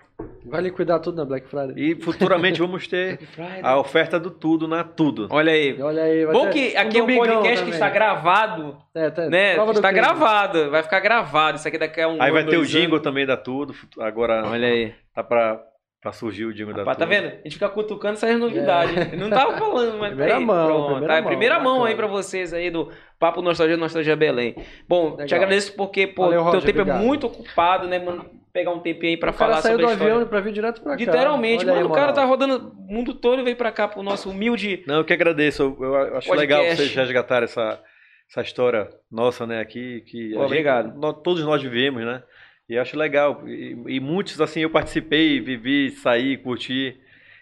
Vai 0.46 0.62
liquidar 0.62 1.00
tudo 1.00 1.16
na 1.18 1.26
Black 1.26 1.48
Friday. 1.48 1.76
E 1.78 1.96
futuramente 2.02 2.60
vamos 2.60 2.88
ter 2.88 3.20
a 3.62 3.78
oferta 3.80 4.20
do 4.20 4.32
tudo 4.32 4.68
na 4.68 4.84
tudo. 4.84 5.28
Olha 5.30 5.52
aí. 5.52 5.80
Olha 5.80 6.02
aí, 6.04 6.26
vai 6.26 6.34
Bom 6.34 6.50
que 6.50 6.76
aqui 6.76 6.98
é 6.98 7.04
um 7.04 7.06
domingão 7.06 7.26
podcast 7.26 7.50
que 7.52 7.60
também. 7.60 7.74
está 7.74 7.90
gravado, 7.90 8.78
É, 8.96 9.10
tá, 9.12 9.30
né? 9.30 9.56
Está 9.58 9.92
gravado, 9.92 10.72
vai 10.72 10.82
ficar 10.82 11.00
gravado. 11.02 11.58
Isso 11.60 11.68
aqui 11.68 11.78
daqui 11.78 12.02
a 12.02 12.08
um 12.08 12.20
Aí 12.20 12.32
vai 12.32 12.44
ter 12.44 12.58
o 12.58 12.66
jingle 12.66 12.96
anos. 12.96 13.04
também 13.04 13.28
da 13.28 13.38
tudo. 13.38 13.76
Agora 14.00 14.44
Olha 14.48 14.68
aí. 14.68 14.94
tá 15.14 15.24
pra, 15.24 15.64
pra 16.02 16.12
surgir 16.14 16.46
o 16.46 16.54
jingle 16.54 16.74
da 16.74 16.80
Rapaz, 16.82 16.98
tá 16.98 17.06
vendo? 17.06 17.28
A 17.28 17.32
gente 17.44 17.54
fica 17.54 17.68
cutucando 17.70 18.14
essas 18.14 18.40
novidades. 18.40 18.96
Ele 18.96 19.18
Não 19.18 19.30
tava 19.30 19.58
falando, 19.58 19.98
mas 20.00 20.10
Primeira 20.16 20.34
tá 20.34 20.38
aí, 20.40 20.46
mão, 20.46 20.68
pronto. 20.68 20.88
primeira 20.92 21.14
tá, 21.16 21.22
mão, 21.22 21.28
primeira 21.30 21.60
mão 21.60 21.84
aí 21.86 21.96
pra 21.96 22.08
vocês 22.08 22.54
aí 22.54 22.70
do 22.72 22.90
Papo 23.20 23.42
Nostalgia 23.42 23.76
Nostalgia 23.78 24.16
Belém. 24.16 24.56
Bom, 24.88 25.16
te 25.18 25.22
Legal. 25.24 25.38
agradeço 25.38 25.74
porque, 25.76 26.08
pô, 26.08 26.24
Valeu, 26.24 26.38
teu 26.40 26.44
Roger, 26.46 26.62
tempo 26.64 26.80
obrigado. 26.82 27.02
é 27.02 27.06
muito 27.06 27.28
ocupado, 27.28 27.88
né, 27.88 28.00
mano? 28.00 28.26
Pegar 28.52 28.72
um 28.72 28.80
tempinho 28.80 29.12
aí 29.12 29.18
pra 29.18 29.30
O 29.30 29.34
cara 29.34 29.52
falar 29.52 29.62
saiu 29.62 29.74
sobre 29.74 29.86
do 29.86 29.90
a 29.90 29.94
história. 29.94 30.14
avião 30.16 30.28
pra 30.28 30.40
vir 30.40 30.54
direto 30.54 30.82
pra 30.82 30.94
cá. 30.94 30.98
Literalmente, 30.98 31.64
Olha 31.66 31.74
aí, 31.74 31.80
mano, 31.84 31.90
o 31.92 31.96
cara 31.96 32.14
tá 32.14 32.26
rodando 32.26 32.74
o 32.76 32.94
mundo 32.94 33.14
todo 33.14 33.42
e 33.42 33.44
veio 33.44 33.56
pra 33.56 33.72
cá 33.72 33.88
pro 33.88 34.02
nosso 34.02 34.32
humilde. 34.32 34.84
Não, 34.88 34.96
eu 34.98 35.06
que 35.06 35.14
agradeço. 35.14 35.62
Eu, 35.80 35.84
eu 35.84 35.96
acho 36.18 36.28
Podcast. 36.28 36.38
legal 36.40 36.64
vocês 36.66 36.96
resgatarem 36.96 37.44
essa, 37.44 37.80
essa 38.28 38.42
história 38.42 38.90
nossa, 39.12 39.46
né, 39.46 39.60
aqui. 39.62 40.02
Que 40.08 40.34
Pô, 40.34 40.42
a 40.42 40.46
obrigado. 40.48 40.98
nó- 41.00 41.14
todos 41.14 41.44
nós 41.44 41.62
vivemos, 41.62 42.04
né? 42.04 42.24
E 42.70 42.78
acho 42.78 42.96
legal. 42.98 43.48
E, 43.48 43.76
e 43.88 44.00
muitos, 44.00 44.40
assim, 44.40 44.62
eu 44.62 44.70
participei, 44.70 45.40
vivi, 45.42 45.90
saí, 45.92 46.38
curti. 46.38 47.00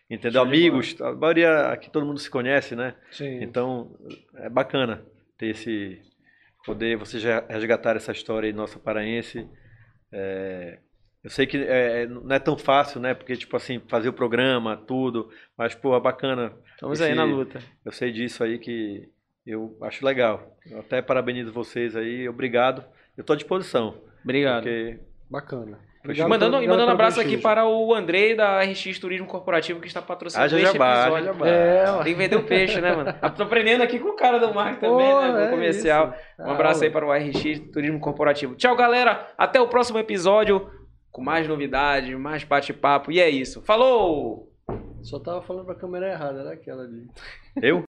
Entendeu? 0.10 0.42
Amigos, 0.42 0.96
a 1.02 1.12
maioria 1.12 1.68
aqui 1.68 1.90
todo 1.92 2.06
mundo 2.06 2.20
se 2.20 2.30
conhece, 2.30 2.76
né? 2.78 2.96
Sim. 3.12 3.44
Então, 3.44 3.94
é 4.36 4.50
bacana 4.50 5.04
ter 5.38 5.48
esse. 5.48 6.00
Poder 6.66 6.98
vocês 6.98 7.24
re- 7.24 7.44
resgatar 7.50 7.96
essa 7.98 8.12
história 8.14 8.48
aí 8.48 8.54
nossa 8.54 8.80
paraense. 8.80 9.46
É, 10.12 10.80
eu 11.24 11.30
sei 11.30 11.46
que 11.46 11.58
é, 11.58 12.04
é, 12.04 12.08
não 12.08 12.34
é 12.34 12.40
tão 12.40 12.58
fácil, 12.58 13.00
né? 13.02 13.14
Porque, 13.14 13.36
tipo 13.36 13.56
assim, 13.58 13.82
fazer 13.90 14.08
o 14.10 14.14
programa, 14.14 14.78
tudo. 14.78 15.30
Mas, 15.58 15.76
pô, 15.76 15.96
é 15.96 16.00
bacana. 16.00 16.54
Estamos 16.74 17.00
Esse- 17.00 17.10
aí 17.10 17.16
na 17.16 17.24
luta. 17.26 17.60
Eu 17.86 17.92
sei 17.92 18.12
disso 18.12 18.44
aí 18.44 18.60
que 18.60 19.10
eu 19.46 19.78
acho 19.82 20.06
legal. 20.06 20.58
Eu 20.70 20.80
até 20.80 21.02
parabenizo 21.02 21.52
vocês 21.52 21.96
aí. 21.98 22.28
Obrigado. 22.30 22.84
Eu 23.18 23.24
tô 23.24 23.34
à 23.34 23.36
disposição. 23.36 24.02
Obrigado. 24.24 24.64
Porque 24.64 25.00
Bacana. 25.30 25.80
E 26.04 26.08
Obrigado 26.08 26.30
mandando, 26.30 26.52
pelo- 26.54 26.64
e 26.64 26.68
mandando 26.70 26.92
abraço 26.92 27.20
aqui 27.20 27.38
para 27.38 27.66
o 27.68 27.94
Andrei 27.94 28.34
da 28.34 28.62
RX 28.62 28.98
Turismo 28.98 29.28
Corporativo 29.28 29.82
que 29.82 29.88
está 29.88 30.02
patrocinando 30.02 30.46
Haja 30.46 30.58
este 30.58 30.78
episódio. 30.78 31.46
É. 31.46 31.86
Tem 32.04 32.14
que 32.14 32.14
vender 32.14 32.36
o 32.38 32.44
peixe, 32.44 32.80
né, 32.80 32.96
mano? 32.96 33.14
Tô 33.36 33.44
aprendendo 33.44 33.82
aqui 33.84 34.00
com 34.00 34.10
o 34.10 34.16
cara 34.16 34.38
do 34.40 34.54
Marco 34.54 34.80
também, 34.80 35.06
Pô, 35.12 35.22
né? 35.22 35.42
é 35.42 35.46
No 35.46 35.52
comercial. 35.52 36.14
isso. 36.14 36.42
Um 36.48 36.52
abraço 36.52 36.82
Ah, 36.84 36.86
aí 36.86 36.92
para 36.92 37.06
o 37.06 37.12
RX 37.12 37.60
Turismo 37.74 38.00
Corporativo. 38.00 38.56
Tchau, 38.56 38.74
galera. 38.78 39.28
Até 39.38 39.60
o 39.60 39.68
próximo 39.68 40.00
episódio 40.00 40.70
com 41.12 41.22
mais 41.22 41.46
novidades, 41.48 42.18
mais 42.18 42.44
bate-papo. 42.46 43.12
E 43.12 43.20
é 43.20 43.30
isso. 43.30 43.62
Falou! 43.64 44.48
Só 45.02 45.20
tava 45.20 45.42
falando 45.42 45.66
pra 45.66 45.76
câmera 45.76 46.10
errada, 46.12 46.40
era 46.42 46.54
aquela 46.54 46.84
ali. 46.84 47.06
eu 47.62 47.84